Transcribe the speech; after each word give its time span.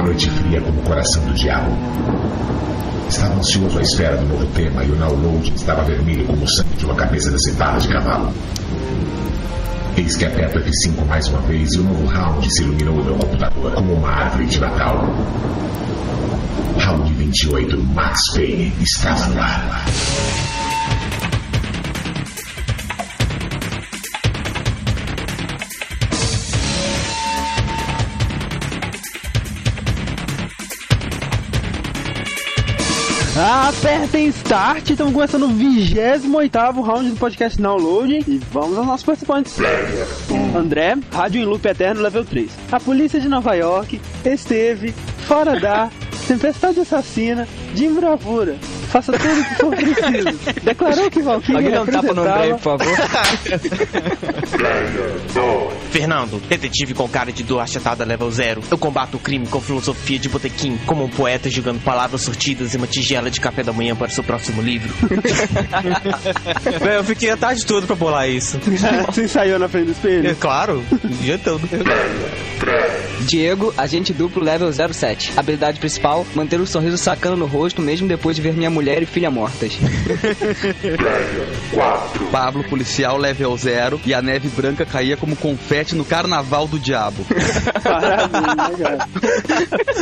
uma 0.00 0.06
noite 0.06 0.30
fria 0.30 0.60
como 0.62 0.80
o 0.80 0.82
coração 0.84 1.22
do 1.26 1.34
diabo. 1.34 1.70
Estava 3.08 3.34
ansioso 3.34 3.78
à 3.78 3.82
espera 3.82 4.16
do 4.16 4.26
novo 4.26 4.46
tema 4.54 4.82
e 4.84 4.90
o 4.90 4.96
download 4.96 5.52
estava 5.54 5.82
vermelho 5.82 6.24
como 6.26 6.42
o 6.42 6.48
sangue 6.48 6.76
de 6.76 6.84
uma 6.86 6.94
cabeça 6.94 7.30
decepada 7.30 7.78
de 7.78 7.88
cavalo. 7.88 8.32
Eis 9.96 10.16
que 10.16 10.24
aperto 10.24 10.58
F5 10.58 11.06
mais 11.06 11.28
uma 11.28 11.40
vez 11.42 11.74
e 11.74 11.80
o 11.80 11.82
novo 11.82 12.06
round 12.06 12.50
se 12.50 12.62
iluminou 12.62 12.96
no 12.96 13.04
meu 13.04 13.14
computador 13.16 13.72
como 13.72 13.92
uma 13.92 14.08
árvore 14.08 14.46
de 14.46 14.60
Natal. 14.60 15.04
Round 16.78 17.12
28, 17.12 17.82
Max 17.94 18.18
Payne, 18.34 18.72
estava 18.80 19.26
no 19.26 19.40
ar. 19.40 19.84
Apertem 33.42 34.26
Start, 34.26 34.90
estamos 34.90 35.14
começando 35.14 35.44
o 35.44 35.48
28 35.48 36.82
round 36.82 37.08
do 37.08 37.16
podcast 37.16 37.58
Download 37.58 38.22
e 38.28 38.36
vamos 38.52 38.76
aos 38.76 38.86
nossos 38.86 39.06
participantes. 39.06 39.56
André, 40.54 40.98
Rádio 41.10 41.40
em 41.40 41.46
Loop 41.46 41.66
Eterno, 41.66 42.02
level 42.02 42.22
3. 42.22 42.50
A 42.70 42.78
polícia 42.78 43.18
de 43.18 43.30
Nova 43.30 43.54
York 43.54 43.98
esteve 44.26 44.92
fora 45.26 45.58
da 45.58 45.88
tempestade 46.28 46.80
assassina 46.80 47.48
de 47.72 47.88
bravura. 47.88 48.58
Faça 48.90 49.12
tudo 49.12 49.40
o 49.40 49.44
que 49.44 49.54
for 49.54 49.76
preciso. 49.76 50.38
Declarou 50.62 51.10
que 51.10 51.22
Valkyrie 51.22 51.56
Alguém 51.56 51.70
dá 51.70 51.82
um 51.82 51.86
tapa 51.86 52.12
no 52.12 52.22
André, 52.22 52.48
por 52.54 52.60
favor. 52.60 52.86
Fernando, 55.90 56.40
detetive 56.48 56.94
com 56.94 57.08
cara 57.08 57.32
de 57.32 57.42
dor 57.42 57.60
achatada 57.60 58.04
level 58.04 58.30
0. 58.30 58.62
Eu 58.70 58.78
combato 58.78 59.16
o 59.16 59.20
crime 59.20 59.46
com 59.46 59.60
filosofia 59.60 60.18
de 60.18 60.28
botequim, 60.28 60.78
como 60.86 61.04
um 61.04 61.08
poeta 61.08 61.50
jogando 61.50 61.82
palavras 61.82 62.22
sortidas 62.22 62.74
em 62.74 62.78
uma 62.78 62.86
tigela 62.86 63.30
de 63.30 63.40
café 63.40 63.62
da 63.62 63.72
manhã 63.72 63.94
para 63.94 64.08
o 64.08 64.10
seu 64.10 64.24
próximo 64.24 64.62
livro. 64.62 64.92
Véi, 66.80 66.96
eu 66.96 67.04
fiquei 67.04 67.30
a 67.30 67.36
tarde 67.36 67.64
toda 67.64 67.86
pra 67.86 67.96
bolar 67.96 68.28
isso. 68.28 68.58
Você 69.06 69.24
ensaiou 69.24 69.58
na 69.58 69.68
frente 69.68 69.86
do 69.86 69.92
espelho? 69.92 70.30
É 70.30 70.34
claro, 70.34 70.84
o 70.92 71.08
dia 71.08 71.38
todo. 71.38 71.68
Diego, 73.20 73.72
agente 73.76 74.12
duplo 74.12 74.42
level 74.42 74.70
07. 74.72 75.32
Habilidade 75.36 75.78
principal: 75.78 76.26
manter 76.34 76.60
o 76.60 76.66
sorriso 76.66 76.98
sacando 76.98 77.36
no 77.36 77.46
rosto 77.46 77.82
mesmo 77.82 78.08
depois 78.08 78.36
de 78.36 78.42
ver 78.42 78.52
minha 78.52 78.70
mulher 78.70 78.79
e 78.88 79.06
filha 79.06 79.30
mortas. 79.30 79.72
Pablo, 82.30 82.64
policial 82.64 83.16
level 83.16 83.56
0 83.56 84.00
e 84.04 84.14
a 84.14 84.22
neve 84.22 84.48
branca 84.48 84.84
caía 84.84 85.16
como 85.16 85.36
confete 85.36 85.94
no 85.94 86.04
carnaval 86.04 86.66
do 86.66 86.78
diabo. 86.78 87.24
Maravilha, 87.84 88.78
cara. 88.78 89.08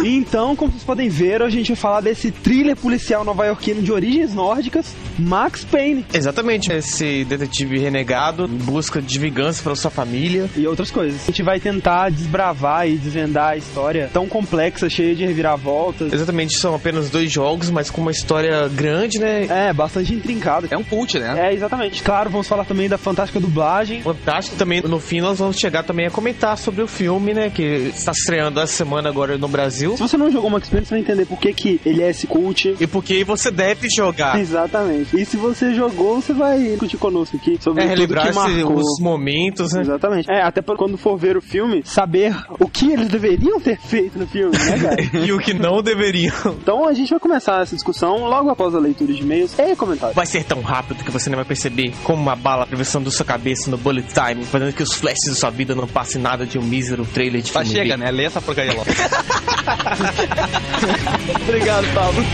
Então, 0.05 0.55
como 0.55 0.73
vocês 0.73 0.85
podem 0.85 1.09
ver, 1.09 1.43
a 1.43 1.49
gente 1.49 1.69
vai 1.69 1.77
falar 1.77 2.01
desse 2.01 2.31
thriller 2.31 2.77
policial 2.77 3.25
nova-iorquino 3.25 3.83
de 3.83 3.93
origens 3.93 4.35
nórdicas, 4.35 4.95
Max 5.19 5.65
Payne. 5.65 6.05
Exatamente, 6.13 6.73
esse 6.73 7.25
detetive 7.25 7.79
renegado 7.79 8.45
em 8.45 8.59
busca 8.59 9.01
de 9.01 9.19
vingança 9.19 9.63
para 9.63 9.75
sua 9.75 9.91
família. 9.91 10.49
E 10.57 10.67
outras 10.67 10.91
coisas. 10.91 11.23
A 11.23 11.27
gente 11.27 11.43
vai 11.43 11.59
tentar 11.59 12.11
desbravar 12.11 12.89
e 12.89 12.97
desvendar 12.97 13.53
a 13.53 13.57
história 13.57 14.11
tão 14.13 14.27
complexa, 14.27 14.89
cheia 14.89 15.15
de 15.15 15.25
reviravoltas. 15.25 16.13
Exatamente, 16.13 16.57
são 16.59 16.75
apenas 16.75 17.11
dois 17.11 17.31
jogos, 17.31 17.71
mas 17.71 17.91
com 17.91 18.01
uma 18.01 18.11
história 18.11 18.68
grande, 18.69 19.19
né? 19.19 19.47
É, 19.69 19.73
bastante 19.73 20.15
intrincada. 20.15 20.69
É 20.71 20.77
um 20.77 20.85
cult, 20.85 21.19
né? 21.19 21.49
É, 21.49 21.55
exatamente. 21.55 22.03
Claro, 22.03 22.31
vamos 22.31 22.47
falar 22.47 22.65
também 22.65 22.89
da 22.89 22.99
fantástica 22.99 23.41
dublagem. 23.41 24.03
Fantástico 24.03 24.57
também. 24.57 24.83
No 24.83 25.01
fim, 25.01 25.21
nós 25.21 25.39
vamos 25.39 25.59
chegar 25.59 25.83
também 25.83 26.07
a 26.07 26.11
comentar 26.11 26.57
sobre 26.57 26.83
o 26.83 26.89
filme, 26.89 27.35
né? 27.35 27.51
Que 27.51 27.63
está 27.95 28.13
estreando 28.13 28.61
essa 28.61 28.73
semana 28.73 29.09
agora 29.09 29.37
no 29.39 29.49
Brasil. 29.49 29.93
Se 29.97 30.03
você 30.03 30.17
não 30.17 30.31
jogou 30.31 30.51
Max 30.51 30.69
Payne, 30.69 30.87
você 30.87 30.91
vai 30.95 31.01
entender 31.01 31.27
por 31.27 31.39
que, 31.39 31.53
que 31.53 31.81
ele 31.85 32.03
é 32.03 32.11
esse 32.11 32.27
cult. 32.27 32.77
E 32.81 32.87
porque 32.87 33.25
você 33.25 33.51
deve 33.51 33.89
jogar. 33.95 34.39
Exatamente. 34.39 35.21
E 35.21 35.25
se 35.25 35.37
você 35.37 35.75
jogou, 35.75 36.21
você 36.21 36.33
vai 36.33 36.59
discutir 36.59 36.97
conosco 36.97 37.37
aqui 37.37 37.59
sobre 37.61 37.83
É 37.83 37.89
tudo 37.89 37.95
relembrar 37.97 38.33
que 38.33 38.65
os 38.65 39.01
momentos, 39.01 39.73
né? 39.73 39.83
Exatamente. 39.83 40.31
É, 40.31 40.43
até 40.43 40.61
pra 40.63 40.77
quando 40.77 40.97
for 40.97 41.17
ver 41.17 41.37
o 41.37 41.41
filme, 41.41 41.83
saber 41.85 42.35
o 42.59 42.69
que 42.69 42.93
eles 42.93 43.09
deveriam 43.09 43.61
ter 43.61 43.79
feito 43.83 44.19
no 44.19 44.27
filme, 44.27 44.57
né, 44.57 44.79
cara? 44.79 44.99
E 45.29 45.33
o 45.33 45.39
que 45.39 45.53
não 45.53 45.83
deveriam. 45.83 46.57
então 46.63 46.87
a 46.87 46.93
gente 46.93 47.11
vai 47.11 47.19
começar 47.19 47.63
essa 47.63 47.75
discussão 47.75 48.25
logo 48.27 48.51
após 48.59 48.75
a 48.75 48.79
leitura 48.81 49.13
de 49.13 49.23
e-mails 49.23 49.53
e 49.57 49.77
comentários. 49.77 50.17
Vai 50.17 50.27
ser 50.27 50.43
tão 50.43 50.61
rápido 50.61 51.05
que 51.05 51.11
você 51.13 51.31
não 51.31 51.37
vai 51.37 51.45
perceber 51.45 51.93
como 52.03 52.21
uma 52.21 52.35
bala 52.35 52.65
atravessando 52.65 53.09
sua 53.09 53.25
cabeça 53.25 53.71
no 53.71 53.79
bullet 53.79 54.09
time, 54.13 54.45
fazendo 54.45 54.73
que 54.73 54.83
os 54.83 54.95
flashes 54.95 55.29
da 55.29 55.35
sua 55.35 55.51
vida 55.51 55.77
não 55.77 55.87
passem 55.87 56.21
nada 56.21 56.45
de 56.45 56.59
um 56.59 56.63
mísero 56.63 57.07
trailer 57.07 57.41
de 57.41 57.53
Tá, 57.53 57.61
filme 57.61 57.77
chega, 57.77 57.97
B. 57.97 58.05
né? 58.05 58.11
Lê 58.11 58.25
essa 58.25 58.43
porcaria 58.43 58.73
logo. 58.75 58.91
Obrigado, 61.47 61.87
Pablo. 61.95 62.25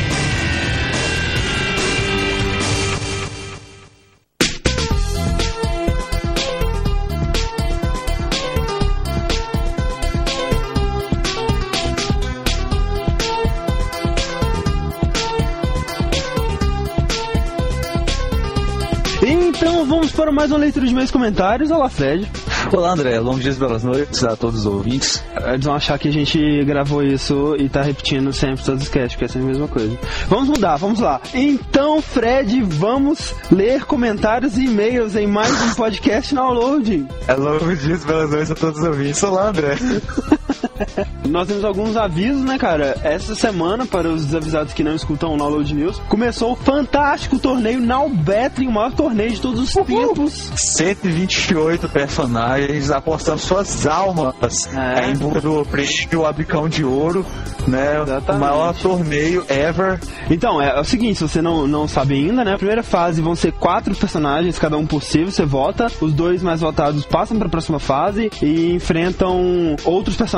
Então 19.84 19.96
vamos 19.96 20.12
para 20.12 20.32
mais 20.32 20.50
uma 20.50 20.60
leitura 20.60 20.86
de 20.86 20.94
meus 20.94 21.10
comentários. 21.10 21.70
Olá, 21.70 21.90
Fred. 21.90 22.26
Olá, 22.72 22.92
André. 22.92 23.20
Longos 23.20 23.42
dias, 23.42 23.58
belas 23.58 23.84
noites 23.84 24.24
a 24.24 24.34
todos 24.34 24.60
os 24.60 24.66
ouvintes. 24.66 25.22
Eles 25.46 25.62
vão 25.62 25.74
achar 25.74 25.98
que 25.98 26.08
a 26.08 26.10
gente 26.10 26.64
gravou 26.64 27.02
isso 27.02 27.54
e 27.58 27.68
tá 27.68 27.82
repetindo 27.82 28.32
sempre 28.32 28.64
todos 28.64 28.84
os 28.84 28.88
casts, 28.88 29.12
porque 29.12 29.26
é 29.26 29.28
sempre 29.28 29.48
a 29.48 29.50
mesma 29.50 29.68
coisa. 29.68 29.94
Vamos 30.26 30.48
mudar, 30.48 30.76
vamos 30.76 31.00
lá. 31.00 31.20
Então, 31.34 32.00
Fred, 32.00 32.62
vamos 32.62 33.34
ler 33.52 33.84
comentários 33.84 34.56
e 34.56 34.64
e-mails 34.64 35.16
em 35.16 35.26
mais 35.26 35.52
um 35.52 35.74
podcast 35.74 36.34
downloading. 36.34 37.06
É 37.28 37.34
longos 37.34 37.82
dias, 37.82 38.06
belas 38.06 38.30
noites 38.30 38.50
a 38.52 38.54
todos 38.54 38.80
os 38.80 38.86
ouvintes. 38.86 39.22
Olá, 39.22 39.50
André. 39.50 39.76
Nós 41.28 41.48
temos 41.48 41.64
alguns 41.64 41.96
avisos, 41.96 42.42
né, 42.42 42.58
cara? 42.58 42.96
Essa 43.02 43.34
semana, 43.34 43.86
para 43.86 44.08
os 44.08 44.24
desavisados 44.26 44.72
que 44.72 44.84
não 44.84 44.94
escutam 44.94 45.34
o 45.34 45.36
Download 45.38 45.74
News, 45.74 46.00
começou 46.08 46.52
o 46.52 46.56
fantástico 46.56 47.38
torneio 47.38 47.80
Now 47.80 48.08
Battling, 48.08 48.68
o 48.68 48.72
maior 48.72 48.92
torneio 48.92 49.30
de 49.30 49.40
todos 49.40 49.60
os 49.60 49.72
tempos. 49.86 50.50
128 50.54 51.88
personagens 51.88 52.90
apostando 52.90 53.38
suas 53.38 53.86
almas 53.86 54.34
É. 54.74 55.06
é, 55.06 55.10
em 55.10 55.16
busca 55.16 55.40
do 55.40 55.64
prêmio 55.64 56.26
Abicão 56.26 56.68
de 56.68 56.84
Ouro, 56.84 57.24
né? 57.66 58.00
Exatamente. 58.02 58.42
O 58.42 58.46
maior 58.46 58.74
torneio 58.74 59.44
ever. 59.48 59.98
Então, 60.30 60.60
é, 60.60 60.76
é 60.76 60.80
o 60.80 60.84
seguinte, 60.84 61.16
se 61.16 61.22
você 61.22 61.40
não, 61.40 61.66
não 61.66 61.88
sabe 61.88 62.14
ainda, 62.14 62.44
né? 62.44 62.54
A 62.54 62.58
primeira 62.58 62.82
fase 62.82 63.20
vão 63.22 63.34
ser 63.34 63.52
quatro 63.52 63.94
personagens, 63.94 64.58
cada 64.58 64.76
um 64.76 64.86
possível, 64.86 65.30
você 65.30 65.44
vota. 65.44 65.86
Os 66.00 66.12
dois 66.12 66.42
mais 66.42 66.60
votados 66.60 67.04
passam 67.04 67.38
para 67.38 67.46
a 67.46 67.50
próxima 67.50 67.78
fase 67.78 68.30
e 68.42 68.72
enfrentam 68.72 69.76
outros 69.84 70.16
personagens 70.16 70.33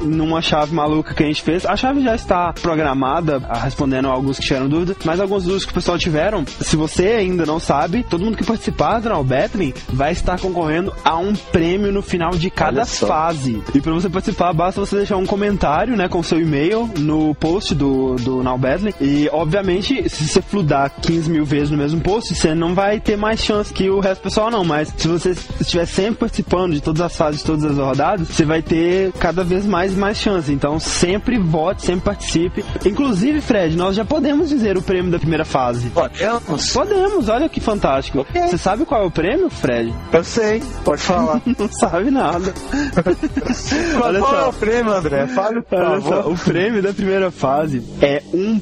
numa 0.00 0.40
chave 0.40 0.74
maluca 0.74 1.14
que 1.14 1.22
a 1.22 1.26
gente 1.26 1.42
fez. 1.42 1.64
A 1.66 1.76
chave 1.76 2.02
já 2.02 2.14
está 2.14 2.52
programada, 2.52 3.42
ah, 3.48 3.58
respondendo 3.58 4.08
a 4.08 4.12
alguns 4.12 4.38
que 4.38 4.46
tiveram 4.46 4.68
dúvida, 4.68 4.96
mas 5.04 5.20
alguns 5.20 5.44
dúvidas 5.44 5.64
que 5.64 5.70
o 5.70 5.74
pessoal 5.74 5.98
tiveram. 5.98 6.44
Se 6.46 6.76
você 6.76 7.08
ainda 7.08 7.46
não 7.46 7.58
sabe, 7.58 8.04
todo 8.08 8.24
mundo 8.24 8.36
que 8.36 8.44
participar 8.44 9.00
do 9.00 9.08
Now 9.08 9.24
Battling 9.24 9.74
vai 9.88 10.12
estar 10.12 10.38
concorrendo 10.38 10.92
a 11.04 11.16
um 11.16 11.34
prêmio 11.34 11.92
no 11.92 12.02
final 12.02 12.30
de 12.32 12.50
cada 12.50 12.84
fase. 12.84 13.62
E 13.74 13.80
para 13.80 13.92
você 13.92 14.08
participar, 14.08 14.52
basta 14.52 14.80
você 14.80 14.96
deixar 14.96 15.16
um 15.16 15.26
comentário, 15.26 15.96
né, 15.96 16.08
com 16.08 16.22
seu 16.22 16.40
e-mail 16.40 16.88
no 16.98 17.34
post 17.34 17.74
do, 17.74 18.16
do 18.16 18.42
Now 18.42 18.58
Battling. 18.58 18.94
E, 19.00 19.28
obviamente, 19.32 20.08
se 20.08 20.28
você 20.28 20.42
fludar 20.42 20.90
15 20.90 21.30
mil 21.30 21.44
vezes 21.44 21.70
no 21.70 21.76
mesmo 21.76 22.00
post, 22.00 22.34
você 22.34 22.54
não 22.54 22.74
vai 22.74 23.00
ter 23.00 23.16
mais 23.16 23.42
chance 23.42 23.72
que 23.72 23.88
o 23.88 24.00
resto 24.00 24.20
do 24.20 24.24
pessoal, 24.24 24.50
não. 24.50 24.64
Mas 24.64 24.92
se 24.96 25.08
você 25.08 25.34
estiver 25.60 25.86
sempre 25.86 26.20
participando 26.20 26.74
de 26.74 26.80
todas 26.80 27.00
as 27.00 27.16
fases, 27.16 27.40
de 27.40 27.46
todas 27.46 27.64
as 27.64 27.76
rodadas, 27.76 28.28
você 28.28 28.44
vai 28.44 28.62
ter 28.62 29.11
cada 29.18 29.44
vez 29.44 29.64
mais 29.66 29.94
mais 29.94 30.16
chance. 30.18 30.52
Então, 30.52 30.78
sempre 30.78 31.38
vote, 31.38 31.82
sempre 31.82 32.04
participe. 32.04 32.64
Inclusive, 32.84 33.40
Fred, 33.40 33.76
nós 33.76 33.96
já 33.96 34.04
podemos 34.04 34.48
dizer 34.48 34.76
o 34.76 34.82
prêmio 34.82 35.10
da 35.10 35.18
primeira 35.18 35.44
fase. 35.44 35.90
Podemos? 35.90 36.72
Podemos, 36.72 37.28
olha 37.28 37.48
que 37.48 37.60
fantástico. 37.60 38.26
Você 38.32 38.58
sabe 38.58 38.84
qual 38.84 39.02
é 39.02 39.06
o 39.06 39.10
prêmio, 39.10 39.48
Fred? 39.50 39.92
Eu 40.12 40.24
sei, 40.24 40.62
pode 40.84 41.02
falar. 41.02 41.40
Não 41.58 41.68
sabe 41.72 42.10
nada. 42.10 42.52
Qual, 43.92 44.08
Olha 44.08 44.18
qual 44.20 44.30
só. 44.32 44.40
é 44.40 44.48
o 44.48 44.52
prêmio, 44.52 44.92
André? 44.92 45.26
Fale, 45.28 45.62
por 45.62 45.78
favor. 45.78 46.02
só, 46.02 46.30
o 46.30 46.38
prêmio 46.38 46.82
da 46.82 46.92
primeira 46.92 47.30
fase 47.30 47.82
é 48.00 48.22
um 48.32 48.60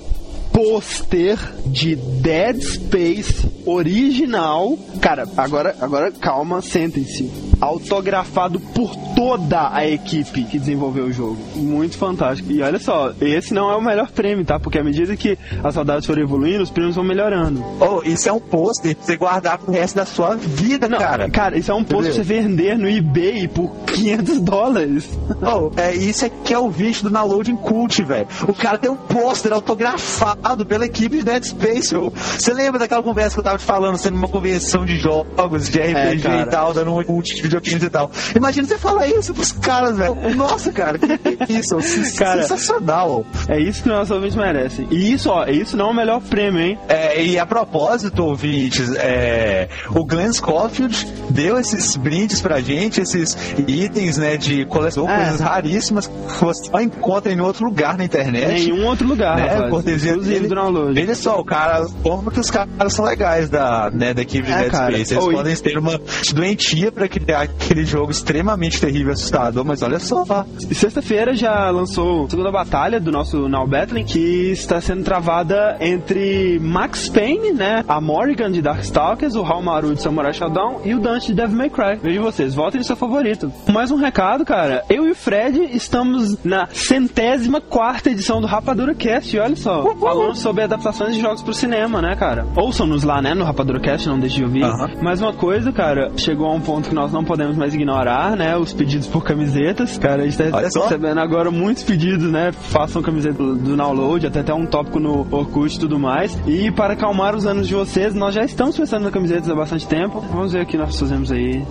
pôster 0.53 1.39
de 1.67 1.97
Dead 1.97 2.61
Space 2.63 3.49
original. 3.67 4.79
Cara, 5.01 5.27
agora, 5.37 5.75
agora 5.81 6.11
calma, 6.13 6.61
sentem-se. 6.63 7.31
autografado 7.61 8.59
por 8.59 8.95
toda 9.15 9.71
a 9.73 9.87
equipe 9.87 10.45
que 10.45 10.59
desenvolveu 10.59 11.05
o 11.07 11.13
jogo. 11.13 11.37
Muito 11.55 11.97
fantástico. 11.99 12.51
E 12.51 12.63
olha 12.63 12.79
só, 12.79 13.13
esse 13.21 13.53
não 13.53 13.71
é 13.71 13.77
o 13.77 13.83
melhor 13.83 14.11
prêmio, 14.11 14.45
tá? 14.45 14.59
Porque 14.59 14.79
à 14.79 14.85
medida 14.85 15.15
que 15.17 15.39
as 15.63 15.75
saudades 15.75 16.07
forem 16.07 16.25
evoluindo, 16.25 16.63
os 16.63 16.71
prêmios 16.71 16.97
vão 16.97 17.05
melhorando. 17.05 17.63
Oh, 17.81 18.01
isso 18.03 18.29
é 18.29 18.33
um 18.33 18.41
pôster 18.41 18.97
pra 18.97 19.05
você 19.05 19.17
guardar 19.17 19.59
pro 19.59 19.73
resto 19.73 19.97
da 19.97 20.07
sua 20.07 20.37
vida, 20.37 20.89
Não, 20.89 20.99
cara. 20.99 21.29
cara, 21.31 21.59
isso 21.59 21.71
é 21.71 21.75
um 21.75 21.85
post 21.85 22.05
pra 22.13 22.15
você 22.15 22.23
vender 22.23 22.79
no 22.79 22.89
eBay 22.89 23.47
por 23.49 23.71
500 23.87 24.41
dólares. 24.41 25.09
Oh, 25.43 25.71
é, 25.79 25.95
isso 25.95 26.25
aqui 26.25 26.55
é 26.55 26.59
o 26.59 26.71
vídeo 26.71 27.03
do 27.05 27.11
Downloading 27.11 27.57
Cult, 27.57 28.03
velho. 28.03 28.27
O 28.49 28.55
cara 28.55 28.79
tem 28.79 28.91
um 28.91 28.97
pôster 28.97 29.53
autografado 29.53 30.41
pela 30.65 30.85
equipe 30.87 31.19
de 31.19 31.25
Dead 31.25 31.45
Space. 31.45 31.95
Você 31.95 32.53
lembra 32.53 32.79
daquela 32.79 33.03
conversa 33.03 33.35
que 33.35 33.41
eu 33.41 33.45
tava 33.45 33.59
te 33.59 33.65
falando, 33.65 33.97
sendo 33.99 34.17
uma 34.17 34.29
convenção 34.29 34.85
de 34.85 34.99
jogos, 34.99 35.69
de 35.69 35.79
RPG 35.81 36.23
cara. 36.23 36.43
e 36.43 36.47
tal, 36.47 36.75
dando 36.75 36.95
um 36.97 37.03
cult 37.05 37.49
de 37.49 37.85
e 37.87 37.91
tal. 37.91 38.11
Imagina 38.35 38.67
você 38.67 38.79
falar 38.79 39.07
isso 39.07 39.33
pros 39.35 39.53
caras, 39.53 39.97
velho. 39.97 40.35
Nossa, 40.35 40.73
cara, 40.73 40.99
que 40.99 41.19
que 41.19 41.53
é 41.53 41.57
isso? 41.59 41.81
Sen- 41.83 42.15
Cara. 42.17 42.43
Sensacional. 42.43 43.25
É 43.49 43.59
isso 43.61 43.83
que 43.83 43.89
nossos 43.89 44.11
ouvintes 44.11 44.37
merecem. 44.37 44.87
E 44.91 45.13
isso, 45.13 45.31
ó, 45.31 45.47
isso 45.47 45.77
não 45.77 45.89
é 45.89 45.91
o 45.91 45.95
melhor 45.95 46.21
prêmio, 46.21 46.61
hein? 46.61 46.79
É, 46.89 47.23
e 47.23 47.39
a 47.39 47.47
propósito, 47.47 48.25
ouvintes, 48.25 48.93
é, 48.97 49.69
o 49.91 50.05
Glenn 50.05 50.33
Schofield 50.33 51.07
deu 51.31 51.59
esses 51.59 51.97
brindes 51.97 52.41
pra 52.41 52.61
gente, 52.61 53.01
esses 53.01 53.37
itens, 53.67 54.17
né, 54.19 54.37
de 54.37 54.65
coleção, 54.67 55.09
É. 55.09 55.17
coisas 55.25 55.41
raríssimas 55.41 56.07
que 56.07 56.45
você 56.45 56.65
só 56.71 56.81
encontra 56.81 57.33
em 57.33 57.41
outro 57.41 57.65
lugar 57.65 57.97
na 57.97 58.05
internet. 58.05 58.49
Nenhum 58.71 58.87
outro 58.87 59.07
lugar, 59.07 59.37
né, 59.37 59.47
rapaz. 59.49 59.71
cortesia 59.71 60.17
Do 60.39 60.55
download. 60.55 60.95
Veja 60.95 61.15
só, 61.15 61.41
o 61.41 61.45
cara, 61.45 61.87
como 62.03 62.31
que 62.31 62.39
os 62.41 62.51
caras 62.51 62.93
são 62.93 63.05
legais 63.05 63.49
da, 63.51 63.91
né, 63.93 64.15
da 64.15 64.23
equipe 64.23 64.47
de 64.47 64.53
É, 64.53 64.59
Dead 64.59 64.71
cara. 64.71 64.93
Space. 64.95 65.15
Eles 65.15 65.25
Oi. 65.25 65.35
podem 65.35 65.57
ter 65.57 65.79
uma 65.79 66.01
doentia 66.35 66.93
pra 66.93 67.09
criar 67.09 67.43
aquele 67.43 67.85
jogo 67.85 68.11
extremamente 68.11 68.81
terrível 68.81 69.11
e 69.11 69.13
assustador, 69.15 69.65
mas 69.65 69.83
olha 69.83 69.99
só. 69.99 70.25
Sexta-feira 70.73 71.35
já 71.35 71.71
lançou 71.71 72.27
a 72.27 72.31
segunda 72.31 72.51
batalha 72.51 73.01
do 73.01 73.11
nosso 73.11 73.49
Now 73.49 73.67
Battling, 73.67 74.05
que 74.05 74.51
está 74.53 74.81
sendo 74.81 75.03
travada 75.03 75.77
entre 75.81 76.59
Max 76.61 77.09
Payne, 77.09 77.53
né? 77.53 77.85
A 77.89 78.01
Morrigan 78.01 78.51
de 78.51 78.63
Darkstalkers, 78.63 79.35
o 79.35 79.43
Halmaru 79.43 79.95
de 79.95 80.03
Samurai 80.03 80.33
Shodown 80.33 80.83
e 80.85 80.95
o 80.95 80.99
Dante 81.01 81.29
de 81.29 81.35
Devil 81.35 81.57
May 81.57 81.71
Cry. 81.71 81.99
Vejam 82.03 82.23
vocês, 82.23 82.55
votem 82.55 82.79
no 82.79 82.85
seu 82.85 82.97
favorito. 82.97 83.53
Mais 83.69 83.91
um 83.91 83.97
recado, 83.97 84.45
cara. 84.45 84.85
Eu 84.89 85.07
e 85.07 85.11
o 85.11 85.15
Fred 85.15 85.71
estamos 85.73 86.37
na 86.45 86.69
centésima 86.73 87.61
quarta 87.61 88.11
edição 88.11 88.41
do 88.41 88.47
Rapadura 88.47 88.95
Cast, 88.95 89.39
olha 89.39 89.57
só. 89.57 89.83
Falando 90.21 90.37
sobre 90.37 90.65
adaptações 90.65 91.15
de 91.15 91.21
jogos 91.21 91.43
pro 91.43 91.55
cinema, 91.55 92.03
né, 92.03 92.15
cara? 92.15 92.47
Ouçam-nos 92.55 93.05
lá, 93.05 93.23
né, 93.23 93.33
no 93.33 93.43
Rapadura 93.43 93.81
Cast, 93.81 94.07
não 94.07 94.21
deixe 94.21 94.37
de 94.37 94.45
ouvir. 94.45 94.63
Aham. 94.63 94.91
Mais 95.01 95.23
uma 95.23 95.33
coisa, 95.33 95.73
cara, 95.73 96.13
chegou 96.15 96.47
a 96.47 96.53
um 96.53 96.61
ponto 96.61 96.91
que 96.91 96.95
nós 96.95 97.11
não 97.11 97.25
podemos 97.25 97.57
mais 97.57 97.75
ignorar, 97.75 98.37
né? 98.37 98.55
Os 98.55 98.73
pedidos 98.73 99.07
por 99.07 99.25
camisetas. 99.25 99.97
Cara, 99.97 100.23
a 100.23 100.29
gente 100.29 100.37
tá 100.37 100.61
recebendo 100.61 101.19
agora 101.19 101.51
muitos 101.51 101.83
pedidos, 101.85 102.31
né? 102.31 102.53
Façam 102.53 103.01
camiseta 103.01 103.35
do 103.43 103.57
do 103.57 103.77
download, 103.77 104.27
até 104.27 104.41
até 104.41 104.53
um 104.53 104.67
tópico 104.67 105.01
no 105.01 105.27
Orkut 105.31 105.75
e 105.75 105.81
tudo 105.81 105.99
mais. 105.99 106.37
E 106.47 106.71
para 106.71 106.93
acalmar 106.93 107.35
os 107.35 107.47
anos 107.47 107.67
de 107.67 107.75
vocês, 107.75 108.15
nós 108.15 108.35
já 108.35 108.45
estamos 108.45 108.77
pensando 108.77 109.09
em 109.09 109.11
camisetas 109.11 109.49
há 109.49 109.55
bastante 109.55 109.87
tempo. 109.87 110.21
Vamos 110.33 110.53
ver 110.53 110.63
o 110.63 110.67
que 110.67 110.77
nós 110.77 110.99
fazemos 110.99 111.33
aí. 111.33 111.65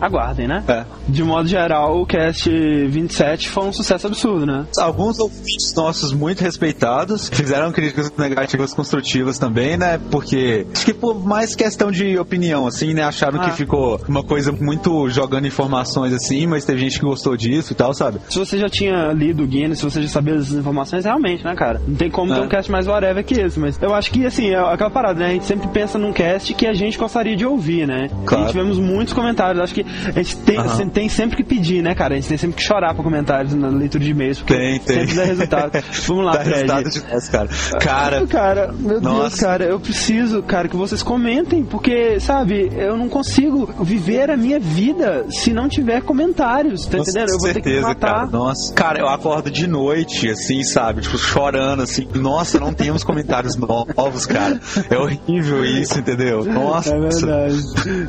Aguardem, 0.00 0.46
né? 0.46 0.62
É. 0.68 0.84
De 1.08 1.24
modo 1.24 1.48
geral, 1.48 2.00
o 2.00 2.06
cast 2.06 2.50
27 2.50 3.48
foi 3.48 3.64
um 3.64 3.72
sucesso 3.72 4.06
absurdo, 4.06 4.44
né? 4.44 4.66
Alguns 4.78 5.18
ouvintes 5.18 5.74
nossos 5.74 6.12
muito 6.12 6.42
respeitados 6.42 7.28
fizeram 7.28 7.72
críticas 7.72 7.85
negativas 8.18 8.72
construtivas 8.74 9.38
também, 9.38 9.76
né? 9.76 9.98
Porque 10.10 10.66
acho 10.74 10.84
que 10.84 10.94
por 10.94 11.24
mais 11.24 11.54
questão 11.54 11.90
de 11.90 12.18
opinião, 12.18 12.66
assim, 12.66 12.94
né? 12.94 13.02
Acharam 13.02 13.40
Ah. 13.40 13.50
que 13.50 13.56
ficou 13.56 14.00
uma 14.08 14.22
coisa 14.22 14.52
muito 14.52 15.08
jogando 15.10 15.46
informações 15.46 16.12
assim, 16.12 16.46
mas 16.46 16.64
teve 16.64 16.78
gente 16.80 16.98
que 16.98 17.04
gostou 17.04 17.36
disso 17.36 17.72
e 17.72 17.76
tal, 17.76 17.92
sabe? 17.94 18.18
Se 18.28 18.38
você 18.38 18.58
já 18.58 18.68
tinha 18.68 19.12
lido 19.12 19.42
o 19.42 19.46
Guinness, 19.46 19.78
se 19.78 19.84
você 19.84 20.02
já 20.02 20.08
sabia 20.08 20.34
das 20.34 20.50
informações, 20.52 21.04
realmente, 21.04 21.44
né, 21.44 21.54
cara? 21.54 21.80
Não 21.86 21.94
tem 21.96 22.10
como 22.10 22.32
É. 22.32 22.36
ter 22.36 22.42
um 22.42 22.48
cast 22.48 22.70
mais 22.70 22.86
whatever 22.86 23.24
que 23.24 23.34
esse, 23.40 23.58
mas 23.58 23.78
eu 23.80 23.94
acho 23.94 24.10
que, 24.10 24.24
assim, 24.26 24.50
é 24.50 24.58
aquela 24.58 24.90
parada, 24.90 25.18
né? 25.20 25.26
A 25.26 25.32
gente 25.32 25.44
sempre 25.44 25.68
pensa 25.68 25.98
num 25.98 26.12
cast 26.12 26.52
que 26.54 26.66
a 26.66 26.72
gente 26.74 26.98
gostaria 26.98 27.36
de 27.36 27.44
ouvir, 27.44 27.86
né? 27.86 28.08
Claro. 28.24 28.44
E 28.44 28.48
tivemos 28.48 28.78
muitos 28.78 29.12
comentários. 29.14 29.62
Acho 29.62 29.74
que 29.74 29.84
a 30.06 30.10
gente 30.22 30.36
tem, 30.38 30.58
assim, 30.58 30.88
tem 30.88 31.08
sempre 31.08 31.36
que 31.36 31.44
pedir, 31.44 31.82
né, 31.82 31.94
cara? 31.94 32.14
A 32.14 32.16
gente 32.16 32.28
tem 32.28 32.38
sempre 32.38 32.56
que 32.56 32.62
chorar 32.62 32.94
pra 32.94 33.02
comentários 33.04 33.54
na 33.54 33.68
leitura 33.68 34.02
de 34.04 34.10
e-mails, 34.10 34.38
porque 34.38 34.54
Tem, 34.54 34.78
tem. 34.80 35.00
sempre 35.00 35.14
dá 35.16 35.24
resultado. 35.24 35.72
Vamos 36.06 36.24
lá, 36.24 36.32
Dá 36.32 36.40
Fred. 36.44 36.56
resultado 36.56 36.90
demais, 36.90 37.28
cara. 37.28 37.48
Cara, 37.80 38.26
Cara, 38.26 38.72
meu 38.78 39.00
Deus, 39.00 39.02
Nossa. 39.02 39.44
cara, 39.46 39.64
eu 39.64 39.78
preciso, 39.80 40.42
cara, 40.42 40.68
que 40.68 40.76
vocês 40.76 41.02
comentem, 41.02 41.64
porque, 41.64 42.18
sabe, 42.20 42.70
eu 42.76 42.96
não 42.96 43.08
consigo 43.08 43.68
viver 43.82 44.30
a 44.30 44.36
minha 44.36 44.58
vida 44.58 45.26
se 45.30 45.52
não 45.52 45.68
tiver 45.68 46.02
comentários, 46.02 46.86
tá 46.86 46.96
com 46.98 47.02
entendendo? 47.02 47.30
Eu 47.30 47.38
vou 47.38 47.48
ter 47.48 47.60
que 47.60 47.68
certeza, 47.68 47.88
matar. 47.88 48.14
cara. 48.14 48.26
Nossa. 48.26 48.74
Cara, 48.74 48.98
eu 49.00 49.08
acordo 49.08 49.50
de 49.50 49.66
noite, 49.66 50.28
assim, 50.28 50.62
sabe? 50.64 51.02
Tipo, 51.02 51.18
chorando, 51.18 51.82
assim. 51.82 52.06
Nossa, 52.14 52.58
não 52.58 52.72
temos 52.72 53.02
comentários 53.04 53.56
novos, 53.58 54.26
cara. 54.26 54.60
É 54.90 54.96
horrível 54.98 55.64
isso, 55.64 55.98
entendeu? 55.98 56.44
Nossa. 56.44 56.94
É 56.94 56.98
verdade. 56.98 57.56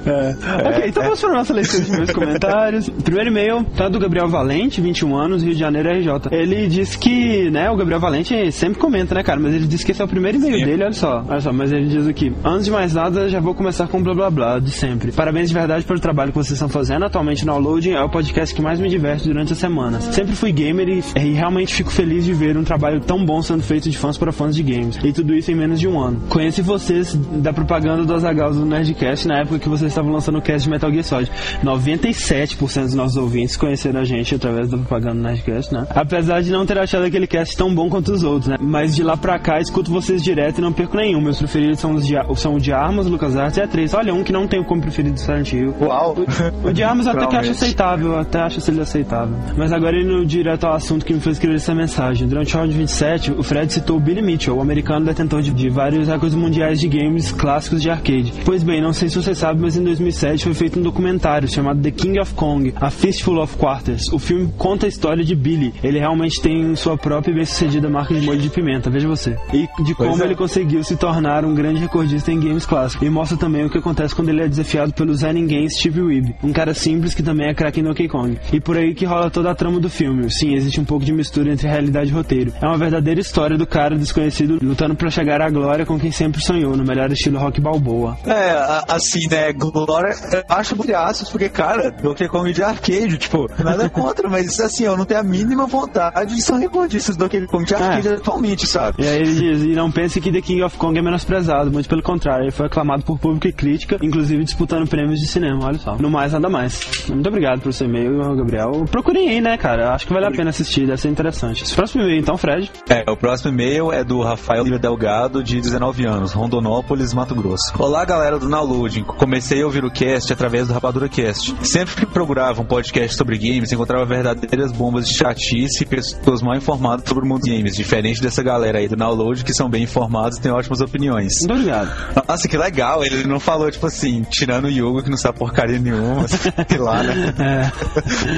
É. 0.06 0.70
Ok, 0.70 0.88
então 0.90 1.04
vamos 1.04 1.22
para 1.22 1.30
a 1.30 1.34
nossa 1.34 1.54
leitura 1.54 1.84
de 1.84 1.92
meus 1.92 2.12
comentários. 2.12 2.90
Primeiro 3.04 3.30
e-mail 3.30 3.64
tá 3.76 3.88
do 3.90 4.00
Gabriel 4.00 4.28
Valente, 4.28 4.82
21 4.82 5.16
anos, 5.16 5.44
Rio 5.44 5.54
de 5.54 5.60
Janeiro, 5.60 5.90
RJ. 5.90 6.12
Ele 6.32 6.68
disse 6.68 6.98
que, 6.98 7.50
né, 7.50 7.70
o 7.70 7.76
Gabriel 7.76 8.00
Valente 8.00 8.52
sempre 8.52 8.80
comenta, 8.80 9.16
né, 9.16 9.24
cara, 9.24 9.40
mas 9.40 9.54
ele 9.58 9.68
disse 9.68 9.86
que 9.86 9.92
esse 9.92 10.02
é 10.02 10.06
o 10.06 10.08
primeiro 10.08 10.38
e-mail 10.38 10.60
Sim. 10.60 10.66
dele, 10.66 10.84
olha 10.84 10.94
só. 10.94 11.24
Olha 11.28 11.42
só, 11.42 11.52
mas 11.52 11.72
ele 11.72 11.88
diz 11.88 12.08
aqui: 12.08 12.32
Antes 12.44 12.66
de 12.66 12.72
mais 12.72 12.94
nada, 12.94 13.28
já 13.30 13.40
vou 13.40 13.54
começar 13.54 13.88
com 13.88 14.02
blá 14.02 14.14
blá 14.14 14.30
blá 14.30 14.60
de 14.60 14.72
sempre. 14.72 15.12
Parabéns 15.12 15.50
de 15.50 15.54
verdade 15.54 15.86
pelo 15.86 16.00
trabalho 16.00 16.32
que 16.32 16.38
vocês 16.38 16.54
estão 16.54 16.70
fazendo. 16.70 17.06
Atualmente, 17.06 17.46
no 17.46 17.58
Downloading 17.58 17.92
é 17.92 18.02
o 18.02 18.10
podcast 18.10 18.54
que 18.54 18.62
mais 18.62 18.80
me 18.80 18.88
diverte 18.88 19.28
durante 19.28 19.54
as 19.54 19.60
semanas. 19.60 20.04
Sempre 20.06 20.36
fui 20.36 20.52
gamer 20.52 20.88
e, 20.88 21.04
e 21.16 21.34
realmente 21.34 21.74
fico 21.74 21.92
feliz 21.92 22.24
de 22.24 22.34
ver 22.34 22.56
um 22.58 22.64
trabalho 22.64 23.02
tão 23.02 23.26
bom 23.26 23.42
sendo 23.42 23.64
feito 23.64 23.90
de 23.90 23.98
fãs 23.98 24.18
para 24.18 24.32
fãs 24.32 24.56
de 24.56 24.62
games. 24.62 25.00
E 25.04 25.12
tudo 25.12 25.34
isso 25.34 25.52
em 25.52 25.56
menos 25.56 25.80
de 25.80 25.88
um 25.88 26.00
ano. 26.00 26.22
Conheci 26.30 26.62
vocês 26.62 27.16
da 27.16 27.52
propaganda 27.52 28.06
do 28.06 28.14
Azaghal 28.14 28.52
do 28.52 28.66
Nerdcast 28.66 29.28
na 29.28 29.40
época 29.40 29.60
que 29.60 29.70
vocês 29.70 29.92
estavam 29.92 30.12
lançando 30.12 30.38
o 30.38 30.42
cast 30.42 30.64
de 30.64 30.70
Metal 30.70 30.92
Gear 30.92 31.04
Solid. 31.04 31.32
97% 31.64 32.82
dos 32.84 32.94
nossos 32.94 33.18
ouvintes 33.18 33.58
conheceram 33.58 34.02
a 34.02 34.04
gente 34.04 34.36
através 34.36 34.70
da 34.70 34.78
propaganda 34.78 35.16
do 35.16 35.22
Nerdcast, 35.22 35.74
né? 35.74 35.88
Apesar 35.90 36.42
de 36.42 36.52
não 36.52 36.66
ter 36.66 36.78
achado 36.78 37.06
aquele 37.06 37.26
cast 37.26 37.58
tão 37.58 37.74
bom 37.74 37.90
quanto 37.90 38.12
os 38.12 38.24
outros, 38.24 38.48
né? 38.48 38.58
Mas 38.60 38.96
de 38.96 39.02
lá 39.02 39.18
pra 39.18 39.40
cá 39.40 39.47
escuto 39.60 39.92
vocês 39.92 40.22
direto 40.24 40.60
e 40.60 40.62
não 40.62 40.74
perco 40.74 40.98
nenhum. 40.98 41.22
Meus 41.22 41.38
preferidos 41.38 41.80
são, 41.80 41.96
os 41.96 42.06
de, 42.06 42.16
são 42.36 42.56
o 42.56 42.60
de 42.60 42.74
Armas, 42.74 43.08
LucasArts 43.08 43.58
e 43.58 43.62
a 43.62 43.68
3. 43.68 43.94
Olha, 43.94 44.14
um 44.14 44.24
que 44.24 44.32
não 44.32 44.48
tenho 44.48 44.64
como 44.66 44.82
preferido 44.82 45.16
do 45.16 45.20
Silent 45.20 45.54
Hill. 45.54 45.74
Uau. 45.80 46.16
O, 46.64 46.68
o 46.68 46.74
de 46.74 46.84
Armas 46.84 47.08
eu 47.08 47.14
até 47.14 47.28
que 47.28 47.36
acho 47.36 47.52
aceitável, 47.52 48.20
até 48.20 48.40
acho 48.42 48.70
ele 48.70 48.82
aceitável. 48.82 49.36
Mas 49.56 49.72
agora 49.72 50.00
indo 50.00 50.26
direto 50.26 50.66
ao 50.66 50.74
assunto 50.74 51.06
que 51.06 51.14
me 51.14 51.20
fez 51.20 51.38
escrever 51.38 51.56
essa 51.56 51.74
mensagem. 51.74 52.28
Durante 52.28 52.56
o 52.56 52.60
round 52.60 52.76
27, 52.76 53.32
o 53.32 53.44
Fred 53.44 53.72
citou 53.72 53.98
o 53.98 54.00
Billy 54.00 54.22
Mitchell, 54.22 54.58
o 54.58 54.62
americano 54.62 55.06
detentor 55.06 55.42
de, 55.42 55.52
de 55.52 55.70
vários 55.70 56.08
recordes 56.08 56.38
mundiais 56.38 56.80
de 56.80 56.88
games 56.88 57.32
clássicos 57.32 57.82
de 57.82 57.90
arcade. 57.90 58.34
Pois 58.44 58.64
bem, 58.64 58.82
não 58.82 58.94
sei 58.94 59.10
se 59.10 59.16
você 59.16 59.34
sabe, 59.34 59.62
mas 59.62 59.78
em 59.78 59.84
2007 59.84 60.44
foi 60.44 60.54
feito 60.54 60.80
um 60.80 60.84
documentário 60.84 61.48
chamado 61.48 61.82
The 61.82 61.92
King 61.92 62.20
of 62.20 62.34
Kong, 62.34 62.74
A 62.76 62.90
Fistful 62.90 63.42
of 63.42 63.56
Quarters. 63.58 64.12
O 64.12 64.20
filme 64.20 64.52
conta 64.58 64.86
a 64.86 64.90
história 64.90 65.24
de 65.24 65.36
Billy. 65.36 65.74
Ele 65.84 66.00
realmente 66.00 66.42
tem 66.42 66.76
sua 66.76 66.98
própria 66.98 67.32
e 67.32 67.36
bem-sucedida 67.36 67.90
marca 67.90 68.14
de 68.14 68.26
molho 68.26 68.40
de 68.40 68.50
pimenta, 68.50 68.90
veja 68.90 69.08
você. 69.08 69.37
E 69.54 69.68
de 69.84 69.96
Pois 69.96 70.10
como 70.10 70.24
é. 70.24 70.26
ele 70.26 70.36
conseguiu 70.36 70.84
se 70.84 70.96
tornar 70.96 71.46
um 71.46 71.54
grande 71.54 71.80
recordista 71.80 72.32
em 72.32 72.40
games 72.40 72.66
clássicos. 72.66 73.08
E 73.08 73.10
mostra 73.10 73.38
também 73.38 73.66
o 73.66 73.70
que 73.70 73.78
acontece 73.78 74.14
quando 74.16 74.30
ele 74.30 74.42
é 74.42 74.48
desafiado 74.48 74.94
pelo 74.94 75.14
Zé 75.16 75.32
Ninguém 75.34 75.70
Steve 75.70 76.02
Weeb, 76.02 76.36
um 76.44 76.52
cara 76.52 76.74
simples 76.74 77.14
que 77.14 77.24
também 77.24 77.50
é 77.50 77.54
craque 77.54 77.80
em 77.80 77.84
Donkey 77.84 78.08
Kong. 78.08 78.38
E 78.52 78.60
por 78.60 78.78
aí 78.78 78.94
que 78.94 79.06
rola 79.06 79.30
toda 79.30 79.52
a 79.52 79.56
trama 79.56 79.80
do 79.80 79.90
filme. 79.90 80.30
Sim, 80.32 80.54
existe 80.56 80.80
um 80.80 80.86
pouco 80.86 81.06
de 81.06 81.14
mistura 81.14 81.52
entre 81.52 81.68
realidade 81.68 82.10
e 82.10 82.14
roteiro. 82.14 82.54
É 82.62 82.66
uma 82.66 82.78
verdadeira 82.78 83.20
história 83.20 83.58
do 83.58 83.66
cara 83.66 83.96
desconhecido 83.98 84.60
lutando 84.62 84.96
pra 84.96 85.10
chegar 85.10 85.42
à 85.42 85.50
glória 85.50 85.86
com 85.86 86.00
quem 86.00 86.12
sempre 86.12 86.44
sonhou, 86.44 86.76
no 86.76 86.84
melhor 86.84 87.12
estilo 87.12 87.40
rock 87.40 87.62
balboa. 87.62 88.18
É, 88.26 88.84
assim, 88.88 89.28
né, 89.30 89.54
Glória, 89.54 90.16
eu 90.32 90.44
acho 90.50 90.76
aços, 90.96 91.30
porque, 91.30 91.50
cara, 91.50 91.92
Donkey 91.92 92.28
Kong 92.28 92.52
de 92.52 92.64
arcade, 92.64 93.18
tipo, 93.18 93.50
nada 93.64 93.90
contra, 93.90 94.30
mas 94.30 94.60
assim, 94.60 94.84
eu 94.84 94.96
não 94.96 95.06
tenho 95.06 95.20
a 95.20 95.24
mínima 95.24 95.66
vontade 95.66 96.36
de 96.36 96.42
ser 96.42 96.56
recordistas 96.56 97.16
do 97.16 97.20
Donkey 97.20 97.46
Kong 97.48 97.66
de 97.66 97.76
arcade 97.76 98.08
atualmente, 98.10 98.68
sabe? 98.68 99.04
E 99.04 99.08
aí 99.08 99.27
e 99.28 99.76
não 99.76 99.92
pense 99.92 100.20
que 100.20 100.32
The 100.32 100.42
King 100.42 100.64
of 100.64 100.78
Kong 100.78 100.98
é 100.98 101.02
menosprezado, 101.02 101.72
muito 101.72 101.88
pelo 101.90 102.02
contrário, 102.02 102.46
ele 102.46 102.52
foi 102.52 102.66
aclamado 102.66 103.04
por 103.04 103.18
público 103.18 103.48
e 103.48 103.54
crítica, 103.54 103.98
inclusive 104.02 104.44
disputando 104.44 104.88
prêmios 104.88 105.20
de 105.20 105.28
cinema, 105.28 105.66
olha 105.66 105.78
só. 105.80 105.96
No 105.98 106.10
mais, 106.10 106.34
nada 106.34 106.50
mais. 106.50 107.08
Muito 107.10 107.28
obrigado 107.28 107.62
pelo 107.62 107.74
seu 107.74 107.88
e-mail, 107.88 108.36
Gabriel. 108.36 108.86
Procurem 108.90 109.30
aí, 109.30 109.42
né, 109.42 109.58
cara? 109.58 109.94
Acho 109.94 110.08
que 110.08 110.14
vale 110.14 110.26
a 110.26 110.32
pena 110.32 110.50
assistir, 110.50 110.86
deve 110.86 111.02
ser 111.02 111.10
interessante. 111.10 111.64
Esse 111.64 111.76
próximo 111.76 112.04
e-mail, 112.04 112.20
então, 112.20 112.38
Fred. 112.38 112.72
É, 112.90 113.10
o 113.10 113.18
próximo 113.18 113.52
e-mail 113.52 113.92
é 113.92 114.04
do 114.04 114.22
Rafael 114.22 114.64
Lira 114.64 114.80
Delgado, 114.80 115.44
de 115.44 115.60
19 115.60 116.06
anos, 116.06 116.34
Rondonópolis, 116.34 117.14
Mato 117.14 117.36
Grosso. 117.36 117.74
Olá, 117.78 118.06
galera 118.06 118.38
do 118.38 118.50
Downloading. 118.50 119.04
Comecei 119.04 119.62
a 119.62 119.66
ouvir 119.66 119.84
o 119.84 119.92
cast 119.92 120.32
através 120.32 120.68
do 120.68 120.74
Rapadura 120.74 121.10
Cast. 121.10 121.56
Sempre 121.66 121.96
que 121.96 122.06
procurava 122.06 122.62
um 122.62 122.66
podcast 122.66 123.16
sobre 123.16 123.38
games, 123.38 123.72
encontrava 123.72 124.06
verdadeiras 124.06 124.72
bombas 124.72 125.08
de 125.08 125.16
chatice 125.16 125.84
e 125.84 125.86
pessoas 125.86 126.42
mal 126.42 126.56
informadas 126.56 127.08
sobre 127.08 127.24
o 127.24 127.28
mundo 127.28 127.38
dos 127.38 127.50
games, 127.50 127.76
diferente 127.76 128.22
dessa 128.22 128.42
galera 128.44 128.80
aí 128.80 128.88
do 128.88 128.98
Download, 129.08 129.44
que 129.44 129.54
são 129.54 129.70
bem 129.70 129.84
informados 129.84 130.38
e 130.38 130.42
têm 130.42 130.52
ótimas 130.52 130.82
opiniões. 130.82 131.34
Obrigado. 131.44 131.90
Nossa, 132.28 132.48
que 132.48 132.58
legal. 132.58 133.04
Ele 133.04 133.24
não 133.26 133.40
falou, 133.40 133.70
tipo 133.72 133.88
assim, 133.88 134.24
tirando 134.30 134.66
o 134.66 134.70
Yugo, 134.70 135.02
que 135.04 135.10
não 135.10 135.18
sabe 135.18 135.38
porcaria 135.40 135.80
nenhuma. 135.80 136.28
sei 136.28 136.52
lá, 136.78 137.04
né? 137.04 137.72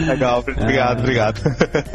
Legal, 0.07 0.39
obrigado, 0.39 0.99
obrigado. 0.99 1.41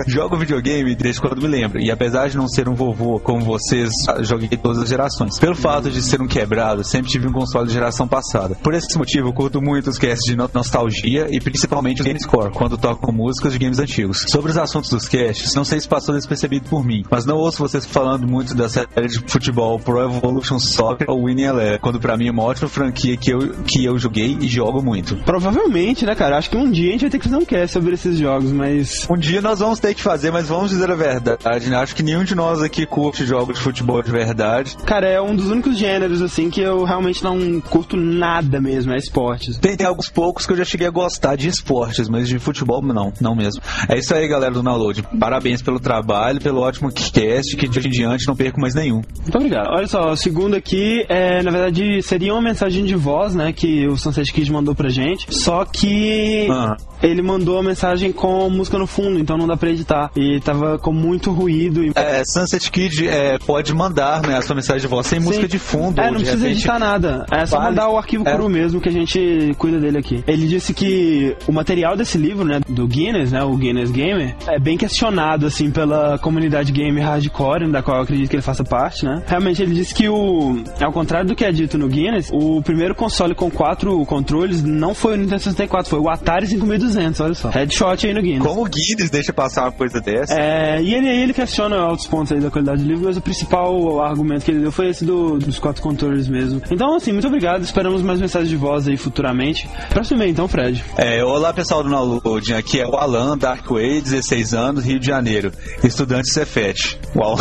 Jogo 0.07 0.37
videogame 0.37 0.95
desde 0.95 1.21
quando 1.21 1.40
me 1.40 1.49
lembro. 1.49 1.81
E 1.81 1.90
apesar 1.90 2.28
de 2.28 2.37
não 2.37 2.49
ser 2.49 2.69
um 2.69 2.75
vovô 2.75 3.19
como 3.21 3.40
vocês, 3.45 3.90
joguei 4.21 4.49
todas 4.57 4.83
as 4.83 4.88
gerações. 4.88 5.38
Pelo 5.38 5.54
fato 5.54 5.90
de 5.90 6.02
ser 6.02 6.21
um 6.21 6.26
quebrado, 6.26 6.83
sempre 6.85 7.11
tive 7.11 7.28
um 7.28 7.33
console 7.33 7.66
de 7.69 7.73
geração 7.75 8.09
passada. 8.09 8.54
Por 8.57 8.75
esse 8.75 8.97
motivo, 8.99 9.33
curto 9.33 9.61
muito 9.62 9.90
os 9.90 9.99
casts 9.99 10.25
de 10.31 10.37
no- 10.37 10.50
nostalgia 10.52 11.26
e 11.31 11.40
principalmente 11.40 12.02
o 12.02 12.04
GameScore, 12.04 12.52
quando 12.52 12.76
tocam 12.76 13.12
músicas 13.12 13.52
de 13.52 13.59
games 13.59 13.78
antigos. 13.78 14.25
Sobre 14.28 14.50
os 14.50 14.57
assuntos 14.59 14.90
dos 14.90 15.09
casts, 15.09 15.54
não 15.54 15.64
sei 15.64 15.81
se 15.81 15.88
passou 15.88 16.14
despercebido 16.14 16.69
por 16.69 16.85
mim, 16.85 17.02
mas 17.11 17.25
não 17.25 17.37
ouço 17.37 17.59
vocês 17.59 17.85
falando 17.87 18.26
muito 18.26 18.54
da 18.54 18.63
série 18.68 19.09
de 19.09 19.21
futebol 19.26 19.78
Pro 19.78 20.00
Evolution 20.00 20.59
Soccer 20.59 21.11
ou 21.11 21.25
Winning 21.25 21.44
Eleven, 21.44 21.78
quando 21.80 22.00
pra 22.00 22.16
mim 22.16 22.28
é 22.28 22.30
uma 22.30 22.42
ótima 22.42 22.68
franquia 22.68 23.16
que 23.16 23.30
eu, 23.30 23.54
que 23.64 23.85
eu 23.85 23.99
joguei 23.99 24.37
e 24.40 24.49
jogo 24.49 24.83
muito. 24.83 25.16
Provavelmente, 25.25 26.04
né, 26.04 26.14
cara? 26.14 26.37
Acho 26.37 26.50
que 26.50 26.56
um 26.56 26.71
dia 26.71 26.90
a 26.90 26.92
gente 26.92 27.02
vai 27.02 27.11
ter 27.11 27.18
que 27.18 27.25
fazer 27.25 27.37
um 27.37 27.44
cast 27.44 27.73
sobre 27.73 27.94
esses 27.94 28.18
jogos, 28.18 28.50
mas. 28.52 29.06
Um 29.09 29.16
dia 29.16 29.40
nós 29.40 29.59
vamos 29.59 29.78
ter 29.80 29.94
que 29.94 30.02
fazer, 30.02 30.30
mas 30.30 30.49
vamos 30.49 30.71
dizer 30.71 30.90
a 30.90 30.94
verdade, 30.94 31.71
né? 31.71 31.76
Acho 31.76 31.94
que 31.94 32.02
nenhum 32.02 32.25
de 32.25 32.35
nós 32.35 32.62
aqui 32.62 32.87
curte 32.87 33.25
jogos 33.25 33.56
de 33.56 33.62
futebol 33.62 34.02
de 34.02 34.11
verdade. 34.11 34.76
Cara, 34.85 35.09
é 35.09 35.21
um 35.21 35.35
dos 35.35 35.50
únicos 35.50 35.78
gêneros, 35.78 36.23
assim, 36.23 36.50
que 36.50 36.61
eu 36.61 36.85
realmente 36.85 37.23
não 37.23 37.61
curto 37.61 37.97
nada 37.97 38.61
mesmo, 38.61 38.92
é 38.92 38.97
esportes. 38.97 39.59
Tem, 39.59 39.76
tem 39.76 39.87
alguns 39.87 40.09
poucos 40.09 40.47
que 40.47 40.52
eu 40.52 40.56
já 40.56 40.64
cheguei 40.64 40.87
a 40.87 40.90
gostar 40.90 41.37
de 41.37 41.49
esportes, 41.49 42.09
mas 42.09 42.28
de 42.28 42.38
futebol 42.38 42.83
não, 42.83 43.12
não 43.21 43.35
mesmo. 43.35 43.62
É 43.88 43.99
isso 43.99 44.14
aí, 44.14 44.26
galera 44.28 44.52
do 44.52 44.62
Download. 44.62 45.02
Parabéns 45.18 45.62
pelo 45.62 45.80
trabalho, 45.80 46.40
pelo 46.40 46.61
ótimo 46.61 46.90
cast, 46.92 47.56
que 47.56 47.68
de 47.68 47.78
hoje 47.78 47.88
em 47.88 47.90
diante 47.90 48.26
não 48.26 48.37
perco 48.54 48.61
mais 48.61 48.75
nenhum. 48.75 49.02
Muito 49.23 49.37
obrigado. 49.37 49.68
Olha 49.70 49.87
só, 49.87 50.11
o 50.12 50.16
segundo 50.16 50.54
aqui, 50.54 51.04
é, 51.08 51.42
na 51.42 51.50
verdade, 51.50 52.00
seria 52.02 52.32
uma 52.32 52.42
mensagem 52.42 52.84
de 52.84 52.94
voz, 52.94 53.34
né, 53.34 53.52
que 53.52 53.87
o 53.88 53.96
Sunset 53.96 54.32
Kid 54.32 54.50
mandou 54.52 54.75
pra 54.75 54.88
gente, 54.88 55.26
só 55.34 55.64
que 55.64 56.46
Ah. 56.50 56.76
ele 57.02 57.23
mandou 57.23 57.58
a 57.58 57.62
mensagem 57.62 58.12
com 58.12 58.49
música 58.49 58.78
no 58.78 58.87
fundo, 58.87 59.18
então 59.18 59.37
não 59.37 59.46
dá 59.46 59.56
pra 59.56 59.70
editar. 59.70 60.11
E 60.16 60.40
tava 60.40 60.78
com 60.78 60.92
muito 60.92 61.30
ruído 61.32 61.84
e... 61.84 61.92
É, 61.94 62.23
Sunset 62.25 62.70
Kid 62.70 63.08
é, 63.08 63.38
pode 63.38 63.75
mandar 63.75 64.23
né, 64.26 64.37
a 64.37 64.42
sua 64.42 64.54
mensagem 64.54 64.80
de 64.82 64.87
voz 64.88 65.06
sem 65.06 65.20
Sim. 65.20 65.26
música 65.26 65.49
de 65.49 65.58
fundo. 65.58 66.00
É, 66.00 66.06
não 66.06 66.14
precisa 66.20 66.37
repente- 66.38 66.52
editar 66.58 66.78
nada. 66.78 67.26
É 67.32 67.46
só 67.46 67.56
Vale. 67.56 67.70
mandar 67.70 67.88
o 67.88 67.99
arquivo 67.99 68.26
É. 68.28 68.34
cru 68.34 68.49
mesmo 68.49 68.80
que 68.80 68.88
a 68.88 68.92
gente 68.92 69.52
cuida 69.58 69.78
dele 69.80 69.99
aqui. 69.99 70.23
Ele 70.26 70.46
disse 70.46 70.73
que 70.73 71.37
o 71.46 71.52
material 71.52 71.96
desse 71.96 72.16
livro, 72.18 72.44
né, 72.44 72.61
do 72.68 72.87
Guinness, 72.87 73.32
né, 73.32 73.42
o 73.42 73.56
Guinness 73.56 73.90
Gamer, 73.90 74.34
é 74.46 74.58
bem 74.58 74.76
questionado, 74.76 75.46
assim, 75.46 75.70
pela 75.70 76.18
comunidade 76.18 76.73
game 76.73 77.00
hardcore, 77.00 77.70
da 77.70 77.82
qual 77.82 77.99
eu 77.99 78.02
acredito 78.02 78.28
que 78.28 78.37
ele 78.37 78.42
faça 78.45 78.65
parte, 78.65 79.05
né. 79.05 79.23
Realmente, 79.27 79.63
ele 79.63 79.75
disse 79.75 79.95
que 79.95 80.09
o... 80.09 80.63
Ao 80.81 80.93
contrário 80.93 81.27
do 81.29 81.35
que 81.35 81.45
é 81.45 81.51
dito 81.53 81.79
no 81.79 81.89
Guinness, 81.89 82.31
o 82.33 82.63
primeiro 82.63 82.95
console 82.95 83.35
com 83.35 83.51
quatro 83.51 84.05
controles 84.07 84.63
não 84.63 84.95
foi 84.95 85.15
o 85.15 85.17
Nintendo 85.17 85.41
64, 85.41 85.89
foi 85.91 85.99
o 85.99 86.09
Atari 86.09 86.47
5200, 86.47 87.21
olha 87.21 87.35
só. 87.35 87.49
Headshot 87.51 88.07
aí 88.07 88.15
no 88.15 88.23
Guinness. 88.23 88.43
Como 88.47 88.63
o 88.63 88.69
Guinness 88.69 89.11
deixa 89.11 89.33
passar 89.33 89.63
uma 89.65 89.73
coisa 89.73 90.01
dessa? 90.01 90.35
É, 90.39 90.81
e 90.83 90.95
ele, 90.95 91.09
ele 91.09 91.33
questiona 91.33 91.77
altos 91.79 92.07
pontos 92.07 92.33
aí 92.33 92.41
da 92.41 92.51
qualidade 92.51 92.83
do 92.83 92.89
livro, 92.89 93.05
mas 93.07 93.17
o 93.17 93.21
principal 93.21 94.03
argumento 94.03 94.45
que 94.45 94.51
ele 94.51 94.61
deu 94.61 94.73
foi 94.73 94.89
esse 94.91 95.05
do- 95.05 95.39
dos 95.39 95.59
quatro 95.59 95.83
controles 95.83 96.29
mesmo. 96.29 96.61
Então, 96.71 96.97
assim, 96.97 97.13
muito 97.13 97.27
obrigado. 97.27 97.63
Esperamos 97.63 98.03
mais 98.03 98.21
mensagens 98.21 98.51
de 98.51 98.57
voz 98.57 98.87
aí 98.89 98.97
futuramente. 98.97 99.69
Próximo 99.91 100.17
e-mail, 100.19 100.31
então, 100.33 100.47
Fred. 100.49 100.85
É, 100.97 101.25
olá 101.25 101.53
pessoal 101.53 101.83
do 101.83 101.91
Download, 101.91 102.55
aqui 102.55 102.81
é 102.81 102.87
o 102.87 102.97
Alan, 102.97 103.37
Darkway, 103.39 104.01
16 104.01 104.55
anos, 104.55 104.85
Rio 104.85 104.99
de 104.99 105.07
Janeiro, 105.07 105.53
estudante 105.83 106.33
Cefet. 106.33 106.99
Uau. 107.17 107.37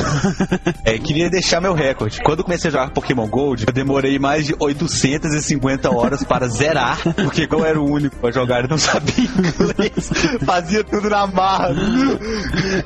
É, 0.86 0.93
queria 1.00 1.30
deixar 1.30 1.62
meu 1.62 1.74
recorde. 1.74 2.20
Quando 2.24 2.44
comecei 2.44 2.70
a 2.70 2.72
jogar 2.72 2.92
Pokémon 2.92 3.28
Gold, 3.28 3.66
eu 3.68 3.74
demorei 3.74 4.18
mais 4.20 4.46
de 4.46 4.56
850 4.60 5.94
horas 5.94 6.24
para 6.24 6.48
zerar, 6.48 6.98
porque 7.16 7.48
eu 7.50 7.66
era 7.66 7.80
o 7.80 7.86
único 7.90 8.26
a 8.26 8.32
jogar 8.32 8.66
e 8.66 8.68
não 8.68 8.78
sabia 8.78 9.14
inglês, 9.26 10.12
fazia 10.46 10.84
tudo 10.84 11.10
na 11.10 11.28
marra. 11.28 11.70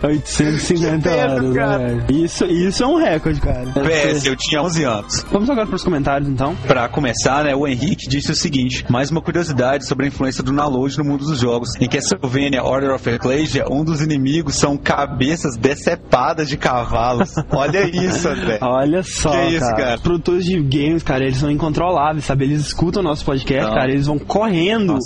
850 0.03 1.09
Que 1.09 1.15
medo, 1.15 1.31
horas, 1.31 1.43
né, 1.43 1.55
cara. 1.55 1.77
velho? 1.77 2.05
Isso, 2.09 2.45
isso 2.45 2.83
é 2.83 2.87
um 2.87 2.95
recorde, 2.97 3.41
cara. 3.41 3.65
PS, 3.65 4.25
eu 4.25 4.35
tinha 4.35 4.61
11 4.61 4.83
anos. 4.83 5.25
Vamos 5.31 5.49
agora 5.49 5.67
pros 5.67 5.83
comentários, 5.83 6.29
então. 6.29 6.55
Pra 6.67 6.87
começar, 6.89 7.43
né, 7.43 7.55
o 7.55 7.67
Henrique 7.67 8.07
disse 8.07 8.31
o 8.31 8.35
seguinte: 8.35 8.85
mais 8.89 9.11
uma 9.11 9.21
curiosidade 9.21 9.85
sobre 9.87 10.05
a 10.05 10.07
influência 10.09 10.43
do 10.43 10.51
download 10.51 10.97
no 10.97 11.03
mundo 11.03 11.25
dos 11.25 11.39
jogos. 11.39 11.69
Em 11.79 11.87
Castlevania 11.87 12.63
Order 12.63 12.91
of 12.93 13.09
Ecclesia, 13.09 13.65
um 13.69 13.83
dos 13.83 14.01
inimigos 14.01 14.55
são 14.55 14.77
cabeças 14.77 15.55
decepadas 15.57 16.47
de 16.47 16.57
cavalos. 16.57 17.33
Olha 17.51 17.85
isso, 18.05 18.27
André. 18.27 18.59
Olha 18.61 19.03
só, 19.03 19.31
Que 19.31 19.47
isso, 19.55 19.59
cara. 19.59 19.75
cara? 19.77 19.95
Os 19.95 20.01
produtores 20.01 20.45
de 20.45 20.59
games, 20.61 21.03
cara, 21.03 21.23
eles 21.23 21.37
são 21.37 21.49
incontroláveis, 21.51 22.25
sabe? 22.25 22.45
Eles 22.45 22.61
escutam 22.61 23.01
o 23.01 23.03
nosso 23.05 23.23
podcast, 23.25 23.65
Não. 23.67 23.73
cara, 23.73 23.91
eles 23.91 24.07
vão 24.07 24.17
correndo 24.19 24.97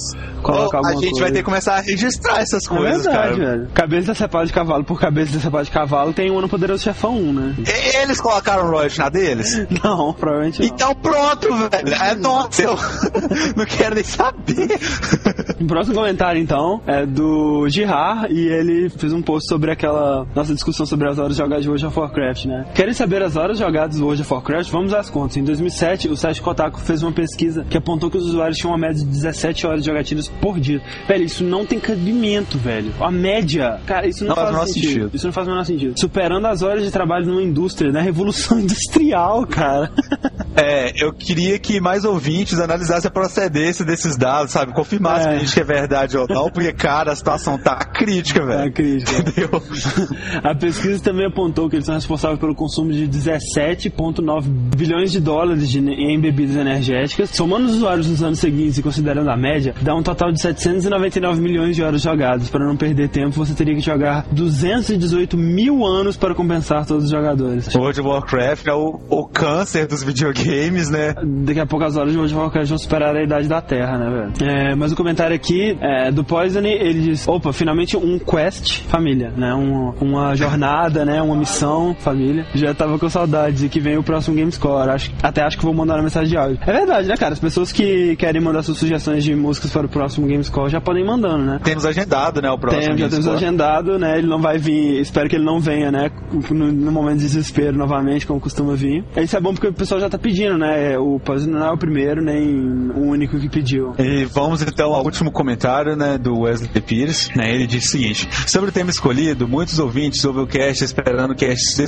colocar 0.42 0.80
Ô, 0.82 0.86
a 0.88 0.94
gente 0.96 1.20
vai 1.20 1.32
ter 1.32 1.40
que 1.40 1.44
começar 1.44 1.76
a 1.76 1.82
registrar 1.82 2.40
essas 2.40 2.66
É 2.66 2.68
coisas, 2.70 3.04
verdade, 3.06 3.40
cara. 3.40 3.52
velho. 3.58 3.68
Cabeça 3.74 4.12
decepada 4.14 4.46
de 4.46 4.54
cavalo 4.54 4.84
por 4.84 5.00
cabeça 5.00 5.34
decepada 5.34 5.64
de 5.64 5.72
cavalo 5.72 6.14
tem 6.14 6.32
um 6.32 6.42
no 6.42 6.50
Poderoso 6.50 6.84
Chefão 6.84 7.16
1, 7.18 7.34
né? 7.34 7.56
E- 7.60 7.98
Eles 8.02 8.20
colocaram 8.20 8.70
royalty 8.70 9.00
na 9.00 9.10
deles? 9.10 9.66
Não, 9.84 10.14
provavelmente 10.14 10.60
não. 10.62 10.68
Então 10.68 10.96
pronto, 10.96 11.48
velho. 11.70 11.94
É 12.02 12.16
nossa, 12.16 12.64
eu 12.64 12.76
não 13.56 13.66
quero 13.66 13.96
nem 13.96 14.04
saber. 14.04 14.80
O 15.60 15.66
próximo 15.68 15.96
comentário, 15.96 16.42
então, 16.42 16.82
é 16.88 17.06
do 17.06 17.68
Girard 17.70 18.34
e 18.34 18.48
ele 18.48 18.90
fez 18.90 19.14
um 19.14 19.22
post 19.22 19.48
sobre 19.48 19.72
aquela 19.72 20.26
nossa 20.36 20.54
discussão 20.54 20.86
sobre 20.86 21.10
as 21.10 21.20
horas 21.20 21.36
jogadas 21.38 21.64
de 21.64 21.70
World 21.70 21.86
of 21.86 22.00
Warcraft, 22.00 22.46
né? 22.46 22.66
Querem 22.82 22.96
saber 22.96 23.22
as 23.22 23.36
horas 23.36 23.60
jogadas 23.60 23.98
de 23.98 24.02
World 24.02 24.24
of 24.24 24.34
Warcraft? 24.34 24.72
Vamos 24.72 24.92
às 24.92 25.08
contas. 25.08 25.38
Em 25.38 25.44
2007, 25.44 26.10
o 26.10 26.18
site 26.18 26.42
Kotaku 26.42 26.82
fez 26.82 27.04
uma 27.04 27.12
pesquisa 27.12 27.64
que 27.70 27.78
apontou 27.78 28.10
que 28.10 28.18
os 28.18 28.26
usuários 28.26 28.58
tinham 28.58 28.72
uma 28.72 28.78
média 28.80 28.96
de 28.98 29.06
17 29.06 29.68
horas 29.68 29.82
de 29.84 29.86
jogatinas 29.88 30.28
por 30.28 30.60
dia. 30.60 30.82
Velho, 31.08 31.24
isso 31.24 31.44
não 31.44 31.64
tem 31.64 31.80
cabimento, 31.80 32.58
velho. 32.58 32.92
A 33.00 33.12
média, 33.12 33.80
cara, 33.86 34.08
isso 34.08 34.24
não, 34.26 34.30
Não 34.30 34.36
faz 34.36 34.50
o 34.50 34.54
faz 34.54 34.56
menor 34.64 34.74
sentido. 34.74 34.88
sentido. 34.94 35.12
Isso 35.16 35.26
não 35.28 35.32
faz 35.32 35.48
o 35.48 35.52
menor 35.52 35.64
sentido. 35.64 36.00
Superando 36.00 36.48
as 36.48 36.64
horas 36.64 36.84
de 36.84 36.90
trabalho 36.90 37.28
numa 37.28 37.44
indústria, 37.44 37.92
na 37.92 38.02
revolução 38.02 38.58
industrial, 38.60 39.46
cara. 39.46 39.92
É, 40.56 40.92
eu 41.06 41.14
queria 41.14 41.60
que 41.60 41.80
mais 41.80 42.04
ouvintes 42.04 42.60
analisassem 42.60 43.08
a 43.10 43.12
procedência 43.12 43.86
desses 43.86 44.18
dados, 44.18 44.54
sabe? 44.54 44.74
Confirmassem 44.74 45.28
É. 45.28 45.30
pra 45.34 45.38
gente 45.40 45.54
que 45.54 45.60
é 45.60 45.64
verdade 45.64 46.18
ou 46.18 46.26
não, 46.28 46.50
porque, 46.50 46.74
cara, 46.74 47.12
a 47.12 47.16
situação 47.16 47.60
tá 47.60 47.76
crítica, 47.76 48.44
velho. 48.44 48.62
É 48.64 48.72
crítica. 48.72 49.20
Entendeu? 49.20 49.62
A 50.44 50.56
pesquisa 50.56 51.04
também 51.04 51.28
apontou 51.28 51.70
que 51.70 51.76
eles 51.76 51.86
são 51.86 51.94
responsáveis 51.94 52.40
pelo 52.40 52.56
consumo 52.56 52.71
de 52.72 53.08
17,9 53.08 54.48
bilhões 54.76 55.12
de 55.12 55.20
dólares 55.20 55.70
de- 55.70 55.80
em 55.80 56.20
bebidas 56.20 56.56
energéticas. 56.56 57.30
Somando 57.32 57.68
os 57.68 57.76
usuários 57.76 58.10
nos 58.10 58.24
anos 58.24 58.40
seguintes 58.40 58.78
e 58.78 58.84
considerando 58.84 59.30
a 59.30 59.36
média, 59.38 59.74
dá 59.82 59.94
um 59.96 60.02
total 60.04 60.32
de 60.32 60.42
799 60.42 61.42
milhões 61.42 61.76
de 61.76 61.84
horas 61.84 62.02
jogadas. 62.02 62.50
Para 62.50 62.66
não 62.66 62.76
perder 62.78 63.10
tempo, 63.10 63.32
você 63.32 63.54
teria 63.54 63.76
que 63.76 63.82
jogar 63.82 64.26
218 64.32 65.38
mil 65.38 65.86
anos 65.86 66.16
para 66.18 66.34
compensar 66.34 66.86
todos 66.86 67.06
os 67.06 67.12
jogadores. 67.12 67.74
World 67.76 68.00
of 68.00 68.10
Warcraft 68.10 68.68
é 68.68 68.74
o, 68.74 69.00
o 69.10 69.26
câncer 69.28 69.88
dos 69.88 70.04
videogames, 70.04 70.90
né? 70.90 71.14
Daqui 71.44 71.60
a 71.60 71.66
pouco 71.66 71.86
as 71.86 71.96
horas 71.98 72.12
de 72.12 72.18
World 72.18 72.34
of 72.34 72.42
Warcraft 72.44 72.70
vão 72.70 72.78
superar 72.78 73.16
a 73.16 73.24
idade 73.24 73.48
da 73.48 73.62
Terra, 73.62 73.98
né, 73.98 74.10
velho? 74.10 74.52
É, 74.52 74.76
mas 74.76 74.92
o 74.92 74.96
comentário 74.96 75.36
aqui 75.36 75.78
é, 75.82 76.12
do 76.12 76.24
Poison, 76.24 76.60
ele 76.62 77.02
diz: 77.02 77.28
opa, 77.28 77.52
finalmente 77.52 77.98
um 77.98 78.18
quest 78.20 78.82
família, 78.88 79.32
né? 79.36 79.54
Um- 79.54 79.92
uma 80.02 80.36
jornada, 80.36 81.04
né? 81.06 81.22
Uma 81.22 81.36
missão 81.36 81.96
família. 82.00 82.46
Já 82.54 82.74
tava 82.74 82.98
com 83.00 83.10
saudades 83.10 83.64
e 83.64 83.70
que 83.70 83.80
vem 83.80 83.98
o 83.98 84.04
próximo 84.04 84.36
Gamescore. 84.36 84.90
Acho, 84.90 85.12
até 85.22 85.42
acho 85.42 85.58
que 85.58 85.64
vou 85.64 85.74
mandar 85.74 85.96
uma 85.96 86.04
mensagem 86.04 86.30
de 86.30 86.38
áudio. 86.38 86.60
É 86.62 86.72
verdade, 86.72 87.08
né, 87.08 87.18
cara? 87.18 87.34
As 87.34 87.40
pessoas 87.40 87.72
que 87.72 88.16
querem 88.16 88.42
mandar 88.42 88.64
suas 88.64 88.78
sugestões 88.78 89.24
de 89.24 89.36
músicas 89.36 89.72
para 89.72 89.86
o 89.86 89.90
próximo 89.90 90.28
Gamescore 90.28 90.70
já 90.70 90.82
podem 90.82 91.04
ir 91.04 91.08
mandando, 91.08 91.46
né? 91.46 91.60
Temos 91.64 91.86
agendado, 91.86 92.42
né, 92.42 92.50
o 92.50 92.58
próximo 92.58 92.96
Tem, 92.96 92.98
já 92.98 93.10
temos 93.10 93.28
agendado, 93.28 93.98
né? 93.98 94.18
Ele 94.18 94.28
não 94.28 94.40
vai 94.40 94.58
vir, 94.58 95.00
espero 95.00 95.30
que 95.30 95.36
ele 95.36 95.46
não 95.46 95.60
venha, 95.60 95.92
né? 95.92 96.12
No, 96.50 96.72
no 96.72 96.92
momento 96.92 97.20
de 97.20 97.26
desespero 97.26 97.78
novamente, 97.78 98.26
como 98.26 98.40
costuma 98.40 98.74
vir. 98.76 99.04
Isso 99.18 99.36
é 99.36 99.40
bom 99.40 99.54
porque 99.54 99.68
o 99.68 99.74
pessoal 99.74 100.00
já 100.00 100.10
tá 100.10 100.18
pedindo, 100.18 100.58
né? 100.58 100.98
O 100.98 101.20
Poison 101.20 101.50
não 101.52 101.66
é 101.66 101.72
o 101.72 101.78
primeiro, 101.78 102.22
nem 102.22 102.92
o 102.92 103.08
único 103.08 103.40
que 103.40 103.50
pediu. 103.50 103.94
E 103.98 104.26
vamos 104.26 104.62
então 104.62 104.94
ao 104.94 105.04
último 105.04 105.32
comentário 105.32 105.96
né, 105.96 106.18
do 106.18 106.42
Wesley 106.42 106.82
Pires. 106.82 107.30
Né, 107.36 107.54
ele 107.54 107.68
diz 107.68 107.86
o 107.86 107.88
seguinte: 107.90 108.28
Sobre 108.48 108.70
o 108.70 108.74
tema 108.74 108.90
escolhido, 108.90 109.48
muitos 109.48 109.80
ouvintes 109.80 110.24
ouvem 110.26 110.44
o 110.44 110.48
cast 110.48 110.84
esperando 110.84 111.36
casts 111.36 111.80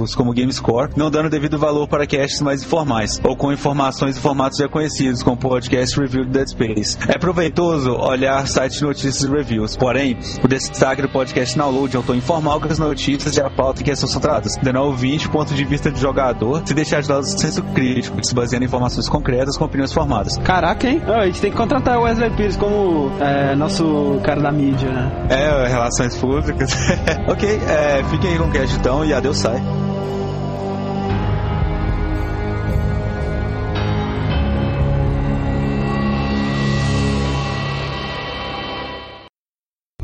exclusivos, 0.00 0.14
como 0.14 0.32
Gamescore, 0.32 0.90
não 0.96 1.10
dando 1.10 1.28
devido 1.28 1.58
valor 1.58 1.86
para 1.86 2.06
casts 2.06 2.40
mais 2.40 2.62
informais, 2.62 3.20
ou 3.22 3.36
com 3.36 3.52
informações 3.52 4.16
e 4.16 4.20
formatos 4.20 4.58
já 4.58 4.68
conhecidos, 4.68 5.22
como 5.22 5.36
podcast 5.36 5.98
review 5.98 6.24
do 6.24 6.30
Dead 6.30 6.48
Space. 6.48 6.98
É 7.08 7.18
proveitoso 7.18 7.92
olhar 7.92 8.46
sites 8.46 8.78
de 8.78 8.84
notícias 8.84 9.22
e 9.22 9.28
reviews, 9.28 9.76
porém, 9.76 10.16
o 10.42 10.48
destaque 10.48 11.02
do 11.02 11.08
podcast 11.08 11.56
Download 11.56 11.96
é 11.96 11.98
um 11.98 12.02
tom 12.02 12.14
informal 12.14 12.60
com 12.60 12.68
as 12.68 12.78
notícias 12.78 13.36
e 13.36 13.40
a 13.40 13.50
pauta 13.50 13.82
em 13.82 13.84
que 13.84 13.96
são 13.96 14.20
tratadas, 14.20 14.56
dando 14.62 14.78
ao 14.78 14.86
ouvinte 14.86 15.28
ponto 15.28 15.54
de 15.54 15.64
vista 15.64 15.90
de 15.90 16.00
jogador, 16.00 16.62
se 16.64 16.74
deixar 16.74 17.02
de 17.02 17.10
lado 17.10 17.22
o 17.22 17.26
senso 17.26 17.62
crítico, 17.74 18.24
se 18.24 18.34
baseando 18.34 18.64
em 18.64 18.68
informações 18.68 19.08
concretas 19.08 19.56
com 19.56 19.64
opiniões 19.64 19.92
formadas. 19.92 20.36
Caraca, 20.38 20.88
hein? 20.88 21.02
Ó, 21.06 21.14
a 21.14 21.26
gente 21.26 21.40
tem 21.40 21.50
que 21.50 21.56
contratar 21.56 21.98
o 21.98 22.02
Wesley 22.02 22.30
Pires 22.30 22.56
como 22.56 23.10
é, 23.20 23.54
nosso 23.54 24.20
cara 24.22 24.40
da 24.40 24.52
mídia, 24.52 24.88
né? 24.90 25.26
É, 25.28 25.68
relações 25.68 26.16
públicas. 26.16 26.70
ok, 27.28 27.60
é, 27.68 28.02
fiquem 28.04 28.32
aí 28.32 28.38
com 28.38 28.44
o 28.44 28.50
cast 28.50 28.76
então 28.76 29.04
e 29.04 29.12
adeus 29.12 29.38
sai. 29.38 29.60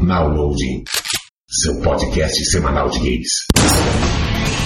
Downloading, 0.06 0.84
seu 1.48 1.80
podcast 1.80 2.36
semanal 2.52 2.88
de 2.90 3.00
games. 3.00 4.65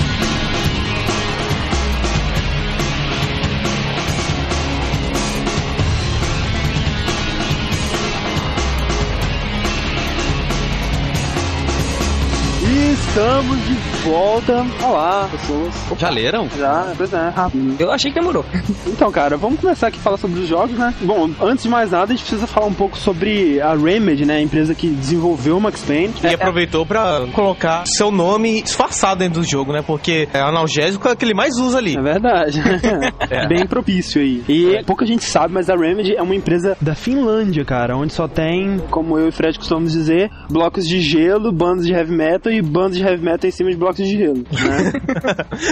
Estamos 13.10 13.58
de 13.66 13.74
volta. 14.04 14.64
Olá, 14.84 15.28
pessoas. 15.32 15.74
Já 15.98 16.10
leram? 16.10 16.48
Já, 16.56 16.92
pois 16.96 17.12
é, 17.12 17.28
rápido. 17.28 17.74
Eu 17.78 17.90
achei 17.90 18.12
que 18.12 18.20
demorou. 18.20 18.44
Então, 18.86 19.10
cara, 19.10 19.36
vamos 19.36 19.58
começar 19.58 19.88
aqui 19.88 19.98
a 19.98 20.00
falar 20.00 20.16
sobre 20.16 20.40
os 20.40 20.46
jogos, 20.48 20.78
né? 20.78 20.94
Bom, 21.00 21.28
antes 21.40 21.64
de 21.64 21.68
mais 21.68 21.90
nada, 21.90 22.04
a 22.04 22.16
gente 22.16 22.20
precisa 22.20 22.46
falar 22.46 22.66
um 22.66 22.74
pouco 22.74 22.96
sobre 22.96 23.60
a 23.60 23.74
Remedy, 23.74 24.24
né? 24.24 24.36
A 24.36 24.40
empresa 24.40 24.76
que 24.76 24.88
desenvolveu 24.88 25.56
o 25.56 25.60
Max 25.60 25.82
Payne. 25.82 26.14
E 26.22 26.34
aproveitou 26.34 26.86
pra 26.86 27.26
colocar 27.32 27.82
seu 27.84 28.12
nome 28.12 28.62
disfarçado 28.62 29.18
dentro 29.18 29.40
do 29.40 29.46
jogo, 29.46 29.72
né? 29.72 29.82
Porque 29.84 30.28
é 30.32 30.38
analgésico 30.40 31.08
é 31.08 31.12
o 31.12 31.16
que 31.16 31.24
ele 31.24 31.34
mais 31.34 31.56
usa 31.56 31.78
ali. 31.78 31.96
É 31.96 32.02
verdade. 32.02 32.62
Bem 33.48 33.66
propício 33.66 34.20
aí. 34.20 34.44
E 34.48 34.84
pouca 34.84 35.04
gente 35.04 35.24
sabe, 35.24 35.52
mas 35.52 35.68
a 35.68 35.74
Remedy 35.74 36.14
é 36.14 36.22
uma 36.22 36.34
empresa 36.34 36.76
da 36.80 36.94
Finlândia, 36.94 37.64
cara, 37.64 37.96
onde 37.96 38.12
só 38.12 38.28
tem, 38.28 38.78
como 38.88 39.18
eu 39.18 39.26
e 39.26 39.28
o 39.30 39.32
Fred 39.32 39.58
costumamos 39.58 39.92
dizer, 39.92 40.30
blocos 40.48 40.86
de 40.86 41.00
gelo, 41.00 41.50
bandas 41.50 41.84
de 41.84 41.92
heavy 41.92 42.12
metal 42.12 42.52
e 42.52 42.62
bandas 42.62 42.99
de 42.99 42.99
heavy 43.02 43.22
metal 43.22 43.48
em 43.48 43.52
cima 43.52 43.70
de 43.70 43.76
blocos 43.76 43.98
de 43.98 44.16
gelo, 44.16 44.38
né? 44.38 44.92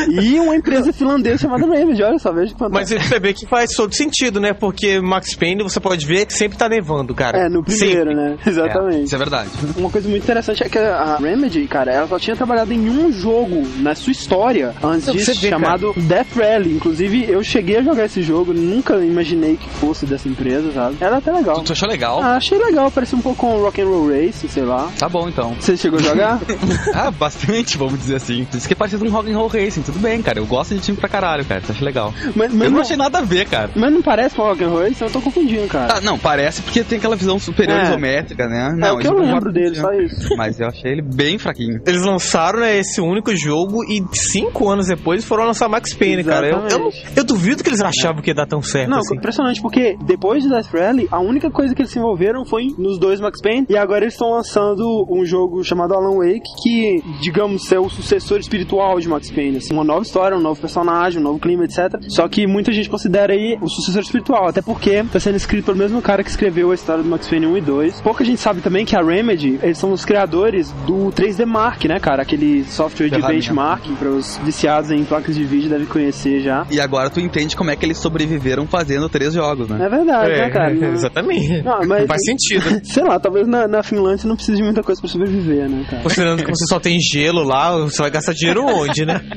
e 0.22 0.38
uma 0.40 0.56
empresa 0.56 0.92
finlandesa 0.92 1.38
chamada 1.38 1.66
Remedy, 1.66 2.02
olha 2.02 2.18
só, 2.18 2.32
veja 2.32 2.54
quanto. 2.54 2.72
Mas 2.72 2.88
você 2.90 3.18
vê 3.18 3.32
que 3.32 3.46
faz 3.46 3.70
todo 3.70 3.94
sentido, 3.94 4.40
né? 4.40 4.52
Porque 4.52 5.00
Max 5.00 5.34
Payne, 5.34 5.62
você 5.62 5.80
pode 5.80 6.06
ver 6.06 6.26
que 6.26 6.34
sempre 6.34 6.58
tá 6.58 6.68
nevando, 6.68 7.14
cara. 7.14 7.38
É, 7.38 7.48
no 7.48 7.62
primeiro, 7.62 8.10
Sempre. 8.10 8.14
né? 8.14 8.36
Exatamente. 8.46 9.04
Isso 9.04 9.14
é 9.14 9.18
verdade. 9.18 9.50
Uma 9.76 9.90
coisa 9.90 10.08
muito 10.08 10.22
interessante 10.22 10.62
é 10.62 10.68
que 10.68 10.78
a 10.78 11.16
Remedy, 11.16 11.66
cara, 11.66 11.92
ela 11.92 12.06
só 12.06 12.18
tinha 12.18 12.36
trabalhado 12.36 12.72
em 12.72 12.88
um 12.88 13.12
jogo 13.12 13.66
na 13.78 13.94
sua 13.94 14.12
história 14.12 14.74
antes 14.82 15.12
disso, 15.12 15.40
ver, 15.40 15.48
chamado 15.50 15.92
Death 15.96 16.34
Rally. 16.36 16.76
Inclusive, 16.76 17.26
eu 17.28 17.42
cheguei 17.42 17.78
a 17.78 17.82
jogar 17.82 18.04
esse 18.06 18.22
jogo, 18.22 18.52
nunca 18.52 18.96
imaginei 18.96 19.56
que 19.56 19.68
fosse 19.68 20.06
dessa 20.06 20.28
empresa, 20.28 20.72
sabe? 20.72 20.96
Era 21.00 21.18
até 21.18 21.32
legal. 21.32 21.62
Tu 21.62 21.72
achou 21.72 21.88
legal? 21.88 22.20
Ah, 22.22 22.36
achei 22.36 22.58
legal, 22.58 22.90
parecia 22.90 23.16
um 23.18 23.22
pouco 23.22 23.38
com 23.38 23.58
Rock 23.62 23.80
and 23.80 23.86
Roll 23.86 24.08
Race, 24.08 24.48
sei 24.48 24.64
lá. 24.64 24.90
Tá 24.98 25.08
bom, 25.08 25.28
então. 25.28 25.54
Você 25.60 25.76
chegou 25.76 25.98
a 25.98 26.02
jogar? 26.02 26.38
Ah, 26.94 27.10
bastante, 27.18 27.76
vamos 27.76 27.98
dizer 27.98 28.16
assim. 28.16 28.46
Isso 28.54 28.66
que 28.66 28.74
é 28.74 28.76
parecido 28.76 29.04
com 29.04 29.10
Rock 29.10 29.30
and 29.30 29.36
Roll 29.36 29.48
Racing. 29.48 29.82
Tudo 29.82 29.98
bem, 29.98 30.22
cara. 30.22 30.38
Eu 30.38 30.46
gosto 30.46 30.74
de 30.74 30.80
time 30.80 30.96
pra 30.96 31.08
caralho, 31.08 31.44
cara. 31.44 31.60
Tu 31.60 31.72
acha 31.72 31.84
legal. 31.84 32.12
mas, 32.34 32.52
mas 32.52 32.52
Eu 32.52 32.58
não 32.58 32.70
não, 32.70 32.80
achei 32.80 32.96
nada 32.96 33.18
a 33.18 33.22
ver, 33.22 33.46
cara. 33.46 33.70
mas 33.74 33.92
não 33.92 34.02
parece 34.02 34.34
com 34.36 34.42
Rock 34.42 34.62
and 34.64 34.68
Roll 34.68 34.80
Race? 34.82 35.02
Eu 35.02 35.10
tô 35.10 35.20
confundindo, 35.20 35.66
cara. 35.68 35.94
Ah, 35.96 36.00
não, 36.00 36.18
parece 36.18 36.62
porque 36.62 36.82
tem 36.84 36.98
aquela 36.98 37.16
visão 37.16 37.38
superior 37.38 37.78
É. 37.78 37.84
isométrica, 37.84 38.46
né? 38.46 38.70
é 38.72 38.76
Não, 38.76 38.96
o 38.96 38.98
que 38.98 39.06
eu 39.08 39.14
lembro 39.18 39.52
dele, 39.52 39.74
só 39.74 39.92
isso. 39.92 40.28
Mas 40.36 40.58
eu 40.60 40.68
achei 40.68 40.92
ele 40.92 41.02
bem 41.02 41.38
fraquinho. 41.38 41.80
Eles 41.86 42.02
lançaram 42.02 42.60
né, 42.60 42.78
esse 42.78 43.00
único 43.00 43.34
jogo 43.36 43.82
e 43.84 44.02
cinco 44.14 44.68
anos 44.68 44.86
depois 44.86 45.24
foram 45.24 45.44
lançar 45.44 45.68
Max 45.68 45.94
Payne, 45.94 46.22
cara. 46.24 46.46
Eu, 46.48 46.58
eu, 46.58 46.66
Exatamente. 46.66 47.04
eu 47.16 47.24
duvido 47.24 47.62
que 47.62 47.68
eles 47.70 47.80
achavam 47.80 48.22
que 48.22 48.30
ia 48.30 48.34
dar 48.34 48.46
tão 48.46 48.62
certo 48.62 48.88
Não, 48.90 48.98
assim. 48.98 49.16
impressionante, 49.16 49.60
porque 49.60 49.96
depois 50.04 50.42
de 50.42 50.48
Death 50.48 50.66
Rally, 50.72 51.08
a 51.10 51.18
única 51.20 51.50
coisa 51.50 51.74
que 51.74 51.82
eles 51.82 51.90
se 51.90 51.98
envolveram 51.98 52.44
foi 52.44 52.68
nos 52.78 52.98
dois 52.98 53.20
Max 53.20 53.40
Payne, 53.40 53.66
e 53.68 53.76
agora 53.76 54.04
eles 54.04 54.14
estão 54.14 54.30
lançando 54.30 55.06
um 55.10 55.24
jogo 55.24 55.62
chamado 55.64 55.94
Alan 55.94 56.16
Wake, 56.18 56.42
que, 56.62 57.02
digamos, 57.20 57.70
é 57.72 57.78
o 57.78 57.88
sucessor 57.88 58.38
espiritual 58.38 58.98
de 59.00 59.08
Max 59.08 59.30
Payne. 59.30 59.58
Assim, 59.58 59.72
uma 59.74 59.84
nova 59.84 60.02
história, 60.02 60.36
um 60.36 60.40
novo 60.40 60.60
personagem, 60.60 61.20
um 61.20 61.22
novo 61.22 61.38
clima, 61.38 61.64
etc. 61.64 61.96
Só 62.08 62.26
que 62.28 62.46
muita 62.46 62.72
gente 62.72 62.88
considera 62.88 63.32
aí 63.32 63.58
o 63.60 63.68
sucessor 63.68 64.02
espiritual, 64.02 64.48
até 64.48 64.60
porque 64.62 65.02
tá 65.12 65.18
sendo 65.20 65.36
escrito 65.36 65.64
pelo 65.66 65.76
mesmo 65.78 66.00
cara 66.02 66.22
que 66.22 66.30
escreveu 66.30 66.70
a 66.70 66.74
história 66.74 67.02
do 67.02 67.08
Max 67.08 67.28
Payne 67.28 67.46
1 67.46 67.56
e 67.56 67.60
2. 67.60 68.00
Pouca 68.00 68.24
gente 68.24 68.40
sabe 68.40 68.60
também 68.60 68.84
que 68.84 68.96
a 68.96 69.02
Remedy, 69.02 69.58
eles 69.62 69.78
são 69.78 69.92
os 69.92 70.04
criadores 70.04 70.70
do 70.86 71.10
3D 71.12 71.44
Mark, 71.46 71.84
né, 71.84 71.98
cara? 72.00 72.22
Aquele 72.22 72.64
software 72.64 73.08
de 73.08 73.20
benchmarking 73.34 73.94
para 73.94 74.08
os 74.08 74.36
viciados 74.44 74.90
em 74.90 75.04
placas 75.04 75.34
de 75.34 75.44
vídeo 75.44 75.68
devem 75.70 75.86
conhecer 75.86 76.40
já. 76.40 76.66
E 76.70 76.80
agora 76.80 77.10
tu 77.10 77.20
entende 77.20 77.56
como 77.56 77.70
é 77.70 77.76
que 77.76 77.84
eles 77.84 77.98
sobreviveram 77.98 78.66
fazendo 78.66 79.08
três 79.08 79.32
jogos, 79.34 79.68
né? 79.68 79.84
É 79.84 79.88
verdade, 79.88 80.30
né, 80.30 80.50
cara? 80.50 80.74
Não- 80.74 80.92
exatamente. 80.94 81.62
Não, 81.62 81.86
mas- 81.86 82.06
Faz 82.06 82.20
sentido. 82.24 82.80
Sei 82.84 83.02
lá, 83.02 83.18
talvez 83.18 83.46
na, 83.46 83.66
na 83.68 83.82
Finlândia 83.82 84.18
você 84.18 84.28
não 84.28 84.36
precise 84.36 84.56
de 84.56 84.62
muita 84.62 84.82
coisa 84.82 85.00
pra 85.00 85.10
sobreviver, 85.10 85.68
né, 85.68 85.84
cara? 85.88 86.02
Considerando 86.02 86.42
que 86.44 86.50
você 86.50 86.64
só 86.68 86.78
tem 86.80 86.97
gelo 87.00 87.42
lá, 87.42 87.76
você 87.78 88.02
vai 88.02 88.10
gastar 88.10 88.32
dinheiro 88.32 88.64
onde, 88.64 89.04
né? 89.04 89.20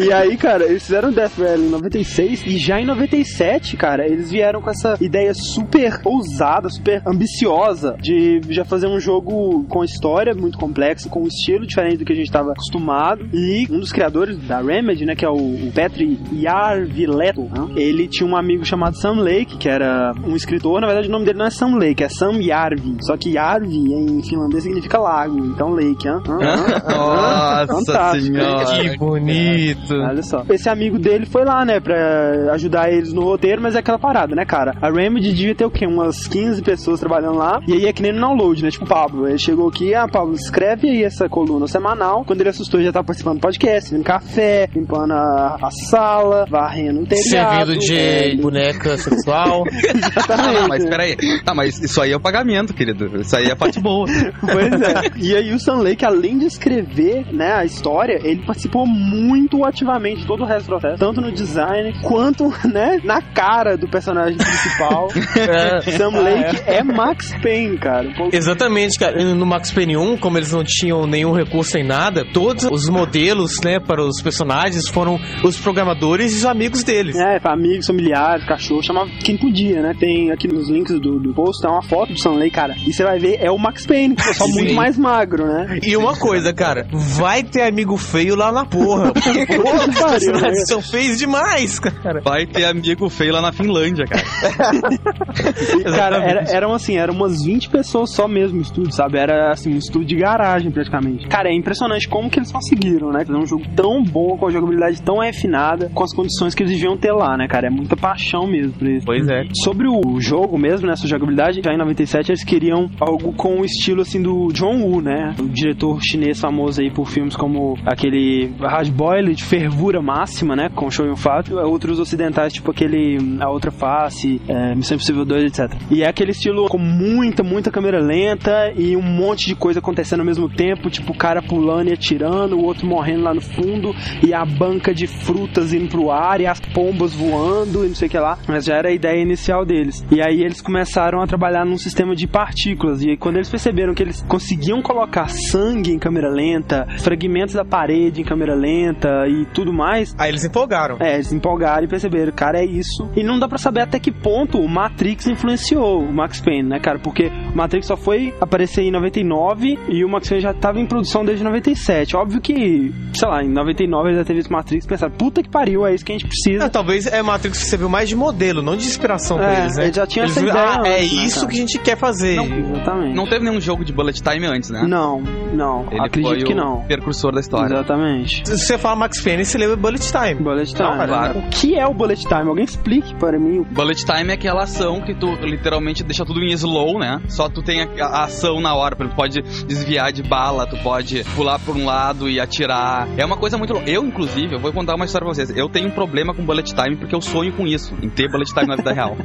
E 0.00 0.12
aí, 0.12 0.36
cara, 0.36 0.64
eles 0.64 0.82
fizeram 0.82 1.12
Death 1.12 1.38
Rally 1.38 1.66
em 1.66 1.70
96 1.70 2.46
e 2.46 2.58
já 2.58 2.80
em 2.80 2.84
97, 2.84 3.76
cara, 3.76 4.04
eles 4.06 4.30
vieram 4.30 4.60
com 4.60 4.70
essa 4.70 4.96
ideia 5.00 5.32
super 5.34 6.00
ousada, 6.04 6.68
super 6.68 7.02
ambiciosa 7.06 7.96
de 8.00 8.40
já 8.48 8.64
fazer 8.64 8.86
um 8.86 8.98
jogo 8.98 9.64
com 9.68 9.84
história 9.84 10.34
muito 10.34 10.58
complexa, 10.58 11.08
com 11.08 11.22
um 11.22 11.26
estilo 11.26 11.66
diferente 11.66 11.98
do 11.98 12.04
que 12.04 12.12
a 12.12 12.16
gente 12.16 12.26
estava 12.26 12.52
acostumado. 12.52 13.26
E 13.32 13.66
um 13.70 13.78
dos 13.78 13.92
criadores 13.92 14.36
da 14.46 14.60
Remedy, 14.60 15.04
né, 15.04 15.14
que 15.14 15.24
é 15.24 15.28
o, 15.28 15.34
o 15.34 15.72
Petri 15.72 16.18
Jarvileto, 16.32 17.42
né, 17.42 17.68
ele 17.76 18.08
tinha 18.08 18.28
um 18.28 18.36
amigo 18.36 18.64
chamado 18.64 18.96
Sam 18.96 19.20
Lake, 19.20 19.56
que 19.56 19.68
era 19.68 20.12
um 20.26 20.34
escritor. 20.34 20.80
Na 20.80 20.86
verdade, 20.86 21.08
o 21.08 21.12
nome 21.12 21.24
dele 21.24 21.38
não 21.38 21.46
é 21.46 21.50
Sam 21.50 21.76
Lake, 21.76 22.02
é 22.02 22.08
Sam 22.08 22.42
Jarvi. 22.42 22.96
Só 23.00 23.16
que 23.16 23.32
Jarvi 23.32 23.92
em 23.92 24.22
finlandês 24.22 24.62
significa 24.62 24.98
lago, 24.98 25.38
então 25.46 25.70
Lake, 25.70 26.08
hã? 26.08 26.20
Hã? 26.28 26.63
Nossa 26.68 27.66
Fantástico. 27.66 28.36
senhora. 28.36 28.64
Que 28.90 28.98
bonito. 28.98 29.94
Olha 29.94 30.22
só. 30.22 30.44
Esse 30.50 30.68
amigo 30.68 30.98
dele 30.98 31.26
foi 31.26 31.44
lá, 31.44 31.64
né, 31.64 31.80
pra 31.80 32.52
ajudar 32.52 32.92
eles 32.92 33.12
no 33.12 33.22
roteiro, 33.22 33.60
mas 33.62 33.74
é 33.74 33.78
aquela 33.78 33.98
parada, 33.98 34.34
né, 34.34 34.44
cara? 34.44 34.74
A 34.80 34.90
Remedy 34.90 35.32
devia 35.32 35.54
ter 35.54 35.64
o 35.64 35.70
quê? 35.70 35.86
Umas 35.86 36.26
15 36.26 36.62
pessoas 36.62 37.00
trabalhando 37.00 37.38
lá. 37.38 37.60
E 37.66 37.72
aí 37.72 37.86
é 37.86 37.92
que 37.92 38.02
nem 38.02 38.12
no 38.12 38.20
download, 38.20 38.62
né? 38.62 38.70
Tipo 38.70 38.84
o 38.84 38.88
Pablo. 38.88 39.28
Ele 39.28 39.38
chegou 39.38 39.68
aqui, 39.68 39.94
ah, 39.94 40.06
Pablo, 40.08 40.34
escreve 40.34 40.88
aí 40.88 41.04
essa 41.04 41.28
coluna 41.28 41.66
semanal. 41.66 42.24
Quando 42.24 42.40
ele 42.40 42.50
assustou, 42.50 42.82
já 42.82 42.92
tava 42.92 43.04
participando 43.06 43.38
do 43.38 43.40
podcast, 43.40 43.90
vendo 43.90 44.04
café, 44.04 44.68
limpando 44.74 45.12
a, 45.12 45.58
a 45.62 45.70
sala, 45.70 46.46
varrendo 46.48 47.02
o 47.02 47.06
telhado. 47.06 47.72
Servindo 47.72 47.78
de 47.78 47.96
é, 47.96 48.36
boneca 48.36 48.96
sexual. 48.98 49.64
Exatamente. 49.66 50.48
Ah, 50.48 50.60
não, 50.60 50.68
mas 50.68 50.84
peraí. 50.84 51.16
Tá, 51.44 51.54
mas 51.54 51.78
isso 51.80 52.00
aí 52.00 52.12
é 52.12 52.16
o 52.16 52.20
pagamento, 52.20 52.74
querido. 52.74 53.20
Isso 53.20 53.36
aí 53.36 53.46
é 53.46 53.54
parte 53.54 53.80
boa. 53.80 54.06
Pois 54.40 54.80
é. 54.82 55.10
E 55.16 55.34
aí 55.34 55.52
o 55.52 55.58
Sam 55.58 55.76
Lake, 55.76 56.04
além 56.04 56.38
de 56.38 56.46
escrever, 56.54 57.26
né, 57.32 57.52
a 57.52 57.64
história, 57.64 58.18
ele 58.22 58.44
participou 58.44 58.86
muito 58.86 59.64
ativamente 59.64 60.22
de 60.22 60.26
todo 60.26 60.42
o 60.42 60.46
resto 60.46 60.66
do 60.66 60.78
processo, 60.78 60.98
tanto 60.98 61.20
no 61.20 61.32
design 61.32 61.92
quanto, 62.02 62.52
né, 62.66 63.00
na 63.04 63.20
cara 63.20 63.76
do 63.76 63.88
personagem 63.88 64.36
principal. 64.36 65.08
Sam 65.96 66.20
Lake 66.20 66.62
é 66.66 66.82
Max 66.82 67.34
Payne, 67.42 67.78
cara. 67.78 68.08
Exatamente, 68.32 68.98
cara. 68.98 69.34
No 69.34 69.46
Max 69.46 69.70
Payne 69.70 69.96
1, 69.96 70.18
como 70.18 70.38
eles 70.38 70.52
não 70.52 70.64
tinham 70.64 71.06
nenhum 71.06 71.32
recurso 71.32 71.76
em 71.78 71.84
nada, 71.84 72.24
todos 72.32 72.64
os 72.64 72.88
modelos, 72.88 73.60
né, 73.64 73.78
para 73.78 74.02
os 74.02 74.20
personagens 74.22 74.88
foram 74.88 75.18
os 75.42 75.58
programadores 75.58 76.32
e 76.32 76.36
os 76.38 76.46
amigos 76.46 76.82
deles. 76.82 77.16
É, 77.16 77.38
amigos, 77.44 77.86
familiares, 77.86 78.46
cachorro, 78.46 78.82
chamava 78.82 79.10
quem 79.24 79.36
podia, 79.36 79.80
né? 79.82 79.94
Tem 79.98 80.30
aqui 80.30 80.48
nos 80.48 80.68
links 80.68 80.98
do, 81.00 81.18
do 81.18 81.32
post, 81.34 81.62
tá 81.62 81.70
uma 81.70 81.82
foto 81.82 82.12
do 82.12 82.20
Sam 82.20 82.32
Lake, 82.32 82.50
cara. 82.50 82.74
E 82.86 82.92
você 82.92 83.04
vai 83.04 83.18
ver, 83.18 83.38
é 83.40 83.50
o 83.50 83.58
Max 83.58 83.86
Payne, 83.86 84.16
só 84.34 84.46
muito 84.48 84.74
mais 84.74 84.98
magro, 84.98 85.46
né? 85.46 85.78
E 85.82 85.96
uma 85.96 86.16
coisa, 86.16 86.33
cara, 86.54 86.86
vai 86.90 87.42
ter 87.42 87.62
amigo 87.62 87.96
feio 87.96 88.34
lá 88.36 88.50
na 88.52 88.64
porra. 88.64 89.12
Personagens 89.12 90.66
são 90.68 90.80
feios 90.82 91.18
demais, 91.18 91.78
cara. 91.78 92.20
Vai 92.22 92.46
ter 92.46 92.64
amigo 92.64 93.08
feio 93.08 93.32
lá 93.32 93.40
na 93.40 93.52
Finlândia, 93.52 94.04
cara. 94.06 94.24
Cara, 95.96 96.16
era- 96.24 96.44
eram 96.50 96.72
assim, 96.72 96.96
eram 96.96 97.14
umas 97.14 97.44
20 97.44 97.68
pessoas 97.70 98.12
só 98.12 98.26
mesmo 98.28 98.56
no 98.56 98.62
estúdio, 98.62 98.92
sabe? 98.92 99.18
Era 99.18 99.50
assim, 99.50 99.74
um 99.74 99.78
estúdio 99.78 100.08
de 100.08 100.16
garagem 100.16 100.70
praticamente. 100.70 101.26
Cara, 101.28 101.48
é 101.48 101.54
impressionante 101.54 102.08
como 102.08 102.30
que 102.30 102.38
eles 102.38 102.52
conseguiram, 102.52 103.10
né? 103.10 103.24
Fazer 103.24 103.38
um 103.38 103.46
jogo 103.46 103.64
tão 103.74 104.02
bom, 104.02 104.36
com 104.36 104.46
a 104.46 104.50
jogabilidade 104.50 105.02
tão 105.02 105.18
refinada, 105.18 105.90
com 105.94 106.04
as 106.04 106.14
condições 106.14 106.54
que 106.54 106.62
eles 106.62 106.72
deviam 106.74 106.96
ter 106.96 107.12
lá, 107.12 107.36
né, 107.36 107.46
cara? 107.48 107.66
É 107.66 107.70
muita 107.70 107.96
paixão 107.96 108.46
mesmo 108.46 108.72
pra 108.74 108.90
isso. 108.90 109.06
Pois 109.06 109.26
é. 109.28 109.42
Sobre 109.62 109.88
o 109.88 110.20
jogo 110.20 110.58
mesmo, 110.58 110.86
né, 110.86 110.96
sua 110.96 111.08
jogabilidade, 111.08 111.60
já 111.64 111.72
em 111.72 111.78
97 111.78 112.30
eles 112.30 112.44
queriam 112.44 112.88
algo 113.00 113.32
com 113.34 113.60
o 113.60 113.64
estilo 113.64 114.02
assim 114.02 114.22
do 114.22 114.48
John 114.52 114.80
Woo, 114.82 115.00
né? 115.00 115.34
O 115.40 115.48
diretor 115.48 115.98
chinês 116.02 116.23
famoso 116.32 116.80
aí 116.80 116.90
por 116.90 117.06
filmes 117.08 117.36
como 117.36 117.76
aquele 117.84 118.54
Hard 118.60 118.90
Boiled 118.90 119.34
de 119.34 119.44
fervura 119.44 120.00
máxima, 120.00 120.54
né, 120.54 120.68
com 120.74 120.90
Show 120.90 121.06
Yun 121.06 121.16
Fat, 121.16 121.50
outros 121.52 121.98
ocidentais 121.98 122.52
tipo 122.52 122.70
aquele 122.70 123.18
A 123.40 123.50
Outra 123.50 123.70
Face, 123.70 124.40
é, 124.48 124.74
Missão 124.74 124.94
Impossível 124.94 125.24
2, 125.24 125.44
etc. 125.44 125.76
E 125.90 126.02
é 126.02 126.08
aquele 126.08 126.30
estilo 126.30 126.68
com 126.68 126.78
muita, 126.78 127.42
muita 127.42 127.70
câmera 127.70 128.00
lenta 128.00 128.72
e 128.76 128.96
um 128.96 129.02
monte 129.02 129.46
de 129.46 129.54
coisa 129.54 129.80
acontecendo 129.80 130.20
ao 130.20 130.26
mesmo 130.26 130.48
tempo, 130.48 130.88
tipo 130.88 131.12
o 131.12 131.16
cara 131.16 131.42
pulando 131.42 131.90
e 131.90 131.92
atirando, 131.92 132.56
o 132.56 132.64
outro 132.64 132.86
morrendo 132.86 133.24
lá 133.24 133.34
no 133.34 133.40
fundo 133.40 133.94
e 134.22 134.32
a 134.32 134.44
banca 134.44 134.94
de 134.94 135.06
frutas 135.06 135.72
indo 135.72 135.88
pro 135.88 136.10
ar 136.10 136.40
e 136.40 136.46
as 136.46 136.60
pombas 136.60 137.14
voando 137.14 137.84
e 137.84 137.88
não 137.88 137.94
sei 137.94 138.08
o 138.08 138.10
que 138.10 138.18
lá. 138.18 138.38
Mas 138.46 138.64
já 138.64 138.76
era 138.76 138.88
a 138.88 138.92
ideia 138.92 139.20
inicial 139.20 139.64
deles. 139.64 140.04
E 140.10 140.20
aí 140.20 140.42
eles 140.42 140.60
começaram 140.60 141.20
a 141.20 141.26
trabalhar 141.26 141.64
num 141.64 141.78
sistema 141.78 142.14
de 142.14 142.26
partículas. 142.26 143.02
E 143.02 143.16
quando 143.16 143.36
eles 143.36 143.48
perceberam 143.48 143.94
que 143.94 144.02
eles 144.02 144.22
conseguiam 144.22 144.80
colocar 144.82 145.28
sangue 145.28 145.90
em 145.90 145.98
câmera 145.98 146.13
lenta, 146.28 146.86
fragmentos 146.98 147.54
da 147.54 147.64
parede 147.64 148.20
em 148.20 148.24
câmera 148.24 148.54
lenta 148.54 149.26
e 149.28 149.44
tudo 149.46 149.72
mais. 149.72 150.14
Aí 150.18 150.30
eles 150.30 150.44
empolgaram. 150.44 150.96
É, 151.00 151.14
eles 151.14 151.32
empolgaram 151.32 151.84
e 151.84 151.88
perceberam, 151.88 152.32
cara, 152.32 152.58
é 152.58 152.64
isso. 152.64 153.08
E 153.16 153.22
não 153.22 153.38
dá 153.38 153.48
pra 153.48 153.58
saber 153.58 153.80
até 153.80 153.98
que 153.98 154.10
ponto 154.12 154.58
o 154.58 154.68
Matrix 154.68 155.26
influenciou 155.26 156.00
o 156.02 156.12
Max 156.12 156.40
Payne, 156.40 156.68
né, 156.68 156.78
cara? 156.80 156.98
Porque 156.98 157.30
o 157.52 157.56
Matrix 157.56 157.86
só 157.86 157.96
foi 157.96 158.34
aparecer 158.40 158.82
em 158.82 158.90
99 158.90 159.78
e 159.88 160.04
o 160.04 160.08
Max 160.08 160.28
Payne 160.28 160.42
já 160.42 160.52
tava 160.54 160.80
em 160.80 160.86
produção 160.86 161.24
desde 161.24 161.44
97. 161.44 162.16
Óbvio 162.16 162.40
que, 162.40 162.92
sei 163.14 163.28
lá, 163.28 163.42
em 163.42 163.48
99 163.48 164.08
eles 164.08 164.18
já 164.18 164.24
teve 164.24 164.40
esse 164.40 164.50
Matrix 164.50 164.84
e 164.84 164.88
pensaram, 164.88 165.12
puta 165.12 165.42
que 165.42 165.48
pariu, 165.48 165.86
é 165.86 165.94
isso 165.94 166.04
que 166.04 166.12
a 166.12 166.14
gente 166.18 166.26
precisa. 166.28 166.64
É, 166.64 166.68
talvez 166.68 167.06
é 167.06 167.22
Matrix 167.22 167.58
que 167.58 167.66
serviu 167.66 167.88
mais 167.88 168.08
de 168.08 168.16
modelo, 168.16 168.62
não 168.62 168.76
de 168.76 168.84
inspiração 168.84 169.36
pra 169.36 169.52
É, 169.54 169.60
eles, 169.62 169.76
né? 169.76 169.84
ele 169.84 169.92
já 169.92 170.06
tinha 170.06 170.24
Eles 170.24 170.36
essa 170.36 170.44
viram, 170.44 170.56
ideia 170.58 170.80
Ah, 170.82 170.88
é 170.88 170.98
antes, 171.00 171.12
né, 171.16 171.24
isso 171.24 171.34
cara? 171.40 171.48
que 171.48 171.54
a 171.56 171.60
gente 171.60 171.78
quer 171.78 171.96
fazer. 171.96 172.38
Exatamente. 172.40 173.14
Não 173.14 173.26
teve 173.26 173.44
nenhum 173.44 173.60
jogo 173.60 173.84
de 173.84 173.92
bullet 173.92 174.22
time 174.22 174.46
antes, 174.46 174.70
né? 174.70 174.84
Não, 174.86 175.20
não, 175.52 175.86
Ele 175.90 176.03
acredito 176.04 176.28
foi 176.34 176.42
que 176.44 176.52
o 176.52 176.56
não. 176.56 176.82
precursor 176.86 177.32
da 177.32 177.40
história. 177.40 177.74
Exatamente. 177.74 178.48
Se 178.48 178.58
você 178.58 178.78
fala 178.78 178.96
Max 178.96 179.20
Payne, 179.20 179.44
você 179.44 179.58
lembra 179.58 179.76
Bullet 179.76 180.10
Time. 180.12 180.34
Bullet 180.42 180.74
Time. 180.74 180.88
Não, 180.88 181.06
claro. 181.06 181.38
O 181.38 181.48
que 181.50 181.74
é 181.78 181.86
o 181.86 181.94
Bullet 181.94 182.22
Time? 182.26 182.48
Alguém 182.48 182.64
explique 182.64 183.14
para 183.16 183.38
mim. 183.38 183.62
Bullet 183.70 184.04
time 184.04 184.30
é 184.30 184.34
aquela 184.34 184.62
ação 184.64 185.00
que 185.00 185.14
tu 185.14 185.26
literalmente 185.42 186.02
deixa 186.02 186.24
tudo 186.24 186.40
em 186.40 186.52
slow, 186.52 186.98
né? 186.98 187.20
Só 187.28 187.48
tu 187.48 187.62
tem 187.62 187.82
a, 187.82 188.06
a 188.06 188.24
ação 188.24 188.60
na 188.60 188.74
hora, 188.74 188.94
exemplo, 188.94 189.14
pode 189.16 189.40
desviar 189.66 190.12
de 190.12 190.22
bala, 190.22 190.66
tu 190.66 190.76
pode 190.78 191.24
pular 191.36 191.58
por 191.58 191.76
um 191.76 191.84
lado 191.84 192.28
e 192.28 192.40
atirar. 192.40 193.08
É 193.16 193.24
uma 193.24 193.36
coisa 193.36 193.56
muito. 193.58 193.72
lou- 193.72 193.82
Eu, 193.86 194.04
inclusive, 194.04 194.54
eu 194.54 194.58
vou 194.60 194.72
contar 194.72 194.94
uma 194.94 195.04
história 195.04 195.24
pra 195.26 195.34
vocês. 195.34 195.50
Eu 195.56 195.68
tenho 195.68 195.88
um 195.88 195.90
problema 195.90 196.34
com 196.34 196.44
bullet 196.44 196.74
time 196.74 196.96
porque 196.96 197.14
eu 197.14 197.20
sonho 197.20 197.52
com 197.52 197.66
isso, 197.66 197.94
em 198.02 198.08
ter 198.08 198.30
bullet 198.30 198.52
time 198.52 198.66
na 198.66 198.76
vida 198.76 198.92
real. 198.92 199.16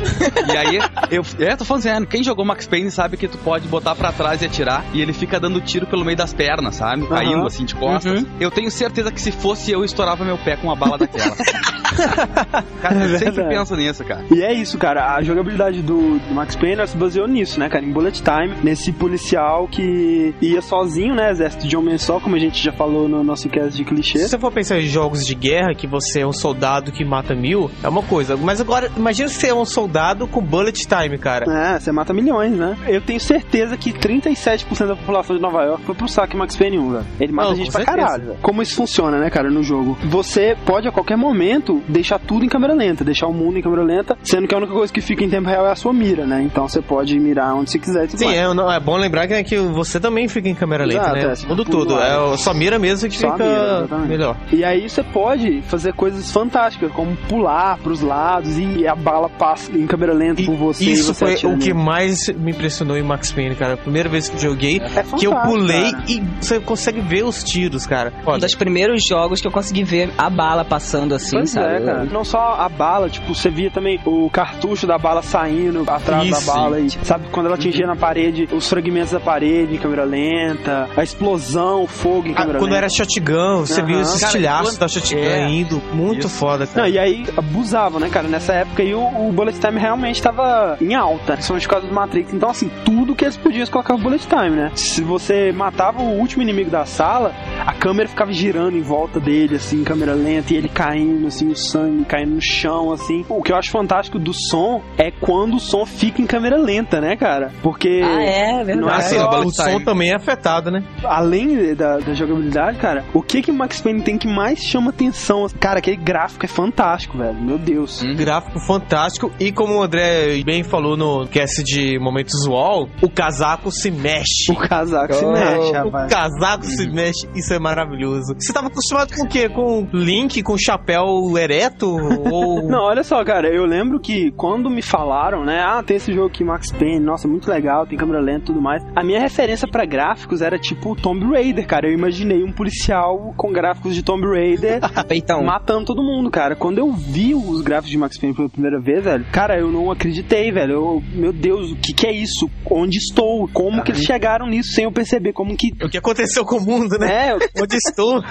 E 0.48 0.58
aí, 0.58 0.80
eu. 1.12 1.24
É, 1.39 1.56
tô 1.56 1.65
falando 1.65 1.84
sério, 1.84 2.08
quem 2.08 2.24
jogou 2.24 2.46
Max 2.46 2.68
Payne 2.68 2.92
sabe 2.92 3.18
que 3.18 3.28
tu 3.28 3.38
pode 3.39 3.68
botar 3.68 3.96
pra 3.96 4.12
trás 4.12 4.42
e 4.42 4.46
atirar 4.46 4.84
e 4.94 5.02
ele 5.02 5.13
fica 5.13 5.39
dando 5.39 5.60
tiro 5.62 5.86
pelo 5.86 6.04
meio 6.06 6.18
das 6.18 6.34
pernas, 6.34 6.68
sabe? 6.71 7.08
Caindo 7.08 7.45
assim 7.45 7.65
de 7.65 7.75
costas. 7.75 8.25
Eu 8.39 8.51
tenho 8.51 8.69
certeza 8.71 9.12
que 9.12 9.21
se 9.21 9.32
fosse 9.32 9.71
eu, 9.71 9.84
estourava 9.84 10.23
meu 10.23 10.38
pé 10.38 10.55
com 10.55 10.67
uma 10.67 10.75
bala 10.75 10.97
daquela. 10.97 11.36
cara, 12.82 12.95
eu 13.05 13.15
É 13.15 13.17
sempre 13.17 13.43
penso 13.47 13.75
nisso, 13.75 14.03
cara. 14.03 14.23
E 14.32 14.41
é 14.41 14.53
isso, 14.53 14.77
cara. 14.77 15.15
A 15.15 15.21
jogabilidade 15.21 15.82
do, 15.82 16.19
do 16.19 16.34
Max 16.34 16.55
Payne 16.55 16.88
se 16.88 16.97
baseou 16.97 17.27
nisso, 17.27 17.60
né, 17.60 17.69
cara? 17.69 17.84
Em 17.84 17.91
Bullet 17.91 18.21
Time, 18.21 18.55
nesse 18.63 18.91
policial 18.91 19.67
que 19.67 20.34
ia 20.41 20.62
sozinho, 20.62 21.15
né? 21.15 21.32
Exército 21.32 21.67
de 21.67 21.75
homem 21.75 21.97
só, 21.97 22.19
como 22.19 22.36
a 22.36 22.39
gente 22.39 22.63
já 22.63 22.71
falou 22.71 23.08
no 23.08 23.23
nosso 23.23 23.49
cast 23.49 23.75
de 23.75 23.84
clichê. 23.84 24.19
Se 24.19 24.29
você 24.29 24.39
for 24.39 24.51
pensar 24.51 24.79
em 24.79 24.88
jogos 24.88 25.25
de 25.25 25.36
guerra, 25.36 25.73
que 25.73 25.88
você 25.88 26.21
é 26.21 26.27
um 26.27 26.34
soldado 26.34 26.91
que 26.91 27.03
mata 27.03 27.36
mil, 27.36 27.69
é 27.84 27.88
uma 27.88 28.03
coisa. 28.03 28.36
Mas 28.38 28.62
agora, 28.62 28.91
imagina 28.95 29.27
você 29.29 29.47
é 29.47 29.53
um 29.53 29.65
soldado 29.65 30.27
com 30.27 30.41
bullet 30.41 30.88
time, 30.88 31.17
cara. 31.17 31.45
É, 31.75 31.79
você 31.79 31.91
mata 31.91 32.13
milhões, 32.13 32.53
né? 32.53 32.77
Eu 32.88 33.01
tenho 33.01 33.19
certeza 33.19 33.77
que 33.77 33.91
37% 33.91 34.88
da 34.88 34.95
população 34.95 35.36
de 35.36 35.41
Nova 35.41 35.63
York 35.63 35.84
foi 35.86 35.95
pro 35.95 36.08
saque 36.08 36.36
Max 36.36 36.55
1, 36.67 36.91
velho. 36.91 37.06
Ele 37.19 37.32
mata 37.32 37.50
Não, 37.50 37.56
gente 37.56 37.65
com 37.67 37.72
pra 37.74 37.86
certeza. 37.86 38.06
caralho, 38.08 38.24
velho. 38.28 38.38
Como 38.41 38.62
isso 38.62 38.76
funciona, 38.76 39.17
né, 39.19 39.30
cara, 39.30 39.50
no 39.50 39.63
jogo? 39.63 39.98
Você 40.06 40.56
pode 40.65 40.88
a 40.88 40.91
qualquer 40.91 41.17
momento 41.17 41.82
deixar 41.88 42.19
tudo 42.19 42.43
em 42.45 42.50
câmera 42.50 42.74
lenta, 42.74 43.04
deixar 43.04 43.28
o 43.28 43.34
mundo 43.34 43.58
em 43.58 43.62
câmera 43.62 43.84
lenta, 43.84 44.17
sendo 44.24 44.48
que 44.48 44.54
a 44.54 44.58
única 44.58 44.74
coisa 44.74 44.91
que 44.91 45.02
fica 45.02 45.24
em 45.24 45.30
tempo 45.30 45.48
real 45.48 45.65
é 45.67 45.72
a 45.72 45.76
sua 45.76 45.93
mira, 45.93 46.26
né? 46.26 46.41
Então 46.43 46.67
você 46.67 46.82
pode 46.82 47.17
mirar 47.19 47.54
onde 47.56 47.72
você 47.72 47.80
quiser 47.80 48.06
e 48.06 48.08
tudo 48.08 48.19
Sim, 48.19 48.34
é, 48.36 48.54
não, 48.54 48.72
é 48.72 48.80
bom 48.80 48.98
lembrar 48.98 49.28
que, 49.28 49.43
que 49.43 49.58
você 49.58 50.00
também 50.00 50.28
fica 50.28 50.50
em 50.50 50.56
câmera 50.56 50.86
lenta, 50.86 51.02
Exato, 51.02 51.15
né? 51.15 51.24
é, 51.32 51.36
você 51.36 51.48
Mundo 51.48 51.65
fica 51.65 51.78
todo. 51.78 51.88
pulando. 51.88 52.04
É 52.04 52.17
o- 52.19 52.38
só 52.38 52.54
mira 52.54 52.78
mesmo 52.80 53.10
que 53.10 53.17
Só 53.17 53.28
a 53.30 53.32
fica 53.34 53.43
mira, 53.45 53.98
melhor. 54.08 54.38
E 54.52 54.63
aí 54.63 54.89
você 54.89 55.04
pode 55.04 55.62
fazer 55.63 55.93
coisas 55.93 56.32
fantásticas, 56.32 56.91
como 56.91 57.15
pular 57.28 57.78
pros 57.78 58.02
lados 58.02 58.58
e 58.58 58.88
a 58.88 58.95
bala 58.95 59.30
passa 59.30 59.72
em 59.72 59.86
câmera 59.88 60.13
lenta 60.13 60.41
E 60.41 60.45
por 60.45 60.56
você 60.56 60.84
e 60.84 60.91
isso 60.93 61.13
você 61.13 61.38
foi 61.38 61.52
o 61.52 61.58
que 61.58 61.74
mais 61.74 62.28
me 62.30 62.52
impressionou 62.52 62.98
em 62.98 63.04
Max 63.04 63.32
Payne, 63.32 63.56
cara. 63.56 63.74
A 63.74 63.78
primeira 63.78 64.10
vez 64.10 64.28
que 64.30 64.36
eu 64.36 64.39
joguei, 64.52 64.82
É 64.95 65.04
que 65.17 65.26
eu 65.26 65.36
pulei 65.41 65.91
cara. 65.91 66.04
e 66.08 66.22
você 66.50 66.60
consegue 66.60 67.00
ver 67.02 67.24
os 67.24 67.44
tiros, 67.44 67.86
cara. 67.86 68.12
Um 68.28 68.38
dos 68.38 68.56
primeiros 68.56 69.02
jogos 69.08 69.40
que 69.42 69.48
eu 69.48 69.52
consegui 69.52 69.84
ver 69.84 70.12
a 70.18 70.30
bala 70.30 70.66
passando 70.66 71.14
assim, 71.16 71.38
Pois 71.38 71.52
sabe? 71.52 71.76
é, 71.76 71.80
cara. 71.82 72.04
Não 72.06 72.24
só 72.24 72.56
a 72.60 72.68
bala, 72.68 73.10
tipo, 73.10 73.34
você 73.34 73.50
via 73.50 73.70
também 73.72 74.00
o 74.06 74.30
cartucho 74.30 74.86
da 74.88 74.98
bala 74.98 75.22
saindo 75.22 75.84
atrás 75.88 76.28
Isso, 76.28 76.46
da 76.46 76.54
bala 76.54 76.80
e, 76.80 76.90
sabe, 77.04 77.26
quando 77.32 77.46
ela 77.48 77.56
atingia 77.56 77.86
na 77.86 77.96
parede, 77.96 78.48
os 78.52 78.68
fragmentos 78.68 79.12
da 79.12 79.20
parede 79.20 79.76
em 79.76 79.78
câmera 79.78 80.04
lenta, 80.04 80.88
a 80.98 81.04
explosão, 81.04 81.84
o 81.84 81.88
fogo 81.88 82.28
em 82.28 82.32
Ah, 82.32 82.36
câmera 82.38 82.60
quando 82.60 82.72
lenta. 82.72 82.78
era 82.86 82.90
shotgun, 82.90 83.60
você 83.66 83.80
Aham. 83.82 83.88
viu 83.88 84.00
os 84.00 84.14
Cara, 84.14 84.26
estilhaços 84.26 84.70
quando- 84.72 84.80
da 84.80 84.88
shotgun 84.88 85.20
É. 85.20 85.50
indo. 85.50 85.82
Muito 85.94 86.28
Isso. 86.28 86.30
foda, 86.30 86.66
cara. 86.68 86.82
Não, 86.88 86.94
e 86.94 86.98
aí 86.98 87.26
abusavam, 87.38 88.00
né, 88.00 88.10
cara? 88.10 88.28
Nessa 88.28 88.54
época 88.54 88.82
aí 88.84 88.94
o, 88.94 89.00
o 89.02 89.32
Bullet 89.32 89.60
Time 89.60 89.80
realmente 89.80 90.22
tava 90.22 90.78
em 90.82 90.96
alta, 90.96 91.34
principalmente 91.34 91.68
por 91.68 91.74
causa 91.74 91.88
do 91.88 91.94
Matrix. 91.94 92.34
Então, 92.34 92.50
assim, 92.50 92.70
tudo 92.86 93.16
que 93.16 93.24
eles 93.26 93.38
podiam 93.38 93.60
eles 93.60 93.70
colocavam 93.70 94.02
Bullet 94.02 94.26
Time, 94.28 94.52
né? 94.52 94.72
Se 94.76 95.02
você 95.02 95.52
matava 95.52 96.02
o 96.02 96.18
último 96.18 96.38
inimigo 96.41 96.69
da 96.69 96.86
sala, 96.86 97.34
a 97.65 97.73
câmera 97.73 98.08
ficava 98.10 98.32
girando 98.32 98.78
em 98.78 98.82
volta 98.82 99.19
dele, 99.19 99.56
assim, 99.56 99.84
câmera 99.84 100.13
lenta, 100.13 100.54
e 100.54 100.58
ele 100.58 100.69
caindo, 100.69 101.28
assim, 101.28 101.47
o 101.49 101.56
sangue 101.56 102.06
caindo 102.06 102.36
no 102.36 102.41
chão, 102.41 102.91
assim. 102.91 103.25
O 103.30 103.41
que 103.41 103.52
eu 103.52 103.56
acho 103.56 103.71
fantástico 103.71 104.17
do 104.19 104.34
som 104.34 104.82
é 104.97 105.12
quando 105.12 105.56
o 105.56 105.60
som 105.60 105.86
fica 105.86 106.21
em 106.21 106.25
câmera 106.28 106.58
lenta, 106.58 106.99
né, 107.02 107.15
cara? 107.15 107.52
Porque. 107.62 108.02
Ah, 108.04 108.21
é, 108.23 108.63
verdade. 108.63 108.80
Não 108.80 108.89
é 108.89 108.93
Ah, 108.95 109.02
sim, 109.02 109.17
só- 109.17 109.39
o 109.41 109.52
som 109.52 109.80
também 109.84 110.12
é 110.12 110.15
afetado, 110.15 110.69
né? 110.71 110.84
além 111.04 111.73
da, 111.75 111.97
da 111.97 112.13
jogabilidade, 112.13 112.78
cara, 112.78 113.04
o 113.13 113.21
que 113.21 113.41
que 113.41 113.52
Max 113.52 113.82
Payne 113.82 114.02
tem 114.02 114.17
que 114.17 114.28
mais 114.28 114.60
chama 114.63 114.89
atenção? 114.89 115.45
Cara, 115.60 115.80
aquele 115.80 115.97
gráfico 115.97 116.45
é 116.45 116.47
fantástico, 116.47 117.17
velho. 117.17 117.36
Meu 117.41 117.58
Deus. 117.58 118.02
Um 118.04 118.15
gráfico 118.15 118.60
fantástico. 118.60 119.32
E 119.39 119.52
como 119.52 119.75
o 119.75 119.84
André 119.84 120.41
bem 120.43 120.63
falou 120.63 120.95
no 120.97 121.28
cast 121.28 121.63
de 121.63 121.97
Momentos 121.99 122.45
Wall, 122.47 122.89
o 123.02 123.10
casaco 123.10 123.71
se 123.71 123.89
mexe. 123.91 124.52
O 124.52 124.56
casaco 124.56 125.13
se 125.13 125.25
Oh. 125.25 125.32
mexe, 125.32 125.71
O 125.71 125.73
rapaz. 125.86 126.10
Casaco 126.19 126.65
se 126.65 126.89
mexe, 126.89 127.29
isso 127.34 127.53
é 127.53 127.60
maravilhoso. 127.60 128.36
Você 128.38 128.51
tava 128.51 128.67
acostumado 128.67 129.15
com 129.15 129.23
o 129.23 129.27
quê? 129.27 129.47
Com 129.47 129.88
Link, 129.93 130.43
com 130.43 130.58
chapéu 130.58 131.05
ereto? 131.38 131.88
Ou. 132.29 132.67
Não, 132.67 132.84
olha 132.84 133.03
só, 133.03 133.23
cara, 133.23 133.47
eu 133.47 133.65
lembro 133.65 133.99
que 133.99 134.32
quando 134.32 134.69
me 134.69 134.82
falaram, 134.82 135.45
né, 135.45 135.62
ah, 135.65 135.82
tem 135.82 135.95
esse 135.95 136.13
jogo 136.13 136.27
aqui, 136.27 136.43
Max 136.43 136.71
Payne, 136.71 136.99
nossa, 136.99 137.27
muito 137.27 137.49
legal, 137.49 137.88
tem 137.88 137.97
câmera 137.97 138.19
lenta 138.19 138.39
e 138.39 138.45
tudo 138.47 138.62
mais. 138.62 138.84
A 138.95 139.03
minha 139.03 139.19
referência 139.19 139.67
pra 139.67 139.86
gráficos 139.86 140.41
era 140.41 140.60
tipo 140.60 140.95
Tomb 140.95 141.25
Raider, 141.25 141.65
cara. 141.65 141.88
Eu 141.88 141.93
imaginei 141.93 142.43
um 142.43 142.51
policial 142.51 143.34
com 143.38 143.51
gráficos 143.51 143.95
de 143.95 144.03
Tomb 144.03 144.27
Raider 144.27 144.82
Peitão. 145.08 145.43
matando 145.43 145.86
todo 145.86 146.03
mundo, 146.03 146.29
cara. 146.29 146.55
Quando 146.55 146.79
eu 146.79 146.91
vi 146.91 147.34
os 147.34 147.62
gráficos 147.62 147.91
de 147.91 147.97
Max 147.97 148.17
Payne 148.17 148.36
pela 148.36 148.49
primeira 148.49 148.79
vez, 148.79 149.03
velho, 149.03 149.25
cara, 149.32 149.58
eu 149.58 149.71
não 149.71 149.89
acreditei, 149.89 150.51
velho. 150.51 150.73
Eu, 150.73 151.03
meu 151.13 151.32
Deus, 151.32 151.71
o 151.71 151.75
que 151.77 151.93
que 151.93 152.08
é 152.08 152.12
isso? 152.12 152.49
Onde 152.69 152.97
estou? 152.97 153.47
Como 153.53 153.82
que 153.84 153.91
eles 153.91 154.03
chegaram 154.03 154.47
nisso 154.47 154.73
sem 154.73 154.84
eu 154.84 154.91
perceber? 154.91 155.32
Como 155.32 155.55
que... 155.55 155.71
O 155.82 155.89
que 155.89 155.97
aconteceu 156.12 156.45
com 156.45 156.58
o 156.58 156.62
mundo, 156.62 156.98
né? 156.98 157.30
É, 157.30 157.34
Onde 157.62 157.76
estou? 157.76 158.22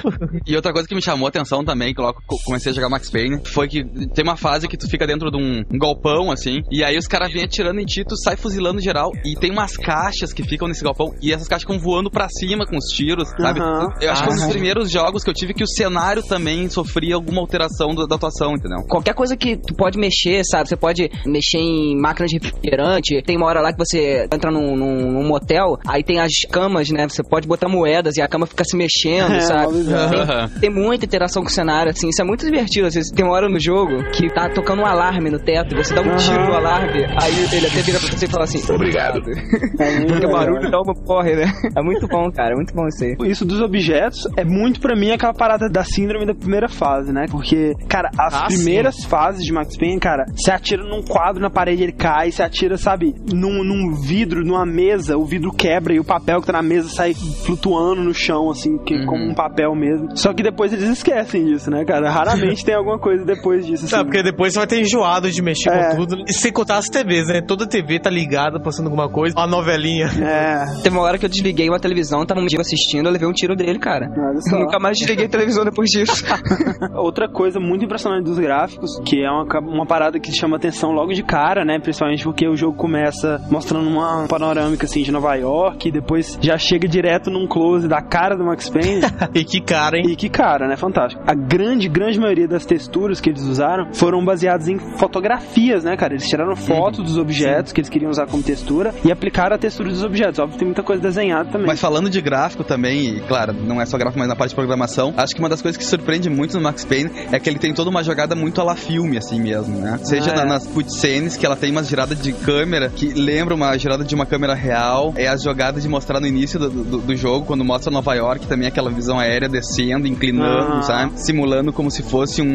E 0.46 0.54
outra 0.56 0.72
coisa 0.72 0.88
que 0.88 0.94
me 0.94 1.02
chamou 1.02 1.26
a 1.26 1.28
atenção 1.28 1.64
também, 1.64 1.94
que 1.94 2.00
logo 2.00 2.20
co- 2.26 2.36
comecei 2.44 2.72
a 2.72 2.74
jogar 2.74 2.88
Max 2.88 3.10
Payne, 3.10 3.40
foi 3.44 3.68
que 3.68 3.84
tem 4.14 4.24
uma 4.24 4.36
fase 4.36 4.66
que 4.68 4.76
tu 4.76 4.88
fica 4.88 5.06
dentro 5.06 5.30
de 5.30 5.36
um, 5.36 5.62
um 5.72 5.78
galpão, 5.78 6.30
assim, 6.30 6.60
e 6.70 6.82
aí 6.84 6.96
os 6.96 7.06
caras 7.06 7.32
vêm 7.32 7.44
atirando 7.44 7.80
em 7.80 7.84
ti, 7.84 8.04
tu 8.04 8.16
sai 8.16 8.36
fuzilando 8.36 8.80
geral, 8.80 9.10
e 9.24 9.34
tem 9.34 9.50
umas 9.50 9.76
caixas 9.76 10.32
que 10.32 10.42
ficam 10.42 10.68
nesse 10.68 10.82
galpão, 10.82 11.12
e 11.22 11.32
essas 11.32 11.46
caixas 11.48 11.62
ficam 11.66 11.78
voando 11.78 12.10
pra 12.10 12.28
cima 12.28 12.66
com 12.66 12.76
os 12.76 12.84
tiros, 12.94 13.28
sabe? 13.30 13.60
Aham. 13.60 13.88
Eu 14.00 14.10
acho 14.12 14.22
que 14.22 14.28
é 14.28 14.32
um 14.32 14.34
dos 14.34 14.42
Aham. 14.44 14.52
primeiros 14.52 14.90
jogos 14.90 15.22
que 15.24 15.30
eu 15.30 15.34
tive 15.34 15.54
que 15.54 15.62
o 15.64 15.68
cenário 15.68 16.22
também 16.22 16.68
sofria 16.68 17.14
alguma 17.14 17.40
alteração 17.40 17.94
do- 17.94 18.06
da 18.06 18.16
atuação, 18.16 18.52
entendeu? 18.54 18.84
Qualquer 18.88 19.14
coisa 19.14 19.36
que 19.36 19.56
tu 19.56 19.74
pode 19.74 19.98
mexer, 19.98 20.42
sabe? 20.44 20.68
Você 20.68 20.76
pode 20.76 21.10
mexer 21.26 21.58
em 21.58 21.96
máquina 22.00 22.26
de 22.26 22.38
refrigerante. 22.38 23.22
Tem 23.22 23.36
uma 23.36 23.46
hora 23.46 23.60
lá 23.60 23.72
que 23.72 23.78
você 23.78 24.28
entra 24.32 24.50
num, 24.50 24.76
num- 24.76 25.12
num 25.12 25.26
motel, 25.28 25.76
aí 25.86 26.02
tem 26.02 26.20
as 26.20 26.32
camas, 26.50 26.88
né? 26.90 27.08
Você 27.08 27.22
pode 27.22 27.46
botar 27.46 27.67
moedas 27.68 28.16
e 28.16 28.22
a 28.22 28.28
cama 28.28 28.46
fica 28.46 28.64
se 28.64 28.76
mexendo, 28.76 29.32
É, 29.38 29.40
sabe? 29.40 29.72
Tem, 29.84 30.60
tem 30.60 30.70
muita 30.70 31.04
interação 31.04 31.42
com 31.42 31.48
o 31.48 31.52
cenário, 31.52 31.90
assim. 31.90 32.08
Isso 32.08 32.20
é 32.22 32.24
muito 32.24 32.44
divertido. 32.44 32.86
Às 32.86 32.94
vezes 32.94 33.10
tem 33.10 33.24
uma 33.24 33.34
hora 33.34 33.48
no 33.48 33.60
jogo 33.60 34.02
que 34.10 34.28
tá 34.32 34.48
tocando 34.48 34.82
um 34.82 34.86
alarme 34.86 35.30
no 35.30 35.38
teto, 35.38 35.76
você 35.76 35.94
dá 35.94 36.00
um 36.00 36.16
tiro 36.16 36.44
no 36.46 36.54
alarme, 36.54 37.04
aí 37.04 37.32
ele 37.52 37.66
até 37.66 37.80
vira 37.82 37.98
pra 38.00 38.08
você 38.10 38.24
e 38.24 38.28
fala 38.28 38.44
assim: 38.44 38.72
Obrigado. 38.72 39.20
É 39.78 39.90
muito 39.98 40.08
Porque 40.12 40.26
o 40.26 40.30
barulho 40.32 40.70
dá 40.70 40.80
uma 40.80 40.94
porra, 40.94 41.30
né? 41.36 41.52
É 41.76 41.82
muito 41.82 42.06
bom, 42.08 42.30
cara. 42.32 42.52
É 42.52 42.54
muito 42.56 42.74
bom 42.74 42.86
isso 42.88 43.04
aí. 43.04 43.16
Isso 43.30 43.44
dos 43.44 43.60
objetos 43.60 44.26
é 44.36 44.44
muito 44.44 44.80
pra 44.80 44.96
mim 44.96 45.10
aquela 45.12 45.32
parada 45.32 45.68
da 45.68 45.84
síndrome 45.84 46.26
da 46.26 46.34
primeira 46.34 46.68
fase, 46.68 47.12
né? 47.12 47.26
Porque, 47.30 47.74
cara, 47.88 48.10
as 48.18 48.34
Ah, 48.34 48.46
primeiras 48.46 49.04
fases 49.04 49.44
de 49.44 49.52
Max 49.52 49.76
Payne, 49.76 50.00
cara, 50.00 50.24
você 50.34 50.50
atira 50.50 50.82
num 50.82 51.02
quadro 51.02 51.40
na 51.40 51.50
parede, 51.50 51.82
ele 51.84 51.92
cai, 51.92 52.30
você 52.30 52.42
atira, 52.42 52.76
sabe, 52.76 53.14
num, 53.32 53.62
num 53.62 53.94
vidro, 53.94 54.44
numa 54.44 54.66
mesa, 54.66 55.16
o 55.16 55.24
vidro 55.24 55.52
quebra 55.52 55.94
e 55.94 56.00
o 56.00 56.04
papel 56.04 56.40
que 56.40 56.46
tá 56.46 56.52
na 56.54 56.62
mesa 56.62 56.88
sai 56.88 57.14
flutuando 57.14 57.57
no 57.66 58.12
chão, 58.14 58.50
assim, 58.50 58.78
que, 58.78 59.04
como 59.06 59.24
um 59.24 59.34
papel 59.34 59.74
mesmo. 59.74 60.16
Só 60.16 60.32
que 60.32 60.42
depois 60.42 60.72
eles 60.72 60.88
esquecem 60.88 61.44
disso, 61.44 61.70
né, 61.70 61.84
cara? 61.84 62.10
Raramente 62.10 62.64
tem 62.64 62.74
alguma 62.74 62.98
coisa 62.98 63.24
depois 63.24 63.66
disso, 63.66 63.84
assim. 63.86 63.96
Não, 63.96 64.04
porque 64.04 64.22
depois 64.22 64.52
você 64.52 64.58
vai 64.60 64.66
ter 64.68 64.80
enjoado 64.80 65.30
de 65.30 65.42
mexer 65.42 65.70
É. 65.70 65.90
com 65.90 65.96
tudo. 66.06 66.22
E 66.26 66.32
sem 66.32 66.52
contar 66.52 66.76
as 66.78 66.86
TVs, 66.86 67.26
né? 67.28 67.40
Toda 67.40 67.66
TV 67.66 67.98
tá 67.98 68.10
ligada, 68.10 68.60
passando 68.60 68.86
alguma 68.86 69.08
coisa. 69.08 69.36
Uma 69.36 69.46
novelinha. 69.46 70.06
É, 70.20 70.82
Teve 70.82 70.96
uma 70.96 71.04
hora 71.04 71.18
que 71.18 71.24
eu 71.24 71.28
desliguei 71.28 71.68
uma 71.68 71.80
televisão, 71.80 72.24
tava 72.24 72.40
um 72.40 72.46
dia 72.46 72.60
assistindo, 72.60 73.06
eu 73.06 73.12
levei 73.12 73.28
um 73.28 73.32
tiro 73.32 73.54
dele, 73.56 73.78
cara. 73.78 74.06
olha 74.16 74.40
só. 74.40 74.58
Nunca 74.58 74.78
mais 74.78 74.96
desliguei 74.98 75.26
a 75.26 75.28
televisão 75.28 75.64
depois 75.64 75.88
disso. 75.90 76.24
Outra 76.94 77.28
coisa 77.28 77.58
muito 77.60 77.84
impressionante 77.84 78.24
dos 78.24 78.38
gráficos, 78.38 78.90
que 79.06 79.22
é 79.24 79.30
uma, 79.30 79.44
uma 79.60 79.86
parada 79.86 80.18
que 80.20 80.30
chama 80.32 80.56
atenção 80.56 80.90
logo 80.92 81.12
de 81.12 81.22
cara, 81.22 81.64
né? 81.64 81.78
Principalmente 81.78 82.24
porque 82.24 82.46
o 82.48 82.56
jogo 82.56 82.76
começa 82.76 83.40
mostrando 83.50 83.88
uma 83.88 84.26
panorâmica 84.28 84.86
assim 84.86 85.02
de 85.02 85.10
Nova 85.10 85.34
York 85.34 85.88
e 85.88 85.92
depois 85.92 86.38
já 86.40 86.56
chega 86.58 86.86
direto 86.86 87.30
num 87.30 87.46
close 87.48 87.88
da 87.88 88.00
cara 88.02 88.36
do 88.36 88.44
Max 88.44 88.68
Payne. 88.68 89.00
e 89.34 89.44
que 89.44 89.60
cara, 89.60 89.96
hein? 89.98 90.04
E 90.08 90.16
que 90.16 90.28
cara, 90.28 90.68
né? 90.68 90.76
Fantástico. 90.76 91.22
A 91.26 91.34
grande, 91.34 91.88
grande 91.88 92.18
maioria 92.20 92.46
das 92.46 92.64
texturas 92.66 93.20
que 93.20 93.30
eles 93.30 93.42
usaram 93.42 93.92
foram 93.94 94.24
baseadas 94.24 94.68
em 94.68 94.78
fotografias, 94.78 95.84
né, 95.84 95.96
cara? 95.96 96.14
Eles 96.14 96.28
tiraram 96.28 96.54
fotos 96.54 97.02
dos 97.04 97.18
objetos 97.18 97.72
que 97.72 97.80
eles 97.80 97.88
queriam 97.90 98.10
usar 98.10 98.26
como 98.26 98.42
textura 98.42 98.94
e 99.04 99.10
aplicaram 99.10 99.56
a 99.56 99.58
textura 99.58 99.88
dos 99.88 100.02
objetos. 100.04 100.38
Óbvio, 100.38 100.58
tem 100.58 100.66
muita 100.66 100.82
coisa 100.82 101.02
desenhada 101.02 101.50
também. 101.50 101.66
Mas 101.66 101.80
falando 101.80 102.08
de 102.10 102.20
gráfico 102.20 102.62
também, 102.62 103.16
e 103.16 103.20
claro, 103.20 103.52
não 103.52 103.80
é 103.80 103.86
só 103.86 103.96
gráfico, 103.98 104.18
mas 104.18 104.28
na 104.28 104.36
parte 104.36 104.50
de 104.50 104.56
programação, 104.56 105.12
acho 105.16 105.34
que 105.34 105.40
uma 105.40 105.48
das 105.48 105.62
coisas 105.62 105.76
que 105.76 105.84
surpreende 105.84 106.28
muito 106.30 106.56
no 106.56 106.62
Max 106.62 106.84
Payne 106.84 107.10
é 107.32 107.38
que 107.38 107.48
ele 107.48 107.58
tem 107.58 107.72
toda 107.74 107.90
uma 107.90 108.02
jogada 108.04 108.34
muito 108.34 108.60
a 108.60 108.64
la 108.64 108.76
filme, 108.76 109.16
assim 109.16 109.40
mesmo, 109.40 109.78
né? 109.78 109.98
Seja 110.02 110.32
Ah, 110.32 110.36
na- 110.36 110.42
é. 110.42 110.46
nas 110.46 110.66
cutscenes, 110.66 111.36
que 111.36 111.44
ela 111.46 111.56
tem 111.56 111.70
umas 111.70 111.88
giradas 111.88 112.20
de 112.20 112.32
câmera 112.32 112.88
que 112.94 113.08
lembra 113.12 113.54
uma 113.54 113.76
girada 113.78 114.04
de 114.04 114.14
uma 114.14 114.26
câmera 114.26 114.54
real. 114.54 115.12
É 115.16 115.26
as 115.28 115.42
jogadas 115.42 115.82
de 115.82 115.88
mostrar 115.88 116.20
no 116.20 116.26
início 116.26 116.58
do, 116.58 116.68
do- 116.70 116.98
do 116.98 117.16
jogo, 117.16 117.37
quando 117.42 117.64
mostra 117.64 117.90
Nova 117.90 118.14
York, 118.14 118.46
também 118.46 118.68
aquela 118.68 118.90
visão 118.90 119.18
aérea 119.18 119.48
descendo, 119.48 120.06
inclinando, 120.06 120.74
Ah. 120.78 120.82
sabe? 120.82 121.12
Simulando 121.20 121.72
como 121.72 121.90
se 121.90 122.02
fosse 122.02 122.42
um, 122.42 122.46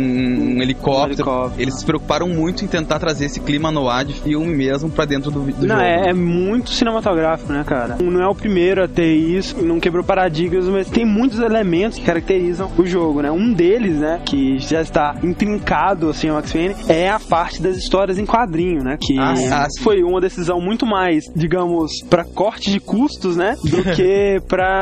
um 0.57 0.61
helicóptero. 0.61 1.09
Um 1.09 1.13
helicóptero. 1.13 1.61
Eles 1.61 1.79
se 1.79 1.85
preocuparam 1.85 2.27
muito 2.27 2.63
em 2.63 2.67
tentar 2.67 2.99
trazer 2.99 3.25
esse 3.25 3.39
clima 3.39 3.71
no 3.71 3.89
ar 3.89 4.05
de 4.05 4.13
filme 4.13 4.53
mesmo 4.55 4.89
pra 4.89 5.05
dentro 5.05 5.31
do, 5.31 5.39
do 5.41 5.67
Não, 5.67 5.75
jogo. 5.75 5.81
é, 5.81 6.09
é 6.09 6.13
muito 6.13 6.69
cinematográfico, 6.71 7.51
né, 7.51 7.63
cara? 7.65 7.97
Não 8.01 8.21
é 8.21 8.27
o 8.27 8.35
primeiro 8.35 8.83
a 8.83 8.87
ter 8.87 9.13
isso, 9.13 9.61
não 9.63 9.79
quebrou 9.79 10.03
paradigmas, 10.03 10.65
mas 10.65 10.89
tem 10.89 11.05
muitos 11.05 11.39
elementos 11.39 11.97
que 11.97 12.05
caracterizam 12.05 12.71
o 12.77 12.85
jogo, 12.85 13.21
né? 13.21 13.31
Um 13.31 13.53
deles, 13.53 13.97
né, 13.97 14.21
que 14.25 14.57
já 14.59 14.81
está 14.81 15.15
intrincado, 15.23 16.09
assim, 16.09 16.29
ao 16.29 16.41
Payne, 16.43 16.75
é 16.87 17.09
a 17.09 17.19
parte 17.19 17.61
das 17.61 17.77
histórias 17.77 18.17
em 18.19 18.25
quadrinho, 18.25 18.83
né? 18.83 18.97
Que 18.99 19.17
Ah, 19.19 19.67
foi 19.81 20.03
uma 20.03 20.19
decisão 20.21 20.59
muito 20.59 20.85
mais, 20.85 21.23
digamos, 21.35 21.91
pra 22.09 22.23
corte 22.23 22.71
de 22.71 22.79
custos, 22.79 23.35
né? 23.37 23.55
Do 23.63 23.83
que 23.95 24.41
pra 24.47 24.72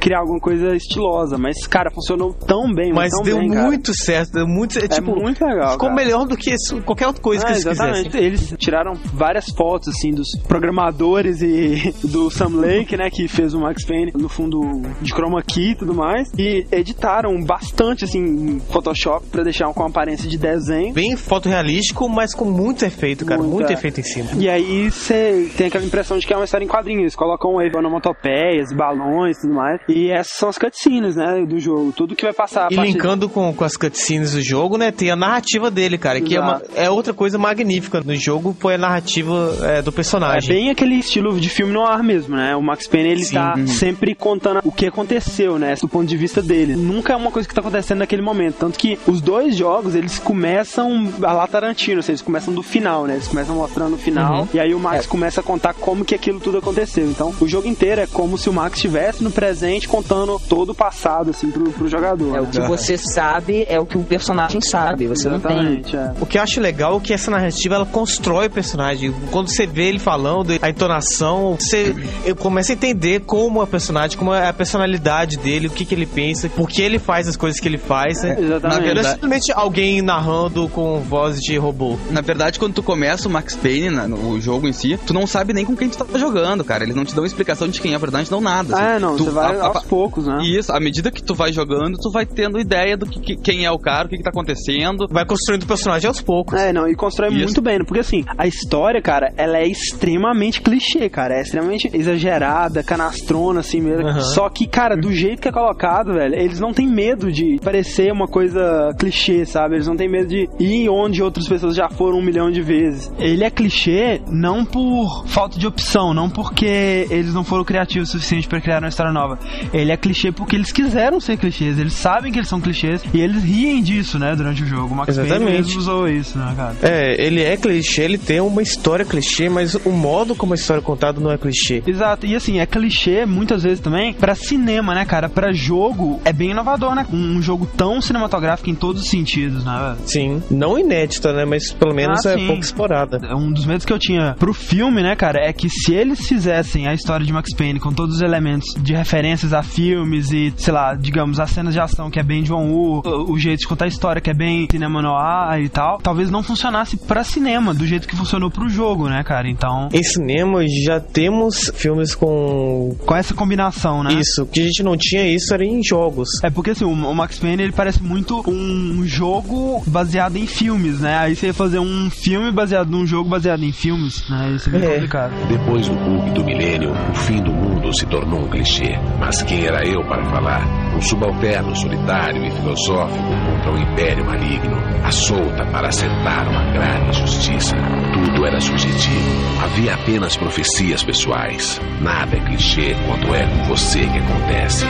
criar 0.00 0.20
alguma 0.20 0.40
coisa 0.40 0.74
estilosa. 0.76 1.36
Mas, 1.38 1.66
cara, 1.66 1.90
funcionou 1.90 2.32
tão 2.32 2.72
bem, 2.72 2.92
Mas 2.92 3.10
tão 3.12 3.22
deu 3.22 3.38
bem, 3.38 3.48
cara. 3.50 3.66
muito 3.66 3.94
certo, 3.94 4.32
deu 4.32 4.46
muito. 4.46 4.78
É, 4.78 4.84
É 4.84 4.88
tipo, 4.88 5.14
muito 5.14 5.44
legal. 5.44 5.72
ficou 5.72 5.88
cara. 5.88 5.94
melhor 5.94 6.26
do 6.26 6.36
que 6.36 6.50
isso- 6.52 6.80
qualquer 6.82 7.06
outra 7.06 7.22
coisa 7.22 7.42
Ah, 7.42 7.46
que 7.46 7.52
eles 7.52 7.66
exatamente. 7.66 8.16
Eles 8.16 8.54
tiraram 8.58 8.94
várias 9.12 9.46
fotos 9.50 9.88
assim 9.88 10.10
dos 10.12 10.28
programadores 10.46 11.42
e 11.42 11.94
do 12.06 12.30
Sam 12.30 12.56
Lake, 12.56 12.96
né, 12.96 13.10
que 13.10 13.28
fez 13.28 13.54
o 13.54 13.60
Max 13.60 13.84
Payne 13.84 14.12
no 14.14 14.28
fundo 14.28 14.60
de 15.00 15.12
chroma 15.12 15.42
key 15.42 15.70
e 15.70 15.74
tudo 15.74 15.94
mais, 15.94 16.30
e 16.38 16.66
editaram 16.72 17.42
bastante 17.44 18.04
assim 18.04 18.18
em 18.20 18.60
Photoshop 18.60 19.26
pra 19.28 19.42
deixar 19.42 19.66
com 19.72 19.80
uma 19.80 19.88
aparência 19.88 20.28
de 20.28 20.38
desenho. 20.38 20.92
Bem 20.92 21.16
fotorrealístico, 21.16 22.08
mas 22.08 22.34
com 22.34 22.44
muito 22.44 22.84
efeito, 22.84 23.24
cara. 23.24 23.40
Muito, 23.40 23.54
Muito 23.54 23.70
é. 23.70 23.74
efeito 23.74 24.00
em 24.00 24.02
cima. 24.02 24.30
E 24.38 24.48
aí 24.48 24.90
você 24.90 25.50
tem 25.56 25.66
aquela 25.68 25.84
impressão 25.84 26.18
de 26.18 26.26
que 26.26 26.32
é 26.32 26.36
uma 26.36 26.44
história 26.44 26.64
em 26.64 26.68
quadrinhos. 26.68 27.02
Eles 27.02 27.14
colocam 27.16 27.54
onomatopeias, 27.54 28.72
balões 28.72 29.23
e 29.28 29.34
tudo 29.34 29.54
mais. 29.54 29.80
E 29.88 30.10
essas 30.10 30.34
são 30.34 30.48
as 30.48 30.58
cutscenes, 30.58 31.16
né, 31.16 31.44
do 31.46 31.58
jogo. 31.58 31.92
Tudo 31.92 32.14
que 32.16 32.24
vai 32.24 32.32
passar 32.32 32.70
E 32.70 32.76
linkando 32.76 33.28
com, 33.28 33.52
com 33.52 33.64
as 33.64 33.76
cutscenes 33.76 34.32
do 34.32 34.42
jogo, 34.42 34.76
né? 34.76 34.90
Tem 34.90 35.10
a 35.10 35.16
narrativa 35.16 35.70
dele, 35.70 35.98
cara. 35.98 36.20
Que 36.20 36.36
é, 36.36 36.40
uma, 36.40 36.62
é 36.74 36.90
outra 36.90 37.12
coisa 37.12 37.38
magnífica 37.38 38.00
no 38.04 38.14
jogo, 38.16 38.56
foi 38.58 38.74
a 38.74 38.78
narrativa 38.78 39.56
é, 39.62 39.82
do 39.82 39.90
É 39.90 39.92
personagem. 39.92 40.48
bem 40.48 40.70
aquele 40.70 40.94
estilo 40.96 41.38
de 41.38 41.48
filme 41.48 41.72
no 41.72 41.84
ar 41.84 42.02
mesmo, 42.02 42.36
né? 42.36 42.54
O 42.56 42.62
Max 42.62 42.86
Payne, 42.86 43.08
ele 43.10 43.24
Sim. 43.24 43.34
tá 43.34 43.54
sempre 43.66 44.14
contando 44.14 44.60
o 44.64 44.72
que 44.72 44.86
aconteceu, 44.86 45.58
né? 45.58 45.74
Do 45.80 45.88
ponto 45.88 46.06
de 46.06 46.16
vista 46.16 46.42
dele. 46.42 46.76
Nunca 46.76 47.12
é 47.12 47.16
uma 47.16 47.30
coisa 47.30 47.48
que 47.48 47.54
tá 47.54 47.60
acontecendo 47.60 47.98
naquele 47.98 48.22
momento. 48.22 48.56
Tanto 48.58 48.78
que 48.78 48.98
os 49.06 49.20
dois 49.20 49.56
jogos, 49.56 49.94
eles 49.94 50.18
começam 50.18 51.12
a 51.22 51.32
lá 51.32 51.46
Tarantino, 51.46 51.98
ou 51.98 52.02
seja, 52.02 52.12
eles 52.12 52.22
começam 52.22 52.54
do 52.54 52.62
final, 52.62 53.06
né? 53.06 53.14
Eles 53.14 53.28
começam 53.28 53.54
mostrando 53.56 53.94
o 53.94 53.98
final. 53.98 54.40
Uhum. 54.42 54.48
E 54.54 54.60
aí 54.60 54.74
o 54.74 54.78
Max 54.78 55.06
começa 55.06 55.40
a 55.40 55.44
contar 55.44 55.74
como 55.74 56.04
que 56.04 56.14
aquilo 56.14 56.40
tudo 56.40 56.58
aconteceu. 56.58 57.06
Então, 57.06 57.34
o 57.40 57.48
jogo 57.48 57.66
inteiro 57.68 58.00
é 58.00 58.06
como 58.06 58.36
se 58.38 58.48
o 58.48 58.52
Max 58.52 58.76
estivesse 58.76 59.13
no 59.22 59.30
presente 59.30 59.86
contando 59.88 60.40
todo 60.48 60.70
o 60.70 60.74
passado, 60.74 61.30
assim, 61.30 61.50
pro, 61.50 61.64
pro 61.72 61.88
jogador. 61.88 62.36
É 62.36 62.40
o 62.40 62.44
né? 62.44 62.50
que 62.50 62.60
você 62.60 62.96
sabe, 62.96 63.64
é 63.68 63.78
o 63.78 63.86
que 63.86 63.96
o 63.98 64.02
personagem 64.02 64.60
sabe. 64.60 65.06
Você 65.06 65.28
não 65.28 65.38
tem. 65.40 65.52
Exatamente, 65.56 65.96
é. 65.96 66.12
O 66.20 66.26
que 66.26 66.38
eu 66.38 66.42
acho 66.42 66.60
legal 66.60 66.96
é 66.96 67.00
que 67.00 67.12
essa 67.12 67.30
narrativa 67.30 67.74
ela 67.76 67.86
constrói 67.86 68.46
o 68.46 68.50
personagem. 68.50 69.14
Quando 69.30 69.48
você 69.48 69.66
vê 69.66 69.84
ele 69.88 69.98
falando, 69.98 70.52
a 70.60 70.68
entonação, 70.70 71.56
você 71.58 71.94
eu 72.24 72.34
começa 72.36 72.72
a 72.72 72.74
entender 72.74 73.20
como 73.20 73.60
é 73.60 73.64
o 73.64 73.66
personagem, 73.66 74.16
como 74.16 74.32
é 74.32 74.48
a 74.48 74.52
personalidade 74.52 75.36
dele, 75.38 75.66
o 75.66 75.70
que, 75.70 75.84
que 75.84 75.94
ele 75.94 76.06
pensa, 76.06 76.48
por 76.48 76.68
que 76.68 76.82
ele 76.82 76.98
faz 76.98 77.28
as 77.28 77.36
coisas 77.36 77.60
que 77.60 77.68
ele 77.68 77.78
faz. 77.78 78.22
né? 78.22 78.36
Exatamente. 78.38 78.62
Na 78.62 78.68
Não 78.68 78.76
é 78.76 78.80
verdade- 78.94 79.08
simplesmente 79.14 79.52
alguém 79.52 80.02
narrando 80.02 80.68
com 80.68 81.00
voz 81.00 81.38
de 81.40 81.56
robô. 81.56 81.96
Na 82.10 82.20
verdade, 82.20 82.58
quando 82.58 82.74
tu 82.74 82.82
começa 82.82 83.28
o 83.28 83.30
Max 83.30 83.54
Payne, 83.56 83.90
na- 83.90 84.08
no, 84.08 84.30
o 84.30 84.40
jogo 84.40 84.66
em 84.68 84.72
si, 84.72 84.98
tu 85.06 85.12
não 85.12 85.26
sabe 85.26 85.52
nem 85.52 85.64
com 85.64 85.76
quem 85.76 85.88
tu 85.88 85.98
tá 86.04 86.18
jogando, 86.18 86.64
cara. 86.64 86.84
Eles 86.84 86.94
não 86.96 87.04
te 87.04 87.14
dão 87.14 87.24
explicação 87.24 87.68
de 87.68 87.80
quem 87.80 87.92
é 87.92 87.94
a 87.94 87.98
verdade, 87.98 88.30
não 88.30 88.40
nada. 88.40 88.76
Ah, 88.76 88.93
é, 88.96 88.98
não, 88.98 89.16
Tu- 89.16 89.24
você 89.24 89.30
vai 89.30 89.56
a- 89.56 89.62
a- 89.62 89.66
aos 89.68 89.84
poucos, 89.84 90.26
né? 90.26 90.38
Isso, 90.44 90.72
à 90.72 90.80
medida 90.80 91.10
que 91.10 91.22
tu 91.22 91.34
vai 91.34 91.52
jogando, 91.52 91.96
tu 91.98 92.10
vai 92.10 92.24
tendo 92.26 92.58
ideia 92.58 92.96
do 92.96 93.06
que, 93.06 93.20
que- 93.20 93.36
quem 93.36 93.64
é 93.64 93.70
o 93.70 93.78
cara, 93.78 94.06
o 94.06 94.08
que, 94.10 94.16
que 94.16 94.22
tá 94.22 94.30
acontecendo. 94.30 95.06
Vai 95.10 95.24
construindo 95.26 95.62
o 95.62 95.66
personagem 95.66 96.08
aos 96.08 96.20
poucos. 96.20 96.58
É, 96.58 96.72
não, 96.72 96.88
e 96.88 96.94
constrói 96.94 97.30
Isso. 97.30 97.44
muito 97.44 97.60
bem, 97.62 97.78
né? 97.78 97.84
porque 97.86 98.00
assim, 98.00 98.24
a 98.36 98.46
história, 98.46 99.00
cara, 99.02 99.32
ela 99.36 99.58
é 99.58 99.66
extremamente 99.66 100.60
clichê, 100.60 101.08
cara, 101.08 101.34
é 101.38 101.42
extremamente 101.42 101.90
exagerada, 101.92 102.82
canastrona, 102.82 103.60
assim 103.60 103.80
mesmo. 103.80 104.06
Aham. 104.08 104.20
Só 104.20 104.48
que, 104.48 104.66
cara, 104.66 104.96
do 104.96 105.12
jeito 105.12 105.40
que 105.42 105.48
é 105.48 105.52
colocado, 105.52 106.12
velho, 106.14 106.34
eles 106.34 106.60
não 106.60 106.72
têm 106.72 106.86
medo 106.88 107.30
de 107.32 107.58
parecer 107.62 108.12
uma 108.12 108.26
coisa 108.26 108.90
clichê, 108.98 109.44
sabe? 109.44 109.76
Eles 109.76 109.86
não 109.86 109.96
têm 109.96 110.08
medo 110.08 110.28
de 110.28 110.48
ir 110.58 110.88
onde 110.88 111.22
outras 111.22 111.46
pessoas 111.48 111.74
já 111.74 111.88
foram 111.88 112.18
um 112.18 112.22
milhão 112.24 112.50
de 112.50 112.62
vezes. 112.62 113.12
Ele 113.18 113.44
é 113.44 113.50
clichê 113.50 114.20
não 114.28 114.64
por 114.64 115.24
falta 115.26 115.58
de 115.58 115.66
opção, 115.66 116.12
não 116.14 116.28
porque 116.28 117.06
eles 117.10 117.32
não 117.34 117.44
foram 117.44 117.64
criativos 117.64 118.08
o 118.08 118.12
suficiente 118.12 118.48
pra 118.48 118.60
criar 118.60 118.80
uma 118.84 118.88
história 118.90 119.12
nova. 119.12 119.38
Ele 119.72 119.90
é 119.92 119.96
clichê 119.96 120.30
porque 120.32 120.56
eles 120.56 120.72
quiseram 120.72 121.20
ser 121.20 121.36
clichês, 121.36 121.78
eles 121.78 121.92
sabem 121.92 122.32
que 122.32 122.38
eles 122.38 122.48
são 122.48 122.60
clichês 122.60 123.02
e 123.12 123.20
eles 123.20 123.42
riem 123.42 123.82
disso, 123.82 124.18
né, 124.18 124.34
durante 124.36 124.62
o 124.62 124.66
jogo. 124.66 124.94
O 124.94 124.96
Max 124.96 125.14
Payne 125.14 125.30
Exatamente. 125.30 125.56
mesmo 125.58 125.78
usou 125.80 126.08
isso, 126.08 126.38
né, 126.38 126.52
cara? 126.56 126.76
É, 126.82 127.24
ele 127.24 127.42
é 127.42 127.56
clichê, 127.56 128.02
ele 128.02 128.18
tem 128.18 128.40
uma 128.40 128.62
história 128.62 129.04
clichê, 129.04 129.48
mas 129.48 129.74
o 129.74 129.90
modo 129.90 130.34
como 130.34 130.52
a 130.52 130.56
história 130.56 130.80
é 130.80 130.84
contada 130.84 131.20
não 131.20 131.30
é 131.30 131.38
clichê. 131.38 131.82
Exato, 131.86 132.26
e 132.26 132.34
assim, 132.34 132.58
é 132.58 132.66
clichê 132.66 133.24
muitas 133.26 133.62
vezes 133.62 133.80
também 133.80 134.12
pra 134.12 134.34
cinema, 134.34 134.94
né, 134.94 135.04
cara? 135.04 135.28
Pra 135.28 135.52
jogo 135.52 136.20
é 136.24 136.32
bem 136.32 136.50
inovador, 136.50 136.94
né? 136.94 137.06
Um 137.12 137.40
jogo 137.42 137.66
tão 137.76 138.00
cinematográfico 138.00 138.70
em 138.70 138.74
todos 138.74 139.02
os 139.02 139.08
sentidos, 139.08 139.64
né? 139.64 139.96
Sim, 140.04 140.42
não 140.50 140.78
inédita, 140.78 141.32
né? 141.32 141.44
Mas 141.44 141.72
pelo 141.72 141.94
menos 141.94 142.24
Ah, 142.26 142.32
é 142.32 142.38
sim. 142.38 142.46
pouco 142.46 142.62
explorada. 142.62 143.18
Um 143.34 143.52
dos 143.52 143.64
medos 143.66 143.84
que 143.84 143.92
eu 143.92 143.98
tinha 143.98 144.34
pro 144.38 144.52
filme, 144.54 145.02
né, 145.02 145.14
cara, 145.16 145.38
é 145.40 145.52
que 145.52 145.68
se 145.68 145.92
eles 145.94 146.26
fizessem 146.26 146.86
a 146.86 146.94
história 146.94 147.24
de 147.24 147.32
Max 147.32 147.54
Payne 147.54 147.78
com 147.80 147.92
todos 147.92 148.16
os 148.16 148.22
elementos 148.22 148.73
de 148.80 148.94
referências 148.94 149.52
a 149.52 149.62
filmes 149.62 150.30
e, 150.30 150.52
sei 150.56 150.72
lá, 150.72 150.94
digamos, 150.94 151.38
as 151.40 151.50
cenas 151.50 151.72
de 151.74 151.80
ação 151.80 152.10
que 152.10 152.18
é 152.18 152.22
bem 152.22 152.42
John 152.42 152.66
Woo, 152.70 153.02
o, 153.04 153.32
o 153.32 153.38
jeito 153.38 153.60
de 153.60 153.66
contar 153.66 153.84
a 153.86 153.88
história 153.88 154.20
que 154.20 154.30
é 154.30 154.34
bem 154.34 154.66
cinema 154.70 155.00
noir 155.02 155.62
e 155.64 155.68
tal, 155.68 155.98
talvez 155.98 156.30
não 156.30 156.42
funcionasse 156.42 156.96
pra 156.96 157.22
cinema 157.24 157.72
do 157.74 157.86
jeito 157.86 158.06
que 158.08 158.16
funcionou 158.16 158.50
pro 158.50 158.68
jogo, 158.68 159.08
né, 159.08 159.22
cara? 159.24 159.48
Então, 159.48 159.88
Em 159.92 160.02
cinema 160.02 160.62
já 160.84 161.00
temos 161.00 161.70
filmes 161.74 162.14
com 162.14 162.96
com 163.06 163.14
essa 163.16 163.34
combinação, 163.34 164.02
né? 164.02 164.12
isso. 164.14 164.42
O 164.42 164.46
que 164.46 164.60
a 164.60 164.64
gente 164.64 164.82
não 164.82 164.96
tinha 164.96 165.26
isso 165.26 165.52
era 165.52 165.64
em 165.64 165.82
jogos. 165.82 166.28
É 166.42 166.50
porque 166.50 166.70
assim, 166.70 166.84
o 166.84 166.94
o 167.04 167.14
Max 167.14 167.38
Payne 167.38 167.62
ele 167.64 167.72
parece 167.72 168.02
muito 168.02 168.42
um 168.48 169.04
jogo 169.04 169.82
baseado 169.86 170.36
em 170.36 170.46
filmes, 170.46 171.00
né? 171.00 171.16
Aí 171.18 171.36
você 171.36 171.46
ia 171.48 171.54
fazer 171.54 171.78
um 171.78 172.08
filme 172.10 172.50
baseado 172.50 172.88
num 172.90 173.06
jogo 173.06 173.28
baseado 173.28 173.62
em 173.62 173.72
filmes, 173.72 174.28
né? 174.28 174.52
Isso 174.56 174.68
é 174.68 174.72
meio 174.72 174.84
É. 174.84 174.94
complicado. 174.94 175.32
Depois 175.48 175.86
do 175.88 175.94
bug 175.94 176.30
do 176.32 176.44
milênio, 176.44 176.92
o 177.10 177.14
fim 177.14 177.42
do 177.42 177.52
mundo 177.52 177.73
se 177.94 178.06
tornou 178.06 178.40
um 178.40 178.48
clichê. 178.48 178.98
Mas 179.18 179.42
quem 179.42 179.64
era 179.64 179.86
eu 179.86 180.02
para 180.04 180.24
falar? 180.24 180.66
Um 180.94 181.00
subalterno 181.00 181.74
solitário 181.76 182.44
e 182.44 182.50
filosófico 182.50 183.24
contra 183.24 183.72
um 183.72 183.78
império 183.78 184.24
maligno, 184.24 184.76
à 185.04 185.10
solta 185.10 185.64
para 185.66 185.88
acertar 185.88 186.48
uma 186.48 186.64
grave 186.72 187.08
injustiça. 187.08 187.76
Tudo 188.12 188.46
era 188.46 188.60
subjetivo. 188.60 189.62
Havia 189.62 189.94
apenas 189.94 190.36
profecias 190.36 191.02
pessoais. 191.02 191.80
Nada 192.00 192.36
é 192.36 192.40
clichê 192.40 192.94
quando 193.06 193.34
é 193.34 193.46
com 193.46 193.64
você 193.64 194.00
que 194.00 194.18
acontece. 194.18 194.86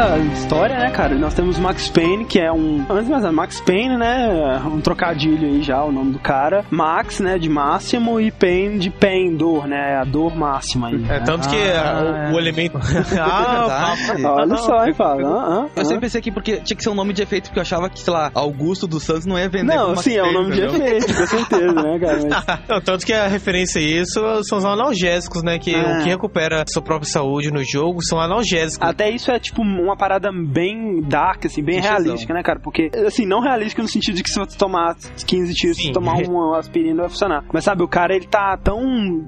Falar 0.00 0.18
da 0.18 0.19
história, 0.32 0.78
né, 0.78 0.90
cara? 0.90 1.14
Nós 1.16 1.34
temos 1.34 1.58
Max 1.58 1.88
Payne, 1.88 2.24
que 2.24 2.38
é 2.38 2.50
um. 2.52 2.84
Antes 2.88 3.04
de 3.06 3.10
mais 3.10 3.22
nada, 3.22 3.32
Max 3.32 3.60
Payne, 3.60 3.96
né? 3.96 4.60
Um 4.66 4.80
trocadilho 4.80 5.46
aí 5.48 5.62
já, 5.62 5.82
o 5.82 5.92
nome 5.92 6.12
do 6.12 6.18
cara. 6.18 6.64
Max, 6.70 7.20
né, 7.20 7.38
de 7.38 7.48
máximo, 7.48 8.20
e 8.20 8.30
Pain 8.30 8.78
de 8.78 8.90
pain, 8.90 9.36
dor, 9.36 9.66
né? 9.66 9.96
A 10.00 10.04
dor 10.04 10.34
máxima 10.36 10.88
aí. 10.88 10.94
É, 10.94 10.98
né? 10.98 11.22
tanto 11.24 11.48
que 11.48 11.56
Ah, 11.56 12.30
o, 12.30 12.34
o 12.34 12.38
elemento. 12.38 12.78
ah, 13.20 13.94
Verdade. 14.06 14.24
Olha 14.24 14.56
só, 14.56 14.86
hein, 14.86 14.94
Fábio? 14.94 15.26
Ah, 15.26 15.46
ah, 15.64 15.66
Eu 15.76 15.82
ah. 15.82 15.84
sempre 15.84 16.00
pensei 16.02 16.20
aqui 16.20 16.30
porque 16.30 16.58
tinha 16.58 16.76
que 16.76 16.82
ser 16.82 16.90
um 16.90 16.94
nome 16.94 17.12
de 17.12 17.22
efeito, 17.22 17.44
porque 17.48 17.58
eu 17.58 17.62
achava 17.62 17.88
que, 17.88 17.98
sei 18.00 18.12
lá, 18.12 18.30
Augusto 18.34 18.86
dos 18.86 19.02
Santos 19.04 19.26
não 19.26 19.38
ia 19.38 19.48
vender 19.48 19.74
Não, 19.74 19.94
sim, 19.96 20.16
é 20.16 20.22
o 20.22 20.24
Payne, 20.26 20.38
nome 20.40 20.54
de 20.54 20.64
entendeu? 20.64 20.86
efeito, 20.86 21.14
com 21.16 21.26
certeza, 21.26 21.72
né, 21.72 21.98
cara? 21.98 22.18
Mas- 22.30 22.68
Não, 22.68 22.80
tanto 22.80 23.06
que 23.06 23.12
a 23.12 23.26
referência 23.26 23.80
a 23.80 23.84
isso 23.84 24.20
são 24.44 24.58
os 24.58 24.64
analgésicos, 24.64 25.42
né? 25.42 25.58
Que 25.58 25.74
É. 25.74 25.80
o 26.00 26.02
que 26.02 26.08
recupera 26.08 26.64
sua 26.68 26.82
própria 26.82 27.08
saúde 27.10 27.50
no 27.50 27.62
jogo 27.64 28.02
são 28.04 28.20
analgésicos. 28.20 28.86
Até 28.86 29.10
isso 29.10 29.30
é 29.30 29.38
tipo 29.38 29.62
uma 29.62 29.96
parada 29.96 30.19
bem 30.32 31.00
dark, 31.02 31.46
assim, 31.46 31.62
bem 31.62 31.76
Clichêzão. 31.80 32.02
realística, 32.04 32.34
né, 32.34 32.42
cara? 32.42 32.60
Porque, 32.60 32.90
assim, 33.06 33.24
não 33.26 33.40
realística 33.40 33.82
no 33.82 33.88
sentido 33.88 34.16
de 34.16 34.22
que 34.22 34.30
se 34.30 34.38
você 34.38 34.56
tomar 34.56 34.94
15 35.26 35.54
tiros, 35.54 35.76
se 35.76 35.82
Sim. 35.82 35.88
você 35.88 35.94
tomar 35.94 36.16
uma 36.28 36.58
aspirina 36.58 37.02
vai 37.02 37.08
funcionar. 37.10 37.44
Mas 37.52 37.64
sabe, 37.64 37.82
o 37.82 37.88
cara 37.88 38.14
ele 38.14 38.26
tá 38.26 38.56
tão 38.62 38.80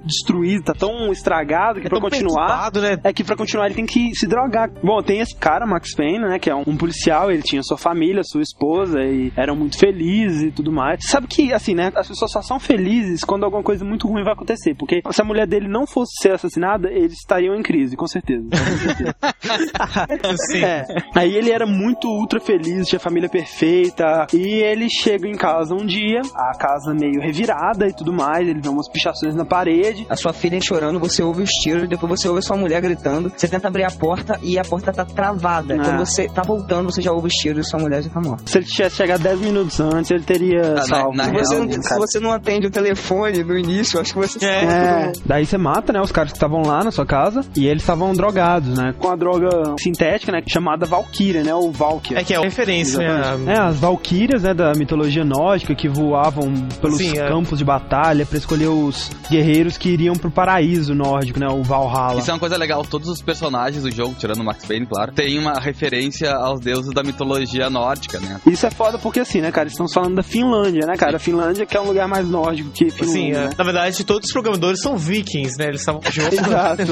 destruído, 0.04 0.64
tá 0.64 0.74
tão 0.74 1.10
estragado 1.12 1.80
que 1.80 1.86
É 1.86 1.90
pra 1.90 2.00
continuar. 2.00 2.70
né? 2.74 2.98
É 3.04 3.12
que 3.12 3.24
pra 3.24 3.36
continuar 3.36 3.66
ele 3.66 3.74
tem 3.74 3.86
que 3.86 4.14
se 4.14 4.26
drogar. 4.26 4.70
Bom, 4.82 5.00
tem 5.02 5.20
esse 5.20 5.36
cara, 5.36 5.66
Max 5.66 5.94
Payne, 5.94 6.18
né? 6.20 6.38
Que 6.38 6.50
é 6.50 6.54
um, 6.54 6.64
um 6.66 6.76
policial, 6.76 7.30
ele 7.30 7.42
tinha 7.42 7.62
sua 7.62 7.78
família, 7.78 8.22
sua 8.24 8.42
esposa, 8.42 9.00
e 9.02 9.32
eram 9.36 9.56
muito 9.56 9.78
felizes 9.78 10.42
e 10.42 10.50
tudo 10.50 10.72
mais. 10.72 11.00
Sabe 11.06 11.26
que, 11.26 11.52
assim, 11.52 11.74
né? 11.74 11.92
As 11.94 12.08
pessoas 12.08 12.30
só 12.32 12.42
são 12.42 12.58
felizes 12.58 13.24
quando 13.24 13.44
alguma 13.44 13.62
coisa 13.62 13.84
muito 13.84 14.06
ruim 14.08 14.24
vai 14.24 14.32
acontecer. 14.32 14.74
Porque 14.74 15.00
se 15.10 15.20
a 15.22 15.24
mulher 15.24 15.46
dele 15.46 15.68
não 15.68 15.86
fosse 15.86 16.12
ser 16.20 16.32
assassinada, 16.32 16.90
eles 16.90 17.14
estariam 17.14 17.54
em 17.54 17.62
crise, 17.62 17.96
com 17.96 18.06
certeza. 18.06 18.42
Com 18.52 18.78
certeza. 18.78 20.36
Sim. 20.50 20.64
É. 20.64 20.71
Aí 21.14 21.34
ele 21.34 21.50
era 21.50 21.66
muito 21.66 22.08
ultra 22.08 22.40
feliz, 22.40 22.86
tinha 22.88 22.98
família 23.00 23.28
perfeita. 23.28 24.26
E 24.32 24.38
ele 24.62 24.88
chega 24.90 25.28
em 25.28 25.34
casa 25.36 25.74
um 25.74 25.84
dia, 25.84 26.20
a 26.34 26.56
casa 26.56 26.94
meio 26.94 27.20
revirada 27.20 27.86
e 27.86 27.92
tudo 27.92 28.12
mais. 28.12 28.46
Ele 28.48 28.60
vê 28.60 28.68
umas 28.68 28.88
pichações 28.88 29.34
na 29.34 29.44
parede. 29.44 30.06
A 30.08 30.16
sua 30.16 30.32
filha 30.32 30.58
chorando, 30.62 30.98
você 30.98 31.22
ouve 31.22 31.42
os 31.42 31.50
tiros, 31.50 31.88
depois 31.88 32.20
você 32.20 32.28
ouve 32.28 32.40
a 32.40 32.42
sua 32.42 32.56
mulher 32.56 32.80
gritando. 32.80 33.32
Você 33.34 33.48
tenta 33.48 33.68
abrir 33.68 33.84
a 33.84 33.90
porta 33.90 34.38
e 34.42 34.58
a 34.58 34.62
porta 34.64 34.92
tá 34.92 35.04
travada. 35.04 35.74
Ah. 35.74 35.84
Quando 35.84 35.98
você 36.06 36.28
tá 36.28 36.42
voltando, 36.42 36.90
você 36.90 37.00
já 37.02 37.12
ouve 37.12 37.28
os 37.28 37.34
tiros 37.34 37.66
e 37.66 37.70
sua 37.70 37.80
mulher 37.80 38.02
já 38.02 38.10
tá 38.10 38.20
morta. 38.20 38.44
Se 38.46 38.58
ele 38.58 38.66
tivesse 38.66 38.96
chegado 38.96 39.22
10 39.22 39.40
minutos 39.40 39.80
antes, 39.80 40.10
ele 40.10 40.22
teria 40.24 40.74
na- 40.74 40.82
salvo. 40.82 41.16
na 41.16 41.24
Se 41.24 41.30
real, 41.30 41.44
você, 41.44 41.58
não, 41.58 41.64
né, 41.66 41.72
se 41.72 41.88
cara? 41.88 42.00
você 42.00 42.20
não 42.20 42.32
atende 42.32 42.66
o 42.66 42.70
telefone 42.70 43.42
no 43.44 43.58
início, 43.58 44.00
acho 44.00 44.12
que 44.12 44.18
você 44.18 44.44
É. 44.44 44.62
É, 44.62 45.12
daí 45.24 45.44
você 45.46 45.56
mata, 45.58 45.92
né, 45.92 46.00
os 46.00 46.10
caras 46.12 46.30
que 46.32 46.36
estavam 46.36 46.62
lá 46.62 46.82
na 46.84 46.90
sua 46.90 47.06
casa 47.06 47.40
e 47.56 47.66
eles 47.66 47.82
estavam 47.82 48.12
drogados, 48.12 48.76
né, 48.78 48.94
com 48.98 49.08
a 49.08 49.16
droga 49.16 49.48
sintética, 49.78 50.32
né, 50.32 50.40
chamada 50.62 50.86
Valkyria, 50.86 51.42
né, 51.42 51.52
ou 51.52 51.72
Valkyria. 51.72 52.20
É 52.20 52.24
que 52.24 52.32
é 52.32 52.38
uma 52.38 52.44
referência, 52.44 52.98
né? 52.98 53.52
É, 53.52 53.58
as 53.58 53.80
Valkyrias, 53.80 54.44
né, 54.44 54.54
da 54.54 54.72
mitologia 54.74 55.24
nórdica 55.24 55.74
que 55.74 55.88
voavam 55.88 56.52
pelos 56.80 56.98
Sim, 56.98 57.18
é. 57.18 57.28
campos 57.28 57.58
de 57.58 57.64
batalha 57.64 58.24
pra 58.24 58.38
escolher 58.38 58.68
os 58.68 59.10
guerreiros 59.28 59.76
que 59.76 59.88
iriam 59.88 60.14
pro 60.14 60.30
paraíso 60.30 60.94
nórdico, 60.94 61.40
né, 61.40 61.48
o 61.48 61.62
Valhalla. 61.62 62.20
Isso 62.20 62.30
é 62.30 62.34
uma 62.34 62.40
coisa 62.40 62.56
legal, 62.56 62.84
todos 62.84 63.08
os 63.08 63.20
personagens 63.20 63.82
do 63.82 63.90
jogo, 63.90 64.14
tirando 64.18 64.40
o 64.40 64.44
Max 64.44 64.64
Payne, 64.64 64.86
claro, 64.86 65.12
tem 65.12 65.38
uma 65.38 65.54
referência 65.54 66.32
aos 66.32 66.60
deuses 66.60 66.92
da 66.94 67.02
mitologia 67.02 67.68
nórdica, 67.68 68.20
né? 68.20 68.40
Isso 68.46 68.64
é 68.64 68.70
foda 68.70 68.98
porque 68.98 69.20
assim, 69.20 69.40
né, 69.40 69.50
cara, 69.50 69.68
estamos 69.68 69.92
falando 69.92 70.14
da 70.14 70.22
Finlândia, 70.22 70.86
né, 70.86 70.96
cara? 70.96 71.16
A 71.16 71.20
Finlândia 71.20 71.66
que 71.66 71.76
é 71.76 71.80
um 71.80 71.86
lugar 71.86 72.06
mais 72.06 72.28
nórdico 72.28 72.70
que 72.70 72.90
Finlândia, 72.90 73.12
Sim, 73.12 73.30
é. 73.30 73.48
né? 73.48 73.50
na 73.56 73.64
verdade, 73.64 74.04
todos 74.04 74.26
os 74.26 74.32
programadores 74.32 74.80
são 74.80 74.96
vikings, 74.96 75.58
né? 75.58 75.66
Eles 75.68 75.80
estavam 75.80 76.00
juntos. 76.10 76.38
Exato. 76.38 76.82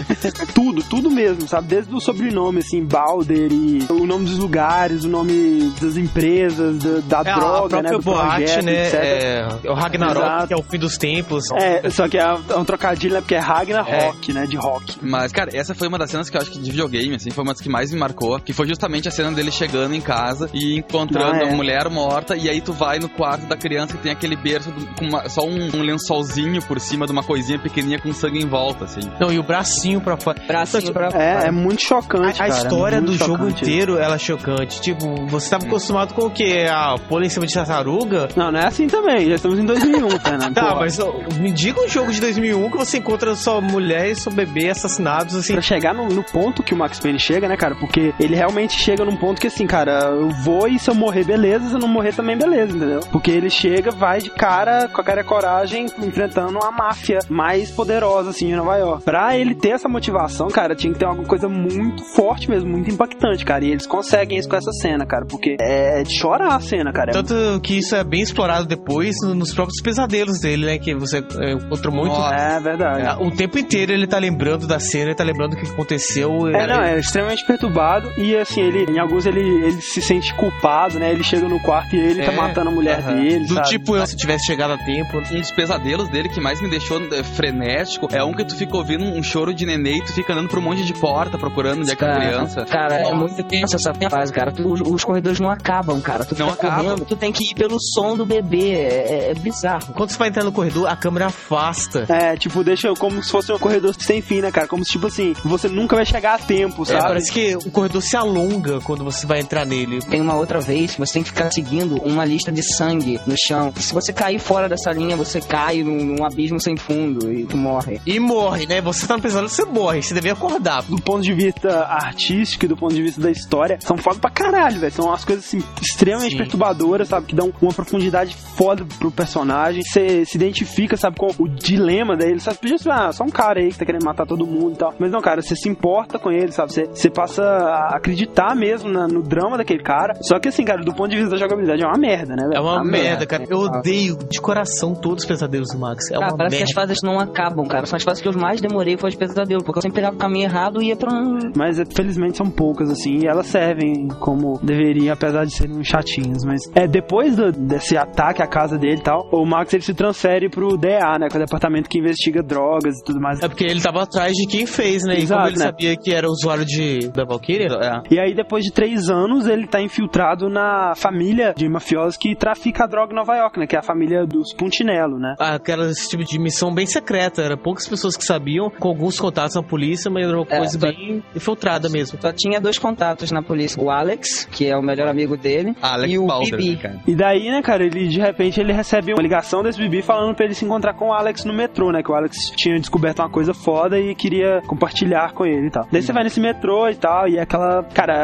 tudo, 0.54 0.82
tudo 0.84 1.10
mesmo, 1.10 1.46
sabe? 1.46 1.68
Desde 1.68 1.94
o 1.94 2.00
sobrenome, 2.00 2.60
assim, 2.60 2.84
Balder 3.18 3.52
e 3.52 3.86
o 3.90 4.06
nome 4.06 4.24
dos 4.26 4.38
lugares, 4.38 5.04
o 5.04 5.08
nome 5.08 5.72
das 5.80 5.96
empresas, 5.96 6.78
da, 6.78 7.22
da 7.22 7.30
É, 7.30 7.34
droga, 7.34 7.78
a 7.78 7.82
né? 7.82 7.88
própria 7.90 8.12
boate, 8.14 8.44
projeto, 8.44 8.64
né? 8.64 8.82
etc. 8.86 8.94
É, 8.94 9.48
é 9.64 9.70
o 9.70 9.74
Ragnarok, 9.74 10.18
Exato. 10.18 10.46
que 10.48 10.54
é 10.54 10.56
o 10.56 10.62
fim 10.62 10.78
dos 10.78 10.96
tempos. 10.96 11.44
É, 11.52 11.90
só 11.90 12.08
que 12.08 12.18
é, 12.18 12.22
é 12.22 12.56
um 12.56 12.64
trocadilho, 12.64 13.14
né? 13.14 13.20
Porque 13.20 13.34
é 13.34 13.38
Ragnarok, 13.38 14.32
né? 14.32 14.46
De 14.46 14.56
rock. 14.56 14.96
Mas, 15.02 15.32
cara, 15.32 15.50
essa 15.54 15.74
foi 15.74 15.88
uma 15.88 15.98
das 15.98 16.10
cenas 16.10 16.30
que 16.30 16.36
eu 16.36 16.40
acho 16.40 16.50
que 16.50 16.58
de 16.58 16.70
videogame, 16.70 17.14
assim, 17.16 17.30
foi 17.30 17.42
uma 17.44 17.52
das 17.52 17.60
que 17.60 17.68
mais 17.68 17.92
me 17.92 17.98
marcou, 17.98 18.38
que 18.40 18.52
foi 18.52 18.66
justamente 18.68 19.08
a 19.08 19.10
cena 19.10 19.32
dele 19.32 19.50
chegando 19.50 19.94
em 19.94 20.00
casa 20.00 20.48
e 20.54 20.78
encontrando 20.78 21.36
Ah, 21.36 21.48
é. 21.48 21.52
a 21.52 21.56
mulher 21.56 21.88
morta, 21.90 22.36
e 22.36 22.48
aí 22.48 22.60
tu 22.60 22.72
vai 22.72 22.98
no 22.98 23.08
quarto 23.08 23.46
da 23.46 23.56
criança 23.56 23.94
e 23.94 23.98
tem 23.98 24.12
aquele 24.12 24.36
berço 24.36 24.70
do- 24.70 24.86
com 24.98 25.06
uma- 25.06 25.28
só 25.28 25.42
um, 25.44 25.70
um 25.76 25.82
lençolzinho 25.82 26.62
por 26.62 26.78
cima 26.80 27.06
de 27.06 27.12
uma 27.12 27.22
coisinha 27.22 27.58
pequenininha 27.58 27.98
com 28.00 28.12
sangue 28.12 28.38
em 28.40 28.46
volta, 28.46 28.84
assim. 28.84 29.00
Não, 29.20 29.32
e 29.32 29.38
o 29.38 29.42
bracinho 29.42 30.00
pra 30.00 30.16
fora. 30.16 30.40
bracinho 30.46 30.92
pra 30.92 31.08
É, 31.08 31.46
é 31.46 31.50
muito 31.50 31.82
chocante, 31.82 32.40
A, 32.40 32.44
a 32.44 32.48
cara, 32.48 32.54
é 32.54 32.62
história 32.62 33.00
do 33.12 33.18
jogo 33.18 33.44
chocante. 33.44 33.64
inteiro, 33.64 33.98
ela 33.98 34.16
é 34.16 34.18
chocante. 34.18 34.80
Tipo, 34.80 35.26
você 35.26 35.50
tava 35.50 35.66
acostumado 35.66 36.14
com 36.14 36.26
o 36.26 36.30
quê? 36.30 36.66
A 36.70 36.96
pula 37.08 37.24
em 37.24 37.28
cima 37.28 37.46
de 37.46 37.54
tartaruga? 37.54 38.28
Não, 38.36 38.50
não 38.50 38.60
é 38.60 38.66
assim 38.66 38.86
também. 38.86 39.28
Já 39.28 39.36
estamos 39.36 39.58
em 39.58 39.64
2001, 39.64 40.10
Fernando. 40.20 40.54
Tá, 40.54 40.72
Pô, 40.74 40.80
mas 40.80 40.98
ó, 40.98 41.14
me 41.40 41.50
diga 41.52 41.80
um 41.80 41.88
jogo 41.88 42.12
de 42.12 42.20
2001 42.20 42.70
que 42.70 42.76
você 42.76 42.98
encontra 42.98 43.34
sua 43.34 43.60
mulher 43.60 44.10
e 44.10 44.14
seu 44.14 44.32
bebê 44.32 44.70
assassinados, 44.70 45.34
assim. 45.34 45.52
Pra 45.52 45.62
chegar 45.62 45.94
no, 45.94 46.08
no 46.08 46.22
ponto 46.22 46.62
que 46.62 46.74
o 46.74 46.76
Max 46.76 47.00
Payne 47.00 47.18
chega, 47.18 47.48
né, 47.48 47.56
cara? 47.56 47.74
Porque 47.74 48.12
ele 48.20 48.34
realmente 48.34 48.78
chega 48.78 49.04
num 49.04 49.16
ponto 49.16 49.40
que, 49.40 49.46
assim, 49.46 49.66
cara, 49.66 50.10
eu 50.10 50.30
vou 50.30 50.68
e 50.68 50.78
se 50.78 50.90
eu 50.90 50.94
morrer, 50.94 51.24
beleza. 51.24 51.68
Se 51.68 51.74
eu 51.74 51.78
não 51.78 51.88
morrer, 51.88 52.14
também 52.14 52.36
beleza, 52.36 52.76
entendeu? 52.76 53.00
Porque 53.10 53.30
ele 53.30 53.50
chega, 53.50 53.90
vai 53.90 54.20
de 54.20 54.30
cara, 54.30 54.88
com 54.88 55.00
a 55.00 55.04
cara 55.04 55.20
e 55.20 55.24
coragem, 55.24 55.86
enfrentando 55.98 56.58
a 56.62 56.70
máfia 56.70 57.18
mais 57.28 57.70
poderosa, 57.70 58.30
assim, 58.30 58.48
de 58.48 58.56
Nova 58.56 58.76
York. 58.76 59.04
Pra 59.04 59.36
ele 59.36 59.54
ter 59.54 59.70
essa 59.70 59.88
motivação, 59.88 60.48
cara, 60.48 60.74
tinha 60.74 60.92
que 60.92 60.98
ter 60.98 61.06
alguma 61.06 61.26
coisa 61.26 61.48
muito 61.48 62.04
forte 62.14 62.48
mesmo, 62.48 62.70
muito 62.70 62.90
impactante, 62.98 63.44
cara. 63.44 63.64
E 63.64 63.70
eles 63.70 63.86
conseguem 63.86 64.38
isso 64.38 64.48
com 64.48 64.56
essa 64.56 64.72
cena, 64.72 65.06
cara, 65.06 65.24
porque 65.26 65.56
é 65.60 66.02
de 66.02 66.18
chorar 66.18 66.54
a 66.56 66.60
cena, 66.60 66.92
cara. 66.92 67.10
É 67.10 67.12
Tanto 67.12 67.60
que 67.62 67.78
isso 67.78 67.94
é 67.94 68.02
bem 68.04 68.20
explorado 68.20 68.66
depois 68.66 69.14
no- 69.22 69.34
nos 69.34 69.52
próprios 69.54 69.80
pesadelos 69.80 70.40
dele, 70.40 70.66
né? 70.66 70.78
Que 70.78 70.94
você 70.94 71.18
é, 71.40 71.52
encontra 71.52 71.90
muito. 71.90 72.12
Nossa. 72.12 72.34
É 72.34 72.60
verdade. 72.60 73.02
É, 73.06 73.12
O 73.26 73.30
tempo 73.30 73.58
inteiro 73.58 73.92
ele 73.92 74.06
tá 74.06 74.18
lembrando 74.18 74.66
da 74.66 74.78
cena, 74.80 75.06
ele 75.06 75.14
tá 75.14 75.24
lembrando 75.24 75.54
o 75.54 75.56
que 75.56 75.70
aconteceu. 75.70 76.48
É, 76.48 76.66
não, 76.66 76.82
é 76.82 76.98
extremamente 76.98 77.44
perturbado 77.46 78.10
e 78.18 78.36
assim, 78.36 78.60
ele, 78.60 78.90
em 78.92 78.98
alguns 78.98 79.26
ele, 79.26 79.40
ele 79.40 79.80
se 79.80 80.00
sente 80.02 80.34
culpado, 80.34 80.98
né? 80.98 81.10
Ele 81.12 81.22
chega 81.22 81.48
no 81.48 81.60
quarto 81.60 81.94
e 81.94 81.98
ele 81.98 82.22
tá 82.24 82.32
É, 82.32 82.36
matando 82.36 82.70
a 82.70 82.72
mulher 82.72 82.98
aham. 83.00 83.14
dele, 83.22 83.46
Do 83.46 83.54
sabe? 83.54 83.68
tipo, 83.68 83.96
eu, 83.96 84.06
se 84.06 84.16
tivesse 84.16 84.46
chegado 84.46 84.72
a 84.72 84.78
tempo. 84.78 85.18
Um 85.18 85.40
dos 85.40 85.50
pesadelos 85.50 86.08
dele 86.08 86.28
que 86.28 86.40
mais 86.40 86.60
me 86.60 86.68
deixou 86.68 87.00
eh, 87.12 87.22
frenético 87.22 88.08
é 88.12 88.22
um 88.24 88.32
que 88.32 88.44
tu 88.44 88.56
fica 88.56 88.76
ouvindo 88.76 89.04
um 89.04 89.22
choro 89.22 89.52
de 89.54 89.64
nenê 89.66 89.96
e 89.98 90.02
tu 90.04 90.12
fica 90.14 90.32
andando 90.32 90.48
por 90.48 90.58
um 90.58 90.62
monte 90.62 90.84
de 90.84 90.92
porta 90.94 91.38
procurando 91.38 91.80
onde 91.80 91.90
é 91.92 91.96
que 91.96 92.04
é 92.04 92.08
a 92.10 92.16
criança. 92.16 92.64
Cara, 92.64 92.87
é 92.96 93.14
muito 93.14 93.42
tenso 93.44 93.76
essa 93.76 93.92
fase, 94.10 94.32
cara. 94.32 94.52
Tu- 94.52 94.66
os, 94.70 94.80
os 94.80 95.04
corredores 95.04 95.40
não 95.40 95.50
acabam, 95.50 96.00
cara. 96.00 96.24
Tu 96.24 96.36
Não 96.38 96.50
fica 96.50 96.66
acabam. 96.68 96.84
correndo, 96.84 97.04
tu 97.06 97.16
tem 97.16 97.32
que 97.32 97.44
ir 97.50 97.54
pelo 97.54 97.78
som 97.80 98.16
do 98.16 98.24
bebê. 98.26 98.72
É, 98.72 99.30
é 99.30 99.34
bizarro. 99.34 99.92
Quando 99.94 100.10
você 100.10 100.18
vai 100.18 100.28
entrar 100.28 100.44
no 100.44 100.52
corredor, 100.52 100.88
a 100.88 100.96
câmera 100.96 101.26
afasta. 101.26 102.06
É, 102.08 102.36
tipo, 102.36 102.62
deixa 102.64 102.92
como 102.94 103.22
se 103.22 103.30
fosse 103.30 103.52
um 103.52 103.58
corredor 103.58 103.94
sem 103.98 104.20
fim, 104.20 104.40
né, 104.40 104.50
cara? 104.50 104.66
Como 104.66 104.84
se, 104.84 104.92
tipo 104.92 105.06
assim, 105.06 105.34
você 105.44 105.68
nunca 105.68 105.96
vai 105.96 106.04
chegar 106.04 106.34
a 106.34 106.38
tempo, 106.38 106.82
É, 106.82 106.86
sabe? 106.86 107.02
parece 107.02 107.32
que 107.32 107.56
o 107.56 107.70
corredor 107.70 108.02
se 108.02 108.16
alonga 108.16 108.80
quando 108.80 109.04
você 109.04 109.26
vai 109.26 109.40
entrar 109.40 109.64
nele. 109.64 110.00
Tem 110.02 110.20
uma 110.20 110.34
outra 110.34 110.60
vez 110.60 110.92
que 110.94 110.98
você 111.00 111.14
tem 111.14 111.22
que 111.22 111.30
ficar 111.30 111.50
seguindo 111.52 111.96
uma 112.02 112.24
lista 112.24 112.50
de 112.52 112.62
sangue 112.62 113.20
no 113.26 113.34
chão. 113.38 113.72
Se 113.76 113.92
você 113.94 114.12
cair 114.12 114.38
fora 114.38 114.68
dessa 114.68 114.90
linha, 114.92 115.16
você 115.16 115.40
cai 115.40 115.82
num, 115.82 116.04
num 116.04 116.24
abismo 116.24 116.60
sem 116.60 116.76
fundo 116.76 117.32
e 117.32 117.44
tu 117.44 117.56
morre. 117.56 118.00
E 118.06 118.18
morre, 118.20 118.66
né? 118.66 118.80
Você 118.80 119.06
tá 119.06 119.16
no 119.16 119.22
pesadelo, 119.22 119.48
você 119.48 119.64
morre. 119.64 120.02
Você 120.02 120.14
devia 120.14 120.32
acordar. 120.32 120.82
Do 120.82 120.96
ponto 121.00 121.22
de 121.22 121.32
vista 121.32 121.84
artístico 121.86 122.64
e 122.64 122.68
do 122.68 122.76
ponto 122.78 122.94
de 122.94 123.02
vista 123.02 123.20
da 123.20 123.30
história, 123.30 123.78
são 123.80 123.96
foda 123.96 124.18
pra 124.18 124.30
caralho, 124.30 124.78
velho. 124.80 124.92
São 124.92 125.06
umas 125.06 125.24
coisas, 125.24 125.44
assim, 125.44 125.62
extremamente 125.80 126.32
Sim. 126.32 126.38
perturbadoras, 126.38 127.08
sabe? 127.08 127.26
Que 127.26 127.34
dão 127.34 127.52
uma 127.60 127.72
profundidade 127.72 128.34
foda 128.34 128.84
pro 128.98 129.10
personagem. 129.10 129.82
Você 129.82 130.24
se 130.24 130.36
identifica, 130.36 130.96
sabe, 130.96 131.16
com 131.16 131.28
o 131.38 131.48
dilema 131.48 132.16
dele. 132.16 132.40
Sabe, 132.40 132.58
podia 132.58 132.78
ser, 132.78 132.90
ah, 132.90 133.12
só 133.12 133.24
um 133.24 133.30
cara 133.30 133.60
aí 133.60 133.70
que 133.70 133.78
tá 133.78 133.84
querendo 133.84 134.04
matar 134.04 134.26
todo 134.26 134.46
mundo 134.46 134.74
e 134.74 134.78
tal. 134.78 134.94
Mas 134.98 135.10
não, 135.10 135.20
cara, 135.20 135.42
você 135.42 135.54
se 135.56 135.68
importa 135.68 136.18
com 136.18 136.30
ele, 136.30 136.52
sabe? 136.52 136.72
Você- 136.72 137.10
passa 137.10 137.42
a 137.42 137.96
acreditar 137.96 138.54
mesmo 138.54 138.88
na- 138.88 139.08
no 139.08 139.22
drama 139.22 139.56
daquele 139.56 139.82
cara. 139.82 140.14
Só 140.22 140.38
que, 140.38 140.48
assim, 140.48 140.64
cara, 140.64 140.82
do 140.84 140.94
ponto 140.94 141.08
de 141.10 141.16
vista 141.16 141.30
da 141.30 141.36
jogabilidade, 141.36 141.82
é 141.82 141.86
uma 141.86 141.98
merda, 141.98 142.36
né, 142.36 142.44
velho? 142.44 142.56
É 142.56 142.60
uma 142.60 142.84
merda, 142.84 142.98
merda. 143.08 143.26
cara. 143.26 143.44
Eu 143.48 143.58
odeio 143.58 144.16
de 144.30 144.40
coração 144.40 144.94
todos 144.94 145.24
os 145.24 145.28
pesadelos 145.28 145.68
do 145.72 145.78
Max. 145.78 146.10
É 146.10 146.14
Cara, 146.14 146.26
uma 146.26 146.36
parece 146.36 146.56
que 146.58 146.62
as 146.62 146.68
merda. 146.68 146.80
fases 146.82 146.98
não 147.02 147.18
acabam, 147.18 147.66
cara. 147.66 147.86
São 147.86 147.96
as 147.96 148.02
fases 148.04 148.22
que 148.22 148.28
eu 148.28 148.32
mais 148.38 148.60
demorei 148.60 148.96
foi 148.96 149.08
as 149.08 149.16
pesadelos, 149.16 149.64
porque 149.64 149.78
eu 149.78 149.82
sempre 149.82 149.96
pegava 149.96 150.14
o 150.14 150.18
caminho 150.18 150.44
errado 150.44 150.82
e 150.82 150.88
ia 150.88 150.96
pra 150.96 151.12
um. 151.12 151.38
Mas 151.56 151.78
é, 151.80 151.84
felizmente 151.84 152.36
são 152.36 152.48
poucas, 152.68 152.90
assim, 152.90 153.20
e 153.22 153.26
elas 153.26 153.46
servem 153.46 154.08
como 154.20 154.58
deveriam, 154.62 155.14
apesar 155.14 155.44
de 155.44 155.54
serem 155.56 155.82
chatinhas. 155.82 156.44
Mas 156.44 156.60
é 156.74 156.86
depois 156.86 157.34
do- 157.36 157.50
desse 157.52 157.96
ataque 157.96 158.42
à 158.42 158.46
casa 158.46 158.76
dele 158.76 158.96
e 159.00 159.02
tal, 159.02 159.26
o 159.32 159.46
Max 159.46 159.72
ele 159.72 159.82
se 159.82 159.94
transfere 159.94 160.48
pro 160.50 160.76
DA, 160.76 161.18
né? 161.18 161.28
Que 161.28 161.36
é 161.36 161.40
o 161.40 161.44
departamento 161.44 161.88
que 161.88 161.98
investiga 161.98 162.42
drogas 162.42 162.98
e 162.98 163.04
tudo 163.04 163.20
mais. 163.20 163.40
É 163.42 163.48
porque 163.48 163.64
ele 163.64 163.80
tava 163.80 164.02
atrás 164.02 164.32
de 164.34 164.46
quem 164.46 164.66
fez, 164.66 165.04
né? 165.04 165.18
Exato, 165.18 165.22
e 165.22 165.36
como 165.36 165.48
ele 165.48 165.58
né? 165.58 165.64
sabia 165.64 165.96
que 165.96 166.12
era 166.12 166.26
usuário 166.28 166.64
de, 166.64 167.08
da 167.10 167.24
Valkyria, 167.24 167.68
É. 167.68 168.14
E 168.14 168.18
aí, 168.20 168.34
depois 168.34 168.64
de 168.64 168.72
três 168.72 169.08
anos, 169.08 169.46
ele 169.46 169.66
tá 169.66 169.80
infiltrado 169.80 170.48
na 170.48 170.94
família 170.96 171.54
de 171.56 171.68
mafiosos 171.68 172.16
que 172.16 172.34
trafica 172.36 172.84
a 172.84 172.86
droga 172.86 173.12
em 173.12 173.16
Nova 173.16 173.34
York, 173.36 173.58
né? 173.58 173.66
Que 173.66 173.76
é 173.76 173.78
a 173.78 173.82
família 173.82 174.26
dos 174.26 174.52
Puntinello, 174.54 175.18
né? 175.18 175.34
aquela 175.38 175.88
esse 175.90 176.08
tipo 176.08 176.24
de 176.24 176.38
missão 176.38 176.74
bem 176.74 176.86
secreta. 176.86 177.42
Era 177.42 177.56
poucas 177.56 177.86
pessoas 177.88 178.16
que 178.16 178.24
sabiam, 178.24 178.70
com 178.70 178.88
alguns 178.88 179.18
contatos 179.18 179.54
na 179.54 179.62
polícia, 179.62 180.10
mas 180.10 180.26
era 180.26 180.36
uma 180.36 180.46
É, 180.48 180.58
coisa 180.58 180.78
só- 180.78 180.86
bem 180.86 181.22
infiltrada 181.34 181.88
mesmo. 181.88 182.18
Só 182.20 182.32
tinha 182.32 182.47
dois 182.60 182.78
contatos 182.78 183.30
na 183.30 183.42
polícia. 183.42 183.82
O 183.82 183.90
Alex, 183.90 184.48
que 184.50 184.66
é 184.66 184.76
o 184.76 184.82
melhor 184.82 185.08
amigo 185.08 185.36
dele, 185.36 185.74
Alex 185.82 186.12
e 186.12 186.18
o 186.18 186.26
Balder, 186.26 186.56
Bibi. 186.56 186.70
né, 186.70 186.76
cara? 186.76 187.00
E 187.06 187.14
daí, 187.14 187.50
né, 187.50 187.62
cara, 187.62 187.84
ele 187.84 188.08
de 188.08 188.20
repente 188.20 188.60
ele 188.60 188.72
recebe 188.72 189.12
uma 189.12 189.22
ligação 189.22 189.62
desse 189.62 189.78
Bibi 189.78 190.02
falando 190.02 190.34
pra 190.34 190.44
ele 190.44 190.54
se 190.54 190.64
encontrar 190.64 190.94
com 190.94 191.08
o 191.08 191.12
Alex 191.12 191.44
no 191.44 191.52
metrô, 191.52 191.90
né? 191.92 192.02
Que 192.02 192.10
o 192.10 192.14
Alex 192.14 192.50
tinha 192.56 192.78
descoberto 192.78 193.20
uma 193.20 193.28
coisa 193.30 193.52
foda 193.52 193.98
e 193.98 194.14
queria 194.14 194.62
compartilhar 194.66 195.32
com 195.32 195.44
ele 195.44 195.66
e 195.66 195.70
tal. 195.70 195.86
Daí 195.90 196.02
você 196.02 196.12
vai 196.12 196.24
nesse 196.24 196.40
metrô 196.40 196.88
e 196.88 196.94
tal, 196.94 197.28
e 197.28 197.36
é 197.36 197.42
aquela. 197.42 197.82
Cara, 197.94 198.14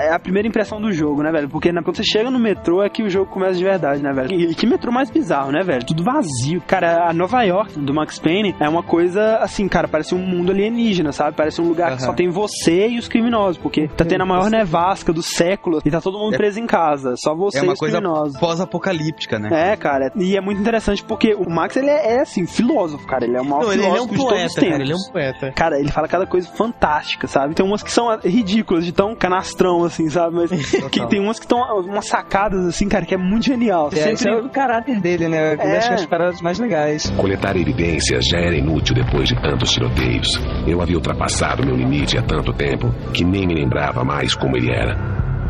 é 0.00 0.12
a 0.12 0.18
primeira 0.18 0.48
impressão 0.48 0.80
do 0.80 0.92
jogo, 0.92 1.22
né, 1.22 1.30
velho? 1.30 1.48
Porque 1.48 1.72
né, 1.72 1.80
quando 1.82 1.96
você 1.96 2.04
chega 2.04 2.30
no 2.30 2.38
metrô 2.38 2.82
é 2.82 2.88
que 2.88 3.02
o 3.02 3.10
jogo 3.10 3.30
começa 3.30 3.54
de 3.54 3.64
verdade, 3.64 4.02
né, 4.02 4.12
velho? 4.12 4.32
E 4.32 4.54
que 4.54 4.66
metrô 4.66 4.90
mais 4.92 5.10
bizarro, 5.10 5.50
né, 5.52 5.62
velho? 5.62 5.84
Tudo 5.84 6.02
vazio. 6.02 6.62
Cara, 6.66 7.08
a 7.08 7.12
Nova 7.12 7.42
York 7.42 7.78
do 7.78 7.94
Max 7.94 8.18
Payne 8.18 8.54
é 8.60 8.68
uma 8.68 8.82
coisa 8.82 9.36
assim, 9.38 9.68
cara, 9.68 9.88
parece 9.88 10.14
um 10.14 10.18
mundo 10.18 10.52
alienígena, 10.52 11.12
sabe? 11.12 11.36
Parece 11.36 11.60
um 11.60 11.68
lugar 11.68 11.96
que 11.96 12.02
só 12.02 12.12
tem 12.12 12.28
você 12.28 12.88
e 12.88 12.98
os 12.98 13.08
criminosos, 13.08 13.58
porque 13.68 13.88
tá 13.88 14.04
tendo 14.04 14.22
a 14.22 14.26
maior 14.26 14.50
nevasca 14.50 15.12
do 15.12 15.22
século 15.22 15.80
e 15.84 15.90
tá 15.90 16.00
todo 16.00 16.18
mundo 16.18 16.34
É- 16.34 16.36
preso 16.36 16.58
em 16.58 16.66
casa. 16.66 17.14
Só 17.16 17.34
você 17.34 17.58
É 17.58 17.60
e 17.60 17.64
uma 17.64 17.72
os 17.74 17.78
coisa 17.78 17.98
criminosos. 18.00 18.38
pós-apocalíptica, 18.38 19.38
né? 19.38 19.72
É, 19.72 19.76
cara, 19.76 20.10
e 20.16 20.36
é 20.36 20.40
muito 20.40 20.60
interessante 20.60 21.04
porque 21.04 21.34
o 21.34 21.48
Max, 21.50 21.76
ele 21.76 21.88
é, 21.90 22.16
é, 22.16 22.20
assim, 22.22 22.46
filósofo, 22.46 23.06
cara, 23.06 23.24
ele 23.24 23.36
é 23.36 23.40
o 23.40 23.44
maior 23.44 23.64
Não, 23.64 23.72
ele, 23.72 23.82
ele 23.82 23.86
é 23.86 24.00
um 24.02 24.08
filósofo 24.08 24.14
de 24.14 24.18
todos 24.18 24.32
os 24.32 24.54
poeta, 24.54 24.60
cara. 24.60 24.66
tempos. 24.66 24.80
Ele 24.80 24.92
é 24.92 24.96
um 24.96 25.12
poeta. 25.12 25.52
Cara, 25.54 25.78
ele 25.80 25.92
fala 25.92 26.08
cada 26.08 26.26
coisa 26.26 26.48
fantástica, 26.48 27.26
sabe? 27.26 27.54
Tem 27.54 27.64
umas 27.64 27.82
que 27.82 27.90
são 27.92 28.08
ridículas, 28.24 28.84
de 28.84 28.92
tão 28.92 29.14
canastrão, 29.14 29.84
assim, 29.84 30.08
sabe? 30.08 30.36
Mas 30.36 30.50
que 30.90 31.06
tem 31.08 31.20
umas 31.20 31.38
que 31.38 31.44
estão 31.44 31.58
umas 31.80 32.06
sacadas, 32.06 32.64
assim, 32.66 32.88
cara, 32.88 33.04
que 33.04 33.14
é 33.14 33.18
muito 33.18 33.46
genial. 33.46 33.90
É, 33.94 34.12
Esse 34.12 34.28
é 34.28 34.34
o 34.36 34.48
caráter 34.48 35.00
dele, 35.00 35.28
né? 35.28 35.52
Ele 35.54 35.62
É. 35.62 35.78
acha 35.78 35.94
as 35.94 36.06
paradas 36.06 36.40
mais 36.40 36.58
legais. 36.58 37.10
Coletar 37.16 37.56
evidências 37.56 38.24
já 38.26 38.38
era 38.38 38.56
inútil 38.56 38.94
depois 38.94 39.28
de 39.28 39.34
tantos 39.40 39.70
tiroteios. 39.70 40.28
Eu 40.66 40.80
havia 40.80 40.96
ultrapassado 40.96 41.64
meu 41.64 41.76
limite 41.76 42.16
há 42.18 42.22
tanto 42.22 42.52
tempo 42.52 42.92
que 43.12 43.24
nem 43.24 43.46
me 43.46 43.57
lembrava 43.58 44.04
mais 44.04 44.34
como 44.34 44.56
ele 44.56 44.70
era. 44.70 44.96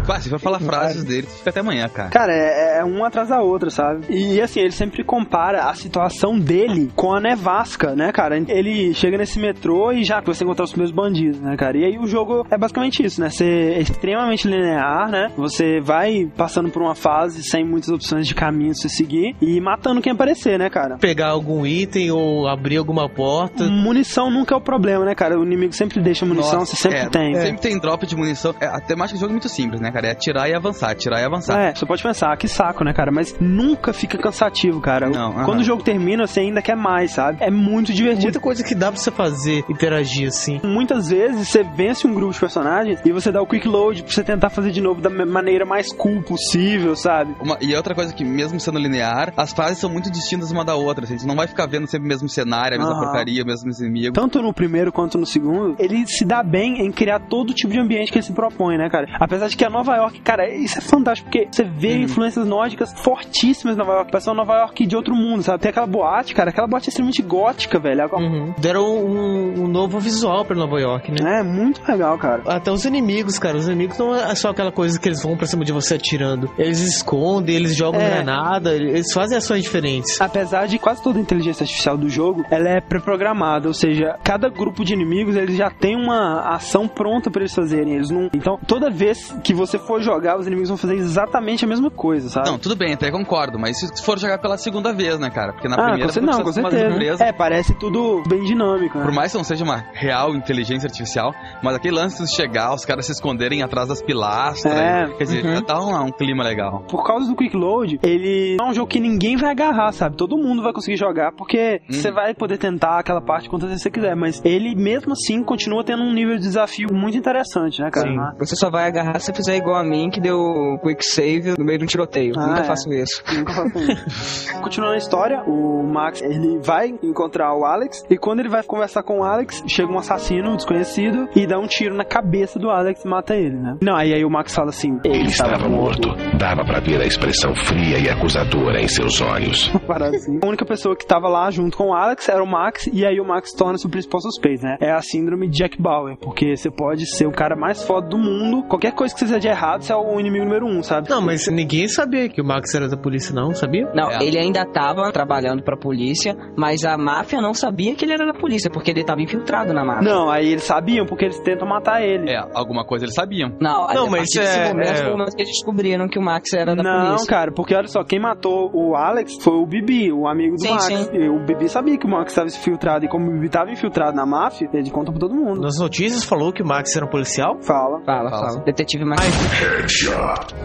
Ah, 0.09 0.21
se 0.21 0.29
for 0.31 0.41
falar 0.41 0.59
frases 0.61 1.05
dele, 1.05 1.27
fica 1.27 1.51
até 1.51 1.61
amanhã, 1.61 1.89
cara. 1.89 2.09
Cara, 2.11 2.33
é, 2.33 2.79
é 2.79 2.85
um 2.85 3.05
atrás 3.05 3.29
da 3.29 3.41
outra, 3.43 3.71
sabe? 3.71 4.07
E 4.09 4.41
assim, 4.41 4.61
ele 4.61 4.73
sempre 4.73 5.05
compara 5.05 5.69
a 5.69 5.75
situação 5.75 6.39
dele 6.39 6.91
com 6.97 7.13
a 7.13 7.21
nevasca, 7.21 7.95
né, 7.95 8.11
cara? 8.13 8.37
Ele 8.49 8.95
chega 8.95 9.19
nesse 9.19 9.39
metrô 9.39 9.93
e 9.93 10.05
já 10.05 10.21
você 10.21 10.45
encontrar 10.45 10.65
os 10.65 10.71
primeiros 10.71 10.95
bandidos, 10.95 11.41
né, 11.41 11.57
cara? 11.57 11.77
E 11.77 11.85
aí 11.85 11.99
o 11.99 12.07
jogo 12.07 12.47
é 12.51 12.57
basicamente 12.57 13.05
isso, 13.05 13.21
né? 13.21 13.31
Você 13.31 13.45
é 13.45 13.81
extremamente 13.81 14.49
linear, 14.49 15.11
né? 15.11 15.31
Você 15.37 15.81
vai 15.81 16.27
passando 16.37 16.71
por 16.71 16.83
uma 16.83 16.95
fase 16.95 17.43
sem 17.43 17.65
muitas 17.65 17.91
opções 17.91 18.27
de 18.27 18.35
caminho 18.35 18.73
pra 18.73 18.81
você 18.81 18.89
seguir 18.89 19.37
e 19.41 19.61
matando 19.61 20.01
quem 20.01 20.13
aparecer, 20.13 20.59
né, 20.59 20.71
cara? 20.71 20.97
Pegar 20.99 21.29
algum 21.29 21.67
item 21.67 22.11
ou 22.11 22.49
abrir 22.49 22.77
alguma 22.77 23.09
porta. 23.09 23.65
Munição 23.65 24.31
nunca 24.31 24.55
é 24.55 24.59
o 24.59 24.61
problema, 24.61 25.05
né, 25.05 25.15
cara? 25.15 25.39
O 25.39 25.45
inimigo 25.45 25.73
sempre 25.73 26.01
deixa 26.01 26.25
munição, 26.25 26.61
Nossa, 26.61 26.77
você 26.77 26.83
sempre 26.83 26.99
é, 26.99 27.09
tem. 27.09 27.35
Sempre 27.35 27.61
tem 27.61 27.79
drop 27.79 28.07
de 28.07 28.17
munição. 28.17 28.55
É, 28.61 28.67
a 28.67 28.81
temática 28.81 29.17
do 29.17 29.21
jogo 29.21 29.33
é 29.33 29.35
muito 29.35 29.49
simples, 29.49 29.81
né, 29.81 29.91
cara? 29.91 29.98
É 30.07 30.11
atirar 30.13 30.49
e 30.49 30.55
avançar, 30.55 30.91
atirar 30.91 31.21
e 31.21 31.25
avançar. 31.25 31.59
É, 31.61 31.75
você 31.75 31.85
pode 31.85 32.03
pensar, 32.03 32.37
que 32.37 32.47
saco, 32.49 32.85
né, 32.85 32.93
cara? 32.93 33.11
Mas 33.11 33.35
nunca 33.41 33.93
fica 33.93 34.17
cansativo, 34.17 34.81
cara. 34.81 35.09
Não, 35.11 35.33
Quando 35.33 35.49
aham. 35.51 35.61
o 35.61 35.65
jogo 35.65 35.83
termina, 35.83 36.27
você 36.27 36.41
ainda 36.41 36.63
quer 36.63 36.77
mais, 36.77 37.13
sabe? 37.13 37.39
É 37.41 37.51
muito 37.51 37.93
divertido. 37.93 38.23
Muita 38.25 38.41
coisa 38.41 38.63
que 38.63 38.75
dá 38.75 38.93
pra 38.93 39.01
você 39.01 39.11
fazer, 39.11 39.65
interagir 39.69 40.29
assim. 40.29 40.61
Muitas 40.63 41.09
vezes 41.09 41.49
você 41.49 41.63
vence 41.63 42.07
um 42.07 42.15
grupo 42.15 42.33
de 42.33 42.41
personagens 42.41 43.01
e 43.05 43.13
você 43.13 43.33
dá 43.33 43.41
o 43.43 43.47
quick 43.47 43.67
load 43.67 44.03
pra 44.03 44.13
você 44.13 44.23
tentar 44.23 44.51
fazer 44.51 44.71
de 44.71 44.81
novo 44.81 45.01
da 45.01 45.11
maneira 45.11 45.65
mais 45.65 45.93
cool 45.93 46.23
possível, 46.23 46.95
sabe? 46.97 47.35
Uma- 47.41 47.59
e 47.61 47.75
outra 47.75 47.95
coisa 47.95 48.13
que, 48.15 48.25
mesmo 48.25 48.59
sendo 48.61 48.79
linear, 48.79 49.33
as 49.37 49.53
fases 49.53 49.79
são 49.79 49.91
muito 49.91 50.11
distintas 50.11 50.51
uma 50.51 50.65
da 50.65 50.75
outra. 50.75 51.05
Assim, 51.05 51.19
você 51.19 51.27
não 51.27 51.37
vai 51.37 51.47
ficar 51.47 51.67
vendo 51.67 51.87
sempre 51.87 52.07
o 52.07 52.09
mesmo 52.09 52.29
cenário, 52.29 52.77
a 52.77 52.79
mesma 52.79 52.95
Aham. 52.95 53.05
porcaria, 53.05 53.43
o 53.43 53.47
mesmo 53.47 53.71
inimigo. 53.81 54.15
Tanto 54.15 54.43
no 54.43 54.53
primeiro 54.53 54.93
quanto 54.93 55.19
no 55.19 55.27
segundo, 55.27 55.77
ele 55.79 56.07
se 56.07 56.25
dá 56.25 56.43
bem 56.43 56.85
em 56.87 56.91
criar 56.93 57.21
todo 57.21 57.53
tipo 57.55 57.73
de 57.73 57.79
ambiente 57.81 58.11
que 58.13 58.19
ele 58.19 58.25
se 58.27 58.33
propõe, 58.33 58.77
né, 58.77 58.89
cara? 58.91 59.07
Apesar 59.19 59.49
de 59.49 59.57
que 59.57 59.65
a 59.65 59.71
Nova 59.71 59.88
York, 59.97 60.21
cara, 60.21 60.49
isso 60.49 60.79
é 60.79 60.81
fantástico, 60.81 61.31
porque 61.31 61.49
você 61.51 61.65
vê 61.65 61.99
influências 61.99 62.47
nórdicas 62.47 62.93
fortíssimas 63.03 63.77
na 63.77 63.85
Nova 63.85 63.97
York. 63.99 64.11
Parece 64.13 64.29
uma 64.29 64.37
Nova 64.37 64.55
York 64.59 64.87
de 64.87 64.97
outro 64.97 65.15
mundo, 65.15 65.43
sabe? 65.43 65.61
Tem 65.61 65.71
aquela 65.71 65.87
boate, 65.87 66.35
cara, 66.35 66.51
aquela 66.51 66.67
boate 66.67 66.89
é 66.89 66.91
extremamente 66.91 67.23
gótica, 67.23 67.79
velho. 67.79 67.99
Uhum. 68.13 68.55
Deram 68.59 68.85
um, 68.87 69.65
um 69.65 69.69
novo 69.69 69.99
visual 69.99 70.45
pra 70.45 70.57
Nova 70.57 70.79
York, 70.81 71.11
né? 71.11 71.41
É, 71.41 71.43
muito 71.43 71.81
legal, 71.89 72.17
cara. 72.19 72.43
Até 72.47 72.71
os 72.71 72.85
inimigos, 72.85 73.39
cara. 73.39 73.57
Os 73.57 73.67
inimigos 73.67 73.99
não 73.99 74.15
é 74.15 74.35
só 74.35 74.51
aquela 74.51 74.71
coisa 74.73 74.99
que 74.99 75.09
eles 75.09 75.23
vão 75.23 75.37
pra 75.37 75.47
cima 75.47 75.65
de 75.65 75.73
você 75.73 75.95
atirando. 75.95 76.51
Eles 76.57 76.81
escondem, 76.81 77.57
eles 77.57 77.75
jogam 77.77 78.01
É. 78.01 78.09
granada, 78.09 78.75
eles 78.75 79.13
fazem 79.13 79.37
ações 79.37 79.63
diferentes. 79.63 80.21
Apesar 80.21 80.67
de 80.67 80.79
quase 80.79 81.03
toda 81.03 81.19
a 81.19 81.23
inteligência 81.23 81.65
artificial 81.65 81.97
do 81.97 82.09
jogo, 82.09 82.45
ela 82.51 82.69
é 82.69 82.81
pré-programada, 82.81 83.67
ou 83.69 83.75
seja, 83.75 84.17
cada 84.23 84.49
grupo 84.49 84.85
de 84.85 84.93
inimigos 84.95 85.37
eles 85.37 85.57
já 85.57 85.71
tem 85.71 85.97
uma 85.97 86.55
ação 86.55 86.87
pronta 86.87 87.31
pra 87.31 87.43
eles 87.43 87.55
fazerem. 87.55 87.95
Eles 87.95 88.11
não. 88.11 88.29
Então, 88.35 88.59
toda 88.67 88.89
vez 88.91 89.35
que 89.43 89.53
você 89.53 89.68
for 89.77 90.01
jogar, 90.01 90.39
os 90.39 90.47
inimigos 90.47 90.69
vão 90.69 90.79
fazer 90.79 90.95
exatamente 90.95 91.65
a 91.65 91.69
mesma 91.69 91.91
coisa, 91.91 92.29
sabe? 92.29 92.49
Não, 92.49 92.59
tudo 92.59 92.77
bem, 92.77 92.95
até 92.95 93.11
concordo, 93.11 93.59
mas 93.59 93.79
se 93.81 94.05
for 94.05 94.19
jogar 94.19 94.39
pela 94.39 94.57
segunda 94.57 94.93
vez, 94.93 95.19
né, 95.19 95.31
cara? 95.31 95.53
Porque 95.53 95.67
na 95.67 95.75
ah, 95.75 95.85
primeira 95.89 96.13
você 96.13 96.21
não, 96.21 96.39
com 96.39 96.45
precisa 96.45 96.63
fazer 96.63 96.91
certeza. 96.93 97.25
É, 97.25 97.33
parece 97.33 97.75
tudo 97.75 98.23
bem 98.29 98.45
dinâmico, 98.45 98.99
né? 98.99 99.05
Por 99.05 99.13
mais 99.13 99.33
que 99.33 99.39
não 99.39 99.45
seja 99.45 99.65
uma 99.65 99.85
real 99.93 100.35
inteligência 100.35 100.87
artificial, 100.87 101.35
mas 101.63 101.75
aquele 101.75 101.97
lance 101.97 102.23
de 102.23 102.35
chegar, 102.35 102.73
os 102.73 102.85
caras 102.85 103.07
se 103.07 103.13
esconderem 103.13 103.63
atrás 103.63 103.89
das 103.89 104.01
pilastras, 104.01 104.73
É, 104.73 105.07
quer 105.19 105.25
dizer, 105.25 105.45
uhum. 105.45 105.55
já 105.55 105.61
dá 105.61 105.81
um, 105.81 106.07
um 106.07 106.13
clima 106.13 106.45
legal. 106.45 106.85
Por 106.89 107.05
causa 107.05 107.27
do 107.29 107.35
Quick 107.35 107.57
Load, 107.57 107.99
ele 108.03 108.57
é 108.61 108.63
um 108.63 108.73
jogo 108.73 108.87
que 108.87 109.01
ninguém 109.01 109.37
vai 109.37 109.51
agarrar, 109.51 109.91
sabe? 109.93 110.17
Todo 110.17 110.37
mundo 110.37 110.63
vai 110.63 110.73
conseguir 110.73 110.97
jogar, 110.97 111.33
porque 111.33 111.81
Uhum. 111.89 111.95
você 111.95 112.11
vai 112.13 112.35
poder 112.35 112.59
tentar 112.59 112.99
aquela 112.99 113.21
parte 113.21 113.49
quantas 113.49 113.69
vezes 113.69 113.83
você 113.83 113.91
quiser, 113.91 114.15
mas 114.15 114.41
ele 114.45 114.75
mesmo 114.75 115.13
assim 115.13 115.43
continua 115.43 115.83
tendo 115.83 116.03
um 116.03 116.13
nível 116.13 116.37
de 116.37 116.43
desafio 116.43 116.89
muito 116.93 117.17
interessante, 117.17 117.81
né, 117.81 117.91
cara? 117.91 118.09
Sim. 118.09 118.17
Você 118.39 118.55
só 118.55 118.71
vai 118.71 118.87
agarrar 118.87 119.19
se 119.19 119.27
você 119.27 119.33
fizer 119.33 119.57
igual 119.59 119.77
a 119.77 119.85
mim, 119.85 120.11
que 120.11 120.21
deu 120.21 120.79
quick 120.83 121.05
save 121.05 121.55
no 121.59 121.65
meio 121.65 121.79
de 121.79 121.85
um 121.85 121.87
tiroteio. 121.87 122.33
Ah, 122.37 122.47
Nunca 122.47 122.61
é. 122.61 122.65
faço 122.65 122.93
isso. 122.93 123.23
Nunca 123.35 123.53
faço 123.53 123.79
isso. 123.79 124.61
Continuando 124.63 124.95
a 124.95 124.99
história, 124.99 125.43
o 125.47 125.83
Max 125.83 126.23
ele 126.23 126.59
vai 126.59 126.95
encontrar 127.03 127.55
o 127.55 127.65
Alex 127.65 128.05
e 128.09 128.17
quando 128.17 128.41
ele 128.41 128.49
vai 128.49 128.63
conversar 128.63 129.03
com 129.03 129.21
o 129.21 129.25
Alex, 129.25 129.63
chega 129.67 129.91
um 129.91 129.99
assassino 129.99 130.57
desconhecido 130.57 131.29
e 131.35 131.47
dá 131.47 131.59
um 131.59 131.67
tiro 131.67 131.95
na 131.95 132.05
cabeça 132.05 132.59
do 132.59 132.71
Alex 132.71 133.05
e 133.05 133.09
mata 133.09 133.35
ele, 133.35 133.57
né? 133.57 133.77
Não, 133.81 133.97
aí, 133.97 134.13
aí 134.13 134.25
o 134.25 134.31
Max 134.31 134.55
fala 134.55 134.71
assim: 134.71 134.99
Ele 135.05 135.29
estava 135.29 135.69
morto. 135.69 136.09
Dava 136.37 136.65
pra 136.65 136.81
ver 136.81 137.01
a 137.01 137.07
expressão 137.07 137.55
fria 137.55 137.99
e 137.99 138.09
acusadora 138.09 138.81
em 138.81 138.89
seus 138.89 139.21
olhos. 139.21 139.71
Assim. 139.99 140.39
A 140.43 140.47
única 140.47 140.65
pessoa 140.65 140.95
que 140.95 141.05
tava 141.05 141.29
lá 141.29 141.51
junto 141.51 141.77
com 141.77 141.89
o 141.89 141.95
Alex 141.95 142.29
era 142.29 142.43
o 142.43 142.47
Max, 142.47 142.89
e 142.93 143.05
aí 143.05 143.21
o 143.21 143.25
Max 143.25 143.53
torna-se 143.53 143.85
o 143.87 143.91
principal 143.91 144.21
suspeito, 144.21 144.65
né? 144.65 144.77
É 144.81 144.93
a 144.93 145.03
síndrome 145.03 145.49
de 145.49 145.59
Jack 145.59 145.81
Bauer, 145.81 146.17
porque 146.17 146.57
você 146.57 146.71
pode 146.71 147.05
ser 147.07 147.27
o 147.27 147.33
cara 147.33 147.57
mais 147.57 147.83
foda 147.83 148.09
do 148.09 148.17
mundo, 148.17 148.63
qualquer 148.69 148.93
coisa 148.93 149.13
que 149.13 149.21
você 149.21 149.27
fizer 149.27 149.41
de 149.49 149.55
errado, 149.55 149.83
você 149.83 149.93
é 149.93 149.97
o 149.97 150.21
inimigo 150.21 150.45
número 150.45 150.67
um, 150.67 150.83
sabe? 150.83 151.09
Não, 151.09 151.21
mas 151.21 151.47
ninguém 151.49 151.89
sabia 151.89 152.29
que 152.29 152.41
o 152.41 152.45
Max 152.45 152.75
era 152.75 152.89
da 152.89 152.97
polícia, 152.97 153.35
não, 153.35 153.55
sabia? 153.55 153.89
Não, 153.95 154.11
É. 154.11 154.23
ele 154.23 154.39
ainda 154.39 154.65
tava 154.67 155.11
trabalhando 155.13 155.63
pra 155.63 155.77
polícia, 155.77 156.37
mas 156.57 156.85
a 156.85 156.97
máfia 156.99 157.41
não 157.41 157.55
sabia 157.55 157.95
que 157.95 158.05
ele 158.05 158.13
era 158.13 158.27
da 158.27 158.35
polícia, 158.39 158.71
porque 158.71 158.91
ele 158.91 159.05
tava 159.05 159.23
infiltrado 159.23 159.73
na 159.73 159.85
máfia. 159.85 160.03
Não, 160.09 160.31
aí 160.31 160.49
eles 160.49 160.65
sabiam, 160.65 161.07
porque 161.07 161.25
eles 161.25 161.39
tentam 161.41 161.67
matar 161.67 162.03
ele. 162.03 162.31
É, 162.31 162.39
alguma 162.55 162.85
coisa 162.85 163.05
eles 163.05 163.15
sabiam. 163.15 163.51
Não, 163.61 163.87
Não, 163.89 164.07
a 164.07 164.11
mas 164.11 164.29
desse 164.35 164.41
é- 164.41 164.69
momento 164.69 164.89
é- 164.91 165.11
momento 165.11 165.37
que 165.37 165.43
eles 165.43 165.53
descobriram 165.53 166.09
que 166.09 166.19
o 166.19 166.23
Max 166.23 166.53
era 166.53 166.75
da 166.77 166.83
Não, 166.83 167.07
polícia. 167.07 167.27
cara, 167.29 167.53
porque 167.53 167.75
olha 167.75 167.89
só, 167.89 168.05
quem 168.05 168.21
matou 168.21 168.71
o 168.75 168.95
Alex 168.95 169.37
foi 169.43 169.55
o 169.55 169.67
Bibi, 169.67 170.13
o 170.13 170.27
amigo 170.29 170.57
do 170.57 170.61
Sim, 170.63 170.71
Max. 170.73 170.85
sim. 170.85 171.09
E 171.13 171.29
o 171.29 171.39
Bibi 171.45 171.69
sabia 171.69 171.97
que 171.99 172.07
o 172.07 172.11
Max 172.11 172.33
estava 172.33 172.49
infiltrado, 172.49 173.05
e 173.05 173.09
como 173.09 173.27
o 173.29 173.33
Bibi 173.33 173.47
estava 173.47 173.71
infiltrado 173.71 174.17
na 174.17 174.27
máfia, 174.27 174.69
ele 174.73 174.91
conta 174.91 175.11
pra 175.11 175.21
todo 175.21 175.35
mundo. 175.35 175.61
Nas 175.61 175.79
notícias 175.79 176.25
falou 176.25 176.53
que 176.53 176.63
o 176.63 176.67
Max 176.67 176.95
era 176.97 177.07
um 177.07 177.09
policial? 177.09 177.57
Fala. 177.63 178.01
Fala, 178.05 178.31
Fala. 178.31 178.49
fala. 178.53 178.65
Detetive 178.65 179.05
Max. 179.05 179.21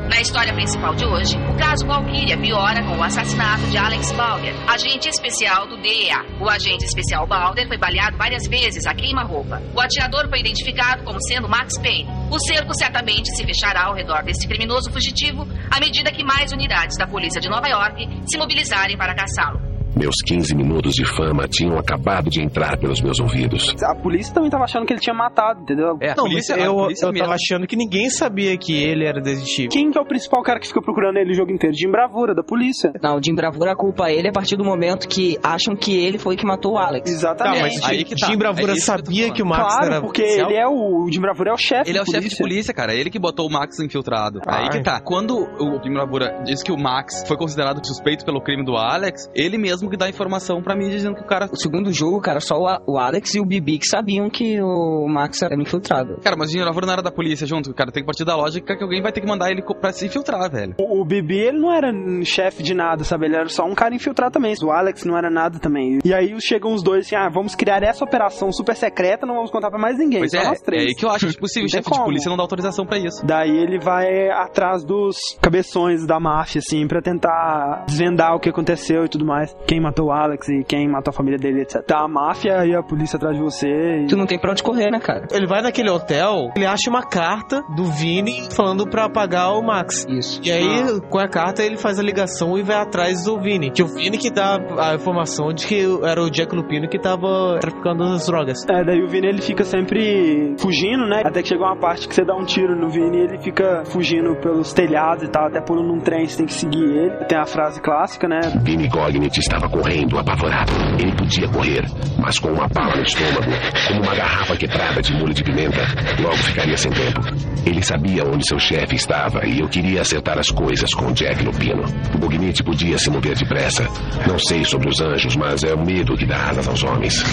Na 0.07 0.21
história 0.21 0.53
principal 0.53 0.93
de 0.95 1.05
hoje, 1.05 1.37
o 1.37 1.57
caso 1.57 1.85
Valkyria 1.85 2.37
piora 2.37 2.83
com 2.83 2.97
o 2.97 3.03
assassinato 3.03 3.63
de 3.67 3.77
Alex 3.77 4.11
Balder, 4.11 4.53
agente 4.67 5.09
especial 5.09 5.67
do 5.67 5.77
DEA. 5.77 6.23
O 6.39 6.49
agente 6.49 6.85
especial 6.85 7.25
Balder 7.25 7.67
foi 7.67 7.77
baleado 7.77 8.17
várias 8.17 8.47
vezes 8.47 8.85
a 8.85 8.93
queima-roupa. 8.93 9.61
O 9.73 9.79
atirador 9.79 10.29
foi 10.29 10.39
identificado 10.39 11.03
como 11.03 11.21
sendo 11.23 11.49
Max 11.49 11.77
Payne. 11.81 12.09
O 12.29 12.39
cerco 12.39 12.73
certamente 12.73 13.35
se 13.35 13.45
fechará 13.45 13.85
ao 13.85 13.95
redor 13.95 14.23
desse 14.23 14.47
criminoso 14.47 14.91
fugitivo 14.91 15.47
à 15.71 15.79
medida 15.79 16.11
que 16.11 16.23
mais 16.23 16.51
unidades 16.51 16.97
da 16.97 17.07
polícia 17.07 17.41
de 17.41 17.49
Nova 17.49 17.67
York 17.67 18.07
se 18.29 18.37
mobilizarem 18.37 18.97
para 18.97 19.15
caçá-lo. 19.15 19.72
Meus 19.95 20.15
15 20.25 20.55
minutos 20.55 20.93
de 20.95 21.05
fama 21.05 21.47
tinham 21.47 21.77
acabado 21.77 22.29
de 22.29 22.41
entrar 22.41 22.77
pelos 22.77 23.01
meus 23.01 23.19
ouvidos. 23.19 23.73
A 23.83 23.95
polícia 23.95 24.33
também 24.33 24.49
tava 24.49 24.63
achando 24.63 24.85
que 24.85 24.93
ele 24.93 24.99
tinha 24.99 25.13
matado, 25.13 25.61
entendeu? 25.61 25.97
É, 26.01 26.11
a 26.11 26.15
não, 26.15 26.23
polícia, 26.25 26.55
mas 26.55 26.63
a 26.63 26.67
eu, 26.67 26.75
polícia 26.75 27.05
eu 27.05 27.11
mesmo. 27.11 27.25
tava 27.25 27.35
achando 27.35 27.67
que 27.67 27.75
ninguém 27.75 28.09
sabia 28.09 28.57
que 28.57 28.73
ele 28.75 29.05
era 29.05 29.21
detetive. 29.21 29.67
Quem 29.69 29.91
que 29.91 29.97
é 29.97 30.01
o 30.01 30.05
principal 30.05 30.41
cara 30.43 30.59
que 30.59 30.67
fica 30.67 30.81
procurando 30.81 31.17
ele 31.17 31.31
o 31.31 31.35
jogo 31.35 31.51
inteiro? 31.51 31.75
Jim 31.75 31.89
Bravura, 31.91 32.33
da 32.33 32.43
polícia. 32.43 32.91
Não, 33.01 33.17
o 33.17 33.23
Jim 33.23 33.35
Bravura 33.35 33.75
culpa 33.75 34.11
ele 34.11 34.27
a 34.29 34.31
partir 34.31 34.55
do 34.55 34.63
momento 34.63 35.07
que 35.07 35.37
acham 35.43 35.75
que 35.75 35.95
ele 35.95 36.17
foi 36.17 36.35
que 36.35 36.45
matou 36.45 36.73
o 36.73 36.77
Alex. 36.77 37.09
Tá, 37.09 37.15
Exatamente. 37.15 37.61
mas 37.79 37.83
Aí 37.83 38.03
que 38.03 38.15
tá. 38.15 38.27
Jim 38.27 38.37
Bravura 38.37 38.71
É 38.71 38.75
que 38.75 38.79
eu 38.81 38.83
sabia 38.83 39.21
falando. 39.23 39.35
que 39.35 39.43
o 39.43 39.45
Max 39.45 39.73
claro, 39.75 39.85
era 39.93 40.01
porque 40.01 40.21
policial? 40.23 40.49
ele 40.49 40.59
é 40.59 40.67
o, 40.67 41.05
o 41.05 41.11
Jim 41.11 41.21
Bravura 41.21 41.51
é 41.51 41.53
o 41.53 41.57
chefe 41.57 41.89
Ele 41.89 41.97
é 41.97 42.01
o 42.01 42.05
chefe 42.05 42.29
de 42.29 42.37
polícia, 42.37 42.73
cara. 42.73 42.93
Ele 42.93 43.09
que 43.09 43.19
botou 43.19 43.47
o 43.47 43.51
Max 43.51 43.79
infiltrado. 43.79 44.39
Ah, 44.47 44.63
Aí 44.63 44.69
que 44.69 44.77
é. 44.77 44.81
tá. 44.81 44.99
Quando 45.01 45.35
o 45.59 45.81
Jim 45.83 45.93
Bravura 45.93 46.41
diz 46.45 46.63
que 46.63 46.71
o 46.71 46.77
Max 46.77 47.23
foi 47.27 47.37
considerado 47.37 47.85
suspeito 47.85 48.25
pelo 48.25 48.41
crime 48.41 48.63
do 48.65 48.75
Alex, 48.75 49.29
ele 49.35 49.57
mesmo 49.57 49.82
mesmo 49.83 49.89
que 49.89 49.97
dá 49.97 50.09
informação 50.09 50.61
pra 50.61 50.75
mim 50.75 50.89
dizendo 50.89 51.15
que 51.15 51.21
o 51.21 51.25
cara. 51.25 51.49
O 51.51 51.57
segundo 51.57 51.91
jogo, 51.91 52.21
cara, 52.21 52.39
só 52.39 52.55
o, 52.87 52.97
Alex 52.97 53.35
e 53.35 53.39
o 53.39 53.45
Bibi 53.45 53.77
que 53.79 53.87
sabiam 53.87 54.29
que 54.29 54.61
o 54.61 55.07
Max 55.07 55.41
era 55.41 55.55
infiltrado. 55.55 56.17
Cara, 56.23 56.35
mas 56.37 56.49
o 56.49 56.53
Ginevra 56.53 56.85
não 56.85 56.93
era 56.93 57.01
da 57.01 57.11
polícia 57.11 57.45
junto, 57.45 57.73
cara. 57.73 57.91
Tem 57.91 58.01
que 58.03 58.07
partir 58.07 58.23
da 58.25 58.35
lógica 58.35 58.75
que 58.75 58.83
alguém 58.83 59.01
vai 59.01 59.11
ter 59.11 59.21
que 59.21 59.27
mandar 59.27 59.51
ele 59.51 59.61
pra 59.79 59.91
se 59.91 60.05
infiltrar, 60.05 60.49
velho. 60.49 60.75
O, 60.79 61.01
o 61.01 61.05
Bibi, 61.05 61.37
ele 61.37 61.59
não 61.59 61.71
era 61.71 61.91
chefe 62.23 62.63
de 62.63 62.73
nada, 62.73 63.03
sabe? 63.03 63.25
Ele 63.25 63.35
era 63.35 63.49
só 63.49 63.65
um 63.65 63.75
cara 63.75 63.93
infiltrado 63.93 64.33
também. 64.33 64.53
O 64.63 64.71
Alex 64.71 65.03
não 65.03 65.17
era 65.17 65.29
nada 65.29 65.59
também. 65.59 65.99
E 66.03 66.13
aí 66.13 66.35
chegam 66.39 66.73
os 66.73 66.81
dois 66.83 67.05
assim, 67.05 67.15
ah, 67.15 67.29
vamos 67.29 67.55
criar 67.55 67.83
essa 67.83 68.03
operação 68.03 68.51
super 68.51 68.75
secreta, 68.75 69.25
não 69.25 69.35
vamos 69.35 69.51
contar 69.51 69.69
pra 69.69 69.79
mais 69.79 69.97
ninguém, 69.97 70.19
Pois 70.19 70.31
só 70.31 70.37
é, 70.39 70.45
nós 70.45 70.61
é 70.61 70.63
três. 70.63 70.83
aí 70.87 70.95
que 70.95 71.05
eu 71.05 71.09
acho 71.09 71.27
que, 71.27 71.33
tipo, 71.33 71.45
Não 71.55 71.65
o 71.65 71.69
chefe 71.69 71.91
de 71.91 72.03
polícia 72.03 72.29
não 72.29 72.37
dá 72.37 72.43
autorização 72.43 72.85
pra 72.85 72.97
isso. 72.97 73.25
Daí 73.25 73.49
ele 73.51 73.79
vai 73.79 74.29
atrás 74.29 74.83
dos 74.83 75.17
cabeções 75.41 76.05
da 76.05 76.19
máfia, 76.19 76.59
assim, 76.59 76.87
pra 76.87 77.01
tentar 77.01 77.83
desvendar 77.87 78.35
o 78.35 78.39
que 78.39 78.49
aconteceu 78.49 79.05
e 79.05 79.09
tudo 79.09 79.25
mais. 79.25 79.55
Quem 79.73 79.81
matou 79.81 80.09
o 80.09 80.11
Alex 80.11 80.47
e 80.49 80.63
quem 80.63 80.87
matou 80.87 81.09
a 81.09 81.13
família 81.13 81.39
dele, 81.39 81.61
etc. 81.61 81.83
Tá 81.83 82.03
a 82.03 82.07
máfia 82.07 82.63
e 82.63 82.75
a 82.75 82.83
polícia 82.83 83.17
atrás 83.17 83.35
de 83.35 83.41
você. 83.41 84.03
E... 84.03 84.05
Tu 84.05 84.15
não 84.15 84.27
tem 84.27 84.37
pra 84.37 84.51
onde 84.51 84.61
correr, 84.61 84.91
né, 84.91 84.99
cara? 84.99 85.25
Ele 85.31 85.47
vai 85.47 85.63
naquele 85.63 85.89
hotel, 85.89 86.51
ele 86.55 86.63
acha 86.63 86.91
uma 86.91 87.01
carta 87.01 87.63
do 87.75 87.85
Vini 87.85 88.43
falando 88.51 88.87
pra 88.87 89.09
pagar 89.09 89.51
o 89.53 89.63
Max. 89.63 90.05
Isso. 90.07 90.39
E 90.43 90.51
aí, 90.51 91.01
com 91.09 91.17
a 91.17 91.27
carta, 91.27 91.63
ele 91.63 91.75
faz 91.75 91.97
a 91.97 92.03
ligação 92.03 92.55
e 92.55 92.61
vai 92.61 92.75
atrás 92.75 93.23
do 93.23 93.39
Vini. 93.39 93.71
Que 93.71 93.81
o 93.81 93.87
Vini 93.87 94.19
que 94.19 94.29
dá 94.29 94.59
a 94.77 94.93
informação 94.93 95.51
de 95.51 95.65
que 95.65 95.83
era 96.03 96.21
o 96.21 96.29
Jack 96.29 96.55
Lupino 96.55 96.87
que 96.87 96.99
tava 96.99 97.57
traficando 97.59 98.03
as 98.03 98.27
drogas. 98.27 98.63
É, 98.69 98.83
daí 98.83 99.01
o 99.01 99.07
Vini 99.07 99.25
ele 99.25 99.41
fica 99.41 99.63
sempre 99.63 100.55
fugindo, 100.59 101.07
né? 101.07 101.23
Até 101.25 101.41
que 101.41 101.47
chega 101.47 101.63
uma 101.63 101.77
parte 101.77 102.07
que 102.07 102.13
você 102.13 102.23
dá 102.23 102.35
um 102.35 102.45
tiro 102.45 102.75
no 102.75 102.89
Vini 102.89 103.17
e 103.17 103.21
ele 103.21 103.39
fica 103.39 103.83
fugindo 103.85 104.35
pelos 104.35 104.71
telhados 104.71 105.23
e 105.23 105.27
tal, 105.29 105.47
até 105.47 105.61
por 105.61 105.77
num 105.77 105.99
trem 105.99 106.27
você 106.27 106.37
tem 106.37 106.45
que 106.45 106.53
seguir 106.53 106.83
ele. 106.83 107.25
Tem 107.25 107.39
a 107.39 107.45
frase 107.47 107.81
clássica, 107.81 108.27
né? 108.27 108.39
Vini 108.61 108.87
Gognit 108.87 109.39
estava 109.39 109.62
correndo, 109.69 110.17
apavorado. 110.17 110.71
Ele 110.99 111.15
podia 111.15 111.47
correr, 111.47 111.83
mas 112.17 112.39
com 112.39 112.49
uma 112.49 112.67
bala 112.67 112.95
no 112.95 113.03
estômago, 113.03 113.51
como 113.87 114.01
uma 114.01 114.15
garrafa 114.15 114.55
quebrada 114.55 115.01
de 115.01 115.13
molho 115.13 115.33
de 115.33 115.43
pimenta, 115.43 115.81
logo 116.21 116.37
ficaria 116.37 116.77
sem 116.77 116.91
tempo. 116.91 117.21
Ele 117.65 117.81
sabia 117.81 118.23
onde 118.25 118.47
seu 118.47 118.59
chefe 118.59 118.95
estava 118.95 119.45
e 119.45 119.59
eu 119.59 119.69
queria 119.69 120.01
acertar 120.01 120.37
as 120.37 120.49
coisas 120.49 120.93
com 120.93 121.11
Jack 121.13 121.43
Lupino. 121.43 121.83
Gognit 122.19 122.63
podia 122.63 122.97
se 122.97 123.09
mover 123.09 123.35
depressa. 123.35 123.83
Não 124.27 124.37
sei 124.37 124.63
sobre 124.65 124.89
os 124.89 124.99
anjos, 125.01 125.35
mas 125.35 125.63
é 125.63 125.73
o 125.73 125.85
medo 125.85 126.15
que 126.15 126.25
dá 126.25 126.49
asas 126.49 126.67
aos 126.67 126.83
homens. 126.83 127.23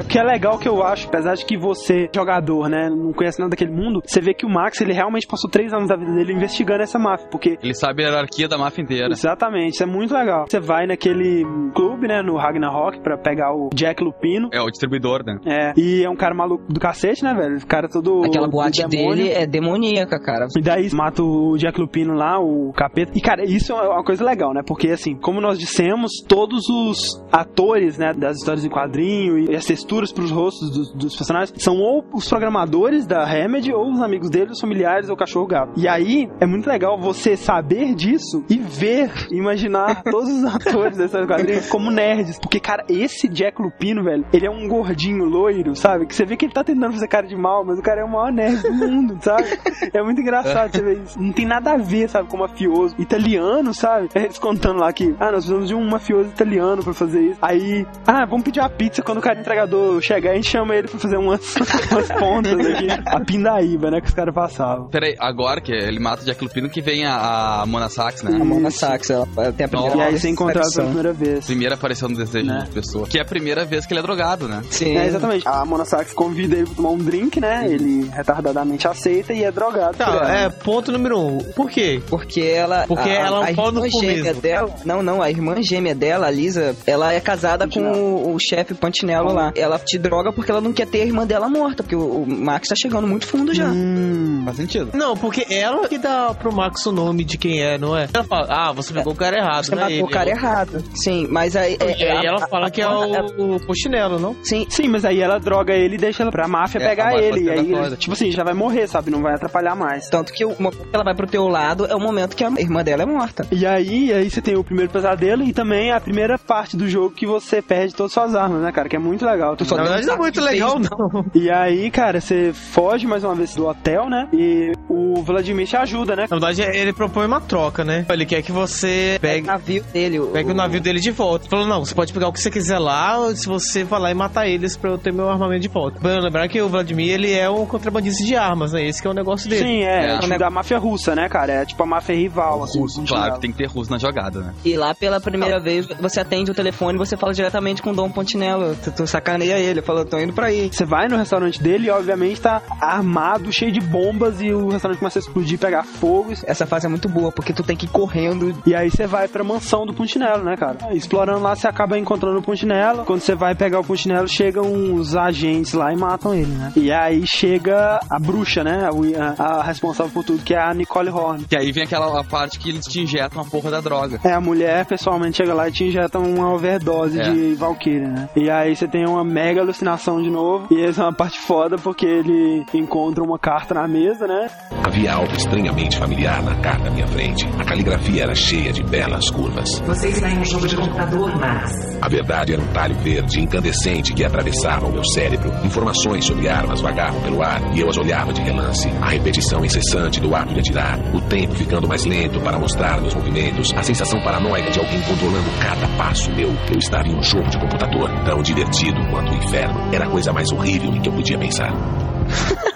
O 0.00 0.04
que 0.08 0.18
é 0.18 0.22
legal 0.22 0.58
que 0.58 0.68
eu 0.68 0.82
acho, 0.82 1.08
apesar 1.08 1.34
de 1.34 1.44
que 1.44 1.56
você, 1.56 2.08
jogador, 2.14 2.68
né, 2.68 2.88
não 2.88 3.12
conhece 3.12 3.38
nada 3.38 3.50
daquele 3.50 3.72
mundo, 3.72 4.02
você 4.04 4.20
vê 4.20 4.34
que 4.34 4.46
o 4.46 4.48
Max, 4.48 4.80
ele 4.80 4.92
realmente 4.92 5.26
passou 5.26 5.50
três 5.50 5.72
anos 5.72 5.88
da 5.88 5.96
vida 5.96 6.12
dele 6.12 6.32
investigando 6.32 6.82
essa 6.82 6.98
máfia, 6.98 7.26
porque 7.28 7.58
Ele 7.62 7.74
sabe 7.74 8.04
a 8.04 8.08
hierarquia 8.08 8.48
da 8.48 8.56
máfia 8.56 8.82
inteira. 8.82 9.08
Exatamente, 9.10 9.74
isso 9.74 9.82
é 9.82 9.86
muito 9.86 10.14
legal. 10.14 10.46
Você 10.48 10.60
vai 10.60 10.86
naquele 10.94 11.44
clube, 11.74 12.06
né, 12.06 12.22
no 12.22 12.36
Ragnarok, 12.36 13.00
pra 13.00 13.18
pegar 13.18 13.52
o 13.52 13.68
Jack 13.74 14.02
Lupino. 14.02 14.48
É 14.52 14.60
o 14.60 14.70
distribuidor, 14.70 15.24
né? 15.24 15.38
É, 15.44 15.72
e 15.76 16.04
é 16.04 16.08
um 16.08 16.16
cara 16.16 16.34
maluco 16.34 16.64
do 16.72 16.80
cacete, 16.80 17.22
né, 17.24 17.34
velho? 17.34 17.58
O 17.58 17.66
cara 17.66 17.88
todo. 17.88 18.24
Aquela 18.24 18.48
boate 18.48 18.86
demônio. 18.86 19.16
dele 19.16 19.30
é 19.30 19.46
demoníaca, 19.46 20.18
cara. 20.20 20.46
E 20.56 20.62
daí 20.62 20.88
mata 20.94 21.22
o 21.22 21.56
Jack 21.58 21.80
Lupino 21.80 22.14
lá, 22.14 22.38
o 22.38 22.72
capeta. 22.72 23.12
E, 23.14 23.20
cara, 23.20 23.44
isso 23.44 23.72
é 23.72 23.88
uma 23.88 24.04
coisa 24.04 24.24
legal, 24.24 24.54
né? 24.54 24.62
Porque, 24.64 24.88
assim, 24.88 25.14
como 25.16 25.40
nós 25.40 25.58
dissemos, 25.58 26.12
todos 26.26 26.68
os 26.68 27.22
atores, 27.32 27.98
né, 27.98 28.12
das 28.14 28.36
histórias 28.38 28.64
em 28.64 28.68
quadrinho 28.68 29.38
e 29.38 29.54
as 29.54 29.64
texturas 29.64 30.12
pros 30.12 30.30
rostos 30.30 30.70
dos, 30.70 30.92
dos 30.94 31.16
personagens 31.16 31.52
são 31.62 31.78
ou 31.78 32.04
os 32.12 32.28
programadores 32.28 33.06
da 33.06 33.24
Remedy, 33.24 33.72
ou 33.72 33.90
os 33.90 34.00
amigos 34.00 34.30
dele, 34.30 34.52
os 34.52 34.60
familiares, 34.60 35.08
ou 35.08 35.14
o 35.14 35.18
cachorro 35.18 35.46
gato. 35.46 35.72
E 35.76 35.88
aí, 35.88 36.28
é 36.40 36.46
muito 36.46 36.68
legal 36.68 36.98
você 36.98 37.36
saber 37.36 37.94
disso 37.94 38.44
e 38.48 38.58
ver, 38.58 39.10
imaginar 39.30 40.02
todos 40.10 40.30
os 40.30 40.44
atores 40.44 40.83
história 40.88 41.24
em 41.24 41.28
quadrinho 41.28 41.68
como 41.68 41.90
nerds. 41.90 42.38
Porque, 42.38 42.60
cara, 42.60 42.84
esse 42.88 43.28
Jack 43.28 43.60
Lupino, 43.60 44.02
velho, 44.02 44.24
ele 44.32 44.46
é 44.46 44.50
um 44.50 44.68
gordinho 44.68 45.24
loiro, 45.24 45.74
sabe? 45.74 46.06
Que 46.06 46.14
você 46.14 46.24
vê 46.24 46.36
que 46.36 46.44
ele 46.44 46.52
tá 46.52 46.64
tentando 46.64 46.92
fazer 46.92 47.08
cara 47.08 47.26
de 47.26 47.36
mal, 47.36 47.64
mas 47.64 47.78
o 47.78 47.82
cara 47.82 48.00
é 48.00 48.04
o 48.04 48.08
maior 48.08 48.32
nerd 48.32 48.62
do 48.62 48.72
mundo, 48.72 49.18
sabe? 49.20 49.44
É 49.92 50.02
muito 50.02 50.20
engraçado 50.20 50.72
você 50.72 50.82
ver 50.82 51.02
isso. 51.02 51.20
Não 51.20 51.32
tem 51.32 51.46
nada 51.46 51.72
a 51.72 51.76
ver, 51.76 52.08
sabe, 52.08 52.28
com 52.28 52.36
mafioso 52.36 52.94
italiano, 52.98 53.72
sabe? 53.74 54.08
Eles 54.14 54.38
contando 54.38 54.80
lá 54.80 54.92
que, 54.92 55.14
ah, 55.18 55.26
nós 55.26 55.44
precisamos 55.44 55.68
de 55.68 55.74
um 55.74 55.88
mafioso 55.88 56.28
italiano 56.30 56.82
pra 56.82 56.92
fazer 56.92 57.20
isso. 57.20 57.38
Aí, 57.40 57.86
ah, 58.06 58.24
vamos 58.26 58.44
pedir 58.44 58.60
uma 58.60 58.70
pizza 58.70 59.02
quando 59.02 59.18
o 59.18 59.22
cara 59.22 59.40
entregador 59.40 60.00
chegar, 60.00 60.32
a 60.32 60.34
gente 60.34 60.48
chama 60.48 60.74
ele 60.74 60.88
pra 60.88 60.98
fazer 60.98 61.16
umas, 61.16 61.54
umas 61.90 62.08
pontas 62.12 62.58
aqui. 62.66 62.88
A 63.06 63.20
pindaíba, 63.20 63.90
né, 63.90 64.00
que 64.00 64.08
os 64.08 64.14
caras 64.14 64.34
passavam. 64.34 64.88
Peraí, 64.88 65.14
agora 65.18 65.60
que 65.60 65.72
ele 65.72 66.00
mata 66.00 66.22
o 66.22 66.24
Jack 66.24 66.42
Lupino, 66.42 66.68
que 66.68 66.80
vem 66.80 67.04
a, 67.04 67.62
a 67.62 67.66
Mona 67.66 67.88
Sachs, 67.88 68.22
né? 68.22 68.36
A 68.40 68.44
Mona. 68.44 68.70
Sachs, 68.70 69.10
ela 69.10 69.26
tem 69.52 69.66
a 69.66 69.68
primeira 69.68 69.96
E 69.96 70.02
aí 70.02 70.18
você 70.18 70.28
é 70.28 70.30
pela 70.70 70.86
primeira 70.86 71.12
vez. 71.12 71.44
Primeira 71.46 71.74
aparição 71.74 72.08
do 72.08 72.16
desejo 72.16 72.46
Né? 72.46 72.62
de 72.66 72.70
pessoa. 72.70 73.06
Que 73.06 73.18
é 73.18 73.22
a 73.22 73.24
primeira 73.24 73.64
vez 73.64 73.86
que 73.86 73.92
ele 73.92 74.00
é 74.00 74.02
drogado, 74.02 74.48
né? 74.48 74.62
Sim. 74.70 74.96
É, 74.96 75.06
exatamente. 75.06 75.46
A 75.46 75.64
Mona 75.64 75.84
Sachs 75.84 76.12
convida 76.12 76.56
ele 76.56 76.66
pra 76.66 76.74
tomar 76.76 76.90
um 76.90 76.98
drink, 76.98 77.40
né? 77.40 77.66
Ele 77.68 78.08
retardadamente 78.12 78.86
aceita 78.88 79.32
e 79.32 79.44
é 79.44 79.50
drogado. 79.50 79.96
Tá, 79.96 80.06
ela. 80.06 80.38
é, 80.38 80.48
ponto 80.48 80.90
número 80.92 81.18
um. 81.18 81.38
Por 81.38 81.70
quê? 81.70 82.00
Porque 82.08 82.40
ela. 82.40 82.84
Porque 82.86 83.08
ela 83.08 83.38
é 83.48 83.50
um 83.50 83.52
a 83.52 83.54
pau 83.54 83.72
no 83.72 83.88
gêmea 83.88 84.34
dela. 84.34 84.74
Não, 84.84 85.02
não, 85.02 85.22
a 85.22 85.30
irmã 85.30 85.54
gêmea 85.62 85.94
dela, 85.94 86.26
a 86.26 86.30
Lisa, 86.30 86.74
ela 86.86 87.12
é 87.12 87.20
casada 87.20 87.68
com 87.68 87.80
o, 87.80 88.34
o 88.34 88.38
chefe 88.38 88.74
Pantinello 88.74 89.32
lá. 89.32 89.52
Ela 89.56 89.78
te 89.78 89.98
droga 89.98 90.32
porque 90.32 90.50
ela 90.50 90.60
não 90.60 90.72
quer 90.72 90.86
ter 90.86 91.02
a 91.02 91.04
irmã 91.04 91.26
dela 91.26 91.48
morta, 91.48 91.82
porque 91.82 91.96
o, 91.96 92.22
o 92.22 92.26
Max 92.26 92.68
tá 92.68 92.74
chegando 92.76 93.06
muito 93.06 93.26
fundo 93.26 93.54
já. 93.54 93.66
Hum. 93.68 94.42
Faz 94.44 94.56
sentido. 94.56 94.90
Não, 94.94 95.16
porque 95.16 95.46
ela 95.50 95.88
que 95.88 95.98
dá 95.98 96.34
pro 96.34 96.52
Max 96.52 96.84
o 96.86 96.92
nome 96.92 97.24
de 97.24 97.38
quem 97.38 97.60
é, 97.62 97.78
não 97.78 97.96
é? 97.96 98.08
Ela 98.12 98.24
fala, 98.24 98.46
ah, 98.50 98.72
você 98.72 98.92
pegou 98.92 99.12
o 99.12 99.16
cara 99.16 99.36
errado, 99.38 99.64
Você 99.64 99.74
né? 99.74 99.82
matou 99.82 100.04
o 100.04 100.10
cara 100.10 100.30
errado. 100.30 100.53
Sim, 100.94 101.26
mas 101.30 101.56
aí. 101.56 101.76
E 101.80 102.04
aí 102.04 102.18
a- 102.18 102.28
ela 102.30 102.44
a- 102.44 102.48
fala 102.48 102.66
a- 102.66 102.70
que 102.70 102.80
é 102.80 102.84
a- 102.84 102.90
o, 103.38 103.56
o 103.56 103.60
Pochinelo, 103.66 104.18
não? 104.18 104.36
Sim, 104.42 104.66
Sim, 104.68 104.88
mas 104.88 105.04
aí 105.04 105.20
ela 105.20 105.38
droga 105.38 105.72
ele 105.74 105.94
e 105.94 105.98
deixa 105.98 106.22
ela 106.22 106.30
pra 106.32 106.46
máfia 106.48 106.78
É, 106.80 106.84
a 106.86 106.88
pegar 106.88 107.04
máfia 107.12 107.18
ele. 107.26 107.40
E 107.44 107.50
aí, 107.50 107.72
ele, 107.72 107.96
tipo 107.96 108.12
assim, 108.12 108.30
já 108.30 108.42
vai 108.44 108.54
morrer, 108.54 108.86
sabe? 108.86 109.10
Não 109.10 109.20
vai 109.22 109.34
atrapalhar 109.34 109.74
mais. 109.74 110.08
Tanto 110.08 110.32
que 110.32 110.44
o 110.44 110.50
momento 110.60 110.84
que 110.88 110.94
ela 110.94 111.04
vai 111.04 111.14
pro 111.14 111.26
teu 111.26 111.46
lado 111.48 111.86
é 111.86 111.94
o 111.94 112.00
momento 112.00 112.36
que 112.36 112.44
a 112.44 112.50
irmã 112.58 112.82
dela 112.82 113.02
é 113.02 113.06
morta. 113.06 113.46
E 113.52 113.64
aí, 113.66 114.12
aí 114.12 114.30
você 114.30 114.40
tem 114.40 114.56
o 114.56 114.64
primeiro 114.64 114.90
pesadelo 114.90 115.42
e 115.42 115.52
também 115.52 115.92
a 115.92 116.00
primeira 116.00 116.38
parte 116.38 116.76
do 116.76 116.88
jogo 116.88 117.10
que 117.14 117.26
você 117.26 117.60
perde 117.62 117.94
todas 117.94 118.10
as 118.10 118.14
suas 118.14 118.34
armas, 118.34 118.62
né, 118.62 118.72
cara? 118.72 118.88
Que 118.88 118.96
é 118.96 118.98
muito 118.98 119.24
legal. 119.24 119.56
Tu 119.56 119.64
só 119.64 119.76
Na 119.76 119.82
verdade 119.84 120.06
não 120.06 120.14
é 120.14 120.18
muito 120.18 120.40
legal, 120.40 120.74
beijo. 120.78 120.90
não. 120.90 121.24
E 121.34 121.50
aí, 121.50 121.90
cara, 121.90 122.20
você 122.20 122.52
foge 122.52 123.06
mais 123.06 123.24
uma 123.24 123.34
vez 123.34 123.54
do 123.54 123.66
hotel, 123.66 124.08
né? 124.08 124.28
E 124.32 124.72
o 124.94 125.22
Vladimir 125.22 125.66
te 125.66 125.76
ajuda, 125.76 126.14
né? 126.16 126.26
Na 126.30 126.36
verdade, 126.38 126.62
ele 126.62 126.92
propõe 126.92 127.26
uma 127.26 127.40
troca, 127.40 127.84
né? 127.84 128.04
Ele 128.08 128.24
quer 128.26 128.42
que 128.42 128.52
você 128.52 129.14
O 129.16 129.20
pegue, 129.20 129.46
navio 129.46 129.82
dele. 129.92 130.20
pegue 130.32 130.50
o 130.50 130.54
navio 130.54 130.80
dele 130.80 131.00
de 131.00 131.10
volta. 131.10 131.44
Ele 131.44 131.50
falou, 131.50 131.66
não, 131.66 131.84
você 131.84 131.94
pode 131.94 132.12
pegar 132.12 132.28
o 132.28 132.32
que 132.32 132.40
você 132.40 132.50
quiser 132.50 132.78
lá, 132.78 133.18
ou 133.18 133.34
se 133.34 133.46
você 133.46 133.84
for 133.84 133.98
lá 133.98 134.10
e 134.10 134.14
matar 134.14 134.46
eles 134.46 134.76
pra 134.76 134.90
eu 134.90 134.98
ter 134.98 135.12
meu 135.12 135.28
armamento 135.28 135.60
de 135.62 135.68
volta. 135.68 135.98
Lembrar 136.06 136.48
que 136.48 136.60
o 136.60 136.68
Vladimir, 136.68 137.12
ele 137.14 137.32
é 137.32 137.48
um 137.50 137.66
contrabandista 137.66 138.24
de 138.24 138.36
armas, 138.36 138.72
né? 138.72 138.84
Esse 138.86 139.00
que 139.02 139.08
é 139.08 139.10
o 139.10 139.14
negócio 139.14 139.48
dele. 139.48 139.64
Sim, 139.64 139.82
é, 139.82 140.14
É. 140.14 140.18
tipo 140.18 140.38
da 140.38 140.50
máfia 140.50 140.78
russa, 140.78 141.14
né, 141.14 141.28
cara? 141.28 141.52
É 141.52 141.64
tipo 141.64 141.82
a 141.82 141.86
máfia 141.86 142.14
rival, 142.14 142.62
assim. 142.64 142.78
Russo, 142.78 143.02
claro, 143.06 143.24
Chinelo. 143.24 143.40
tem 143.40 143.50
que 143.52 143.58
ter 143.58 143.66
russo 143.68 143.90
na 143.90 143.98
jogada, 143.98 144.40
né? 144.40 144.54
E 144.64 144.76
lá 144.76 144.94
pela 144.94 145.20
primeira 145.20 145.60
vez 145.60 145.86
você 146.00 146.20
atende 146.20 146.50
o 146.50 146.54
telefone 146.54 146.96
e 146.96 146.98
você 146.98 147.16
fala 147.16 147.32
diretamente 147.32 147.82
com 147.82 147.90
o 147.90 147.94
Dom 147.94 148.10
Pontinello. 148.10 148.74
Tu, 148.82 148.90
tu 148.92 149.06
sacaneia 149.06 149.58
ele, 149.58 149.82
fala, 149.82 150.04
tô 150.04 150.18
indo 150.18 150.32
pra 150.32 150.46
aí. 150.46 150.68
Você 150.72 150.84
vai 150.84 151.08
no 151.08 151.16
restaurante 151.16 151.62
dele 151.62 151.86
e, 151.86 151.90
obviamente, 151.90 152.40
tá 152.40 152.60
armado, 152.80 153.52
cheio 153.52 153.72
de 153.72 153.80
bombas 153.80 154.40
e 154.40 154.52
o 154.52 154.68
restaurante 154.84 154.98
começa 154.98 155.18
a 155.18 155.20
explodir, 155.20 155.58
pegar 155.58 155.82
fogo. 155.84 156.32
Essa 156.44 156.66
fase 156.66 156.86
é 156.86 156.88
muito 156.88 157.08
boa, 157.08 157.32
porque 157.32 157.52
tu 157.52 157.62
tem 157.62 157.76
que 157.76 157.86
ir 157.86 157.88
correndo. 157.88 158.54
E 158.66 158.74
aí 158.74 158.90
você 158.90 159.06
vai 159.06 159.28
pra 159.28 159.42
mansão 159.44 159.86
do 159.86 159.94
Puntinello, 159.94 160.44
né, 160.44 160.56
cara? 160.56 160.76
Explorando 160.92 161.40
lá, 161.40 161.54
você 161.54 161.66
acaba 161.68 161.98
encontrando 161.98 162.38
o 162.38 162.42
Puntinello. 162.42 163.04
Quando 163.04 163.20
você 163.20 163.34
vai 163.34 163.54
pegar 163.54 163.80
o 163.80 163.84
Puntinello, 163.84 164.28
chegam 164.28 164.94
os 164.94 165.16
agentes 165.16 165.72
lá 165.72 165.92
e 165.92 165.96
matam 165.96 166.34
ele, 166.34 166.52
né? 166.52 166.72
E 166.76 166.92
aí 166.92 167.26
chega 167.26 168.00
a 168.10 168.18
bruxa, 168.18 168.62
né? 168.62 168.88
A, 168.88 169.42
a- 169.42 169.54
a 169.60 169.62
responsável 169.62 170.12
por 170.12 170.24
tudo, 170.24 170.42
que 170.42 170.54
é 170.54 170.58
a 170.60 170.72
Nicole 170.74 171.10
Horn. 171.10 171.44
Que 171.44 171.56
aí 171.56 171.70
vem 171.72 171.84
aquela 171.84 172.22
parte 172.24 172.58
que 172.58 172.68
eles 172.70 172.84
te 172.86 173.00
injetam 173.00 173.40
a 173.40 173.44
porra 173.44 173.70
da 173.70 173.80
droga. 173.80 174.20
É, 174.24 174.32
a 174.32 174.40
mulher 174.40 174.84
pessoalmente 174.86 175.36
chega 175.38 175.54
lá 175.54 175.68
e 175.68 175.72
te 175.72 175.84
injeta 175.84 176.18
uma 176.18 176.52
overdose 176.52 177.20
É. 177.20 177.30
de 177.30 177.54
Valkyrie, 177.54 178.00
né? 178.06 178.28
E 178.36 178.50
aí 178.50 178.74
você 178.74 178.86
tem 178.88 179.06
uma 179.06 179.24
mega 179.24 179.60
alucinação 179.60 180.20
de 180.22 180.30
novo. 180.30 180.66
E 180.74 180.82
essa 180.84 181.02
é 181.02 181.04
uma 181.04 181.12
parte 181.12 181.40
foda 181.40 181.76
porque 181.76 182.04
ele 182.06 182.64
encontra 182.74 183.22
uma 183.22 183.38
carta 183.38 183.74
na 183.74 183.86
mesa, 183.86 184.26
né? 184.26 184.48
Havia 184.82 185.12
algo 185.14 185.34
estranhamente 185.36 185.98
familiar 185.98 186.42
na 186.42 186.54
carta 186.56 186.88
à 186.88 186.90
minha 186.90 187.06
frente. 187.06 187.46
A 187.58 187.64
caligrafia 187.64 188.24
era 188.24 188.34
cheia 188.34 188.72
de 188.72 188.82
belas 188.82 189.30
curvas. 189.30 189.68
Você 189.86 190.08
está 190.08 190.30
em 190.30 190.38
um 190.38 190.44
jogo 190.44 190.66
de 190.66 190.76
computador, 190.76 191.36
Max. 191.38 191.96
A 192.00 192.08
verdade 192.08 192.52
era 192.52 192.62
um 192.62 192.66
talho 192.68 192.94
verde 192.96 193.40
incandescente 193.40 194.12
que 194.12 194.24
atravessava 194.24 194.86
o 194.86 194.92
meu 194.92 195.04
cérebro. 195.04 195.52
Informações 195.64 196.24
sobre 196.24 196.48
armas 196.48 196.80
vagavam 196.80 197.20
pelo 197.22 197.42
ar 197.42 197.60
e 197.74 197.80
eu 197.80 197.88
as 197.88 197.96
olhava 197.96 198.32
de 198.32 198.42
relance. 198.42 198.88
A 199.00 199.10
repetição 199.10 199.64
incessante 199.64 200.20
do 200.20 200.34
ato 200.34 200.52
de 200.52 200.60
atirar, 200.60 200.98
o 201.14 201.20
tempo 201.22 201.54
ficando 201.54 201.88
mais 201.88 202.04
lento 202.04 202.40
para 202.40 202.58
mostrar 202.58 203.00
meus 203.00 203.14
movimentos, 203.14 203.72
a 203.74 203.82
sensação 203.82 204.20
paranoica 204.22 204.70
de 204.70 204.78
alguém 204.78 205.00
controlando 205.02 205.50
cada 205.60 205.88
passo 205.96 206.30
meu. 206.32 206.52
Eu 206.70 206.78
estava 206.78 207.08
em 207.08 207.16
um 207.16 207.22
jogo 207.22 207.48
de 207.48 207.58
computador, 207.58 208.10
tão 208.24 208.42
divertido 208.42 209.00
quanto 209.10 209.32
o 209.32 209.36
inferno. 209.36 209.94
Era 209.94 210.06
a 210.06 210.10
coisa 210.10 210.32
mais 210.32 210.50
horrível 210.50 210.90
em 210.90 211.00
que 211.00 211.08
eu 211.08 211.12
podia 211.12 211.38
pensar. 211.38 211.72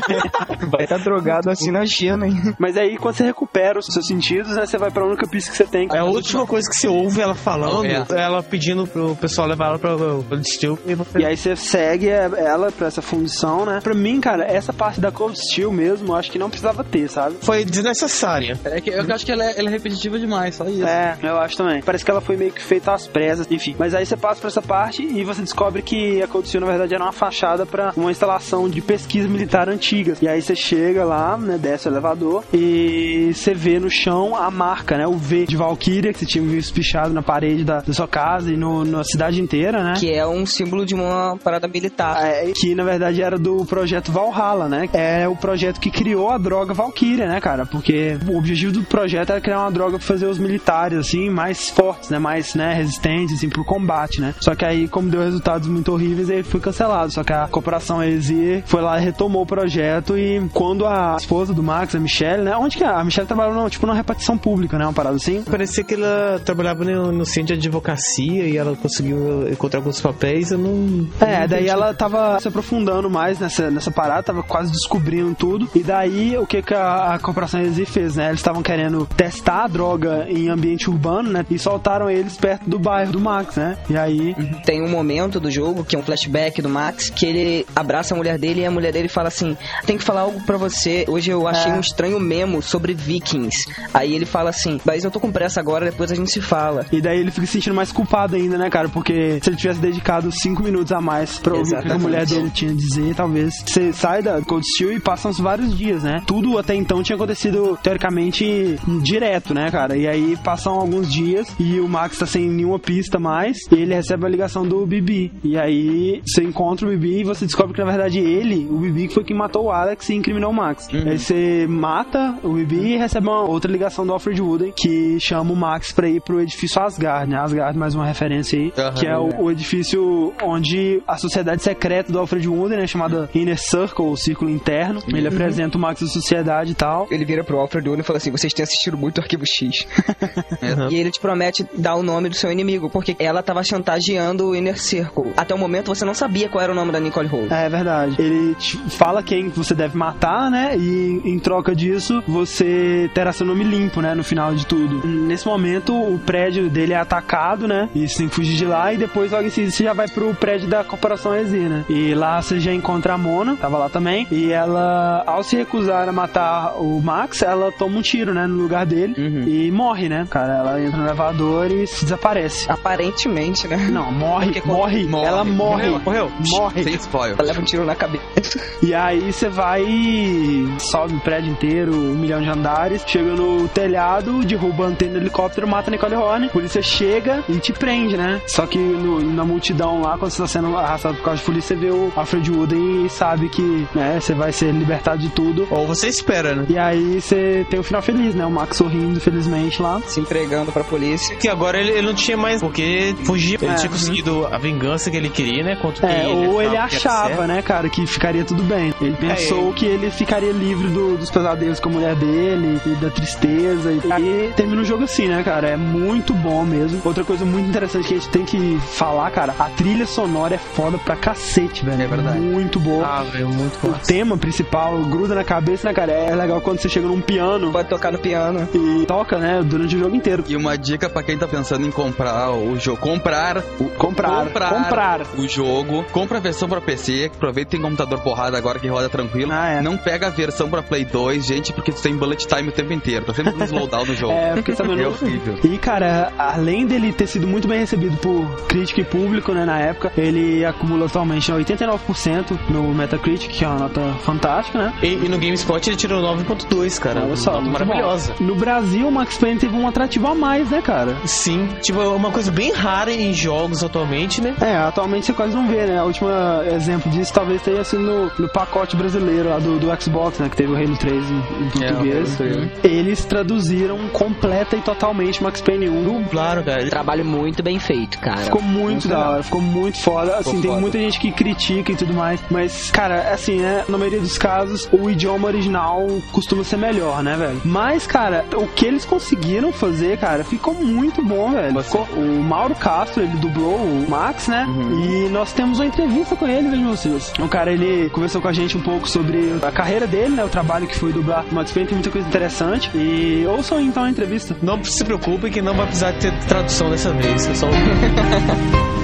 Vai 0.70 0.84
estar 0.84 0.98
drogado 0.98 1.50
assim 1.50 1.70
na 1.70 1.84
China, 1.86 2.26
hein? 2.26 2.54
Mas 2.58 2.76
aí, 2.76 2.96
quando 2.96 3.14
você 3.16 3.24
recupera 3.24 3.78
os 3.78 3.86
seus 3.86 4.06
sentidos, 4.06 4.54
né, 4.56 4.66
você 4.66 4.78
vai 4.78 4.90
pra 4.90 5.04
única 5.06 5.26
pista 5.26 5.50
que 5.50 5.56
você 5.56 5.64
tem. 5.64 5.88
É 5.92 5.98
a 5.98 6.04
última 6.04 6.46
coisa 6.46 6.68
que 6.68 6.76
você 6.76 6.88
ouve 6.88 7.20
ela 7.20 7.34
falando, 7.34 7.84
É. 7.86 8.04
ela 8.10 8.42
pedindo 8.42 8.86
pro 8.86 9.14
pessoal 9.16 9.46
levar 9.48 9.66
ela 9.68 9.78
pra, 9.78 9.96
pra 9.96 10.42
Steel 10.42 10.78
e 10.86 10.94
você... 10.94 11.18
E 11.18 11.24
aí 11.24 11.36
você 11.36 11.54
segue 11.56 12.08
ela 12.08 12.70
pra 12.72 12.86
essa 12.88 13.02
fundição, 13.02 13.64
né? 13.66 13.80
Pra 13.82 13.94
mim, 13.94 14.20
cara, 14.20 14.44
essa 14.44 14.72
parte 14.72 15.00
da 15.00 15.10
Cold 15.10 15.36
Steel 15.38 15.70
mesmo, 15.72 16.08
eu 16.12 16.16
acho 16.16 16.30
que 16.30 16.38
não 16.38 16.48
precisava 16.48 16.82
ter, 16.84 17.08
sabe? 17.08 17.36
Foi 17.42 17.64
desnecessária. 17.64 18.58
É 18.64 18.80
que 18.80 18.90
eu 18.90 19.04
acho 19.14 19.24
que 19.24 19.32
ela 19.32 19.44
é, 19.44 19.58
ela 19.58 19.68
é 19.68 19.72
repetitiva 19.72 20.18
demais, 20.18 20.54
só 20.56 20.64
isso. 20.66 20.86
É, 20.86 21.16
eu 21.22 21.38
acho 21.38 21.56
também. 21.56 21.82
Parece 21.82 22.04
que 22.04 22.10
ela 22.10 22.20
foi 22.20 22.36
meio 22.36 22.52
que 22.52 22.62
feita 22.62 22.92
às 22.92 23.06
presas, 23.06 23.46
enfim. 23.50 23.74
Mas 23.78 23.94
aí 23.94 24.04
você 24.04 24.16
passa 24.16 24.40
por 24.40 24.48
essa 24.48 24.62
parte 24.62 25.02
e 25.02 25.24
você 25.24 25.42
descobre 25.42 25.82
que 25.82 26.22
a 26.22 26.26
Cold 26.28 26.46
Steel, 26.48 26.60
na 26.62 26.66
verdade, 26.66 26.94
era 26.94 27.02
uma 27.04 27.12
fachada 27.12 27.64
pra 27.66 27.92
uma 27.96 28.10
instalação 28.10 28.68
de 28.68 28.80
pesquisa 28.80 29.28
militar 29.28 29.68
antiga. 29.68 29.83
E 30.22 30.28
aí 30.28 30.40
você 30.40 30.54
chega 30.54 31.04
lá, 31.04 31.36
né, 31.36 31.58
desce 31.58 31.88
o 31.88 31.90
elevador 31.90 32.42
e 32.52 33.30
você 33.34 33.52
vê 33.52 33.78
no 33.78 33.90
chão 33.90 34.34
a 34.34 34.50
marca, 34.50 34.96
né, 34.96 35.06
o 35.06 35.16
V 35.16 35.46
de 35.46 35.56
Valkyria, 35.56 36.12
que 36.12 36.18
você 36.20 36.26
tinha 36.26 36.44
visto 36.44 36.72
pichado 36.72 37.12
na 37.12 37.22
parede 37.22 37.64
da, 37.64 37.80
da 37.80 37.92
sua 37.92 38.08
casa 38.08 38.52
e 38.52 38.56
no, 38.56 38.84
na 38.84 39.04
cidade 39.04 39.40
inteira, 39.40 39.84
né? 39.84 39.94
Que 39.98 40.12
é 40.12 40.26
um 40.26 40.46
símbolo 40.46 40.86
de 40.86 40.94
uma 40.94 41.36
parada 41.42 41.68
militar. 41.68 42.24
É, 42.24 42.50
que 42.54 42.74
na 42.74 42.84
verdade 42.84 43.22
era 43.22 43.38
do 43.38 43.64
projeto 43.66 44.10
Valhalla, 44.10 44.68
né? 44.68 44.88
É 44.92 45.28
o 45.28 45.36
projeto 45.36 45.80
que 45.80 45.90
criou 45.90 46.30
a 46.30 46.38
droga 46.38 46.72
Valkyria, 46.72 47.26
né, 47.26 47.40
cara? 47.40 47.66
Porque 47.66 48.16
o 48.26 48.38
objetivo 48.38 48.72
do 48.72 48.82
projeto 48.84 49.30
era 49.30 49.40
criar 49.40 49.60
uma 49.60 49.70
droga 49.70 49.98
pra 49.98 50.06
fazer 50.06 50.26
os 50.26 50.38
militares, 50.38 50.98
assim, 50.98 51.28
mais 51.28 51.68
fortes, 51.68 52.08
né? 52.08 52.18
Mais, 52.18 52.54
né, 52.54 52.72
resistentes, 52.72 53.36
assim, 53.36 53.48
pro 53.48 53.64
combate, 53.64 54.20
né? 54.20 54.34
Só 54.40 54.54
que 54.54 54.64
aí, 54.64 54.88
como 54.88 55.10
deu 55.10 55.20
resultados 55.20 55.68
muito 55.68 55.92
horríveis, 55.92 56.30
ele 56.30 56.42
foi 56.42 56.60
cancelado. 56.60 57.12
Só 57.12 57.22
que 57.22 57.32
a 57.32 57.46
corporação 57.48 58.02
Exir 58.02 58.62
foi 58.66 58.80
lá 58.80 58.98
e 58.98 59.04
retomou 59.04 59.42
o 59.42 59.46
projeto 59.46 59.73
e 59.80 60.42
quando 60.52 60.86
a 60.86 61.16
esposa 61.18 61.52
do 61.52 61.62
Max, 61.62 61.94
a 61.94 62.00
Michelle, 62.00 62.42
né? 62.42 62.56
Onde 62.56 62.76
que 62.76 62.84
é? 62.84 62.88
A 62.88 63.04
Michelle 63.04 63.26
trabalhou, 63.26 63.54
no, 63.54 63.68
tipo, 63.70 63.86
numa 63.86 63.96
repartição 63.96 64.36
pública, 64.36 64.78
né? 64.78 64.84
Uma 64.84 64.92
parada 64.92 65.16
assim. 65.16 65.42
Parecia 65.42 65.84
que 65.84 65.94
ela 65.94 66.40
trabalhava 66.44 66.84
no, 66.84 67.12
no 67.12 67.24
centro 67.24 67.56
de 67.56 67.68
advocacia 67.68 68.46
e 68.46 68.56
ela 68.56 68.76
conseguiu 68.76 69.48
encontrar 69.50 69.80
alguns 69.80 70.00
papéis, 70.00 70.50
eu 70.50 70.58
não... 70.58 71.08
É, 71.20 71.40
não 71.40 71.48
daí 71.48 71.68
ela 71.68 71.94
tava 71.94 72.38
se 72.40 72.48
aprofundando 72.48 73.08
mais 73.10 73.38
nessa, 73.38 73.70
nessa 73.70 73.90
parada, 73.90 74.22
tava 74.22 74.42
quase 74.42 74.70
descobrindo 74.70 75.34
tudo. 75.34 75.68
E 75.74 75.82
daí, 75.82 76.36
o 76.36 76.46
que, 76.46 76.62
que 76.62 76.74
a, 76.74 77.14
a 77.14 77.18
corporação 77.18 77.60
Exi 77.60 77.84
fez, 77.86 78.16
né? 78.16 78.28
Eles 78.28 78.40
estavam 78.40 78.62
querendo 78.62 79.06
testar 79.16 79.64
a 79.64 79.66
droga 79.66 80.26
em 80.28 80.48
ambiente 80.48 80.88
urbano, 80.88 81.30
né? 81.30 81.44
E 81.50 81.58
soltaram 81.58 82.10
eles 82.10 82.36
perto 82.36 82.68
do 82.68 82.78
bairro 82.78 83.12
do 83.12 83.20
Max, 83.20 83.56
né? 83.56 83.76
E 83.88 83.96
aí. 83.96 84.34
Tem 84.64 84.82
um 84.82 84.88
momento 84.88 85.40
do 85.40 85.50
jogo, 85.50 85.84
que 85.84 85.96
é 85.96 85.98
um 85.98 86.02
flashback 86.02 86.60
do 86.60 86.68
Max, 86.68 87.10
que 87.10 87.26
ele 87.26 87.66
abraça 87.74 88.14
a 88.14 88.16
mulher 88.16 88.38
dele 88.38 88.60
e 88.60 88.66
a 88.66 88.70
mulher 88.70 88.92
dele 88.92 89.08
fala 89.08 89.28
assim: 89.28 89.53
Tem 89.86 89.96
que 89.96 90.04
falar 90.04 90.22
algo 90.22 90.40
pra 90.44 90.56
você. 90.56 91.04
Hoje 91.08 91.30
eu 91.30 91.46
achei 91.46 91.70
É. 91.72 91.74
um 91.74 91.80
estranho 91.80 92.18
memo 92.20 92.62
sobre 92.62 92.94
vikings. 92.94 93.56
Aí 93.92 94.14
ele 94.14 94.24
fala 94.26 94.50
assim: 94.50 94.80
Mas 94.84 95.04
eu 95.04 95.10
tô 95.10 95.20
com 95.20 95.30
pressa 95.32 95.60
agora, 95.60 95.86
depois 95.90 96.10
a 96.10 96.14
gente 96.14 96.30
se 96.30 96.40
fala. 96.40 96.86
E 96.92 97.00
daí 97.00 97.18
ele 97.18 97.30
fica 97.30 97.46
se 97.46 97.52
sentindo 97.54 97.74
mais 97.74 97.92
culpado 97.92 98.36
ainda, 98.36 98.56
né, 98.58 98.68
cara? 98.70 98.88
Porque 98.88 99.38
se 99.42 99.50
ele 99.50 99.56
tivesse 99.56 99.80
dedicado 99.80 100.30
cinco 100.32 100.62
minutos 100.62 100.92
a 100.92 101.00
mais 101.00 101.38
pra 101.38 101.54
ouvir 101.54 101.74
o 101.76 101.82
que 101.82 101.92
a 101.92 101.98
mulher 101.98 102.26
dele 102.26 102.50
tinha 102.50 102.70
a 102.72 102.74
dizer, 102.74 103.14
talvez 103.14 103.54
você 103.66 103.92
sai 103.92 104.22
da 104.22 104.40
Cold 104.42 104.64
Steel 104.66 104.92
e 104.92 105.00
passam 105.00 105.30
uns 105.30 105.38
vários 105.38 105.76
dias, 105.76 106.02
né? 106.02 106.22
Tudo 106.26 106.58
até 106.58 106.74
então 106.74 107.02
tinha 107.02 107.16
acontecido, 107.16 107.78
teoricamente, 107.82 108.78
direto, 109.02 109.54
né, 109.54 109.70
cara? 109.70 109.96
E 109.96 110.06
aí 110.06 110.36
passam 110.42 110.74
alguns 110.74 111.10
dias 111.12 111.46
e 111.58 111.80
o 111.80 111.88
Max 111.88 112.18
tá 112.18 112.26
sem 112.26 112.48
nenhuma 112.48 112.78
pista 112.78 113.18
mais 113.18 113.56
e 113.70 113.74
ele 113.76 113.94
recebe 113.94 114.24
a 114.26 114.28
ligação 114.28 114.66
do 114.66 114.84
Bibi. 114.86 115.32
E 115.42 115.56
aí 115.58 116.22
você 116.24 116.42
encontra 116.42 116.86
o 116.86 116.90
Bibi 116.90 117.20
e 117.20 117.24
você 117.24 117.44
descobre 117.46 117.74
que, 117.74 117.80
na 117.82 117.90
verdade, 117.90 118.18
ele, 118.18 118.66
o 118.70 118.78
Bibi, 118.78 119.08
que 119.08 119.14
foi 119.14 119.24
quem 119.24 119.36
matou 119.44 119.64
o 119.64 119.70
Alex 119.70 120.08
e 120.08 120.14
incriminou 120.14 120.50
o 120.50 120.54
Max. 120.54 120.88
Aí 120.92 121.18
você 121.18 121.66
mata 121.68 122.34
o 122.42 122.54
Bibi 122.54 122.94
e 122.94 122.96
recebe 122.96 123.28
uma 123.28 123.42
outra 123.42 123.70
ligação 123.70 124.06
do 124.06 124.12
Alfred 124.12 124.40
Wooden 124.40 124.72
que 124.72 125.20
chama 125.20 125.52
o 125.52 125.56
Max 125.56 125.92
pra 125.92 126.08
ir 126.08 126.20
pro 126.20 126.40
edifício 126.40 126.80
Asgard, 126.80 127.30
né? 127.30 127.38
Asgard, 127.38 127.78
mais 127.78 127.94
uma 127.94 128.06
referência 128.06 128.58
aí, 128.58 128.72
Aham. 128.76 128.94
que 128.94 129.06
é 129.06 129.18
o, 129.18 129.42
o 129.42 129.50
edifício 129.50 130.32
onde 130.42 131.02
a 131.06 131.18
sociedade 131.18 131.62
secreta 131.62 132.10
do 132.10 132.18
Alfred 132.18 132.48
Wooden, 132.48 132.78
né? 132.78 132.86
Chamada 132.86 133.28
Inner 133.34 133.58
Circle, 133.58 134.06
o 134.06 134.16
círculo 134.16 134.50
interno. 134.50 135.02
Ele 135.08 135.28
apresenta 135.28 135.76
o 135.76 135.80
Max 135.80 136.02
à 136.02 136.06
sociedade 136.06 136.72
e 136.72 136.74
tal. 136.74 137.06
Ele 137.10 137.24
vira 137.24 137.44
pro 137.44 137.58
Alfred 137.58 137.86
Uno 137.88 138.00
e 138.00 138.02
fala 138.02 138.16
assim: 138.16 138.30
Vocês 138.30 138.52
têm 138.54 138.62
assistido 138.62 138.96
muito 138.96 139.20
Arquivo 139.20 139.44
X. 139.46 139.86
E 140.90 140.96
ele 140.96 141.10
te 141.10 141.20
promete 141.20 141.66
dar 141.76 141.94
o 141.96 142.02
nome 142.02 142.28
do 142.28 142.34
seu 142.34 142.50
inimigo, 142.50 142.88
porque 142.88 143.16
ela 143.18 143.42
tava 143.42 143.62
chantageando 143.62 144.48
o 144.48 144.56
Inner 144.56 144.78
Circle. 144.80 145.32
Até 145.36 145.54
o 145.54 145.58
momento 145.58 145.88
você 145.94 146.04
não 146.04 146.14
sabia 146.14 146.48
qual 146.48 146.62
era 146.62 146.72
o 146.72 146.74
nome 146.74 146.92
da 146.92 147.00
Nicole 147.00 147.28
Holt. 147.28 147.50
É 147.52 147.68
verdade. 147.68 148.16
Ele 148.18 148.54
te 148.54 148.76
fala 148.90 149.22
quem 149.34 149.48
você 149.48 149.74
deve 149.74 149.96
matar, 149.96 150.50
né? 150.50 150.76
E 150.76 151.20
em 151.24 151.38
troca 151.38 151.74
disso, 151.74 152.22
você 152.26 153.10
terá 153.12 153.32
seu 153.32 153.46
nome 153.46 153.64
limpo, 153.64 154.00
né? 154.00 154.14
No 154.14 154.22
final 154.22 154.54
de 154.54 154.66
tudo. 154.66 155.06
Nesse 155.06 155.46
momento, 155.46 155.94
o 155.94 156.18
prédio 156.18 156.70
dele 156.70 156.92
é 156.92 156.96
atacado, 156.96 157.66
né? 157.66 157.88
E 157.94 158.08
você 158.08 158.18
tem 158.18 158.28
que 158.28 158.34
fugir 158.34 158.56
de 158.56 158.64
lá. 158.64 158.92
E 158.92 158.96
depois, 158.96 159.32
logo 159.32 159.44
em 159.44 159.50
seguida, 159.50 159.72
você 159.72 159.84
já 159.84 159.92
vai 159.92 160.08
pro 160.08 160.34
prédio 160.34 160.68
da 160.68 160.84
Corporação 160.84 161.34
Ezi, 161.34 161.58
né? 161.58 161.84
E 161.88 162.14
lá 162.14 162.40
você 162.40 162.60
já 162.60 162.72
encontra 162.72 163.14
a 163.14 163.18
Mona, 163.18 163.56
tava 163.56 163.78
lá 163.78 163.88
também. 163.88 164.26
E 164.30 164.52
ela, 164.52 165.22
ao 165.26 165.42
se 165.42 165.56
recusar 165.56 166.08
a 166.08 166.12
matar 166.12 166.74
o 166.76 167.00
Max, 167.00 167.42
ela 167.42 167.72
toma 167.72 167.98
um 167.98 168.02
tiro, 168.02 168.32
né? 168.32 168.46
No 168.46 168.56
lugar 168.56 168.86
dele. 168.86 169.14
E 169.46 169.70
morre, 169.70 170.08
né? 170.08 170.26
Cara, 170.30 170.58
ela 170.58 170.80
entra 170.80 170.98
no 170.98 171.06
elevador 171.06 171.70
e 171.70 171.86
se 171.86 172.04
desaparece. 172.04 172.70
Aparentemente, 172.70 173.66
né? 173.66 173.88
Não, 173.90 174.12
morre, 174.12 174.62
morre, 174.64 175.04
Morre. 175.06 175.26
Ela 175.26 175.44
morre. 175.44 175.88
Morreu, 175.88 176.00
morreu. 176.04 176.32
Morre. 176.50 176.84
Sem 176.84 176.94
spoiler. 176.94 177.36
Ela 177.38 177.48
leva 177.48 177.60
um 177.60 177.64
tiro 177.64 177.84
na 177.84 177.94
cabeça. 177.94 178.60
E 178.82 178.94
aí 178.94 179.23
você 179.32 179.48
vai 179.48 179.82
e 179.82 180.68
sobe 180.78 181.14
o 181.14 181.20
prédio 181.20 181.50
inteiro, 181.50 181.92
um 181.94 182.14
milhão 182.14 182.40
de 182.40 182.48
andares, 182.48 183.02
chega 183.06 183.34
no 183.34 183.68
telhado, 183.68 184.44
derruba 184.44 184.84
a 184.84 184.88
antena 184.88 185.12
do 185.14 185.18
helicóptero, 185.18 185.66
mata 185.68 185.90
a 185.90 185.92
Nicole 185.92 186.14
Horne, 186.14 186.46
a 186.46 186.50
polícia 186.50 186.82
chega 186.82 187.42
e 187.48 187.58
te 187.58 187.72
prende, 187.72 188.16
né? 188.16 188.40
Só 188.46 188.66
que 188.66 188.78
no- 188.78 189.20
na 189.32 189.44
multidão 189.44 190.00
lá, 190.02 190.16
quando 190.18 190.30
você 190.30 190.42
tá 190.42 190.48
sendo 190.48 190.76
arrastado 190.76 191.16
por 191.16 191.24
causa 191.24 191.38
de 191.40 191.44
polícia, 191.44 191.76
você 191.76 191.80
vê 191.86 191.90
o 191.90 192.12
Alfred 192.16 192.50
Wooden 192.50 193.06
e 193.06 193.10
sabe 193.10 193.48
que, 193.48 193.86
né, 193.94 194.18
você 194.20 194.34
vai 194.34 194.52
ser 194.52 194.72
libertado 194.72 195.18
de 195.18 195.28
tudo. 195.30 195.66
Ou 195.70 195.86
você 195.86 196.08
espera, 196.08 196.54
né? 196.54 196.66
E 196.68 196.78
aí 196.78 197.20
você 197.20 197.66
tem 197.70 197.78
o 197.80 197.82
final 197.82 198.02
feliz, 198.02 198.34
né? 198.34 198.44
O 198.46 198.50
Max 198.50 198.76
sorrindo, 198.76 199.20
felizmente, 199.20 199.80
lá. 199.80 200.00
Se 200.06 200.20
entregando 200.20 200.72
pra 200.72 200.84
polícia. 200.84 201.34
Que 201.36 201.48
agora 201.48 201.78
ele, 201.80 201.90
ele 201.92 202.02
não 202.06 202.14
tinha 202.14 202.36
mais 202.36 202.60
porque 202.60 203.14
fugia. 203.24 203.58
Ele 203.60 203.72
É. 203.72 203.74
tinha 203.74 203.90
conseguido 203.90 204.46
a 204.50 204.58
vingança 204.58 205.10
que 205.10 205.16
ele 205.16 205.28
queria, 205.28 205.62
né? 205.64 205.76
Contra 205.76 206.06
É, 206.10 206.24
quem 206.24 206.48
ou 206.48 206.60
ele 206.62 206.74
era 206.74 206.84
achava, 206.84 207.46
né, 207.46 207.62
cara, 207.62 207.88
que 207.88 208.06
ficaria 208.06 208.44
tudo 208.44 208.62
bem. 208.62 208.92
Ele 209.00 209.13
pensou 209.14 209.72
que 209.72 209.84
ele 209.86 210.10
ficaria 210.10 210.52
livre 210.52 210.88
do- 210.88 211.16
dos 211.16 211.30
pesadelos 211.30 211.80
com 211.80 211.88
a 211.88 211.92
mulher 211.92 212.14
dele 212.16 212.80
e 212.86 212.90
da 212.96 213.10
tristeza. 213.10 213.92
E 213.92 214.12
aí 214.12 214.52
termina 214.56 214.82
o 214.82 214.84
jogo 214.84 215.04
assim, 215.04 215.28
né, 215.28 215.42
cara? 215.42 215.68
É 215.68 215.76
muito 215.76 216.32
bom 216.34 216.64
mesmo. 216.64 217.00
Outra 217.04 217.24
coisa 217.24 217.44
muito 217.44 217.68
interessante 217.68 218.08
que 218.08 218.14
a 218.14 218.16
gente 218.18 218.28
tem 218.30 218.44
que 218.44 218.78
falar, 218.92 219.30
cara, 219.30 219.54
a 219.58 219.64
trilha 219.70 220.06
sonora 220.06 220.54
é 220.54 220.58
foda 220.58 220.98
pra 220.98 221.16
cacete, 221.16 221.84
velho. 221.84 222.02
É 222.02 222.06
verdade. 222.06 222.38
Muito 222.38 222.78
boa. 222.80 223.04
Ah, 223.06 223.22
velho, 223.24 223.48
muito 223.48 223.78
o 223.86 223.90
massa. 223.90 224.06
tema 224.06 224.36
principal 224.36 224.96
gruda 225.04 225.34
na 225.34 225.44
cabeça, 225.44 225.88
né, 225.88 225.94
cara? 225.94 226.12
É 226.12 226.34
legal 226.34 226.60
quando 226.60 226.80
você 226.80 226.88
chega 226.88 227.06
num 227.06 227.20
piano 227.20 227.70
Pode 227.72 227.88
tocar 227.88 228.12
no 228.12 228.18
piano. 228.18 228.68
e 228.74 229.04
toca, 229.06 229.38
né, 229.38 229.62
durante 229.64 229.96
o 229.96 229.98
jogo 229.98 230.14
inteiro. 230.16 230.44
E 230.48 230.56
uma 230.56 230.76
dica 230.76 231.08
pra 231.08 231.22
quem 231.22 231.36
tá 231.38 231.46
pensando 231.46 231.86
em 231.86 231.90
comprar 231.90 232.50
o 232.52 232.78
jogo, 232.78 232.98
comprar 232.98 233.62
o 233.62 233.94
Comprar, 233.96 234.68
comprar. 234.70 235.20
o 235.36 235.48
jogo, 235.48 236.04
compra 236.12 236.38
a 236.38 236.40
versão 236.40 236.68
pra 236.68 236.80
PC, 236.80 237.30
aproveita 237.34 237.70
que 237.70 237.76
tem 237.76 237.80
computador 237.84 238.20
porrada 238.20 238.56
agora 238.56 238.78
que 238.78 238.88
roda 238.88 239.03
tranquilo. 239.08 239.52
Ah, 239.52 239.68
é. 239.70 239.82
Não 239.82 239.96
pega 239.96 240.26
a 240.26 240.30
versão 240.30 240.68
pra 240.68 240.82
Play 240.82 241.04
2, 241.04 241.46
gente, 241.46 241.72
porque 241.72 241.92
tu 241.92 242.02
tem 242.02 242.16
bullet 242.16 242.46
time 242.46 242.68
o 242.68 242.72
tempo 242.72 242.92
inteiro, 242.92 243.24
tá 243.24 243.34
sempre 243.34 243.52
com 243.52 243.64
slowdown 243.64 244.04
no 244.06 244.14
jogo. 244.14 244.34
É, 244.44 244.52
porque 244.54 244.74
sabendo. 244.74 245.00
É 245.00 245.06
horrível. 245.06 245.58
E, 245.62 245.78
cara, 245.78 246.32
além 246.36 246.86
dele 246.86 247.12
ter 247.12 247.26
sido 247.26 247.46
muito 247.46 247.68
bem 247.68 247.78
recebido 247.78 248.16
por 248.16 248.44
crítica 248.66 249.00
e 249.00 249.04
público, 249.04 249.52
né, 249.52 249.64
na 249.64 249.78
época, 249.78 250.12
ele 250.16 250.64
acumula 250.64 251.06
atualmente 251.06 251.52
89% 251.52 252.58
no 252.68 252.94
Metacritic, 252.94 253.50
que 253.50 253.64
é 253.64 253.68
uma 253.68 253.78
nota 253.78 254.00
fantástica, 254.22 254.78
né? 254.78 254.94
E, 255.02 255.14
e 255.14 255.28
no 255.28 255.38
GameSpot 255.38 255.86
ele 255.88 255.96
tirou 255.96 256.22
9.2, 256.36 256.98
cara. 256.98 257.22
Olha 257.22 257.36
só, 257.36 257.60
maravilhosa. 257.60 258.34
bom. 258.38 258.44
No 258.44 258.54
Brasil, 258.54 259.06
o 259.08 259.12
Max 259.12 259.36
Payne 259.38 259.58
teve 259.60 259.76
um 259.76 259.86
atrativo 259.86 260.26
a 260.26 260.34
mais, 260.34 260.68
né, 260.70 260.82
cara? 260.82 261.16
Sim, 261.24 261.68
tipo, 261.80 262.00
é 262.02 262.08
uma 262.08 262.30
coisa 262.30 262.50
bem 262.50 262.72
rara 262.72 263.12
em 263.12 263.32
jogos 263.32 263.82
atualmente, 263.84 264.40
né? 264.40 264.54
É, 264.60 264.76
atualmente 264.76 265.26
você 265.26 265.32
quase 265.32 265.54
não 265.54 265.66
vê, 265.68 265.86
né? 265.86 266.02
O 266.02 266.06
último 266.06 266.28
exemplo 266.74 267.10
disso 267.10 267.32
talvez 267.32 267.62
tenha 267.62 267.84
sido 267.84 268.02
no, 268.02 268.32
no 268.38 268.48
pacote 268.48 268.93
brasileiro 268.96 269.48
lá 269.50 269.58
do, 269.58 269.78
do 269.78 270.02
Xbox, 270.02 270.38
né? 270.38 270.48
Que 270.48 270.56
teve 270.56 270.72
o 270.72 270.76
Halo 270.76 270.96
3 270.96 271.30
em, 271.30 271.36
em 271.36 271.70
português. 271.70 272.38
Eles 272.82 273.24
traduziram 273.24 273.98
completa 274.08 274.76
e 274.76 274.80
totalmente 274.80 275.42
Max 275.42 275.60
Payne 275.60 275.88
1. 275.88 276.04
Dublaram, 276.04 276.62
cara. 276.62 276.88
Trabalho 276.88 277.24
muito 277.24 277.62
bem 277.62 277.78
feito, 277.78 278.18
cara. 278.18 278.38
Ficou 278.38 278.62
muito 278.62 279.08
da 279.08 279.30
hora, 279.30 279.42
ficou 279.42 279.60
muito 279.60 279.98
foda. 279.98 280.36
Assim, 280.36 280.60
tem 280.60 280.70
foda. 280.70 280.80
muita 280.80 280.98
gente 280.98 281.18
que 281.18 281.30
critica 281.32 281.92
e 281.92 281.96
tudo 281.96 282.12
mais, 282.12 282.40
mas, 282.50 282.90
cara, 282.90 283.32
assim, 283.32 283.60
né? 283.60 283.84
Na 283.88 283.98
maioria 283.98 284.20
dos 284.20 284.38
casos, 284.38 284.88
o 284.92 285.10
idioma 285.10 285.48
original 285.48 286.06
costuma 286.32 286.64
ser 286.64 286.76
melhor, 286.76 287.22
né, 287.22 287.36
velho? 287.36 287.60
Mas, 287.64 288.06
cara, 288.06 288.44
o 288.54 288.66
que 288.66 288.86
eles 288.86 289.04
conseguiram 289.04 289.72
fazer, 289.72 290.18
cara, 290.18 290.44
ficou 290.44 290.74
muito 290.74 291.22
bom, 291.22 291.52
velho. 291.52 291.82
Ficou, 291.82 292.02
o 292.16 292.42
Mauro 292.42 292.74
Castro, 292.74 293.22
ele 293.22 293.36
dublou 293.36 293.76
o 293.76 294.06
Max, 294.08 294.48
né? 294.48 294.66
E 295.04 295.28
nós 295.30 295.52
temos 295.52 295.78
uma 295.78 295.86
entrevista 295.86 296.36
com 296.36 296.46
ele, 296.46 296.68
vejam 296.68 296.88
vocês. 296.88 297.32
O 297.38 297.48
cara, 297.48 297.72
ele 297.72 298.10
conversou 298.10 298.40
com 298.40 298.48
a 298.48 298.52
gente 298.52 298.76
um 298.76 298.80
pouco 298.84 299.08
sobre 299.08 299.54
a 299.62 299.72
carreira 299.72 300.06
dele, 300.06 300.36
né? 300.36 300.44
O 300.44 300.48
trabalho 300.48 300.86
que 300.86 300.96
foi 300.96 301.12
dublar 301.12 301.44
Max 301.50 301.72
Payne, 301.72 301.88
tem 301.88 301.96
muita 301.96 302.10
coisa 302.10 302.28
interessante. 302.28 302.90
E 302.94 303.44
ouçam 303.46 303.80
então 303.80 304.04
a 304.04 304.10
entrevista. 304.10 304.56
Não 304.62 304.82
se 304.84 305.04
preocupe 305.04 305.50
que 305.50 305.62
não 305.62 305.74
vai 305.74 305.86
precisar 305.86 306.12
ter 306.14 306.32
tradução 306.46 306.90
dessa 306.90 307.12
vez. 307.12 307.46
É 307.46 307.54
só 307.54 307.66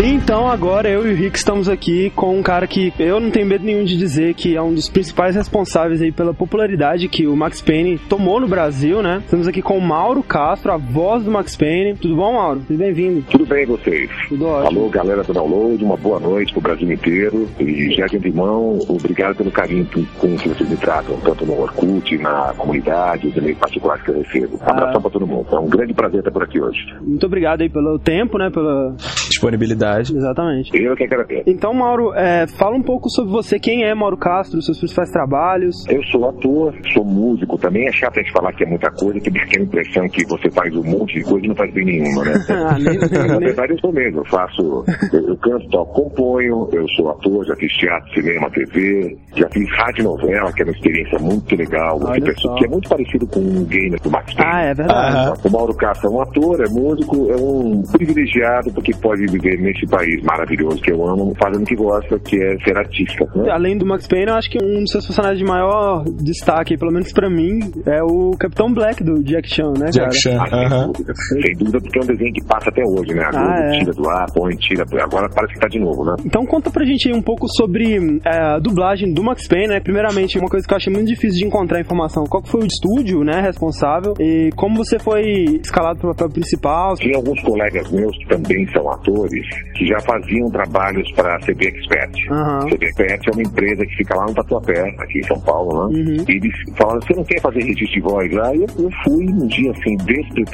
Então 0.00 0.48
agora 0.48 0.88
eu 0.88 1.04
e 1.08 1.12
o 1.12 1.16
Rick 1.16 1.36
estamos 1.36 1.68
aqui 1.68 2.10
com 2.14 2.38
um 2.38 2.42
cara 2.42 2.68
que 2.68 2.92
eu 3.00 3.18
não 3.18 3.32
tenho 3.32 3.46
medo 3.46 3.64
nenhum 3.64 3.82
de 3.82 3.96
dizer 3.96 4.32
que 4.34 4.54
é 4.54 4.62
um 4.62 4.72
dos 4.72 4.88
principais 4.88 5.34
responsáveis 5.34 6.00
aí 6.00 6.12
pela 6.12 6.32
popularidade 6.32 7.08
que 7.08 7.26
o 7.26 7.34
Max 7.34 7.60
Payne 7.60 7.98
tomou 7.98 8.38
no 8.38 8.46
Brasil, 8.46 9.02
né? 9.02 9.20
Estamos 9.24 9.48
aqui 9.48 9.60
com 9.60 9.76
o 9.76 9.80
Mauro 9.80 10.22
Castro, 10.22 10.70
a 10.70 10.76
voz 10.76 11.24
do 11.24 11.32
Max 11.32 11.56
Payne. 11.56 11.96
Tudo 11.96 12.14
bom, 12.14 12.34
Mauro? 12.34 12.62
Seja 12.68 12.78
bem-vindo. 12.78 13.24
Tudo 13.28 13.44
bem 13.44 13.66
vocês? 13.66 14.08
Tudo 14.28 14.46
ótimo. 14.46 14.82
Alô, 14.82 14.88
galera 14.88 15.24
do 15.24 15.32
download, 15.32 15.82
uma 15.82 15.96
boa 15.96 16.20
noite 16.20 16.52
pro 16.52 16.62
Brasil 16.62 16.92
inteiro. 16.92 17.48
E 17.58 17.90
já 17.90 18.06
de 18.06 18.18
antemão, 18.18 18.78
obrigado 18.88 19.34
pelo 19.34 19.50
carinho 19.50 19.84
com 20.20 20.36
que 20.36 20.48
vocês 20.48 20.70
me 20.70 20.76
tratam, 20.76 21.18
tanto 21.24 21.44
no 21.44 21.60
Orkut, 21.60 22.16
na 22.18 22.54
comunidade, 22.56 23.26
os 23.26 23.36
e-mails 23.36 23.58
particulares 23.58 24.04
que 24.04 24.10
eu 24.12 24.22
recebo. 24.22 24.60
Ah. 24.60 24.70
Abração 24.70 25.02
pra 25.02 25.10
todo 25.10 25.26
mundo. 25.26 25.48
É 25.50 25.58
um 25.58 25.68
grande 25.68 25.92
prazer 25.92 26.20
estar 26.20 26.30
por 26.30 26.44
aqui 26.44 26.60
hoje. 26.60 26.86
Muito 27.00 27.26
obrigado 27.26 27.62
aí 27.62 27.68
pelo 27.68 27.98
tempo, 27.98 28.38
né? 28.38 28.48
Pela 28.48 28.94
Disponibilidade. 29.28 29.87
Exatamente. 29.98 30.70
Eu 30.74 30.94
que 30.96 31.04
agradeço. 31.04 31.44
Então, 31.46 31.72
Mauro, 31.74 32.12
é, 32.14 32.46
fala 32.46 32.76
um 32.76 32.82
pouco 32.82 33.08
sobre 33.10 33.32
você. 33.32 33.58
Quem 33.58 33.84
é 33.84 33.94
Mauro 33.94 34.16
Castro, 34.16 34.60
seus 34.62 34.78
principais 34.78 35.10
trabalhos? 35.10 35.86
Eu 35.88 36.02
sou 36.04 36.28
ator, 36.28 36.74
sou 36.92 37.04
músico 37.04 37.56
também. 37.58 37.86
É 37.88 37.92
chato 37.92 38.18
a 38.18 38.22
gente 38.22 38.32
falar 38.32 38.52
que 38.52 38.64
é 38.64 38.66
muita 38.66 38.90
coisa, 38.90 39.20
que 39.20 39.30
dá 39.30 39.42
aquela 39.42 39.64
impressão 39.64 40.08
que 40.08 40.24
você 40.26 40.50
faz 40.50 40.74
um 40.76 40.82
monte 40.84 41.14
de 41.18 41.24
coisa 41.24 41.44
e 41.46 41.48
não 41.48 41.54
faz 41.56 41.72
bem 41.72 41.84
nenhuma, 41.84 42.24
né? 42.24 42.34
Ah, 42.50 42.76
nem- 42.78 42.98
Na 43.28 43.38
verdade, 43.38 43.72
eu 43.72 43.78
sou 43.78 43.92
mesmo. 43.92 44.20
Eu 44.20 44.24
faço. 44.26 44.84
Eu, 45.12 45.28
eu 45.28 45.36
canto, 45.38 45.68
toco, 45.70 46.02
componho. 46.02 46.68
Eu 46.72 46.86
sou 46.96 47.10
ator, 47.10 47.44
já 47.46 47.54
fiz 47.56 47.72
teatro, 47.74 48.12
cinema, 48.14 48.50
TV. 48.50 49.16
Já 49.36 49.48
fiz 49.50 49.68
rádio 49.76 50.04
novela, 50.04 50.52
que 50.52 50.62
é 50.62 50.64
uma 50.64 50.72
experiência 50.72 51.18
muito 51.18 51.54
legal. 51.56 51.98
Olha 52.02 52.20
que, 52.20 52.40
só. 52.40 52.54
que 52.56 52.64
é 52.64 52.68
muito 52.68 52.88
parecido 52.88 53.26
com 53.26 53.40
um 53.40 53.64
gamer 53.64 54.00
do 54.00 54.10
Max. 54.10 54.34
Ah, 54.38 54.62
é 54.62 54.74
verdade. 54.74 55.40
O 55.44 55.50
Mauro 55.50 55.74
Castro 55.74 56.08
é 56.08 56.12
um 56.12 56.20
ator, 56.20 56.60
é 56.64 56.68
músico, 56.68 57.30
é 57.30 57.36
um 57.36 57.82
privilegiado 57.92 58.72
porque 58.72 58.92
pode 58.94 59.26
viver 59.26 59.58
nesse 59.60 59.77
país 59.86 60.22
maravilhoso 60.22 60.80
que 60.82 60.92
eu 60.92 61.06
amo, 61.06 61.34
fazendo 61.40 61.62
o 61.62 61.66
que 61.66 61.74
gosta, 61.76 62.18
que 62.18 62.36
é 62.36 62.56
ser 62.64 62.76
artista. 62.76 63.24
Né? 63.36 63.50
Além 63.50 63.76
do 63.78 63.86
Max 63.86 64.06
Payne, 64.06 64.28
eu 64.28 64.34
acho 64.34 64.50
que 64.50 64.58
um 64.62 64.80
dos 64.82 64.90
seus 64.90 65.06
personagens 65.06 65.38
de 65.38 65.44
maior 65.44 66.04
destaque, 66.04 66.76
pelo 66.76 66.92
menos 66.92 67.12
pra 67.12 67.28
mim, 67.30 67.58
é 67.86 68.02
o 68.02 68.30
Capitão 68.38 68.72
Black 68.72 69.02
do 69.02 69.22
Jack 69.22 69.48
Chan, 69.48 69.72
né, 69.78 69.90
cara? 69.94 70.08
Jack 70.10 70.14
Chan. 70.16 70.38
Ah, 70.40 70.46
sem 70.48 70.68
dúvida. 70.92 71.12
Sem 71.14 71.52
dúvida, 71.58 71.78
porque 71.80 71.98
é 71.98 72.02
um 72.02 72.06
desenho 72.06 72.32
que 72.32 72.44
passa 72.44 72.70
até 72.70 72.82
hoje, 72.82 73.14
né? 73.14 73.22
A 73.24 73.30
Globo 73.30 73.48
Ah, 73.48 73.74
é. 73.74 73.78
tira 73.78 73.92
do 73.92 74.08
ar, 74.08 74.26
põe, 74.34 74.56
tira. 74.56 74.84
Agora 75.02 75.28
parece 75.34 75.54
que 75.54 75.60
tá 75.60 75.68
de 75.68 75.78
novo, 75.78 76.04
né? 76.04 76.14
Então 76.24 76.44
conta 76.46 76.70
pra 76.70 76.84
gente 76.84 77.08
aí 77.08 77.14
um 77.16 77.22
pouco 77.22 77.46
sobre 77.48 78.20
é, 78.24 78.36
a 78.54 78.58
dublagem 78.58 79.12
do 79.12 79.22
Max 79.22 79.46
Payne, 79.46 79.68
né? 79.68 79.80
Primeiramente, 79.80 80.38
uma 80.38 80.48
coisa 80.48 80.66
que 80.66 80.72
eu 80.72 80.76
achei 80.76 80.92
muito 80.92 81.06
difícil 81.08 81.38
de 81.40 81.46
encontrar 81.46 81.80
informação. 81.80 82.24
Qual 82.24 82.42
que 82.42 82.48
foi 82.50 82.62
o 82.62 82.66
estúdio, 82.66 83.22
né, 83.24 83.40
responsável? 83.40 84.14
E 84.18 84.50
como 84.56 84.76
você 84.76 84.98
foi 84.98 85.22
escalado 85.62 85.98
pro 86.00 86.10
papel 86.14 86.30
principal? 86.30 86.94
Tinha 86.96 87.16
alguns 87.16 87.40
colegas 87.42 87.90
meus 87.90 88.16
que 88.18 88.26
também 88.28 88.66
são 88.72 88.90
atores 88.90 89.46
que 89.74 89.86
já 89.86 90.00
faziam 90.00 90.50
trabalhos 90.50 91.10
para 91.12 91.36
a 91.36 91.38
CB 91.40 91.66
Expert. 91.68 92.10
Aham. 92.30 92.66
CB 92.70 92.86
Expert 92.86 93.28
é 93.28 93.30
uma 93.32 93.42
empresa 93.42 93.86
que 93.86 93.96
fica 93.96 94.14
lá 94.16 94.26
no 94.26 94.34
Tatuapé, 94.34 94.94
aqui 94.98 95.18
em 95.20 95.24
São 95.24 95.40
Paulo, 95.40 95.88
né? 95.88 95.98
Uhum. 95.98 96.24
E 96.28 96.32
eles 96.32 96.54
falaram, 96.76 97.00
você 97.00 97.14
não 97.14 97.24
quer 97.24 97.40
fazer 97.40 97.60
registro 97.60 97.86
de 97.94 98.00
voz 98.00 98.32
lá? 98.32 98.54
E 98.54 98.58
eu, 98.62 98.66
eu 98.78 98.90
fui 99.04 99.26
um 99.28 99.46
dia 99.46 99.70
assim, 99.72 99.96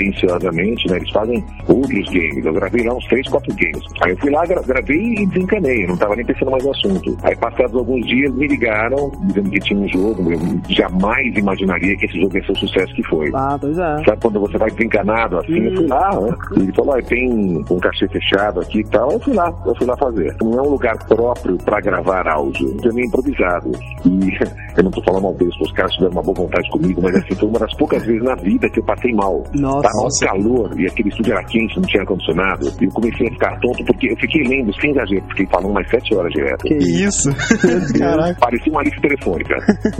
despretensiosamente, 0.04 0.88
né? 0.90 0.96
Eles 0.96 1.10
fazem 1.10 1.44
outros 1.68 2.08
games. 2.10 2.44
Eu 2.44 2.52
gravei 2.52 2.86
lá 2.86 2.94
uns 2.94 3.06
três, 3.06 3.28
quatro 3.28 3.54
games. 3.54 3.82
Aí 4.02 4.10
eu 4.10 4.16
fui 4.18 4.30
lá, 4.30 4.44
gra- 4.46 4.62
gravei 4.62 5.14
e 5.14 5.26
desencanei, 5.26 5.86
não 5.86 5.96
tava 5.96 6.16
nem 6.16 6.24
pensando 6.24 6.50
mais 6.50 6.64
no 6.64 6.70
assunto. 6.70 7.16
Aí 7.22 7.36
passados 7.36 7.74
alguns 7.74 8.06
dias 8.06 8.32
me 8.34 8.46
ligaram, 8.46 9.10
dizendo 9.26 9.50
que 9.50 9.60
tinha 9.60 9.80
um 9.80 9.88
jogo, 9.88 10.32
eu 10.32 10.38
jamais 10.68 11.36
imaginaria 11.36 11.96
que 11.96 12.06
esse 12.06 12.20
jogo 12.20 12.36
ia 12.36 12.44
ser 12.44 12.52
o 12.52 12.56
sucesso 12.58 12.94
que 12.94 13.02
foi. 13.04 13.30
Ah, 13.34 13.56
pois 13.60 13.78
é. 13.78 14.04
Sabe 14.04 14.20
quando 14.22 14.40
você 14.40 14.58
vai 14.58 14.70
desencanado 14.70 15.38
assim? 15.38 15.58
Eu 15.64 15.76
fui 15.76 15.86
lá, 15.86 16.20
né? 16.20 16.34
E 16.56 16.60
ele 16.60 16.72
falou, 16.72 17.02
tem 17.02 17.32
um 17.32 17.78
cachê 17.80 18.08
fechado 18.08 18.60
aqui 18.60 18.84
e 18.94 18.98
tal. 18.98 19.10
Eu 19.12 19.20
fui 19.20 19.34
lá, 19.34 19.52
eu 19.66 19.74
fui 19.76 19.86
lá 19.86 19.96
fazer. 19.96 20.36
Não 20.42 20.58
é 20.58 20.62
um 20.62 20.70
lugar 20.70 20.96
próprio 21.06 21.56
pra 21.58 21.80
gravar 21.80 22.26
áudio, 22.28 22.76
é 22.84 22.92
meio 22.92 23.06
improvisado. 23.06 23.72
E 24.04 24.30
eu 24.78 24.84
não 24.84 24.90
tô 24.90 25.02
falando 25.02 25.22
mal 25.24 25.34
deles, 25.34 25.54
os 25.60 25.72
caras 25.72 25.92
tiveram 25.92 26.12
uma 26.12 26.22
boa 26.22 26.34
vontade 26.34 26.68
comigo, 26.70 27.00
mas 27.02 27.14
assim, 27.16 27.34
foi 27.34 27.48
uma 27.48 27.58
das 27.58 27.74
poucas 27.76 28.04
vezes 28.04 28.22
na 28.22 28.34
vida 28.36 28.68
que 28.70 28.80
eu 28.80 28.84
passei 28.84 29.12
mal. 29.14 29.42
Nossa. 29.54 29.82
Tava 29.88 30.06
um 30.06 30.26
calor 30.42 30.80
e 30.80 30.86
aquele 30.86 31.08
estúdio 31.08 31.32
era 31.32 31.44
quente, 31.44 31.76
não 31.76 31.82
tinha 31.84 32.02
ar-condicionado. 32.02 32.66
E 32.80 32.84
eu 32.84 32.90
comecei 32.92 33.26
a 33.26 33.30
ficar 33.30 33.60
tonto 33.60 33.84
porque 33.84 34.10
eu 34.10 34.16
fiquei 34.16 34.42
lendo, 34.44 34.72
sem 34.80 34.90
exagero, 34.90 35.24
fiquei 35.30 35.46
falando 35.46 35.72
mais 35.72 35.88
sete 35.90 36.14
horas 36.14 36.32
direto. 36.32 36.62
Que 36.64 36.74
Isso. 36.74 37.30
Caraca. 37.98 38.38
Parecia 38.40 38.72
uma 38.72 38.82
lista 38.82 39.00
telefônica. 39.00 39.54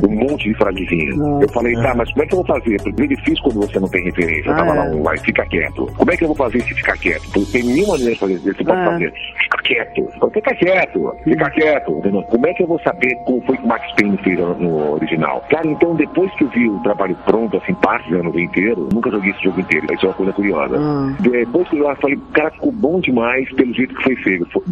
Um 0.07 0.15
monte 0.15 0.49
de 0.49 0.57
frasezinha. 0.57 1.17
Nossa. 1.17 1.45
Eu 1.45 1.49
falei, 1.51 1.75
tá, 1.75 1.95
mas 1.97 2.11
como 2.13 2.23
é 2.23 2.27
que 2.27 2.35
eu 2.35 2.43
vou 2.43 2.47
fazer? 2.47 2.77
Porque 2.83 3.03
é 3.03 3.07
difícil 3.07 3.43
quando 3.45 3.61
você 3.67 3.81
não 3.81 3.89
tem 3.89 4.05
referência. 4.05 4.49
Eu 4.49 4.53
Ah, 4.53 4.57
tava 4.57 4.71
é. 4.71 4.75
lá 4.79 4.85
um 4.97 5.03
vai, 5.03 5.19
fica 5.19 5.45
quieto. 5.47 5.87
Como 5.97 6.11
é 6.13 6.17
que 6.17 6.25
eu 6.25 6.29
vou 6.29 6.37
fazer 6.37 6.61
se 6.63 6.75
ficar 6.75 6.97
quieto? 6.99 7.23
Porque 7.33 7.53
tem 7.53 7.65
mil 7.65 7.87
maneiras 7.87 8.15
de 8.15 8.19
fazer. 8.21 8.55
Fazer, 8.85 9.13
fica 9.43 9.59
quieto. 9.63 10.09
Fica 10.33 10.55
quieto, 10.55 11.15
fica 11.25 11.51
quieto. 11.51 11.93
entendeu? 11.99 12.23
Como 12.25 12.47
é 12.47 12.55
que 12.55 12.63
eu 12.63 12.67
vou 12.67 12.81
saber 12.81 13.15
como 13.25 13.41
foi 13.43 13.57
que 13.57 13.65
o 13.65 13.69
Max 13.69 13.93
Payne 13.95 14.17
fez 14.19 14.39
no- 14.39 14.55
no 14.59 14.93
original? 14.95 15.45
Cara, 15.51 15.67
então 15.67 15.95
depois 15.95 16.33
que 16.35 16.45
eu 16.45 16.49
vi 16.49 16.69
o 16.69 16.79
trabalho 16.81 17.17
pronto, 17.25 17.57
assim, 17.57 17.75
parte 17.75 18.09
do 18.11 18.19
ano 18.21 18.39
inteiro, 18.39 18.89
nunca 18.93 19.11
joguei 19.11 19.31
esse 19.31 19.43
jogo 19.45 19.61
inteiro. 19.61 19.87
Isso 19.93 20.05
é 20.07 20.09
uma 20.09 20.15
coisa 20.15 20.33
curiosa. 20.33 20.77
Ah. 20.79 21.15
Depois 21.21 21.69
que 21.69 21.79
eu 21.79 21.89
vi, 21.89 22.01
falei, 22.01 22.19
cara, 22.33 22.51
ficou 22.51 22.73
bom 22.73 23.01
demais 23.01 23.51
pelo 23.55 23.73
jeito 23.75 23.95
que 23.95 24.03
foi 24.03 24.17
feito. 24.17 24.47
Foi, 24.53 24.63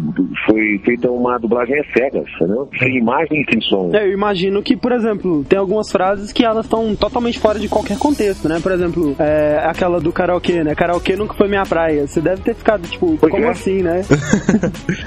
foi 0.45 0.81
feita 0.85 1.09
uma 1.11 1.37
dublagem 1.39 1.79
às 1.79 1.87
cegas, 1.93 2.25
entendeu? 2.35 2.69
Sem 2.77 2.97
imagem 2.97 3.41
e 3.41 3.51
sem 3.51 3.61
som. 3.61 3.89
É, 3.93 4.05
eu 4.07 4.11
imagino 4.13 4.61
que, 4.61 4.75
por 4.75 4.91
exemplo, 4.91 5.43
tem 5.45 5.57
algumas 5.59 5.91
frases 5.91 6.31
que 6.31 6.43
elas 6.45 6.65
estão 6.65 6.95
totalmente 6.95 7.39
fora 7.39 7.59
de 7.59 7.67
qualquer 7.69 7.97
contexto, 7.97 8.47
né? 8.47 8.59
Por 8.61 8.71
exemplo, 8.71 9.15
é, 9.19 9.59
aquela 9.65 9.99
do 9.99 10.11
karaokê, 10.11 10.63
né? 10.63 10.75
Karaokê 10.75 11.15
nunca 11.15 11.33
foi 11.33 11.47
minha 11.47 11.65
praia. 11.65 12.07
Você 12.07 12.21
deve 12.21 12.41
ter 12.41 12.53
ficado, 12.55 12.87
tipo, 12.87 13.17
Pois 13.19 13.31
como 13.31 13.45
é. 13.45 13.49
assim, 13.49 13.81
né? 13.81 14.02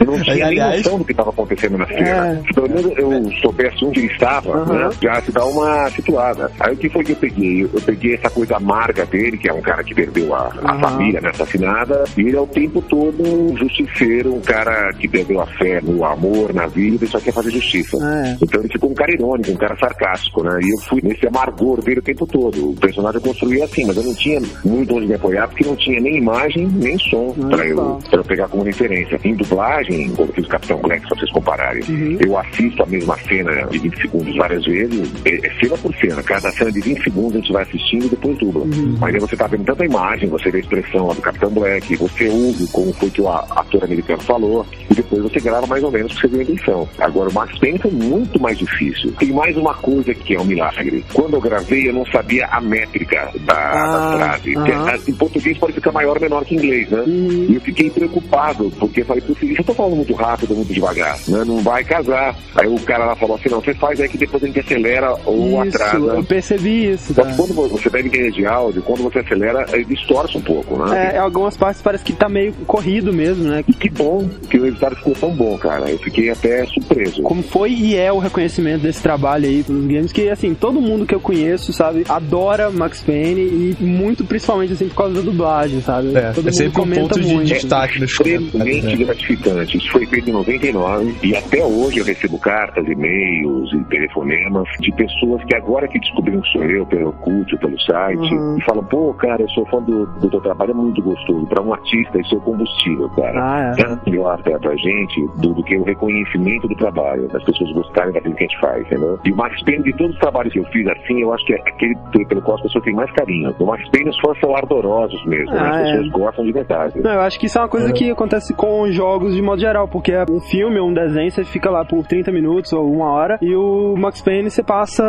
Eu 0.01 0.07
não 0.07 0.21
tinha 0.21 0.35
nem 0.35 0.45
Aliás- 0.45 0.83
noção 0.85 0.99
do 0.99 1.05
que 1.05 1.13
estava 1.13 1.31
acontecendo 1.31 1.79
na 1.79 1.87
cena. 1.87 2.09
É. 2.29 2.37
Se 2.47 2.53
pelo 2.55 2.69
menos 2.69 2.93
eu 2.99 3.31
soubesse 3.41 3.85
onde 3.85 4.01
ele 4.01 4.13
estava, 4.13 4.53
Aham. 4.53 4.89
né, 4.89 4.91
já 5.03 5.21
se 5.23 5.33
dá 5.33 5.45
uma 5.45 5.91
situada. 5.91 6.51
Aí 6.61 6.75
o 6.75 6.77
que 6.77 6.89
foi 6.89 7.05
que 7.05 7.13
eu 7.13 7.17
peguei? 7.17 7.63
Eu, 7.65 7.69
peguei 7.81 8.15
essa 8.15 8.31
coisa 8.31 8.57
amarga 8.57 9.05
dele, 9.07 9.37
que 9.37 9.49
é 9.49 9.53
um 9.53 9.61
cara 9.61 9.83
que 9.85 9.95
perdeu 9.95 10.35
a, 10.35 10.51
a 10.65 10.73
Aham. 10.73 10.79
família, 10.81 11.21
né, 11.21 11.31
assassinada, 11.31 12.05
e 12.17 12.21
ele 12.23 12.37
é 12.37 12.41
o 12.41 12.47
tempo 12.47 12.81
todo 12.83 13.23
um 13.23 13.57
justiceiro, 13.57 14.35
um 14.35 14.41
cara 14.41 14.93
que 14.95 15.09
perdeu 15.09 15.41
a 15.41 15.47
fé 15.47 15.81
no 15.83 16.05
amor, 16.05 16.53
na 16.55 16.67
vida, 16.67 17.05
e 17.05 17.09
só 17.09 17.19
quer 17.21 17.33
fazer 17.33 17.51
justiça. 17.51 17.97
É. 17.97 18.37
Então 18.43 18.61
ele 18.61 18.69
ficou 18.73 18.91
um 18.91 18.95
cara 18.95 19.13
irônico, 19.13 19.51
um 19.53 19.57
cara 19.57 19.77
sarcástico, 19.77 20.43
né? 20.43 20.59
E 20.63 20.71
eu 20.71 20.79
fui 20.89 21.01
nesse 21.03 21.27
amargor 21.27 21.83
dele 21.83 22.01
o 22.01 22.03
tempo 22.03 22.27
todo. 22.27 22.71
O 22.71 22.75
personagem 22.75 23.17
eu 23.21 23.27
construí 23.29 23.63
assim, 23.63 23.85
mas 23.87 23.97
eu 23.97 24.03
não 24.03 24.15
tinha 24.15 24.41
muito 24.65 24.95
onde 24.95 25.07
me 25.07 25.15
apoiar, 25.15 25.49
porque 25.49 25.65
não 25.65 25.77
tinha 25.77 26.01
nem 26.01 26.17
imagem, 26.19 26.67
nem 26.67 26.99
som 26.99 27.35
pra 27.49 27.65
eu, 27.67 27.99
pra 28.11 28.19
eu 28.21 28.25
pegar 28.25 28.49
como 28.49 28.63
referência. 28.63 28.86
Em 29.25 29.35
dublagem, 29.35 30.09
quando 30.15 30.29
eu 30.31 30.35
fiz 30.35 30.45
o 30.47 30.49
Capitão 30.49 30.79
Black, 30.79 31.03
só 31.03 31.09
pra 31.11 31.19
vocês 31.19 31.33
compararem, 31.33 31.83
Uhum. 31.89 32.19
eu 32.21 32.39
assisto 32.39 32.83
a 32.83 32.87
mesma 32.87 33.17
cena 33.19 33.67
de 33.71 33.79
20 33.79 34.01
segundos 34.03 34.37
várias 34.37 34.65
vezes, 34.65 35.13
é, 35.25 35.47
é 35.47 35.51
cena 35.61 35.77
por 35.79 35.95
cena. 35.97 36.23
Cada 36.23 36.51
cena 36.53 36.71
de 36.73 36.81
20 36.81 37.03
segundos 37.03 37.37
a 37.37 37.39
gente 37.41 37.53
vai 37.53 37.63
assistindo 37.63 38.07
e 38.07 38.09
depois 38.09 38.39
dubla. 38.39 38.63
Uhum. 38.65 38.97
Mas 39.01 39.15
aí 39.15 39.21
você 39.21 39.37
tá 39.37 39.47
vendo 39.47 39.65
tanta 39.65 39.85
imagem, 39.85 40.29
você 40.29 40.51
vê 40.51 40.59
a 40.59 40.61
expressão 40.61 41.09
do 41.09 41.21
Capitão 41.21 41.51
Black, 41.51 41.97
você 41.97 42.29
ouve 42.29 42.67
como 42.69 42.93
foi 42.95 43.11
que 43.11 43.21
o 43.21 43.29
ator 43.29 43.85
americano 43.85 44.23
falou, 44.23 44.67
e 44.91 44.95
depois 44.95 45.23
você 45.23 45.41
grava 45.41 45.67
mais 45.67 45.83
ou 45.83 45.91
menos 45.91 46.13
pra 46.13 46.21
você 46.23 46.29
ver 46.29 46.41
a 46.41 46.43
intenção. 46.43 46.89
Agora, 46.99 47.29
o 47.31 47.35
Max 47.35 47.59
Payne 47.59 47.79
foi 47.79 47.91
muito 47.91 48.41
mais 48.41 48.59
difícil. 48.59 49.13
Tem 49.19 49.33
mais 49.33 49.57
uma 49.57 49.75
coisa 49.75 50.15
que 50.15 50.35
é 50.35 50.41
um 50.41 50.45
milagre. 50.45 51.05
Quando 51.13 51.35
eu 51.35 51.41
gravei, 51.41 51.89
eu 51.89 51.93
não 51.93 52.07
sabia 52.07 52.47
a 52.47 52.61
métrica 52.61 53.31
da, 53.41 53.55
Ah, 53.55 53.87
da 54.11 54.17
frase. 54.19 54.57
aham. 54.57 54.99
Em 55.09 55.13
português 55.15 55.59
pode 55.59 55.73
ficar 55.75 55.93
maior 55.93 56.17
ou 56.17 56.21
menor 56.23 56.45
que 56.45 56.55
em 56.55 56.59
inglês, 56.59 56.91
né? 56.91 57.01
Uhum. 57.01 57.47
E 57.51 57.55
eu 57.55 57.61
fiquei 57.61 57.91
preocupado, 57.91 58.71
porque 58.77 59.01
eu 59.01 59.07
falei, 59.07 59.23
putz, 59.23 59.43
isso 59.43 59.61
eu 59.61 59.65
tô 59.65 59.75
falando 59.75 59.97
muito 59.97 60.15
rápido, 60.15 60.55
muito 60.55 60.73
devagar, 60.73 61.19
né? 61.29 61.45
Não 61.45 61.59
vai 61.59 61.85
casar. 61.85 62.37
Aí 62.55 62.67
o 62.67 62.79
cara 62.81 63.05
lá 63.07 63.17
falou 63.17 63.37
assim, 63.37 63.49
não, 63.49 63.61
você 63.61 63.75
faz 63.75 64.01
aí 64.01 64.09
que 64.09 64.19
depois 64.19 64.43
a 64.43 64.47
gente 64.47 64.61
acelera 64.61 65.15
ou 65.25 65.65
Isso, 65.65 65.77
atrasa. 65.77 65.97
eu 65.97 66.25
percebi 66.25 66.91
isso, 66.93 67.15
Só 67.15 67.23
tá? 67.23 67.31
que 67.31 67.37
quando 67.37 67.55
você 67.69 67.91
pega 67.91 68.09
em 68.09 68.31
de 68.31 68.47
áudio, 68.47 68.83
quando 68.83 69.03
você 69.03 69.21
acelera, 69.21 69.67
ele 69.73 69.85
distorce 69.85 70.37
um 70.37 70.41
pouco, 70.41 70.77
né? 70.85 71.13
É, 71.15 71.19
algumas 71.19 71.57
partes 71.57 71.83
parece 71.83 72.05
que 72.05 72.13
tá 72.13 72.29
meio 72.29 72.53
corrido 72.67 73.13
mesmo, 73.13 73.45
né? 73.45 73.65
E 73.67 73.73
que 73.73 73.89
bom 73.91 74.29
que 74.51 74.59
o 74.59 74.65
resultado 74.65 74.97
ficou 74.97 75.15
tão 75.15 75.31
bom, 75.31 75.57
cara. 75.59 75.91
Eu 75.91 75.99
fiquei 75.99 76.31
até 76.31 76.65
surpreso. 76.67 77.23
Como 77.23 77.43
foi 77.43 77.73
e 77.73 77.97
é 77.97 78.13
o 78.13 78.19
reconhecimento 78.19 78.83
desse 78.83 79.03
trabalho 79.03 79.47
aí 79.47 79.63
pelos 79.63 79.87
games, 79.87 80.13
que 80.13 80.29
assim, 80.29 80.55
todo 80.55 80.81
mundo 80.81 81.07
que 81.07 81.15
eu 81.15 81.21
conheço, 81.21 81.73
sabe, 81.73 82.05
adora 82.09 82.71
Max 82.71 83.03
Payne 83.03 83.77
e 83.81 83.85
muito 83.85 84.25
principalmente 84.25 84.73
assim 84.73 84.89
por 84.89 84.97
causa 84.97 85.15
da 85.15 85.21
dublagem, 85.21 85.81
sabe? 85.81 86.17
É, 86.17 86.33
todo 86.33 86.49
é 86.49 86.53
sempre 86.53 86.69
um 86.69 86.73
comenta 86.73 87.01
ponto 87.03 87.21
de 87.21 87.35
muito. 87.35 87.49
destaque 87.49 88.01
nos 88.01 88.15
comentários. 88.15 88.55
Extremamente 88.69 88.83
né? 88.85 88.89
muito 88.97 89.07
gratificante. 89.07 89.77
Isso 89.79 89.91
foi 89.91 90.07
feito 90.07 90.31
em 90.31 90.33
99 90.33 91.17
e 91.23 91.37
até 91.37 91.65
hoje 91.65 91.99
eu 91.99 92.05
recebo 92.05 92.39
cartas, 92.39 92.87
e-mails 92.87 93.73
e 93.73 93.85
telefonemas 93.85 94.69
de 94.81 94.93
pessoas 94.93 95.43
que 95.45 95.55
agora 95.57 95.89
que 95.89 95.99
descobriram 95.99 96.41
que 96.41 96.49
sou 96.53 96.65
eu, 96.65 96.87
pelo 96.87 97.13
culto, 97.13 97.59
pelo 97.59 97.81
site, 97.81 98.17
Uhum. 98.35 98.59
e 98.59 98.63
falam, 98.65 98.85
pô, 98.85 99.13
cara, 99.15 99.43
eu 99.43 99.49
sou 99.51 99.67
fã 99.67 99.81
do, 99.83 100.07
do 100.07 100.31
teu 100.31 100.41
trabalho, 100.41 100.71
é 100.71 100.75
muito 100.75 101.03
gostoso. 101.03 101.47
Para 101.47 101.63
um 101.63 101.73
artista, 101.73 102.19
isso 102.21 102.35
é 102.37 102.41
combustível, 102.41 103.09
cara. 103.11 103.41
Ah, 103.43 103.73
é. 103.79 103.83
Tanto 103.83 104.11
melhor 104.11 104.43
pra, 104.43 104.59
pra 104.59 104.75
gente 104.77 105.27
do, 105.37 105.55
do 105.55 105.63
que 105.63 105.77
o 105.77 105.85
reconhecimento 105.85 106.67
do 106.69 106.75
trabalho, 106.77 107.29
das 107.29 107.43
pessoas 107.45 107.71
gostarem 107.73 108.13
daquilo 108.13 108.35
que 108.35 108.45
a 108.45 108.47
gente 108.47 108.61
faz, 108.61 108.87
entendeu? 108.87 109.19
E 109.25 109.33
o 109.33 109.37
Max 109.37 109.63
Payne, 109.65 109.85
de 109.85 109.93
todos 109.97 110.15
os 110.15 110.21
trabalhos 110.21 110.53
que 110.53 110.59
eu 110.59 110.65
fiz 110.67 110.87
assim, 110.89 111.21
eu 111.21 111.33
acho 111.33 111.45
que 111.47 111.53
é 111.55 111.57
aquele 111.57 111.95
pelo 112.27 112.43
qual 112.43 112.57
as 112.57 112.63
pessoas 112.63 112.85
têm 112.85 112.95
mais 112.95 113.11
carinho. 113.13 113.55
O 113.59 113.67
Max 113.67 113.89
Payne, 113.91 114.11
os 114.11 114.19
fãs 114.21 114.39
são 114.41 114.57
ardorosos 114.57 115.25
mesmo, 115.27 115.53
né? 115.53 115.61
Ah, 115.61 115.71
As 115.71 115.77
é. 115.89 115.93
pessoas 115.93 116.09
gostam 116.11 116.45
de 116.45 116.53
verdade. 116.53 117.01
Não, 117.01 117.13
eu 117.13 117.21
acho 117.21 117.39
que 117.39 117.47
isso 117.47 117.59
é 117.59 117.61
uma 117.63 117.69
coisa 117.69 117.93
que 117.93 118.11
acontece 118.11 118.55
com 118.57 118.91
jogos 118.91 119.35
de 119.35 119.43
modo 119.43 119.61
geral, 119.61 119.87
porque 119.89 120.13
é 120.13 120.25
um 120.31 120.41
filme 120.41 120.79
ou 120.79 120.89
um 120.89 120.95
desenho, 120.95 121.31
você 121.31 121.45
fica 121.45 121.71
lá 121.71 121.85
por 121.85 122.07
30 122.07 122.33
minutos 122.33 122.73
ou 122.73 122.91
uma 122.91 123.11
hora, 123.11 123.39
e 123.41 123.55
o 123.55 123.95
Max 123.97 124.21
Payne 124.23 124.51
você 124.51 124.63
passa 124.63 125.05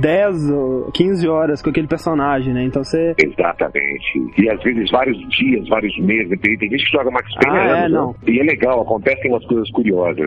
10 0.00 0.50
ou 0.50 0.90
15 0.92 1.28
horas 1.28 1.62
com 1.62 1.70
aquele 1.70 1.86
personagem, 1.86 2.52
né? 2.52 2.64
Então 2.64 2.82
você. 2.84 3.14
Exatamente. 3.18 4.32
E 4.38 4.48
às 4.50 4.62
vezes 4.62 4.90
vários 4.90 5.16
dias, 5.28 5.68
vários 5.68 5.96
meses. 5.98 6.38
Tem, 6.40 6.56
tem 6.58 6.70
gente 6.70 6.84
que 6.84 6.96
joga 6.96 7.10
Max 7.10 7.28
Payne 7.36 7.58
Ah, 7.58 7.64
é, 7.64 7.84
anos, 7.84 7.92
não. 7.92 8.08
né? 8.08 8.14
E 8.28 8.40
é 8.40 8.42
legal, 8.42 8.80
acontecem 8.80 9.30
umas 9.30 9.44
coisas 9.46 9.70
curiosas. 9.70 10.24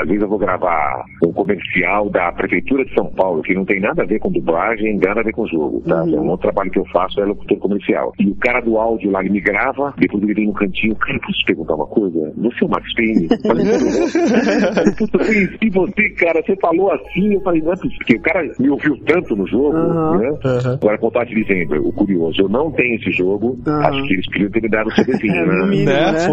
Às 0.00 0.06
vezes 0.08 0.22
eu 0.22 0.28
vou 0.28 0.38
gravar 0.38 1.04
um 1.24 1.32
comercial 1.32 2.08
da 2.10 2.32
Prefeitura 2.32 2.84
de 2.84 2.94
São 2.94 3.06
Paulo, 3.06 3.42
que 3.42 3.54
não 3.54 3.64
tem 3.64 3.80
nada 3.80 4.02
a 4.02 4.06
ver 4.06 4.18
com 4.18 4.30
dublagem, 4.30 4.98
nada 4.98 5.20
a 5.20 5.24
ver 5.24 5.32
com 5.32 5.42
o 5.42 5.48
jogo, 5.48 5.80
tá? 5.86 6.02
Uhum. 6.02 6.16
É 6.16 6.20
um 6.20 6.28
outro 6.28 6.48
trabalho 6.48 6.70
que 6.70 6.78
eu 6.78 6.86
faço, 6.86 7.20
é 7.20 7.24
locutor 7.24 7.58
comercial. 7.58 8.12
E 8.18 8.28
o 8.28 8.34
cara 8.36 8.60
do 8.60 8.78
áudio 8.78 9.10
lá, 9.10 9.20
ele 9.20 9.30
me 9.30 9.40
grava, 9.40 9.94
depois 9.98 10.22
ele 10.22 10.34
vem 10.34 10.46
no 10.46 10.54
cantinho, 10.54 10.94
cara, 10.96 11.18
posso 11.20 11.38
te 11.38 11.44
perguntar 11.46 11.74
uma 11.74 11.86
coisa? 11.86 12.05
Você 12.10 12.64
é 12.64 12.66
o 12.66 12.70
Max 12.70 12.94
Payne? 12.94 13.28
Eu 13.30 13.38
falei. 13.46 13.66
Puta, 14.96 15.18
eu 15.18 15.26
conheci 15.26 15.70
você, 15.70 16.10
cara, 16.10 16.42
você 16.44 16.56
falou 16.56 16.92
assim, 16.92 17.34
eu 17.34 17.40
falei, 17.40 17.62
não 17.62 17.72
é 17.72 17.76
porque 17.76 18.16
o 18.16 18.20
cara 18.20 18.42
me 18.58 18.70
ouviu 18.70 18.96
tanto 19.06 19.36
no 19.36 19.46
jogo, 19.46 19.76
Aham. 19.76 20.18
né? 20.18 20.28
Agora, 20.80 20.98
como 20.98 21.08
eu 21.08 21.12
tava 21.12 21.26
te 21.26 21.34
dizendo, 21.34 21.86
o 21.88 21.92
curioso, 21.92 22.40
eu 22.42 22.48
não 22.48 22.70
tenho 22.72 22.96
esse 22.96 23.10
jogo, 23.12 23.58
Aham. 23.66 23.86
acho 23.88 24.06
que 24.06 24.14
eles 24.14 24.26
queriam 24.28 24.50
ter 24.50 24.62
me 24.62 24.68
dado 24.68 24.88
o 24.88 24.92
CDzinho, 24.94 25.34
É, 25.34 25.44
no 25.44 25.52
né? 25.52 25.66
mínimo, 25.66 25.86
Né? 25.90 26.12
né? 26.12 26.26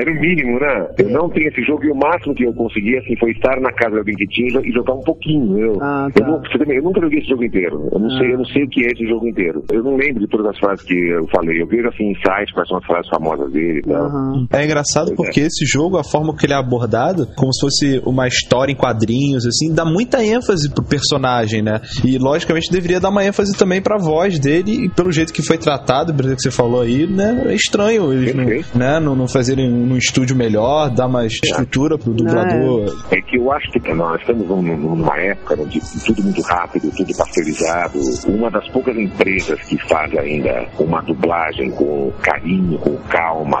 Era 0.00 0.10
o 0.10 0.20
mínimo, 0.20 0.60
né? 0.60 0.88
Eu 0.98 1.10
não 1.10 1.28
tenho 1.30 1.48
esse 1.48 1.62
jogo 1.62 1.84
e 1.84 1.90
o 1.90 1.94
máximo 1.94 2.34
que 2.34 2.44
eu 2.44 2.52
consegui, 2.54 2.96
assim, 2.98 3.16
foi 3.16 3.30
estar 3.32 3.60
na 3.60 3.72
casa 3.72 3.92
de 3.92 3.98
alguém 3.98 4.14
tinha 4.16 4.48
e 4.48 4.52
jo- 4.52 4.64
e 4.64 4.72
jogar 4.72 4.94
um 4.94 5.02
pouquinho. 5.02 5.58
Eu, 5.58 5.78
Ah, 5.80 6.08
eu, 6.14 6.24
tá. 6.24 6.38
você 6.48 6.58
também, 6.58 6.76
eu 6.76 6.82
nunca 6.82 7.00
joguei 7.00 7.18
esse 7.18 7.28
jogo 7.28 7.44
inteiro. 7.44 7.88
Eu 7.92 7.98
não, 7.98 8.08
Ah. 8.08 8.18
sei, 8.18 8.32
eu 8.32 8.38
não 8.38 8.44
sei 8.46 8.64
o 8.64 8.68
que 8.68 8.84
é 8.84 8.90
esse 8.92 9.06
jogo 9.06 9.26
inteiro. 9.26 9.64
Eu 9.72 9.82
não 9.82 9.96
lembro 9.96 10.20
de 10.20 10.28
todas 10.28 10.46
as 10.46 10.58
frases 10.58 10.84
que 10.84 10.94
eu 10.94 11.26
falei. 11.28 11.60
Eu 11.60 11.66
vejo, 11.66 11.88
assim, 11.88 12.14
sites 12.16 12.52
quais 12.52 12.68
são 12.68 12.78
as 12.78 12.84
frases 12.84 13.08
famosas 13.08 13.50
dele 13.52 13.78
e 13.78 13.82
tal. 13.82 13.99
Aham. 14.00 14.46
É 14.52 14.64
engraçado 14.64 15.14
porque 15.14 15.40
esse 15.40 15.64
jogo, 15.66 15.96
a 15.98 16.04
forma 16.04 16.34
que 16.36 16.46
ele 16.46 16.52
é 16.52 16.56
abordado, 16.56 17.26
como 17.36 17.52
se 17.52 17.60
fosse 17.60 18.02
uma 18.04 18.26
história 18.26 18.72
em 18.72 18.76
quadrinhos, 18.76 19.46
assim, 19.46 19.72
dá 19.72 19.84
muita 19.84 20.24
ênfase 20.24 20.70
pro 20.70 20.84
personagem, 20.84 21.62
né? 21.62 21.80
E 22.04 22.18
logicamente 22.18 22.70
deveria 22.70 23.00
dar 23.00 23.10
uma 23.10 23.24
ênfase 23.24 23.56
também 23.56 23.80
pra 23.80 23.98
voz 23.98 24.38
dele, 24.38 24.86
e 24.86 24.88
pelo 24.88 25.12
jeito 25.12 25.32
que 25.32 25.42
foi 25.42 25.58
tratado, 25.58 26.14
pelo 26.14 26.34
que 26.34 26.42
você 26.42 26.50
falou 26.50 26.80
aí, 26.82 27.06
né? 27.06 27.44
É 27.46 27.54
estranho 27.54 28.12
eles 28.12 28.34
não, 28.34 28.44
né, 28.78 29.00
não, 29.00 29.14
não 29.14 29.28
fazerem 29.28 29.70
um 29.70 29.96
estúdio 29.96 30.36
melhor, 30.36 30.90
dar 30.90 31.08
mais 31.08 31.32
estrutura 31.32 31.98
pro 31.98 32.12
dublador. 32.12 32.96
É 33.10 33.20
que 33.20 33.36
eu 33.36 33.50
acho 33.52 33.70
que 33.72 33.92
nós 33.94 34.20
estamos 34.20 34.46
num- 34.48 34.62
num- 34.62 34.96
numa 34.96 35.16
época 35.18 35.56
de 35.66 35.80
tudo 36.04 36.22
muito 36.22 36.40
rápido, 36.42 36.90
tudo 36.96 37.14
pasteurizado. 37.16 37.98
Uma 38.26 38.50
das 38.50 38.68
poucas 38.70 38.96
empresas 38.96 39.60
que 39.62 39.76
faz 39.88 40.12
ainda 40.16 40.66
uma 40.78 41.00
dublagem 41.02 41.70
com 41.70 42.12
carinho, 42.22 42.78
com 42.78 42.96
calma, 43.08 43.58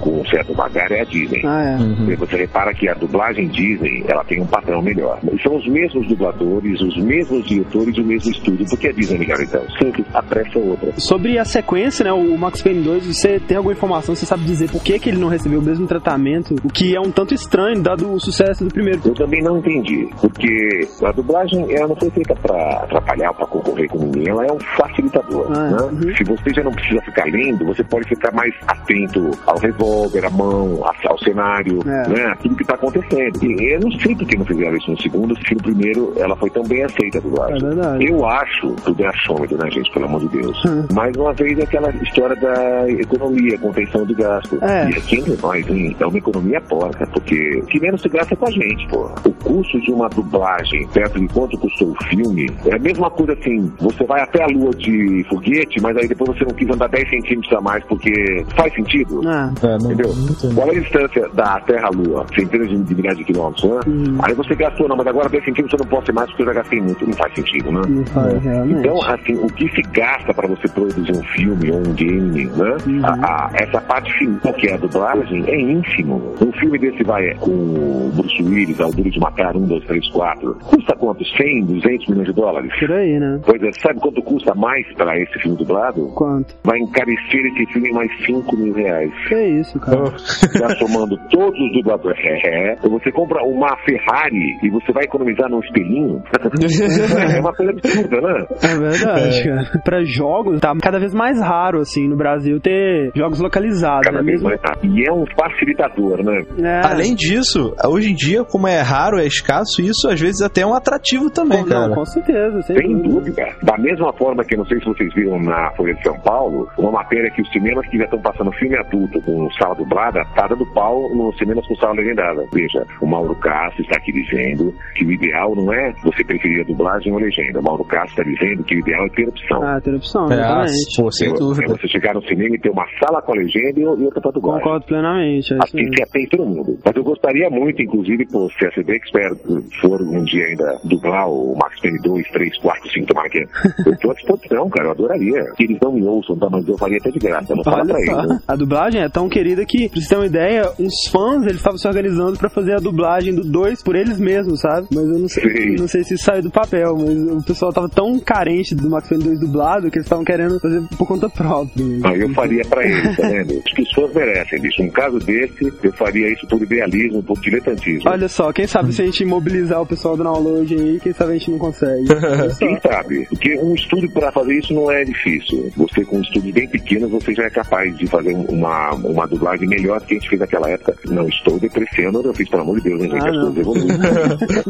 com 0.00 0.20
um 0.20 0.26
certo 0.26 0.54
vagar 0.54 0.90
é 0.90 1.00
a 1.00 1.04
Disney. 1.04 1.42
Ah, 1.44 1.62
é. 1.62 1.76
Uhum. 1.76 2.16
Você 2.16 2.36
repara 2.36 2.72
que 2.74 2.88
a 2.88 2.94
dublagem 2.94 3.48
Disney, 3.48 4.04
ela 4.08 4.24
tem 4.24 4.40
um 4.40 4.46
padrão 4.46 4.82
melhor. 4.82 5.18
São 5.42 5.56
os 5.56 5.66
mesmos 5.68 6.06
dubladores, 6.08 6.80
os 6.80 6.96
mesmos 6.98 7.44
diretores, 7.46 7.96
o 7.98 8.04
mesmo 8.04 8.30
estúdio. 8.30 8.66
Por 8.66 8.78
que 8.78 8.88
a 8.88 8.92
Disney 8.92 9.16
é 9.16 9.18
melhor 9.18 9.40
então? 9.40 9.62
Simples, 9.78 10.06
a 10.14 10.22
pressa 10.22 10.58
é 10.58 10.62
outra. 10.62 10.92
Sobre 10.98 11.38
a 11.38 11.44
sequência, 11.44 12.04
né, 12.04 12.12
o 12.12 12.36
Max 12.36 12.62
Payne 12.62 12.82
2, 12.82 13.06
você 13.06 13.40
tem 13.40 13.56
alguma 13.56 13.72
informação, 13.72 14.14
você 14.14 14.26
sabe 14.26 14.44
dizer 14.44 14.70
por 14.70 14.82
que, 14.82 14.98
que 14.98 15.10
ele 15.10 15.18
não 15.18 15.28
recebeu 15.28 15.60
o 15.60 15.62
mesmo 15.62 15.86
tratamento, 15.86 16.54
o 16.64 16.68
que 16.68 16.94
é 16.94 17.00
um 17.00 17.10
tanto 17.10 17.34
estranho, 17.34 17.82
dado 17.82 18.12
o 18.12 18.20
sucesso 18.20 18.64
do 18.64 18.70
primeiro. 18.72 19.00
Eu 19.04 19.14
também 19.14 19.42
não 19.42 19.58
entendi, 19.58 20.08
porque 20.20 20.88
a 21.02 21.12
dublagem 21.12 21.72
ela 21.74 21.88
não 21.88 21.96
foi 21.96 22.10
feita 22.10 22.34
para 22.34 22.84
atrapalhar, 22.84 23.32
para 23.34 23.46
concorrer 23.46 23.88
com 23.88 23.98
ninguém, 23.98 24.28
ela 24.28 24.46
é 24.46 24.52
um 24.52 24.58
facilitador. 24.76 25.46
Ah, 25.50 25.70
né? 25.70 25.82
uhum. 25.82 26.16
Se 26.16 26.24
você 26.24 26.54
já 26.54 26.62
não 26.62 26.72
precisa 26.72 27.00
ficar 27.02 27.24
lendo, 27.26 27.64
você 27.66 27.82
pode 27.84 28.08
ficar 28.08 28.32
mais 28.32 28.54
atento 28.66 29.30
ao 29.52 29.58
revólver, 29.58 30.24
à 30.24 30.30
mão, 30.30 30.80
ao 31.08 31.18
cenário, 31.18 31.80
É. 31.86 32.08
né? 32.08 32.26
Aquilo 32.32 32.56
que 32.56 32.62
está 32.62 32.74
acontecendo. 32.74 33.42
E 33.44 33.74
eu 33.74 33.80
não 33.80 33.90
sei 33.92 34.14
por 34.14 34.26
que 34.26 34.36
não 34.36 34.44
fizeram 34.44 34.76
isso 34.76 34.90
no 34.90 35.00
segundo, 35.00 35.36
se 35.46 35.54
no 35.54 35.62
primeiro 35.62 36.12
ela 36.16 36.34
foi 36.36 36.50
tão 36.50 36.62
bem 36.64 36.82
aceita 36.84 37.18
a 37.18 37.20
dublagem. 37.20 37.56
É 37.56 37.60
verdade. 37.60 38.04
Eu 38.06 38.26
acho, 38.26 38.72
tudo 38.84 39.02
é 39.02 39.06
achômetro, 39.06 39.56
né, 39.58 39.70
gente, 39.70 39.90
pelo 39.92 40.06
amor 40.06 40.20
de 40.20 40.28
Deus. 40.28 40.64
Hum. 40.64 40.86
Mais 40.92 41.14
uma 41.16 41.32
vez, 41.32 41.58
aquela 41.60 41.90
história 42.02 42.36
da 42.36 42.90
economia, 42.90 43.58
contenção 43.58 44.04
de 44.06 44.14
gasto. 44.14 44.58
É. 44.62 44.90
E 44.90 44.94
aqui 44.94 45.16
entre 45.20 45.36
nós, 45.42 45.68
hein, 45.68 45.96
é 45.98 46.06
uma 46.06 46.18
economia 46.18 46.60
porca, 46.62 47.06
porque 47.08 47.60
o 47.62 47.66
que 47.66 47.80
menos 47.80 48.00
se 48.02 48.08
gasta 48.08 48.34
é 48.34 48.36
com 48.36 48.46
a 48.46 48.50
gente, 48.50 48.86
pô. 48.88 49.10
O 49.24 49.32
custo 49.32 49.80
de 49.80 49.90
uma 49.92 50.08
dublagem, 50.08 50.86
perto 50.88 51.20
de 51.20 51.28
quanto 51.28 51.58
custou 51.58 51.90
o 51.90 52.04
filme, 52.04 52.50
é 52.66 52.74
a 52.74 52.78
mesma 52.78 53.10
coisa 53.10 53.32
assim, 53.34 53.72
você 53.80 54.04
vai 54.04 54.20
até 54.22 54.42
a 54.42 54.46
lua 54.46 54.70
de 54.70 55.24
foguete, 55.28 55.80
mas 55.80 55.96
aí 55.96 56.08
depois 56.08 56.36
você 56.36 56.44
não 56.44 56.54
quis 56.54 56.68
andar 56.70 56.88
10 56.88 57.10
centímetros 57.10 57.52
a 57.52 57.60
mais, 57.60 57.84
porque 57.84 58.44
faz 58.56 58.72
sentido? 58.74 59.20
Ah, 59.26 59.41
É, 59.62 59.78
não, 59.78 59.92
Entendeu? 59.92 60.14
não 60.14 60.34
tem. 60.34 60.54
Qual 60.54 60.68
é 60.68 60.70
a 60.76 60.80
distância 60.80 61.28
da 61.30 61.60
Terra 61.60 61.88
à 61.88 61.90
Lua? 61.90 62.26
Centenas 62.34 62.68
de, 62.68 62.94
milhares 62.94 63.18
de 63.18 63.24
quilômetros, 63.24 63.64
né? 63.64 63.80
Hum. 63.86 64.18
Aí 64.22 64.34
você 64.34 64.54
gastou, 64.54 64.88
não, 64.88 64.96
mas 64.96 65.06
agora 65.06 65.28
10 65.28 65.44
centímetros 65.44 65.78
eu 65.80 65.84
não 65.84 65.90
posso 65.90 66.12
mais 66.14 66.28
porque 66.30 66.42
eu 66.42 66.46
já 66.46 66.52
gastei 66.54 66.80
muito. 66.80 67.06
Não 67.06 67.14
faz 67.14 67.34
sentido, 67.34 67.72
né? 67.72 67.82
não 67.88 68.04
faz, 68.06 68.42
realmente. 68.42 68.80
Então, 68.80 69.02
assim, 69.04 69.34
o 69.34 69.46
que 69.48 69.68
se 69.70 69.82
gasta 69.92 70.32
para 70.34 70.46
você 70.48 70.68
produzir 70.68 71.12
um 71.12 71.22
filme 71.24 71.70
ou 71.70 71.78
um 71.78 71.94
game, 71.94 72.44
né? 72.46 72.76
Uhum. 72.86 73.00
A- 73.04 73.10
a- 73.46 73.50
essa 73.54 73.80
parte 73.80 74.12
final, 74.18 74.52
que 74.54 74.68
é 74.68 74.74
a 74.74 74.76
dublagem, 74.76 75.44
é 75.46 75.60
ínfimo. 75.60 76.34
Um 76.40 76.52
filme 76.52 76.78
desse 76.78 77.02
vai 77.04 77.34
com 77.36 77.50
o 77.50 78.12
Bruce 78.14 78.42
Willis, 78.42 78.80
ao 78.80 78.90
Duro 78.92 79.10
de 79.10 79.18
Matar, 79.20 79.56
1, 79.56 79.66
2, 79.66 79.84
3, 79.84 80.08
4. 80.10 80.54
Custa 80.64 80.96
quanto? 80.96 81.24
100, 81.36 81.64
200 81.64 82.08
milhões 82.08 82.26
de 82.28 82.32
dólares? 82.34 82.72
Por 82.78 82.92
aí, 82.92 83.18
né? 83.18 83.40
Pois 83.44 83.62
é, 83.62 83.70
sabe 83.80 84.00
quanto 84.00 84.22
custa 84.22 84.54
mais 84.54 84.86
para 84.94 85.18
esse 85.18 85.38
filme 85.40 85.56
dublado? 85.56 86.06
Quanto? 86.14 86.54
Vai 86.64 86.78
encarecer 86.78 87.46
esse 87.46 87.66
filme 87.72 87.90
mais 87.92 88.10
5 88.26 88.56
mil 88.56 88.72
reais. 88.74 89.10
Que 89.32 89.46
isso, 89.60 89.80
cara. 89.80 90.04
Já 90.58 90.68
somando 90.76 91.16
todos 91.30 91.58
os 91.58 91.72
dubladores. 91.72 92.20
É, 92.44 92.74
então 92.74 92.90
você 92.90 93.10
compra 93.10 93.42
uma 93.42 93.74
Ferrari 93.78 94.58
e 94.62 94.68
você 94.68 94.92
vai 94.92 95.04
economizar 95.04 95.48
num 95.48 95.60
espelhinho. 95.60 96.22
é 97.36 97.40
uma 97.40 97.54
coisa 97.54 97.72
absurda, 97.72 98.20
né? 98.20 98.46
É 98.62 98.78
verdade, 98.78 99.44
cara. 99.44 99.80
Pra 99.82 100.04
jogos, 100.04 100.60
tá 100.60 100.72
cada 100.82 100.98
vez 100.98 101.14
mais 101.14 101.40
raro, 101.40 101.80
assim, 101.80 102.06
no 102.08 102.16
Brasil, 102.16 102.60
ter 102.60 103.10
jogos 103.16 103.40
localizados, 103.40 104.04
Cada 104.04 104.18
né? 104.18 104.24
vez 104.24 104.42
Mesmo... 104.42 104.48
mais 104.50 104.60
rápido. 104.60 104.98
E 104.98 105.08
é 105.08 105.12
um 105.12 105.24
facilitador, 105.34 106.22
né? 106.22 106.42
É. 106.62 106.86
Além 106.86 107.14
disso, 107.14 107.74
hoje 107.86 108.10
em 108.12 108.14
dia, 108.14 108.44
como 108.44 108.68
é 108.68 108.80
raro, 108.82 109.18
é 109.18 109.24
escasso, 109.24 109.80
isso 109.80 110.08
às 110.08 110.20
vezes 110.20 110.42
até 110.42 110.60
é 110.60 110.66
um 110.66 110.74
atrativo 110.74 111.30
também, 111.30 111.62
Com- 111.62 111.68
cara. 111.70 111.88
Não, 111.88 111.94
com 111.94 112.04
certeza, 112.04 112.60
sem, 112.62 112.76
Sem 112.76 112.98
dúvida. 113.02 113.46
Da 113.62 113.78
mesma 113.78 114.12
forma 114.12 114.44
que, 114.44 114.56
não 114.56 114.66
sei 114.66 114.78
se 114.78 114.84
vocês 114.84 115.12
viram 115.14 115.40
na 115.40 115.70
Folha 115.72 115.94
de 115.94 116.02
São 116.02 116.18
Paulo, 116.20 116.68
uma 116.76 116.90
matéria 116.92 117.30
que 117.30 117.40
os 117.40 117.50
cinemas 117.50 117.86
que 117.88 117.96
já 117.96 118.04
estão 118.04 118.20
passando 118.20 118.52
filme 118.52 118.76
adulto 118.76 119.21
com 119.24 119.50
sala 119.52 119.74
dublada, 119.74 120.24
tá 120.34 120.46
dando 120.46 120.66
pau 120.72 121.08
nos 121.14 121.36
cinemas 121.38 121.66
com 121.66 121.74
sala 121.76 121.94
legendada. 121.94 122.44
Veja, 122.52 122.84
o 123.00 123.06
Mauro 123.06 123.34
Castro 123.36 123.82
está 123.82 123.96
aqui 123.96 124.12
dizendo 124.12 124.74
que 124.94 125.04
o 125.04 125.12
ideal 125.12 125.54
não 125.54 125.72
é 125.72 125.92
você 126.02 126.24
preferir 126.24 126.60
a 126.60 126.64
dublagem 126.64 127.12
ou 127.12 127.18
legenda. 127.18 127.60
O 127.60 127.62
Mauro 127.62 127.84
Castro 127.84 128.22
está 128.22 128.44
dizendo 128.44 128.64
que 128.64 128.76
o 128.76 128.78
ideal 128.80 129.06
é 129.06 129.08
ter 129.10 129.28
opção. 129.28 129.62
Ah, 129.62 129.80
ter 129.80 129.94
opção, 129.94 130.30
É, 130.30 130.34
exatamente. 130.34 130.96
pô, 131.02 131.12
sem 131.12 131.28
É 131.30 131.34
dúvida. 131.34 131.68
você 131.76 131.88
chegar 131.88 132.14
no 132.14 132.22
cinema 132.22 132.54
e 132.54 132.58
ter 132.58 132.70
uma 132.70 132.86
sala 133.00 133.22
com 133.22 133.32
a 133.32 133.36
legenda 133.36 133.80
e 133.80 133.84
outra 133.86 134.20
para 134.20 134.30
dublagem. 134.32 134.62
Concordo 134.62 134.86
plenamente. 134.86 135.52
É 135.54 135.58
Assim 135.62 135.90
que 135.90 136.04
tem 136.12 136.26
todo 136.28 136.44
mundo. 136.46 136.78
Mas 136.84 136.96
eu 136.96 137.04
gostaria 137.04 137.48
muito, 137.50 137.80
inclusive, 137.82 138.26
pô, 138.26 138.48
se 138.58 138.66
a 138.66 138.72
CD 138.72 138.96
Expert 138.96 139.38
for 139.80 140.00
um 140.02 140.24
dia 140.24 140.44
ainda 140.46 140.78
dublar 140.84 141.28
o 141.28 141.56
Max 141.56 141.80
Payne 141.80 141.98
2, 142.02 142.28
3, 142.30 142.58
4, 142.58 142.90
5, 142.90 143.06
tomara 143.06 143.28
que. 143.28 143.42
Eu 143.86 143.98
tô 143.98 144.10
à 144.10 144.14
disposição, 144.14 144.68
cara, 144.70 144.88
eu 144.88 144.90
adoraria. 144.92 145.44
Que 145.56 145.64
eles 145.64 145.78
não 145.82 145.92
me 145.92 146.02
ouçam, 146.06 146.36
tá? 146.38 146.48
Mas 146.50 146.66
eu 146.68 146.78
faria 146.78 146.98
até 146.98 147.10
de 147.10 147.18
graça. 147.18 147.54
Não 147.54 147.64
fala 147.64 147.84
pra 147.84 147.98
eles, 148.00 148.28
né? 148.28 148.38
a 148.46 148.56
dublagem 148.56 149.02
é 149.02 149.08
tão 149.12 149.28
querida 149.28 149.64
que, 149.64 149.88
pra 149.88 150.00
você 150.00 150.08
ter 150.08 150.16
uma 150.16 150.26
ideia, 150.26 150.70
uns 150.78 151.06
fãs 151.10 151.42
eles 151.42 151.56
estavam 151.56 151.78
se 151.78 151.86
organizando 151.86 152.38
pra 152.38 152.48
fazer 152.48 152.74
a 152.74 152.78
dublagem 152.78 153.34
do 153.34 153.42
2 153.44 153.82
por 153.82 153.94
eles 153.96 154.18
mesmos, 154.18 154.60
sabe? 154.60 154.86
Mas 154.92 155.04
eu 155.04 155.18
não 155.18 155.28
sei, 155.28 155.76
não 155.78 155.88
sei 155.88 156.04
se 156.04 156.14
isso 156.14 156.24
saiu 156.24 156.42
do 156.42 156.50
papel, 156.50 156.96
mas 156.96 157.18
o 157.42 157.44
pessoal 157.44 157.72
tava 157.72 157.88
tão 157.88 158.18
carente 158.20 158.74
do 158.74 158.88
Max 158.90 159.08
Payne 159.08 159.24
2 159.24 159.40
dublado 159.40 159.90
que 159.90 159.98
eles 159.98 160.06
estavam 160.06 160.24
querendo 160.24 160.58
fazer 160.60 160.82
por 160.96 161.06
conta 161.06 161.28
própria. 161.28 161.84
Não, 161.84 162.14
eu 162.16 162.28
faria 162.30 162.62
pra 162.64 162.84
eles, 162.86 163.16
tá 163.16 163.28
vendo? 163.28 163.62
Acho 163.64 163.74
que 163.74 163.82
os 163.82 163.92
fãs 163.92 164.14
merecem 164.14 164.60
disso. 164.60 164.82
Um 164.82 164.90
caso 164.90 165.18
desse, 165.18 165.72
eu 165.82 165.92
faria 165.92 166.32
isso 166.32 166.46
por 166.46 166.62
idealismo, 166.62 167.22
por 167.22 167.38
diletantismo. 167.40 168.08
Olha 168.10 168.28
só, 168.28 168.52
quem 168.52 168.66
sabe 168.66 168.92
se 168.92 169.02
a 169.02 169.04
gente 169.04 169.24
mobilizar 169.24 169.80
o 169.82 169.86
pessoal 169.86 170.16
do 170.16 170.24
download 170.24 170.74
aí, 170.74 171.00
quem 171.00 171.12
sabe 171.12 171.32
a 171.32 171.34
gente 171.34 171.50
não 171.50 171.58
consegue. 171.58 172.06
Quem 172.58 172.78
sabe? 172.80 173.26
Porque 173.28 173.58
um 173.58 173.74
estúdio 173.74 174.10
para 174.12 174.30
fazer 174.32 174.58
isso 174.58 174.72
não 174.74 174.90
é 174.90 175.04
difícil. 175.04 175.70
Você 175.76 176.04
com 176.04 176.18
um 176.18 176.20
estúdio 176.20 176.52
bem 176.52 176.68
pequeno, 176.68 177.08
você 177.08 177.34
já 177.34 177.44
é 177.44 177.50
capaz 177.50 177.96
de 177.96 178.06
fazer 178.06 178.32
um- 178.34 178.44
uma, 178.44 178.90
uma 179.02 179.26
dublagem 179.26 179.68
melhor 179.68 180.00
que 180.00 180.14
a 180.14 180.18
gente 180.18 180.28
fez 180.28 180.40
naquela 180.40 180.68
época. 180.70 180.94
Não 181.08 181.28
estou 181.28 181.58
depreciando, 181.58 182.20
eu 182.22 182.34
fiz, 182.34 182.48
pelo 182.48 182.62
amor 182.62 182.78
de 182.80 182.84
Deus, 182.84 183.00
né, 183.00 183.08
gente? 183.08 183.24
Ah, 183.24 183.30
As 183.30 183.36
coisas 183.36 183.56
evoluem. 183.58 183.86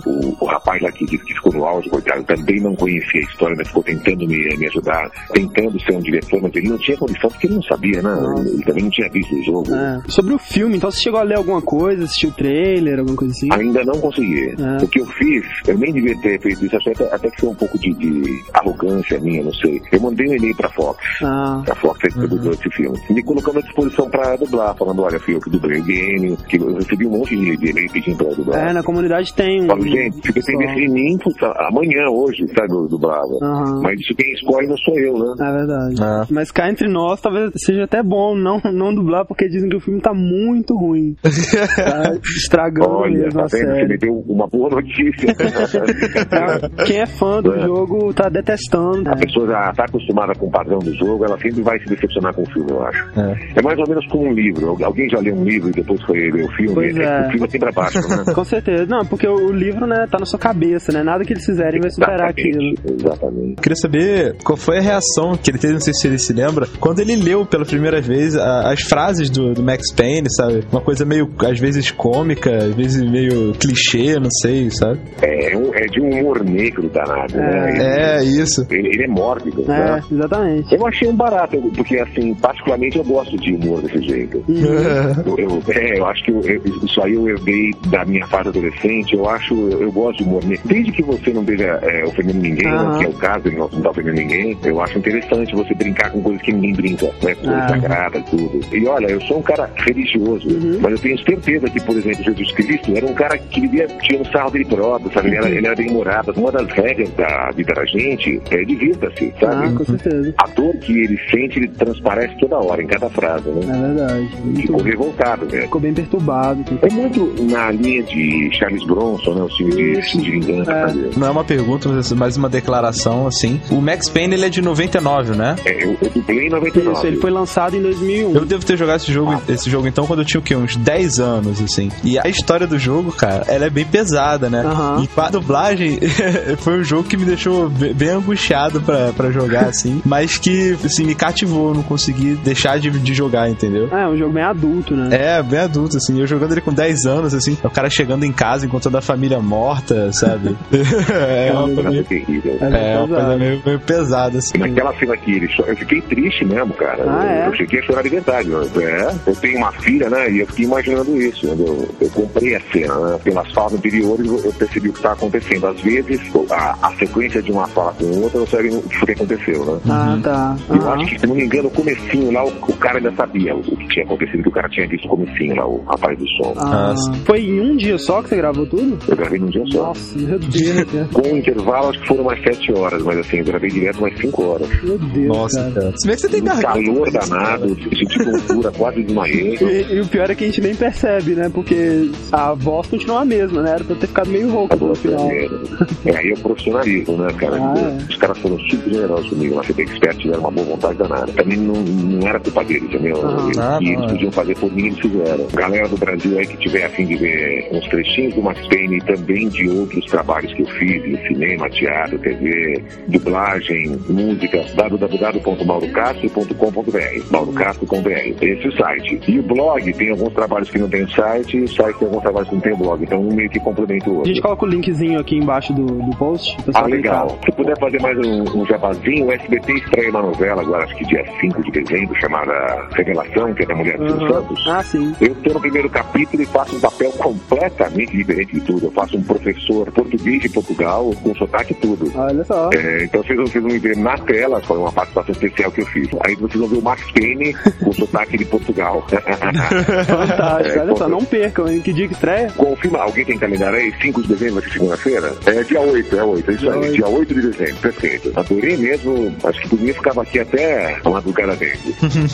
o, 0.06 0.44
o 0.44 0.46
rapaz 0.46 0.82
lá 0.82 0.92
que, 0.92 1.06
que 1.06 1.34
ficou 1.34 1.52
no 1.52 1.64
áudio, 1.64 1.90
coitado, 1.90 2.24
também 2.24 2.60
não 2.60 2.74
conhecia 2.74 3.20
a 3.20 3.24
história, 3.24 3.56
mas 3.56 3.68
ficou 3.68 3.82
tentando 3.82 4.26
me, 4.26 4.56
me 4.56 4.66
ajudar, 4.66 5.10
tentando 5.32 5.80
ser 5.80 5.92
um 5.92 6.00
diretor, 6.00 6.40
mas 6.42 6.54
ele 6.54 6.68
não 6.68 6.78
tinha 6.78 6.96
condição, 6.96 7.30
porque 7.30 7.46
ele 7.46 7.54
não 7.54 7.62
sabia, 7.62 8.02
né? 8.02 8.10
Ele 8.52 8.64
também 8.64 8.82
não 8.84 8.90
tinha 8.90 9.08
visto 9.10 9.34
o 9.34 9.42
jogo. 9.44 9.74
É. 9.74 10.02
Sobre 10.08 10.34
o 10.34 10.38
filme, 10.38 10.76
então 10.76 10.90
você 10.90 11.00
chegou 11.00 11.20
a 11.20 11.22
ler 11.22 11.36
alguma 11.36 11.62
coisa, 11.62 12.04
assistiu 12.04 12.30
o 12.30 12.32
trailer, 12.32 12.98
alguma 12.98 13.16
coisa 13.16 13.32
assim? 13.32 13.48
Ainda 13.52 13.84
não 13.84 14.00
consegui. 14.00 14.54
É. 14.58 14.84
O 14.84 14.88
que 14.88 15.00
eu 15.00 15.06
fiz, 15.06 15.44
eu 15.66 15.78
nem 15.78 15.92
devia 15.92 16.16
ter 16.20 16.40
feito 16.40 16.64
isso, 16.64 16.76
acho 16.76 16.84
que 16.84 17.02
até, 17.02 17.14
até 17.14 17.30
que 17.30 17.40
foi 17.40 17.50
um 17.50 17.54
pouco 17.54 17.78
de, 17.78 17.92
de 17.94 18.44
arrogância 18.54 19.18
minha, 19.20 19.42
não 19.42 19.52
sei. 19.54 19.80
Eu 19.90 20.00
mandei 20.00 20.28
um 20.28 20.34
e-mail 20.34 20.56
pra 20.56 20.68
Fox. 20.70 21.02
Ah. 21.22 21.62
A 21.70 21.74
Fox 21.76 21.98
é 22.04 22.08
que 22.08 22.26
dublou 22.26 22.52
esse 22.52 22.70
filme. 22.70 22.98
Me 23.10 23.22
colocando 23.22 23.58
à 23.58 23.62
disposição 23.62 24.08
pra 24.12 24.36
dublar, 24.36 24.76
falando, 24.76 25.02
olha, 25.02 25.18
fui 25.18 25.34
eu 25.34 25.40
que 25.40 25.50
dublei 25.50 25.80
o 25.80 25.84
game, 25.84 26.36
que 26.48 26.56
eu 26.58 26.74
recebi 26.76 27.06
um 27.06 27.10
monte 27.18 27.36
de 27.36 27.56
de 27.56 27.70
e-mail 27.70 27.90
pedindo 27.92 28.16
pra 28.18 28.28
dublar. 28.34 28.68
É, 28.68 28.72
na 28.72 28.82
comunidade 28.82 29.32
tem 29.34 29.64
um. 29.64 29.66
Falo, 29.66 29.82
gente, 29.82 30.14
se 30.26 30.32
dependesse 30.32 30.74
de 30.80 30.88
mim, 30.88 31.18
puta, 31.18 31.46
amanhã, 31.68 32.08
hoje, 32.10 32.46
sabe, 32.56 32.72
eu 32.72 32.86
dublava. 32.88 33.22
Aham. 33.42 33.80
Mas 33.82 33.98
isso 34.00 34.14
quem 34.14 34.32
escolhe 34.34 34.66
não 34.68 34.76
sou 34.78 34.98
eu, 34.98 35.18
né? 35.18 35.34
É 35.40 35.52
verdade. 35.52 35.94
Ah. 36.00 36.26
Mas 36.30 36.50
cá 36.50 36.70
entre 36.70 36.88
nós, 36.88 37.20
talvez 37.20 37.50
seja 37.56 37.84
até 37.84 38.02
bom 38.02 38.34
não, 38.36 38.60
não 38.72 38.94
dublar, 38.94 39.24
porque 39.26 39.48
dizem 39.48 39.68
que 39.68 39.76
o 39.76 39.80
filme 39.80 40.00
tá 40.00 40.12
muito 40.14 40.76
ruim. 40.76 41.16
Tá 41.82 42.12
estragando 42.36 42.90
Olha, 42.90 43.12
mesmo 43.12 43.32
tá 43.32 43.44
a 43.44 43.46
vendo? 43.46 43.50
Você 43.50 43.64
me 43.66 43.74
série. 43.80 43.98
deu 43.98 44.24
uma 44.28 44.46
boa 44.46 44.68
notícia. 44.70 45.34
Quem 46.86 47.00
é 47.00 47.06
fã 47.06 47.40
do 47.42 47.54
É. 47.54 47.60
jogo 47.60 48.12
tá 48.12 48.28
detestando. 48.28 49.08
A 49.10 49.16
pessoa 49.16 49.46
já 49.46 49.72
tá 49.72 49.84
acostumada 49.84 50.34
com 50.34 50.46
o 50.46 50.50
padrão 50.50 50.78
do 50.78 50.94
jogo, 50.94 51.24
ela 51.24 51.38
sempre 51.38 51.62
vai 51.62 51.78
se 51.80 51.86
decepcionar 51.86 52.34
com 52.34 52.42
o 52.42 52.46
filme, 52.52 52.70
eu 52.70 52.82
acho. 52.84 53.08
É, 53.56 53.62
mais 53.62 53.78
ou 53.78 53.88
menos 53.88 54.01
como 54.08 54.28
um 54.28 54.32
livro. 54.32 54.70
Al- 54.70 54.84
Alguém 54.84 55.08
já 55.08 55.18
leu 55.20 55.34
um 55.34 55.44
livro 55.44 55.68
e 55.70 55.72
depois 55.72 56.02
foi 56.02 56.30
ver 56.30 56.44
o 56.44 56.52
filme? 56.52 56.74
Pois 56.74 56.96
é. 56.96 57.26
O 57.26 57.30
filme 57.30 57.46
é 57.46 57.50
sempre 57.50 57.68
abaixo, 57.68 57.98
né? 58.08 58.24
Com 58.34 58.44
certeza. 58.44 58.86
Não, 58.86 59.04
porque 59.06 59.26
o 59.26 59.50
livro, 59.52 59.86
né, 59.86 60.06
tá 60.10 60.18
na 60.18 60.26
sua 60.26 60.38
cabeça, 60.38 60.92
né? 60.92 61.02
Nada 61.02 61.24
que 61.24 61.32
eles 61.32 61.44
fizerem 61.44 61.80
vai 61.80 61.90
superar 61.90 62.30
aquilo. 62.30 62.74
Exatamente. 62.84 63.56
Queria 63.62 63.76
saber 63.76 64.36
qual 64.44 64.56
foi 64.56 64.78
a 64.78 64.80
reação 64.80 65.36
que 65.36 65.50
ele 65.50 65.58
teve, 65.58 65.74
não 65.74 65.80
sei 65.80 65.92
se 65.94 66.06
ele 66.06 66.18
se 66.18 66.32
lembra, 66.32 66.66
quando 66.80 67.00
ele 67.00 67.16
leu 67.16 67.44
pela 67.46 67.64
primeira 67.64 68.00
vez 68.00 68.36
a- 68.36 68.72
as 68.72 68.82
frases 68.82 69.30
do, 69.30 69.52
do 69.54 69.62
Max 69.62 69.92
Payne, 69.94 70.26
sabe? 70.30 70.64
Uma 70.70 70.80
coisa 70.80 71.04
meio, 71.04 71.28
às 71.46 71.58
vezes, 71.58 71.90
cômica, 71.90 72.50
às 72.56 72.74
vezes 72.74 73.02
meio 73.10 73.52
clichê, 73.54 74.18
não 74.18 74.30
sei, 74.30 74.70
sabe? 74.70 74.98
É, 75.22 75.56
um- 75.56 75.74
é 75.74 75.86
de 75.86 76.00
um 76.00 76.10
humor 76.10 76.44
negro 76.44 76.88
danado, 76.88 77.36
né? 77.36 78.18
É, 78.18 78.24
isso. 78.24 78.66
Ele, 78.70 78.88
ele 78.88 79.04
é 79.04 79.08
mórbido, 79.08 79.62
É, 79.64 79.66
né? 79.96 80.00
exatamente. 80.10 80.74
Eu 80.74 80.86
achei 80.86 81.08
um 81.08 81.16
barato, 81.16 81.56
porque 81.76 81.98
assim, 81.98 82.34
particularmente 82.34 82.98
eu 82.98 83.04
gosto 83.04 83.36
de 83.36 83.54
humor 83.54 83.82
desse 83.92 84.06
jeito. 84.08 84.44
Eu, 84.48 85.38
eu- 85.38 85.62
é, 85.68 85.98
eu 85.98 86.06
acho 86.06 86.24
que 86.24 86.30
eu- 86.30 86.42
isso 86.84 87.02
aí 87.02 87.14
eu 87.14 87.28
herdei 87.28 87.70
da 87.88 88.04
minha 88.04 88.26
fase 88.26 88.48
adolescente, 88.48 89.14
eu 89.14 89.28
acho, 89.28 89.54
eu, 89.70 89.92
gosto 89.92 90.18
de 90.18 90.24
humor. 90.24 90.42
Desde 90.64 90.92
que 90.92 91.02
você 91.02 91.30
não 91.32 91.42
esteja 91.42 91.78
é, 91.82 92.04
ofendendo 92.04 92.38
ninguém, 92.40 92.64
né, 92.64 92.70
Aham. 92.76 92.98
que 92.98 93.04
é 93.04 93.08
o 93.08 93.12
caso, 93.14 93.48
ele 93.48 93.56
não 93.56 93.66
está 93.66 93.90
ofendendo 93.90 94.16
ninguém, 94.16 94.58
eu 94.64 94.80
acho 94.80 94.98
interessante 94.98 95.54
você 95.54 95.74
brincar 95.74 96.10
com 96.10 96.22
coisas 96.22 96.42
que 96.42 96.52
ninguém 96.52 96.72
brinca, 96.74 97.06
né? 97.22 97.34
Coisas 97.34 97.48
Ah. 97.48 97.68
sagradas, 97.68 98.24
tudo. 98.30 98.60
E 98.72 98.86
olha, 98.86 99.06
eu 99.06 99.20
sou 99.22 99.38
um 99.38 99.42
cara 99.42 99.68
religioso, 99.76 100.46
mas 100.80 100.92
eu 100.92 100.98
tenho 100.98 101.18
certeza 101.24 101.68
que, 101.70 101.80
por 101.82 101.96
exemplo, 101.96 102.24
Jesus 102.24 102.52
Cristo 102.52 102.96
era 102.96 103.06
um 103.06 103.14
cara 103.14 103.36
que 103.38 103.60
vivia 103.60 103.86
tirando 104.02 104.30
sarro 104.32 104.50
dele 104.50 104.64
próprio, 104.64 105.12
sabe? 105.12 105.28
Ele 105.28 105.36
era, 105.36 105.50
ele 105.50 105.66
era 105.66 105.76
bem 105.76 105.90
morado. 105.90 106.32
Uma 106.36 106.50
das 106.52 106.66
regras 106.72 107.10
da 107.10 107.50
vida 107.54 107.72
da 107.74 107.84
gente 107.84 108.40
é 108.50 108.64
divirta-se, 108.64 109.32
sabe? 109.40 109.66
Ah, 109.66 109.72
com 109.76 109.84
certeza. 109.84 110.34
A 110.38 110.46
dor 110.48 110.74
que 110.76 110.92
ele 110.98 111.18
sente, 111.30 111.58
ele 111.58 111.68
transparece 111.68 112.36
toda 112.38 112.56
hora, 112.58 112.82
em 112.82 112.86
cada 112.86 113.08
frase, 113.10 113.48
né? 113.48 113.66
É 113.82 113.94
verdade. 113.94 114.28
Ficou 114.28 114.46
Muito, 114.76 114.82
revoltado 114.84 115.46
mesmo. 115.46 115.62
ficou 115.62 115.80
bem 115.80 115.94
perturbado. 115.94 116.64
É 116.82 116.90
muito 116.92 117.34
na 117.44 117.70
linha 117.70 118.02
de 118.02 118.50
Charles 118.52 118.84
Bronson, 118.84 119.34
né? 119.34 119.42
O 119.42 119.48
filme 119.48 119.72
de, 119.74 120.00
de 120.22 120.30
vingança, 120.30 120.64
sabe? 120.72 121.10
Não 121.16 121.26
é 121.26 121.30
uma 121.30 121.44
pergunta, 121.44 121.88
mas 121.88 122.12
mais 122.12 122.36
uma 122.36 122.48
declaração, 122.48 123.26
assim. 123.26 123.60
O 123.70 123.80
Max 123.80 124.08
Payne, 124.08 124.34
ele 124.34 124.46
é 124.46 124.48
de 124.48 124.62
99, 124.62 125.36
né? 125.36 125.56
É, 125.64 125.84
eu, 125.84 125.96
eu 126.00 126.10
dublei 126.10 126.46
em 126.46 126.50
99. 126.50 126.96
Isso, 126.96 127.06
ele 127.06 127.16
foi 127.18 127.30
lançado 127.30 127.76
em 127.76 127.82
2001. 127.82 128.34
Eu 128.34 128.44
devo 128.44 128.64
ter 128.64 128.76
jogado 128.76 129.00
esse 129.00 129.12
jogo, 129.12 129.40
esse 129.48 129.68
jogo 129.70 129.86
então 129.86 130.06
quando 130.06 130.20
eu 130.20 130.24
tinha 130.24 130.40
o 130.40 130.42
quê? 130.42 130.54
Uns 130.56 130.76
10 130.76 131.18
anos, 131.20 131.60
assim. 131.62 131.90
E 132.04 132.18
a 132.18 132.28
história 132.28 132.66
do 132.66 132.78
jogo, 132.78 133.12
cara, 133.12 133.44
ela 133.48 133.66
é 133.66 133.70
bem 133.70 133.84
pesada, 133.84 134.48
né? 134.48 134.62
E 135.02 135.20
a 135.20 135.30
dublagem, 135.30 135.98
foi 136.58 136.80
um 136.80 136.84
jogo 136.84 137.04
que 137.04 137.16
me 137.16 137.24
deixou 137.24 137.68
be- 137.68 137.92
bem 137.94 138.10
angustiado 138.10 138.80
pra, 138.80 139.12
pra 139.12 139.30
jogar, 139.30 139.64
assim. 139.66 140.00
Mas 140.04 140.38
que, 140.38 140.76
assim, 140.84 141.04
me 141.04 141.14
cativou. 141.14 141.68
Eu 141.68 141.74
não 141.74 141.82
consegui 141.82 142.34
deixar 142.36 142.78
de, 142.78 142.90
de 142.90 143.14
jogar, 143.14 143.48
entendeu? 143.48 143.71
É, 143.92 144.06
um 144.08 144.16
jogo 144.16 144.32
bem 144.32 144.42
adulto, 144.42 144.94
né? 144.94 145.08
É, 145.12 145.42
bem 145.42 145.60
adulto, 145.60 145.96
assim. 145.96 146.20
Eu 146.20 146.26
jogando 146.26 146.52
ele 146.52 146.60
com 146.60 146.72
10 146.72 147.06
anos, 147.06 147.34
assim. 147.34 147.56
O 147.62 147.70
cara 147.70 147.88
chegando 147.90 148.24
em 148.24 148.32
casa 148.32 148.66
encontrando 148.66 148.98
a 148.98 149.02
família 149.02 149.40
morta, 149.40 150.12
sabe? 150.12 150.56
é 150.72 151.52
uma 151.52 151.68
coisa 151.68 151.90
meio, 151.90 152.04
terrível. 152.04 152.56
é 152.60 152.98
uma 152.98 153.08
coisa 153.08 153.36
meio, 153.36 153.62
meio 153.64 153.80
pesada, 153.80 154.38
assim. 154.38 154.58
Naquela 154.58 154.92
cena 154.98 155.16
que 155.16 155.32
ele 155.32 155.48
cho- 155.48 155.64
eu 155.66 155.76
fiquei 155.76 156.00
triste 156.02 156.44
mesmo, 156.44 156.72
cara. 156.74 157.04
Ah, 157.06 157.24
eu, 157.24 157.30
é? 157.44 157.48
eu 157.48 157.54
cheguei 157.56 157.80
a 157.80 157.82
chorar 157.82 158.02
de 158.02 158.08
verdade. 158.08 158.50
Eu, 158.50 158.62
é, 158.80 159.14
eu 159.26 159.36
tenho 159.36 159.58
uma 159.58 159.72
filha, 159.72 160.08
né? 160.10 160.30
E 160.30 160.40
eu 160.40 160.46
fiquei 160.46 160.64
imaginando 160.64 161.16
isso. 161.20 161.46
entendeu? 161.46 161.88
Eu, 162.00 162.10
comprei 162.10 162.54
a 162.56 162.60
cena, 162.72 162.94
né? 162.98 163.18
Pelas 163.22 163.50
falas 163.52 163.74
anteriores, 163.74 164.26
eu, 164.26 164.38
eu 164.44 164.52
percebi 164.52 164.88
o 164.88 164.92
que 164.92 164.98
estava 164.98 165.14
acontecendo. 165.14 165.66
Às 165.66 165.80
vezes, 165.80 166.20
a, 166.50 166.76
a 166.82 166.92
sequência 166.96 167.42
de 167.42 167.52
uma 167.52 167.66
fala 167.68 167.92
com 167.92 168.04
outra, 168.22 168.38
não 168.40 168.46
sabe 168.46 168.68
o 168.68 168.82
que 168.82 169.12
aconteceu, 169.12 169.64
né? 169.64 169.80
Ah, 169.88 170.18
tá. 170.22 170.56
Eu 170.68 170.90
acho 170.92 171.06
que, 171.06 171.18
se 171.20 171.26
não 171.26 171.34
me 171.34 171.44
engano, 171.44 171.68
o 171.68 171.70
comecinho 171.70 172.30
lá, 172.32 172.44
o, 172.44 172.48
o 172.48 172.76
cara 172.76 172.98
ainda 172.98 173.12
sabia 173.12 173.54
o, 173.66 173.76
que 173.76 173.88
tinha 173.88 174.04
acontecido, 174.04 174.42
que 174.42 174.48
o 174.48 174.52
cara 174.52 174.68
tinha 174.68 174.86
visto 174.86 175.04
o 175.06 175.08
comecinho 175.08 175.56
lá, 175.56 175.66
o 175.66 175.82
rapaz 175.84 176.18
do 176.18 176.28
som. 176.28 176.54
Ah, 176.56 176.94
foi 177.24 177.40
em 177.40 177.60
um 177.60 177.76
dia 177.76 177.98
só 177.98 178.22
que 178.22 178.28
você 178.28 178.36
gravou 178.36 178.66
tudo? 178.66 178.98
Eu 179.08 179.16
gravei 179.16 179.38
num 179.38 179.48
dia 179.48 179.64
só. 179.72 179.86
Nossa, 179.88 180.18
meu 180.18 180.38
Deus, 180.38 180.84
cara. 180.84 181.08
Com 181.12 181.28
um 181.28 181.36
intervalo, 181.36 181.88
acho 181.88 182.00
que 182.00 182.08
foram 182.08 182.22
umas 182.22 182.42
sete 182.42 182.72
horas, 182.72 183.02
mas 183.02 183.18
assim, 183.18 183.38
eu 183.38 183.44
gravei 183.44 183.70
direto 183.70 183.98
umas 183.98 184.18
cinco 184.18 184.42
horas. 184.44 184.68
Meu 184.82 184.98
Deus, 184.98 185.28
Nossa, 185.28 185.62
cara. 185.62 185.72
cara. 185.72 185.92
Se 185.96 186.06
bem 186.06 186.16
que 186.16 186.22
você 186.22 186.28
tem 186.28 186.44
garganta. 186.44 186.72
Calor 186.72 187.10
danado, 187.10 187.68
senti 187.96 188.24
tontura, 188.24 188.72
quase 188.72 189.02
desmaiei. 189.02 189.56
E, 189.60 189.94
e 189.94 190.00
o 190.00 190.06
pior 190.06 190.30
é 190.30 190.34
que 190.34 190.44
a 190.44 190.46
gente 190.46 190.60
nem 190.60 190.74
percebe, 190.74 191.34
né? 191.34 191.50
Porque 191.52 192.10
a 192.30 192.54
voz 192.54 192.86
continua 192.86 193.20
a 193.20 193.24
mesma, 193.24 193.62
né? 193.62 193.72
Era 193.72 193.84
pra 193.84 193.96
ter 193.96 194.06
ficado 194.06 194.30
meio 194.30 194.50
rouco 194.50 194.76
no 194.76 194.94
final. 194.94 195.30
É, 195.30 196.16
aí 196.16 196.30
é 196.30 196.34
o 196.34 196.40
profissionalismo, 196.40 197.16
né, 197.16 197.32
cara? 197.34 197.56
Ah, 197.56 197.74
é. 197.78 198.10
Os 198.10 198.16
caras 198.16 198.38
foram 198.38 198.58
super 198.58 198.92
generosos 198.92 199.28
comigo, 199.28 199.54
lá, 199.54 199.62
CP 199.62 199.82
Expert 199.82 200.18
tiveram 200.18 200.40
uma 200.40 200.50
boa 200.50 200.66
vontade 200.66 200.98
danada. 200.98 201.32
Também 201.32 201.58
não, 201.58 201.74
não 201.74 202.28
era 202.28 202.40
culpa 202.40 202.64
deles, 202.64 202.84
entendeu? 202.84 203.20
Ah, 203.24 203.50
ah, 203.58 203.78
não, 203.80 203.82
eles 203.82 204.12
podiam 204.12 204.32
fazer 204.32 204.54
por 204.56 204.72
mim, 204.72 204.86
eles 204.86 204.98
fizeram. 204.98 205.46
Galera 205.54 205.88
do 205.88 205.96
Brasil 205.96 206.38
aí 206.38 206.46
que 206.46 206.56
tiver 206.58 206.84
a 206.84 206.88
fim 206.90 207.06
de 207.06 207.16
ver 207.16 207.68
uns 207.72 207.86
trechinhos 207.88 208.34
do 208.34 208.42
Max 208.42 208.60
Payne 208.68 208.98
e 208.98 209.00
também 209.00 209.48
de 209.48 209.68
outros 209.68 210.04
trabalhos 210.06 210.52
que 210.54 210.62
eu 210.62 210.66
fiz 210.66 211.04
em 211.04 211.16
cinema, 211.26 211.68
teatro, 211.70 212.18
TV, 212.18 212.82
dublagem, 213.08 213.98
música, 214.08 214.64
www.maurocastro.com.br 214.74 217.30
maurocastro.com.br 217.30 218.08
Esse 218.10 218.64
é 218.64 218.68
o 218.68 218.76
site. 218.76 219.20
E 219.28 219.38
o 219.38 219.42
blog 219.42 219.92
tem 219.92 220.10
alguns 220.10 220.32
trabalhos 220.34 220.70
que 220.70 220.78
não 220.78 220.88
tem 220.88 221.06
site, 221.08 221.56
e 221.56 221.62
o 221.64 221.68
site 221.68 221.98
tem 221.98 222.08
alguns 222.08 222.22
trabalhos 222.22 222.48
que 222.48 222.54
não 222.54 222.62
tem 222.62 222.74
blog. 222.74 223.02
Então 223.02 223.20
um 223.20 223.32
meio 223.34 223.50
que 223.50 223.60
complementa 223.60 224.08
o 224.08 224.12
A 224.12 224.16
outro. 224.16 224.28
gente 224.28 224.40
coloca 224.42 224.64
o 224.64 224.68
linkzinho 224.68 225.18
aqui 225.20 225.36
embaixo 225.36 225.72
do, 225.72 225.86
do 225.86 226.16
post. 226.16 226.56
Ah, 226.74 226.86
legal. 226.86 227.26
clicar. 227.28 227.44
Se 227.44 227.52
puder 227.52 227.78
fazer 227.78 228.00
mais 228.00 228.18
um, 228.18 228.60
um 228.60 228.66
jabazinho, 228.66 229.26
o 229.26 229.32
SBT 229.32 229.72
estreia 229.74 230.10
uma 230.10 230.22
novela 230.22 230.62
agora, 230.62 230.84
acho 230.84 230.96
que 230.96 231.04
dia 231.06 231.24
5 231.40 231.62
de 231.62 231.70
dezembro, 231.82 232.14
chamada 232.20 232.52
Revelação, 232.92 233.41
que 233.54 233.62
é 233.62 233.66
da 233.66 233.74
mulher 233.74 233.98
do 233.98 234.06
Silvio 234.08 234.26
Aham. 234.26 234.42
Santos. 234.42 234.68
Ah, 234.68 234.84
sim. 234.84 235.14
Eu 235.20 235.32
estou 235.32 235.54
no 235.54 235.60
primeiro 235.60 235.90
capítulo 235.90 236.42
e 236.42 236.46
faço 236.46 236.76
um 236.76 236.80
papel 236.80 237.10
completamente 237.12 238.16
diferente 238.16 238.52
de 238.54 238.60
tudo. 238.60 238.86
Eu 238.86 238.90
faço 238.92 239.16
um 239.16 239.22
professor 239.22 239.90
português 239.92 240.40
de 240.42 240.48
Portugal, 240.48 241.12
com 241.22 241.34
sotaque 241.34 241.72
e 241.72 241.76
tudo. 241.76 242.12
Olha 242.14 242.44
só. 242.44 242.70
É, 242.74 243.04
então 243.04 243.22
vocês 243.22 243.36
vão, 243.36 243.46
vocês 243.46 243.64
vão 243.64 243.78
ver 243.80 243.96
na 243.96 244.16
tela, 244.18 244.60
foi 244.62 244.78
uma 244.78 244.92
participação 244.92 245.32
especial 245.32 245.70
que 245.70 245.80
eu 245.82 245.86
fiz. 245.86 246.08
Aí 246.26 246.34
vocês 246.36 246.58
vão 246.60 246.68
ver 246.68 246.78
o 246.78 246.82
Max 246.82 247.02
Payne 247.12 247.54
com 247.82 247.92
sotaque 247.92 248.36
de 248.38 248.44
Portugal. 248.44 249.04
Fantástico. 249.08 250.78
É, 250.78 250.82
Olha 250.82 250.96
só, 250.96 251.08
não 251.08 251.24
percam, 251.24 251.68
hein? 251.68 251.80
Que 251.80 251.92
dia 251.92 252.06
que 252.08 252.14
estreia? 252.14 252.50
Confirma, 252.56 252.98
alguém 253.00 253.24
tem 253.24 253.38
calendário 253.38 253.78
aí? 253.78 253.92
5 254.00 254.22
de 254.22 254.28
dezembro, 254.28 254.54
vai 254.54 254.62
ser 254.64 254.70
segunda-feira? 254.72 255.32
É 255.46 255.62
dia 255.62 255.80
8, 255.80 256.16
é 256.18 256.24
8, 256.24 256.50
é 256.50 256.54
isso 256.54 256.62
Dia 256.62 256.72
aí, 256.72 256.78
oito. 256.80 256.92
dia 256.94 257.08
8 257.08 257.34
de 257.34 257.40
dezembro, 257.42 257.76
perfeito. 257.76 258.32
Adorei 258.36 258.76
mesmo, 258.76 259.34
acho 259.44 259.60
que 259.62 259.68
por 259.68 259.80
mim 259.80 259.88
eu 259.88 259.94
ficava 259.94 260.22
aqui 260.22 260.38
até 260.40 260.96
a 261.04 261.10
madrugada 261.10 261.56
dentro. 261.56 261.80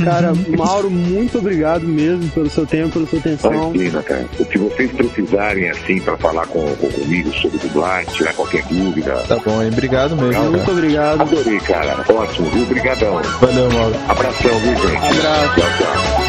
Cara, 0.04 0.32
Mauro, 0.56 0.90
muito 0.98 1.38
obrigado 1.38 1.86
mesmo 1.86 2.28
pelo 2.30 2.50
seu 2.50 2.66
tempo, 2.66 2.90
pela 2.90 3.06
sua 3.06 3.18
atenção. 3.18 3.72
Imagina, 3.74 4.02
cara. 4.02 4.26
O 4.38 4.44
que 4.44 4.58
vocês 4.58 4.90
precisarem, 4.92 5.70
assim, 5.70 6.00
pra 6.00 6.16
falar 6.18 6.46
com, 6.46 6.60
com- 6.76 6.90
comigo 6.90 7.32
sobre 7.34 7.58
dublagem, 7.58 8.12
tirar 8.14 8.32
qualquer 8.34 8.62
dúvida. 8.64 9.12
Tá 9.28 9.36
bom, 9.36 9.62
hein? 9.62 9.70
Obrigado 9.72 10.16
mesmo, 10.16 10.42
Muito 10.44 10.58
cara. 10.64 10.72
obrigado. 10.72 11.20
Adorei, 11.22 11.60
cara. 11.60 12.04
Ótimo, 12.08 12.50
viu? 12.50 12.62
Obrigadão. 12.62 13.20
Valeu, 13.40 13.70
Mauro. 13.70 13.94
Abração, 14.08 14.58
viu, 14.58 14.76
gente? 14.76 14.96
Abraço. 14.96 15.54
Tchau, 15.54 15.70
tchau. 15.78 16.27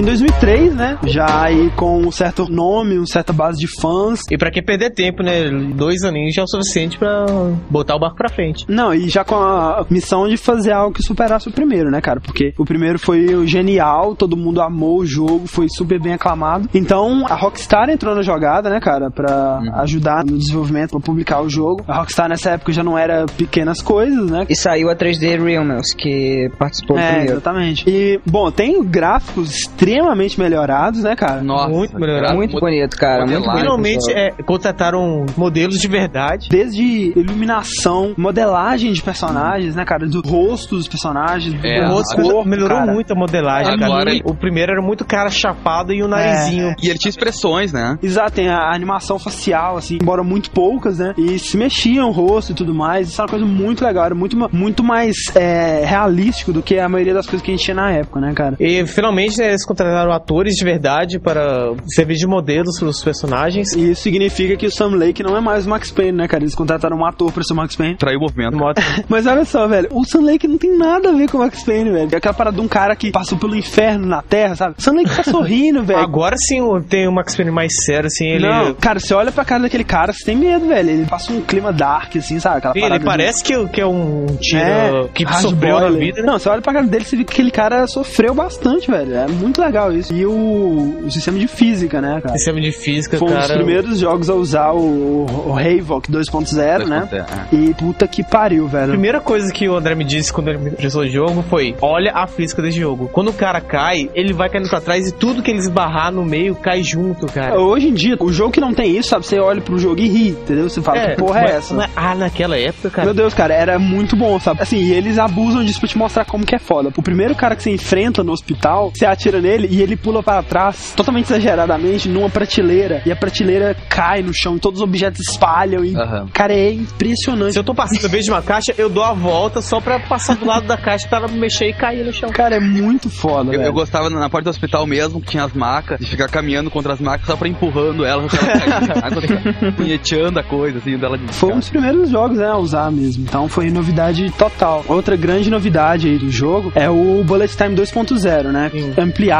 Em 0.00 0.04
2003, 0.04 0.74
né? 0.74 0.98
Já 1.06 1.42
aí 1.44 1.70
com 1.76 1.98
um 2.00 2.10
certo 2.10 2.46
nome, 2.50 2.96
uma 2.96 3.06
certa 3.06 3.32
base 3.32 3.58
de 3.58 3.66
fãs. 3.80 4.20
E 4.30 4.36
pra 4.38 4.50
que 4.50 4.62
perder 4.62 4.90
tempo, 4.90 5.22
né? 5.22 5.48
Dois 5.74 6.02
aninhos 6.02 6.34
já 6.34 6.42
é 6.42 6.44
o 6.44 6.48
suficiente 6.48 6.98
pra 6.98 7.26
botar 7.68 7.96
o 7.96 7.98
barco 8.00 8.16
pra 8.16 8.28
frente. 8.28 8.64
Não, 8.68 8.92
e 8.94 9.08
já 9.08 9.24
com 9.24 9.34
a 9.36 9.84
missão 9.90 10.26
de 10.28 10.36
fazer 10.36 10.72
algo 10.72 10.94
que 10.94 11.02
superasse 11.02 11.48
o 11.48 11.52
primeiro, 11.52 11.90
né, 11.90 12.00
cara? 12.00 12.20
Porque 12.20 12.54
o 12.58 12.64
primeiro 12.64 12.98
foi 12.98 13.46
genial, 13.46 14.14
todo 14.16 14.36
mundo 14.36 14.60
amou 14.62 15.00
o 15.00 15.06
jogo, 15.06 15.46
foi 15.46 15.66
super 15.68 16.00
bem 16.00 16.14
aclamado. 16.14 16.68
Então 16.74 17.24
a 17.28 17.34
Rockstar 17.34 17.90
entrou 17.90 18.14
na 18.14 18.22
jogada, 18.22 18.70
né, 18.70 18.80
cara, 18.80 19.10
pra 19.10 19.60
ajudar 19.82 20.24
no 20.24 20.38
desenvolvimento, 20.38 20.90
pra 20.92 21.00
publicar 21.00 21.42
o 21.42 21.48
jogo. 21.50 21.84
A 21.86 21.98
Rockstar 21.98 22.28
nessa 22.28 22.50
época 22.50 22.72
já 22.72 22.82
não 22.82 22.96
era 22.96 23.26
pequenas 23.36 23.82
coisas, 23.82 24.30
né? 24.30 24.46
E 24.48 24.56
saiu 24.56 24.88
a 24.90 24.96
3D 24.96 25.38
Realms, 25.42 25.94
que 25.96 26.50
participou 26.58 26.96
do 26.96 27.02
É, 27.02 27.08
primeiro. 27.08 27.32
exatamente. 27.32 27.84
E, 27.88 28.20
bom, 28.26 28.50
tem 28.50 28.82
gráficos 28.82 29.54
extremamente 29.54 29.89
melhorados, 30.38 31.02
né, 31.02 31.14
cara? 31.16 31.42
Nossa, 31.42 31.68
Muito 31.68 31.98
melhorado. 31.98 32.34
Muito 32.34 32.58
bonito, 32.58 32.96
cara. 32.96 33.26
Muito 33.26 33.42
bonito. 33.44 33.58
Finalmente 33.60 34.12
é, 34.12 34.30
contrataram 34.44 35.26
modelos 35.36 35.78
de 35.80 35.88
verdade. 35.88 36.48
Desde 36.50 37.12
iluminação, 37.18 38.14
modelagem 38.16 38.92
de 38.92 39.02
personagens, 39.02 39.74
né, 39.74 39.84
cara? 39.84 40.06
Do 40.06 40.20
rosto 40.20 40.76
dos 40.76 40.88
personagens, 40.88 41.54
É, 41.64 41.84
do 41.84 41.90
O 41.92 41.94
outro 41.94 42.16
corpo, 42.22 42.48
melhorou 42.48 42.78
cara. 42.78 42.92
muito 42.92 43.12
a 43.12 43.16
modelagem, 43.16 43.72
Agora 43.74 44.04
cara. 44.04 44.10
ele- 44.10 44.22
O 44.24 44.34
primeiro 44.34 44.72
era 44.72 44.82
muito 44.82 45.04
cara 45.04 45.30
chapado 45.30 45.92
e 45.92 46.02
o 46.02 46.08
narizinho. 46.08 46.74
E 46.82 46.88
ele 46.88 46.98
tinha 46.98 47.10
expressões, 47.10 47.72
né? 47.72 47.98
Exato, 48.02 48.32
tem 48.32 48.48
a 48.48 48.72
animação 48.72 49.18
facial, 49.18 49.76
assim, 49.76 49.98
embora 50.00 50.22
muito 50.22 50.50
poucas, 50.50 50.98
né? 50.98 51.14
E 51.16 51.38
se 51.38 51.56
mexiam 51.56 52.08
o 52.08 52.12
rosto 52.12 52.52
e 52.52 52.54
tudo 52.54 52.74
mais. 52.74 53.08
Isso 53.08 53.20
é 53.20 53.24
uma 53.24 53.30
coisa 53.30 53.46
muito 53.46 53.84
legal, 53.84 54.04
era 54.04 54.14
muito, 54.14 54.36
muito 54.52 54.82
mais 54.82 55.16
é, 55.34 55.84
realístico 55.84 56.52
do 56.52 56.62
que 56.62 56.78
a 56.78 56.88
maioria 56.88 57.14
das 57.14 57.26
coisas 57.26 57.42
que 57.42 57.50
a 57.50 57.54
gente 57.56 57.64
tinha 57.64 57.74
na 57.74 57.90
época, 57.92 58.20
né, 58.20 58.32
cara? 58.34 58.56
E 58.60 58.86
finalmente 58.86 59.38
né, 59.38 59.48
eles 59.48 59.64
contrataram 59.80 60.12
atores 60.12 60.54
de 60.54 60.64
verdade 60.64 61.18
para 61.18 61.72
servir 61.94 62.14
de 62.16 62.26
modelos 62.26 62.78
para 62.78 62.88
os 62.88 63.02
personagens. 63.02 63.72
E 63.74 63.90
isso 63.92 64.02
significa 64.02 64.56
que 64.56 64.66
o 64.66 64.70
Sam 64.70 64.96
Lake 64.96 65.22
não 65.22 65.36
é 65.36 65.40
mais 65.40 65.66
o 65.66 65.70
Max 65.70 65.90
Payne, 65.90 66.12
né, 66.12 66.28
cara? 66.28 66.42
Eles 66.42 66.54
contrataram 66.54 66.96
um 66.98 67.04
ator 67.06 67.32
pra 67.32 67.42
ser 67.42 67.52
o 67.52 67.56
Max 67.56 67.74
Payne. 67.76 67.96
Traiu 67.96 68.18
o 68.18 68.22
movimento. 68.22 68.56
Mas 69.08 69.26
olha 69.26 69.44
só, 69.44 69.66
velho, 69.66 69.88
o 69.92 70.04
Sam 70.04 70.20
Lake 70.22 70.46
não 70.46 70.58
tem 70.58 70.76
nada 70.76 71.08
a 71.10 71.12
ver 71.12 71.28
com 71.30 71.38
o 71.38 71.40
Max 71.40 71.62
Payne, 71.62 71.90
velho. 71.90 72.08
É 72.12 72.16
aquela 72.16 72.34
parada 72.34 72.56
de 72.56 72.62
um 72.62 72.68
cara 72.68 72.94
que 72.94 73.10
passou 73.10 73.38
pelo 73.38 73.56
inferno 73.56 74.06
na 74.06 74.22
Terra, 74.22 74.54
sabe? 74.56 74.74
O 74.78 74.82
Sam 74.82 74.92
Lake 74.92 75.16
tá 75.16 75.22
sorrindo, 75.22 75.82
velho. 75.84 76.00
Agora 76.00 76.36
sim 76.36 76.60
tem 76.88 77.08
o 77.08 77.12
Max 77.12 77.34
Payne 77.36 77.50
mais 77.50 77.72
sério, 77.84 78.06
assim, 78.06 78.26
ele. 78.26 78.46
Não, 78.48 78.74
cara, 78.74 78.98
você 79.00 79.14
olha 79.14 79.32
pra 79.32 79.44
cara 79.44 79.62
daquele 79.62 79.84
cara, 79.84 80.12
você 80.12 80.24
tem 80.24 80.36
medo, 80.36 80.66
velho. 80.66 80.90
Ele 80.90 81.06
passa 81.06 81.32
um 81.32 81.40
clima 81.40 81.72
dark, 81.72 82.16
assim, 82.16 82.38
sabe? 82.38 82.58
Aquela 82.58 82.74
Ele 82.74 82.80
parada 82.82 82.98
de- 82.98 83.04
parece 83.06 83.42
que, 83.42 83.68
que 83.68 83.80
é 83.80 83.86
um 83.86 84.26
tiro 84.40 84.60
É, 84.60 85.08
que 85.14 85.26
sofreu 85.40 85.80
na 85.80 85.90
vida. 85.90 86.20
né? 86.20 86.26
Não, 86.26 86.38
você 86.38 86.48
olha 86.48 86.60
pra 86.60 86.72
cara 86.72 86.86
dele, 86.86 87.04
você 87.04 87.16
vê 87.16 87.24
que 87.24 87.32
aquele 87.32 87.50
cara 87.50 87.86
sofreu 87.86 88.34
bastante, 88.34 88.90
velho. 88.90 89.14
É 89.14 89.26
muito 89.28 89.59
legal 89.60 89.92
isso. 89.92 90.12
E 90.14 90.24
o, 90.26 91.02
o 91.04 91.10
sistema 91.10 91.38
de 91.38 91.46
física, 91.46 92.00
né, 92.00 92.20
cara? 92.20 92.36
Sistema 92.36 92.60
de 92.60 92.72
física, 92.72 93.18
Foi 93.18 93.28
um 93.28 93.34
dos 93.34 93.46
cara. 93.46 93.54
primeiros 93.54 93.98
jogos 93.98 94.28
a 94.30 94.34
usar 94.34 94.72
o, 94.72 95.26
o 95.26 95.54
Havok 95.56 96.10
2.0, 96.10 96.86
né? 96.86 97.08
E 97.52 97.74
puta 97.74 98.06
que 98.08 98.22
pariu, 98.24 98.66
A 98.66 98.68
velho. 98.68 98.88
primeira 98.92 99.20
coisa 99.20 99.52
que 99.52 99.68
o 99.68 99.76
André 99.76 99.94
me 99.94 100.04
disse 100.04 100.32
quando 100.32 100.48
ele 100.48 100.58
me 100.58 100.68
apresentou 100.70 101.02
o 101.02 101.08
jogo 101.08 101.42
foi: 101.48 101.74
olha 101.80 102.12
a 102.14 102.26
física 102.26 102.62
desse 102.62 102.78
jogo. 102.80 103.08
Quando 103.12 103.28
o 103.28 103.32
cara 103.32 103.60
cai, 103.60 104.10
ele 104.14 104.32
vai 104.32 104.48
caindo 104.48 104.68
pra 104.68 104.80
trás 104.80 105.08
e 105.08 105.12
tudo 105.12 105.42
que 105.42 105.50
ele 105.50 105.58
esbarrar 105.60 106.10
no 106.12 106.24
meio 106.24 106.54
cai 106.54 106.82
junto, 106.82 107.26
cara. 107.26 107.58
Hoje 107.60 107.88
em 107.88 107.94
dia, 107.94 108.16
o 108.20 108.32
jogo 108.32 108.50
que 108.52 108.60
não 108.60 108.72
tem 108.74 108.96
isso, 108.96 109.10
sabe? 109.10 109.26
Você 109.26 109.38
olha 109.38 109.60
pro 109.60 109.78
jogo 109.78 110.00
e 110.00 110.08
ri, 110.08 110.28
entendeu? 110.30 110.68
Você 110.68 110.80
fala, 110.80 111.10
que 111.10 111.16
porra 111.16 111.42
mas- 111.42 111.50
é 111.50 111.54
essa? 111.56 111.74
mas- 111.74 111.90
ah, 111.94 112.14
naquela 112.14 112.56
época, 112.58 112.90
cara. 112.90 113.04
Meu 113.06 113.14
Deus, 113.14 113.34
cara, 113.34 113.54
era 113.54 113.78
muito 113.78 114.16
bom, 114.16 114.38
sabe? 114.40 114.62
Assim, 114.62 114.78
e 114.78 114.92
eles 114.92 115.18
abusam 115.18 115.64
disso 115.64 115.80
pra 115.80 115.88
te 115.88 115.98
mostrar 115.98 116.24
como 116.24 116.44
que 116.46 116.54
é 116.54 116.58
foda. 116.58 116.90
O 116.96 117.02
primeiro 117.02 117.34
cara 117.34 117.54
que 117.56 117.62
você 117.62 117.70
enfrenta 117.70 118.22
no 118.24 118.32
hospital, 118.32 118.90
você 118.94 119.04
atira 119.06 119.40
nele 119.40 119.49
e 119.58 119.82
ele 119.82 119.96
pula 119.96 120.22
para 120.22 120.42
trás, 120.42 120.92
totalmente 120.96 121.26
exageradamente, 121.26 122.08
numa 122.08 122.28
prateleira. 122.28 123.02
E 123.04 123.12
a 123.12 123.16
prateleira 123.16 123.76
cai 123.88 124.22
no 124.22 124.32
chão 124.34 124.56
e 124.56 124.60
todos 124.60 124.80
os 124.80 124.84
objetos 124.84 125.20
espalham. 125.28 125.84
E, 125.84 125.94
cara, 126.32 126.52
é 126.52 126.72
impressionante. 126.72 127.52
Se 127.52 127.58
eu 127.58 127.64
tô 127.64 127.74
passando, 127.74 128.02
eu 128.02 128.10
vejo 128.10 128.32
uma 128.32 128.42
caixa, 128.42 128.74
eu 128.76 128.88
dou 128.88 129.04
a 129.04 129.12
volta 129.12 129.60
só 129.60 129.80
pra 129.80 129.98
passar 130.00 130.36
do 130.36 130.46
lado 130.46 130.66
da 130.66 130.76
caixa 130.76 131.08
pra 131.08 131.18
ela 131.18 131.28
mexer 131.28 131.68
e 131.68 131.72
cair 131.72 132.04
no 132.04 132.12
chão. 132.12 132.30
Cara, 132.30 132.56
é 132.56 132.60
muito 132.60 133.08
foda, 133.08 133.54
Eu, 133.54 133.62
eu 133.62 133.72
gostava 133.72 134.08
na 134.10 134.28
porta 134.28 134.44
do 134.44 134.50
hospital 134.50 134.86
mesmo, 134.86 135.20
que 135.20 135.28
tinha 135.28 135.44
as 135.44 135.52
macas, 135.52 135.98
de 135.98 136.06
ficar 136.06 136.28
caminhando 136.28 136.70
contra 136.70 136.92
as 136.92 137.00
macas 137.00 137.26
só 137.26 137.36
pra 137.36 137.48
empurrando 137.48 138.04
ela 138.04 138.26
cair. 138.28 139.72
Punheteando 139.76 140.38
a 140.38 140.42
coisa, 140.42 140.78
assim, 140.78 140.96
dela 140.96 141.16
de. 141.18 141.32
Foi 141.32 141.52
um 141.52 141.58
dos 141.58 141.70
primeiros 141.70 142.10
jogos 142.10 142.38
né, 142.38 142.46
a 142.46 142.56
usar 142.56 142.90
mesmo. 142.90 143.24
Então 143.24 143.48
foi 143.48 143.70
novidade 143.70 144.30
total. 144.32 144.84
Outra 144.88 145.16
grande 145.16 145.50
novidade 145.50 146.08
aí 146.08 146.18
do 146.18 146.30
jogo 146.30 146.72
é 146.74 146.88
o 146.88 147.22
Bullet 147.24 147.56
Time 147.56 147.74
2.0, 147.74 148.44
né? 148.44 148.70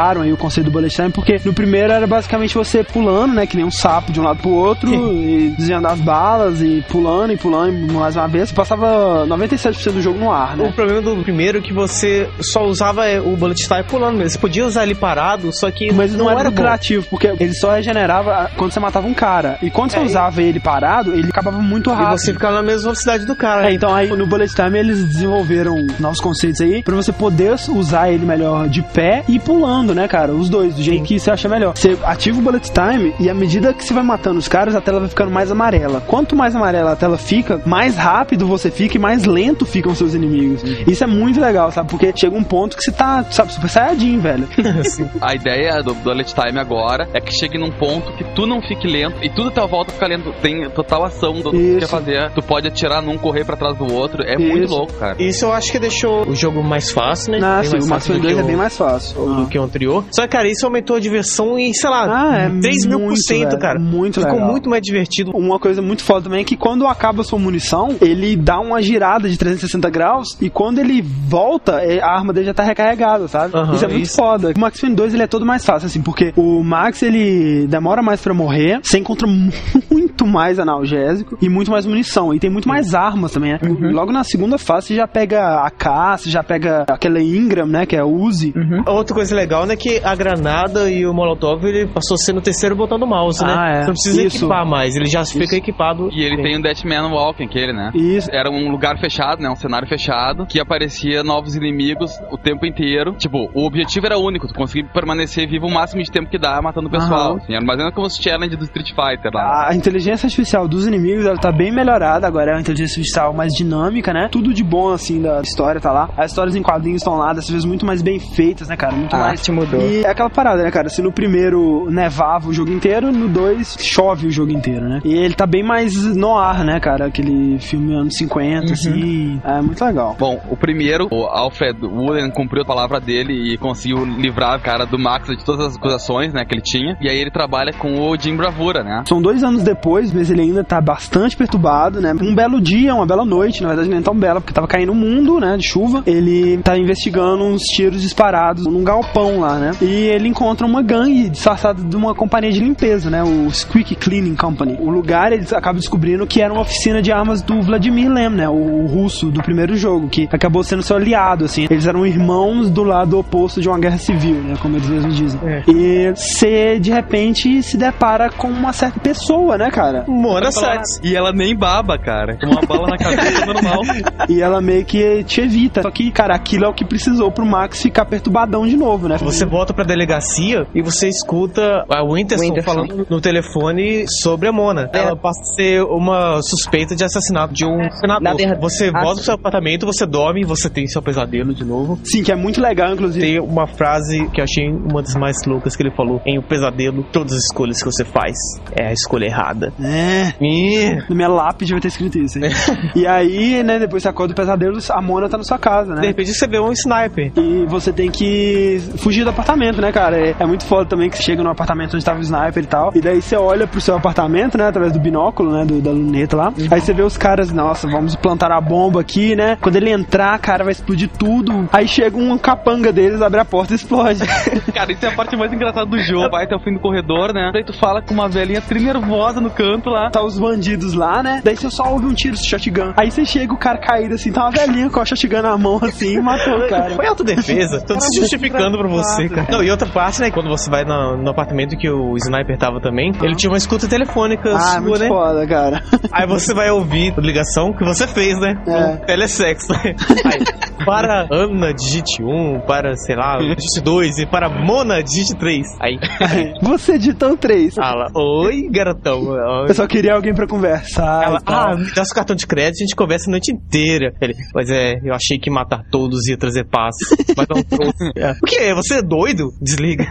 Ampliaram 0.01 0.21
aí 0.21 0.33
o 0.33 0.37
conceito 0.37 0.65
do 0.65 0.71
Bullet 0.71 0.93
Time, 0.93 1.11
porque 1.11 1.39
no 1.45 1.53
primeiro 1.53 1.93
era 1.93 2.07
basicamente 2.07 2.55
você 2.55 2.83
pulando, 2.83 3.33
né? 3.35 3.45
Que 3.45 3.55
nem 3.55 3.63
um 3.65 3.69
sapo 3.71 4.11
de 4.11 4.19
um 4.19 4.23
lado 4.23 4.39
pro 4.41 4.49
outro, 4.49 4.91
e 4.91 5.53
desviando 5.55 5.87
as 5.87 5.99
balas, 5.99 6.59
e 6.61 6.83
pulando 6.89 7.33
e 7.33 7.37
pulando 7.37 7.71
e 7.71 7.91
mais 7.93 8.15
uma 8.15 8.27
vez. 8.27 8.49
Você 8.49 8.55
passava 8.55 9.25
97% 9.27 9.91
do 9.91 10.01
jogo 10.01 10.17
no 10.19 10.31
ar, 10.31 10.55
O 10.55 10.63
né? 10.63 10.71
problema 10.75 11.01
do 11.01 11.15
primeiro 11.23 11.59
é 11.59 11.61
que 11.61 11.71
você 11.71 12.27
só 12.41 12.65
usava 12.65 13.05
é, 13.07 13.19
o 13.21 13.35
bullet 13.37 13.61
time 13.61 13.83
pulando 13.83 14.17
mesmo. 14.17 14.31
Você 14.31 14.39
podia 14.39 14.65
usar 14.65 14.83
ele 14.83 14.95
parado, 14.95 15.51
só 15.53 15.69
que 15.69 15.91
Mas 15.93 16.15
não, 16.15 16.29
era 16.29 16.45
bom. 16.49 16.49
lucrativo, 16.49 17.05
porque 17.09 17.27
ele 17.39 17.53
só 17.53 17.71
regenerava 17.73 18.49
quando 18.57 18.71
você 18.71 18.79
matava 18.79 19.07
um 19.07 19.13
cara. 19.13 19.57
E 19.61 19.69
quando 19.69 19.91
você 19.91 19.97
É, 19.99 20.03
usava 20.03 20.41
ele 20.41 20.59
parado, 20.59 21.13
ele 21.13 21.29
acabava 21.29 21.59
muito 21.61 21.91
E 21.91 21.93
rápido. 21.93 22.17
você 22.19 22.33
ficava 22.33 22.55
na 22.55 22.63
mesma 22.63 22.81
velocidade 22.83 23.25
do 23.25 23.35
cara. 23.35 23.69
É, 23.69 23.73
então 23.73 23.93
aí 23.93 24.09
no 24.09 24.25
Bullet 24.25 24.53
Time 24.53 24.79
eles 24.79 25.03
desenvolveram 25.05 25.85
novos 25.99 26.19
conceitos 26.19 26.59
aí 26.61 26.81
pra 26.81 26.95
você 26.95 27.11
poder 27.11 27.53
usar 27.69 28.09
ele 28.11 28.25
melhor 28.25 28.67
de 28.67 28.81
pé 28.81 29.23
e 29.27 29.39
pulando, 29.39 29.90
né, 29.93 30.07
cara? 30.07 30.31
Os 30.33 30.49
dois, 30.49 30.75
do 30.75 30.81
jeito 30.81 31.03
que 31.03 31.19
você 31.19 31.31
acha 31.31 31.47
melhor. 31.49 31.73
Você 31.75 31.97
ativa 32.03 32.39
o 32.39 32.41
Bullet 32.41 32.71
Time 32.71 33.13
e 33.19 33.29
à 33.29 33.33
medida 33.33 33.73
que 33.73 33.83
você 33.83 33.93
vai 33.93 34.03
matando 34.03 34.39
os 34.39 34.47
caras, 34.47 34.75
a 34.75 34.81
tela 34.81 34.99
vai 34.99 35.09
ficando 35.09 35.31
mais 35.31 35.51
amarela. 35.51 36.01
Quanto 36.07 36.35
mais 36.35 36.55
amarela 36.55 36.91
a 36.91 36.95
tela 36.95 37.17
fica, 37.17 37.61
mais 37.65 37.95
rápido 37.95 38.45
você 38.47 38.69
fica 38.71 38.97
e 38.97 38.99
mais 38.99 39.25
lento 39.25 39.65
ficam 39.65 39.93
seus 39.95 40.13
inimigos. 40.13 40.61
Isso 40.87 41.03
é 41.03 41.07
muito 41.07 41.39
legal, 41.39 41.71
sabe? 41.71 41.89
Porque 41.89 42.11
chega 42.15 42.35
um 42.35 42.43
ponto 42.43 42.75
que 42.77 42.83
você 42.83 42.91
tá, 42.91 43.23
sabe, 43.29 43.53
super 43.53 43.69
saiyajin, 43.69 44.19
velho. 44.19 44.47
A 45.21 45.33
ideia 45.35 45.81
do 45.83 45.93
Bullet 45.95 46.33
Time 46.33 46.59
agora 46.59 47.07
é 47.13 47.19
que 47.19 47.31
chegue 47.33 47.57
num 47.57 47.71
ponto 47.71 48.11
que 48.13 48.23
tu 48.35 48.45
não 48.45 48.61
fique 48.61 48.87
lento 48.87 49.17
e 49.23 49.29
tudo 49.29 49.49
à 49.49 49.51
tua 49.51 49.67
volta 49.67 49.91
fica 49.91 50.07
lento. 50.07 50.31
Tem 50.41 50.69
total 50.69 51.03
ação 51.05 51.33
do 51.41 51.51
que 51.51 51.73
tu 51.73 51.79
quer 51.79 51.87
fazer. 51.87 52.31
Tu 52.31 52.41
pode 52.41 52.67
atirar 52.67 53.01
num, 53.01 53.17
correr 53.17 53.45
pra 53.45 53.55
trás 53.55 53.77
do 53.77 53.91
outro. 53.93 54.23
É 54.23 54.37
muito 54.37 54.65
Isso. 54.65 54.73
louco, 54.73 54.93
cara. 54.93 55.15
Isso 55.21 55.45
eu 55.45 55.53
acho 55.53 55.71
que 55.71 55.79
deixou 55.79 56.27
o 56.27 56.35
jogo 56.35 56.63
mais 56.63 56.91
fácil, 56.91 57.31
né? 57.33 57.39
Ah, 57.41 57.61
sim, 57.63 57.71
mais 57.71 57.85
o 57.85 57.89
Max 57.89 57.89
fácil 57.89 58.13
do 58.15 58.19
Payne 58.21 58.21
2 58.21 58.33
que 58.35 58.39
é 58.39 58.43
o- 58.43 58.47
bem 58.47 58.55
mais 58.55 58.77
fácil. 58.77 59.35
do 59.35 59.47
que 59.47 59.59
o 59.59 59.63
anterior. 59.81 60.05
Só 60.11 60.21
que, 60.23 60.27
cara, 60.29 60.47
isso 60.47 60.65
aumentou 60.65 60.95
a 60.95 60.99
diversão 60.99 61.57
em, 61.57 61.73
sei 61.73 61.89
lá, 61.89 62.29
Ah, 62.31 62.37
é 62.37 62.49
3 62.61 62.85
mil 62.85 62.99
por 62.99 63.17
cento, 63.17 63.49
velho, 63.49 63.59
cara. 63.59 63.79
muito 63.79 64.19
Ficou 64.19 64.33
legal. 64.35 64.51
muito 64.51 64.69
mais 64.69 64.81
divertido. 64.81 65.31
Uma 65.35 65.59
coisa 65.59 65.81
muito 65.81 66.03
foda 66.03 66.21
também 66.23 66.41
é 66.41 66.43
que 66.43 66.55
quando 66.55 66.85
acaba 66.87 67.21
a 67.21 67.23
sua 67.23 67.39
munição, 67.39 67.95
ele 68.01 68.35
dá 68.35 68.59
uma 68.59 68.81
girada 68.81 69.27
de 69.29 69.37
360 69.37 69.89
graus 69.89 70.37
e 70.39 70.49
quando 70.49 70.79
ele 70.79 71.01
volta, 71.01 71.81
é, 71.81 72.01
a 72.01 72.07
arma 72.11 72.31
dele 72.33 72.45
já 72.47 72.53
tá 72.53 72.63
recarregada, 72.63 73.27
sabe? 73.27 73.55
Aham, 73.55 73.73
isso 73.75 73.85
é 73.85 73.87
muito 73.87 74.03
isso. 74.05 74.15
foda. 74.15 74.51
O 74.55 74.59
Max 74.59 74.79
Payne 74.79 74.95
2 74.95 75.13
ele 75.13 75.23
é 75.23 75.27
todo 75.27 75.45
mais 75.45 75.65
fácil, 75.65 75.87
assim, 75.87 76.01
porque 76.01 76.33
o 76.35 76.63
Max 76.63 77.01
ele 77.01 77.67
demora 77.67 78.01
mais 78.01 78.21
pra 78.21 78.33
morrer, 78.33 78.79
você 78.83 78.97
encontra 78.99 79.27
muito 79.89 80.25
mais 80.25 80.59
analgésico 80.59 81.37
e 81.41 81.49
muito 81.49 81.71
mais 81.71 81.85
munição. 81.85 82.33
E 82.33 82.39
tem 82.39 82.49
muito 82.49 82.67
mais 82.67 82.93
armas 82.93 83.31
também, 83.31 83.53
né? 83.53 83.59
Uhum. 83.63 83.91
Logo 83.91 84.11
na 84.11 84.23
segunda 84.23 84.57
fase 84.57 84.87
você 84.87 84.95
já 84.95 85.07
pega 85.07 85.61
a 85.65 85.69
K, 85.69 86.17
você 86.17 86.29
já 86.29 86.43
pega 86.43 86.85
aquela 86.87 87.21
Ingram, 87.21 87.65
né? 87.65 87.85
Que 87.85 87.95
é 87.95 87.99
a 87.99 88.05
Uzi. 88.05 88.53
Outra 88.85 89.15
coisa 89.15 89.35
legal, 89.35 89.65
né, 89.65 89.70
que 89.75 90.01
a 90.03 90.15
granada 90.15 90.89
e 90.89 91.05
o 91.05 91.13
molotov, 91.13 91.65
ele 91.65 91.87
passou 91.87 92.15
a 92.15 92.17
ser 92.17 92.33
no 92.33 92.41
terceiro 92.41 92.75
botão 92.75 92.99
do 92.99 93.07
mouse, 93.07 93.43
né? 93.43 93.53
Ah, 93.57 93.69
é. 93.69 93.73
Você 93.81 93.87
não 93.87 93.93
precisa 93.93 94.23
Isso. 94.23 94.37
equipar 94.37 94.65
mais, 94.65 94.95
ele 94.95 95.05
já 95.07 95.25
fica 95.25 95.55
equipado. 95.55 96.09
E 96.11 96.23
ele 96.23 96.41
tem 96.41 96.57
o 96.57 96.61
Deathman 96.61 97.11
Walking, 97.11 97.45
aquele, 97.45 97.73
né? 97.73 97.91
Isso. 97.93 98.29
Era 98.31 98.49
um 98.49 98.69
lugar 98.71 98.97
fechado, 98.99 99.41
né? 99.41 99.49
Um 99.49 99.55
cenário 99.55 99.87
fechado, 99.87 100.45
que 100.45 100.59
aparecia 100.59 101.23
novos 101.23 101.55
inimigos 101.55 102.11
o 102.31 102.37
tempo 102.37 102.65
inteiro. 102.65 103.13
Tipo, 103.17 103.49
o 103.53 103.65
objetivo 103.65 104.05
era 104.05 104.17
único, 104.17 104.47
tu 104.47 104.53
conseguir 104.53 104.87
permanecer 104.93 105.47
vivo 105.47 105.67
o 105.67 105.73
máximo 105.73 106.01
de 106.03 106.11
tempo 106.11 106.29
que 106.29 106.37
dá 106.37 106.61
matando 106.61 106.87
o 106.87 106.91
pessoal. 106.91 107.31
Aham. 107.33 107.37
Assim, 107.37 107.53
era 107.53 107.63
mais 107.65 107.77
ou 107.79 107.85
menos 107.85 107.95
como 107.95 108.07
os 108.07 108.15
challenge 108.15 108.55
do 108.55 108.63
Street 108.65 108.89
Fighter 108.89 109.31
lá. 109.33 109.69
A 109.69 109.75
inteligência 109.75 110.27
artificial 110.27 110.67
dos 110.67 110.85
inimigos 110.87 111.25
ela 111.25 111.37
tá 111.37 111.51
bem 111.51 111.71
melhorada, 111.71 112.27
agora 112.27 112.51
é 112.51 112.53
uma 112.55 112.61
inteligência 112.61 112.99
artificial 112.99 113.33
mais 113.33 113.53
dinâmica, 113.53 114.13
né? 114.13 114.27
Tudo 114.31 114.53
de 114.53 114.63
bom 114.63 114.91
assim 114.91 115.21
da 115.21 115.41
história 115.41 115.79
tá 115.79 115.91
lá. 115.91 116.09
As 116.17 116.31
histórias 116.31 116.55
em 116.55 116.61
quadrinhos 116.61 117.01
estão 117.01 117.15
lá, 117.15 117.33
dessa 117.33 117.51
vez 117.51 117.65
muito 117.65 117.85
mais 117.85 118.01
bem 118.01 118.19
feitas, 118.19 118.67
né, 118.67 118.75
cara? 118.75 118.95
Muito 118.95 119.15
A 119.15 119.19
mais. 119.19 119.31
arte 119.39 119.51
mudou. 119.65 119.81
E 119.81 120.03
é 120.03 120.09
aquela 120.09 120.29
parada, 120.29 120.63
né, 120.63 120.71
cara? 120.71 120.89
Se 120.89 121.01
no 121.01 121.11
primeiro 121.11 121.89
nevava 121.89 122.49
o 122.49 122.53
jogo 122.53 122.71
inteiro, 122.71 123.11
no 123.11 123.27
dois 123.27 123.77
chove 123.79 124.27
o 124.27 124.31
jogo 124.31 124.51
inteiro, 124.51 124.87
né? 124.87 125.01
E 125.03 125.13
ele 125.13 125.33
tá 125.33 125.45
bem 125.45 125.63
mais 125.63 125.95
no 126.15 126.37
ar, 126.37 126.63
né, 126.63 126.79
cara? 126.79 127.05
Aquele 127.05 127.59
filme 127.59 127.93
anos 127.93 128.15
50, 128.15 128.73
assim. 128.73 129.39
É 129.43 129.61
muito 129.61 129.83
legal. 129.83 130.15
Bom, 130.19 130.39
o 130.49 130.57
primeiro, 130.57 131.07
o 131.11 131.25
Alfred 131.25 131.77
Wooden 131.83 132.31
cumpriu 132.31 132.63
a 132.63 132.65
palavra 132.65 132.99
dele 132.99 133.53
e 133.53 133.57
conseguiu 133.57 134.03
livrar 134.05 134.57
o 134.57 134.61
cara 134.61 134.85
do 134.85 134.97
Max 134.97 135.27
de 135.27 135.43
todas 135.43 135.67
as 135.67 135.75
acusações, 135.75 136.33
né, 136.33 136.43
que 136.45 136.53
ele 136.53 136.61
tinha. 136.61 136.97
E 137.01 137.09
aí 137.09 137.17
ele 137.17 137.31
trabalha 137.31 137.73
com 137.73 138.09
o 138.09 138.17
Jim 138.17 138.35
Bravura, 138.35 138.83
né? 138.83 139.03
São 139.07 139.21
dois 139.21 139.43
anos 139.43 139.63
depois, 139.63 140.13
mas 140.13 140.29
ele 140.29 140.41
ainda 140.41 140.63
tá 140.63 140.79
bastante 140.81 141.35
perturbado, 141.35 142.01
né? 142.01 142.13
Um 142.21 142.35
belo 142.35 142.59
dia, 142.61 142.93
uma 142.93 143.05
bela 143.05 143.25
noite, 143.25 143.61
na 143.61 143.69
verdade 143.69 143.89
nem 143.89 144.01
tão 144.01 144.15
bela, 144.15 144.39
porque 144.39 144.53
tava 144.53 144.67
caindo 144.67 144.91
um 144.91 144.95
mundo, 144.95 145.39
né, 145.39 145.57
de 145.57 145.67
chuva. 145.67 146.03
Ele 146.05 146.57
tá 146.57 146.77
investigando 146.77 147.43
uns 147.43 147.61
tiros 147.63 148.01
disparados 148.01 148.65
num 148.65 148.83
galpão 148.83 149.39
lá, 149.39 149.50
lá, 149.51 149.59
né? 149.59 149.71
E 149.81 150.07
ele 150.07 150.27
encontra 150.27 150.65
uma 150.65 150.81
gangue 150.81 151.29
disfarçada 151.29 151.81
de 151.81 151.95
uma 151.95 152.15
companhia 152.15 152.51
de 152.51 152.59
limpeza, 152.59 153.09
né? 153.09 153.23
O 153.23 153.49
Squeak 153.51 153.95
Cleaning 153.95 154.35
Company. 154.35 154.77
O 154.79 154.89
lugar, 154.89 155.31
eles 155.33 155.51
acabam 155.51 155.79
descobrindo 155.79 156.25
que 156.25 156.41
era 156.41 156.51
uma 156.53 156.61
oficina 156.61 157.01
de 157.01 157.11
armas 157.11 157.41
do 157.41 157.61
Vladimir 157.61 158.11
Lem, 158.11 158.29
né? 158.29 158.47
O, 158.47 158.83
o 158.83 158.85
russo 158.85 159.29
do 159.29 159.41
primeiro 159.41 159.75
jogo, 159.75 160.07
que 160.07 160.29
acabou 160.31 160.63
sendo 160.63 160.83
seu 160.83 160.95
aliado, 160.95 161.45
assim. 161.45 161.67
Eles 161.69 161.85
eram 161.85 162.05
irmãos 162.05 162.69
do 162.69 162.83
lado 162.83 163.17
oposto 163.17 163.61
de 163.61 163.67
uma 163.67 163.79
guerra 163.79 163.97
civil, 163.97 164.35
né? 164.35 164.55
Como 164.61 164.77
eles 164.77 164.87
mesmos 164.87 165.15
dizem. 165.15 165.39
É. 165.43 165.63
E 165.67 166.11
você, 166.15 166.79
de 166.79 166.91
repente, 166.91 167.61
se 167.63 167.77
depara 167.77 168.29
com 168.29 168.47
uma 168.47 168.73
certa 168.73 168.99
pessoa, 168.99 169.57
né, 169.57 169.69
cara? 169.71 170.05
Mona 170.07 170.51
Sats. 170.51 170.99
E 171.03 171.15
ela 171.15 171.31
nem 171.31 171.55
baba, 171.55 171.97
cara. 171.97 172.37
Com 172.37 172.47
uma 172.47 172.61
bala 172.61 172.87
na 172.89 172.97
cabeça 172.97 173.45
normal. 173.45 173.81
E 174.29 174.41
ela 174.41 174.61
meio 174.61 174.85
que 174.85 175.23
te 175.23 175.41
evita. 175.41 175.81
Só 175.81 175.91
que, 175.91 176.11
cara, 176.11 176.35
aquilo 176.35 176.65
é 176.65 176.67
o 176.67 176.73
que 176.73 176.85
precisou 176.85 177.31
pro 177.31 177.45
Max 177.45 177.81
ficar 177.81 178.05
perturbadão 178.05 178.67
de 178.67 178.77
novo, 178.77 179.07
né? 179.07 179.17
Você 179.31 179.45
volta 179.45 179.73
pra 179.73 179.83
delegacia 179.83 180.67
e 180.75 180.81
você 180.81 181.07
escuta 181.07 181.85
a 181.89 182.03
Winterson, 182.03 182.43
Winterson. 182.45 182.69
falando 182.73 183.07
no 183.09 183.21
telefone 183.21 184.05
sobre 184.21 184.47
a 184.47 184.51
Mona. 184.51 184.89
É. 184.93 184.99
Ela 184.99 185.15
passa 185.15 185.39
a 185.41 185.55
ser 185.55 185.81
uma 185.83 186.41
suspeita 186.41 186.95
de 186.95 187.03
assassinato 187.03 187.53
de 187.53 187.65
um 187.65 187.77
senador. 187.99 188.21
Na 188.21 188.33
verdade- 188.33 188.59
Você 188.61 188.91
volta 188.91 189.07
sim. 189.09 189.15
pro 189.15 189.23
seu 189.23 189.33
apartamento, 189.35 189.85
você 189.85 190.05
dorme, 190.05 190.43
você 190.43 190.69
tem 190.69 190.85
seu 190.87 191.01
pesadelo 191.01 191.53
de 191.53 191.63
novo. 191.63 191.97
Sim, 192.03 192.23
que 192.23 192.31
é 192.31 192.35
muito 192.35 192.61
legal, 192.61 192.93
inclusive. 192.93 193.25
Tem 193.25 193.39
uma 193.39 193.67
frase 193.67 194.27
que 194.33 194.41
eu 194.41 194.43
achei 194.43 194.69
uma 194.69 195.01
das 195.01 195.15
mais 195.15 195.37
loucas 195.45 195.75
que 195.75 195.83
ele 195.83 195.91
falou. 195.91 196.21
Em 196.25 196.37
o 196.37 196.43
pesadelo, 196.43 197.03
todas 197.11 197.33
as 197.33 197.43
escolhas 197.45 197.79
que 197.79 197.85
você 197.85 198.03
faz 198.03 198.35
é 198.75 198.87
a 198.87 198.93
escolha 198.93 199.25
errada. 199.25 199.73
É. 199.81 200.33
E... 200.41 200.95
Na 201.09 201.15
minha 201.15 201.27
lápide 201.29 201.71
vai 201.71 201.81
ter 201.81 201.87
escrito 201.87 202.17
isso. 202.19 202.37
hein? 202.37 202.51
e 202.95 203.07
aí, 203.07 203.63
né, 203.63 203.79
depois 203.79 204.03
você 204.03 204.09
acorda 204.09 204.33
do 204.33 204.37
pesadelo, 204.37 204.77
a 204.89 205.01
Mona 205.01 205.29
tá 205.29 205.37
na 205.37 205.43
sua 205.43 205.57
casa, 205.57 205.93
De 205.95 206.01
né? 206.01 206.07
repente 206.07 206.33
você 206.33 206.47
vê 206.47 206.59
um 206.59 206.71
sniper. 206.73 207.31
E 207.37 207.65
você 207.67 207.91
tem 207.93 208.09
que 208.11 208.79
fugir 208.97 209.20
do 209.23 209.29
apartamento, 209.29 209.81
né, 209.81 209.91
cara? 209.91 210.17
É, 210.17 210.35
é 210.39 210.45
muito 210.45 210.65
foda 210.65 210.85
também 210.85 211.09
que 211.09 211.17
você 211.17 211.23
chega 211.23 211.43
no 211.43 211.49
apartamento 211.49 211.95
onde 211.95 212.05
tava 212.05 212.19
o 212.19 212.21
sniper 212.21 212.63
e 212.63 212.67
tal. 212.67 212.91
E 212.95 213.01
daí 213.01 213.21
você 213.21 213.35
olha 213.35 213.67
pro 213.67 213.81
seu 213.81 213.95
apartamento, 213.95 214.57
né, 214.57 214.67
através 214.67 214.91
do 214.93 214.99
binóculo, 214.99 215.51
né, 215.51 215.65
do, 215.65 215.81
da 215.81 215.91
luneta 215.91 216.35
lá. 216.35 216.53
Aí 216.69 216.81
você 216.81 216.93
vê 216.93 217.03
os 217.03 217.17
caras, 217.17 217.51
nossa, 217.51 217.87
vamos 217.87 218.15
plantar 218.15 218.51
a 218.51 218.61
bomba 218.61 219.01
aqui, 219.01 219.35
né? 219.35 219.57
Quando 219.61 219.75
ele 219.75 219.89
entrar, 219.89 220.37
cara, 220.39 220.63
vai 220.63 220.71
explodir 220.71 221.09
tudo. 221.09 221.67
Aí 221.71 221.87
chega 221.87 222.17
um 222.17 222.37
capanga 222.37 222.91
deles, 222.91 223.21
abre 223.21 223.39
a 223.39 223.45
porta 223.45 223.73
e 223.73 223.75
explode. 223.75 224.21
Cara, 224.73 224.91
isso 224.91 225.05
é 225.05 225.09
a 225.09 225.11
parte 225.11 225.35
mais 225.35 225.51
engraçada 225.51 225.85
do 225.85 225.99
jogo. 225.99 226.29
Vai 226.31 226.45
até 226.45 226.55
o 226.55 226.59
fim 226.59 226.73
do 226.73 226.79
corredor, 226.79 227.33
né? 227.33 227.51
Daí 227.53 227.63
tu 227.63 227.73
fala 227.73 228.01
com 228.01 228.13
uma 228.13 228.29
velhinha 228.29 228.61
trinervosa 228.61 229.41
no 229.41 229.49
canto 229.49 229.89
lá. 229.89 230.09
tá 230.09 230.23
os 230.23 230.39
bandidos 230.39 230.93
lá, 230.93 231.21
né? 231.21 231.41
Daí 231.43 231.55
você 231.55 231.69
só 231.69 231.91
ouve 231.91 232.05
um 232.05 232.13
tiro 232.13 232.35
de 232.35 232.45
shotgun. 232.47 232.93
Aí 232.95 233.11
você 233.11 233.25
chega, 233.25 233.53
o 233.53 233.57
cara 233.57 233.77
caído 233.77 234.15
assim, 234.15 234.31
tá 234.31 234.43
uma 234.43 234.51
velhinha 234.51 234.89
com 234.89 234.99
a 234.99 235.05
shotgun 235.05 235.41
na 235.41 235.57
mão 235.57 235.79
assim 235.81 236.17
e 236.17 236.21
matou 236.21 236.57
o 236.57 236.67
cara. 236.69 236.95
Foi 236.95 237.05
autodefesa. 237.05 237.81
Tô 237.81 237.99
se 237.99 238.19
justificando 238.19 238.77
pra 238.77 238.87
você, 238.87 239.10
engraçado, 239.19 239.29
cara. 239.47 239.57
Não, 239.57 239.63
e 239.63 239.71
outra 239.71 239.87
parte, 239.89 240.21
né? 240.21 240.31
Quando 240.31 240.49
você 240.49 240.69
vai 240.69 240.83
no, 240.83 241.17
no 241.17 241.29
apartamento 241.29 241.75
que 241.77 241.89
o 241.89 242.15
sniper 242.17 242.57
tava 242.57 242.79
também, 242.79 243.11
ele 243.21 243.35
tinha 243.35 243.49
uma 243.51 243.57
escuta 243.57 243.87
telefônica 243.87 244.49
Ah, 244.53 244.59
sua, 244.59 244.81
muito 244.81 244.99
né? 244.99 245.07
foda, 245.07 245.47
cara. 245.47 245.83
Aí 246.11 246.27
você 246.27 246.53
vai 246.53 246.69
ouvir 246.71 247.13
a 247.17 247.21
ligação 247.21 247.73
que 247.73 247.83
você 247.83 248.07
fez, 248.07 248.39
né? 248.39 248.53
É. 248.67 248.97
Com 248.97 249.05
telesexo. 249.05 249.73
Aí, 249.73 249.93
para 250.91 251.27
Ana, 251.31 251.73
digite 251.73 252.21
1, 252.21 252.61
para, 252.67 252.95
sei 252.97 253.15
lá, 253.15 253.37
digite 253.55 253.81
2 253.81 254.17
e 254.19 254.25
para 254.25 254.49
Mona, 254.49 255.01
digite 255.01 255.35
3. 255.35 255.65
Aí, 255.79 255.97
Você 256.61 256.97
digitou 256.97 257.37
três. 257.37 257.75
fala, 257.75 258.07
oi, 258.13 258.67
garotão. 258.69 259.21
Eu 259.67 259.73
só 259.73 259.87
queria 259.87 260.13
alguém 260.13 260.33
pra 260.33 260.45
conversar. 260.47 261.23
Ela, 261.23 261.41
ah, 261.45 261.75
me 261.75 261.93
dá 261.93 262.03
seu 262.03 262.15
cartão 262.15 262.35
de 262.35 262.45
crédito, 262.45 262.81
a 262.81 262.85
gente 262.85 262.95
conversa 262.95 263.29
a 263.29 263.31
noite 263.31 263.51
inteira. 263.53 264.13
Ele, 264.21 264.33
mas 264.53 264.69
é, 264.69 264.95
eu 265.03 265.13
achei 265.13 265.39
que 265.39 265.49
matar 265.49 265.83
todos 265.89 266.27
ia 266.27 266.37
trazer 266.37 266.65
paz. 266.65 266.95
Mas 267.35 267.47
não 267.47 267.63
trouxe. 267.63 268.11
É. 268.15 268.31
O 268.31 268.45
que? 268.45 268.73
Você 268.75 268.95
é 268.95 269.01
doido? 269.01 269.51
Desliga. 269.61 270.05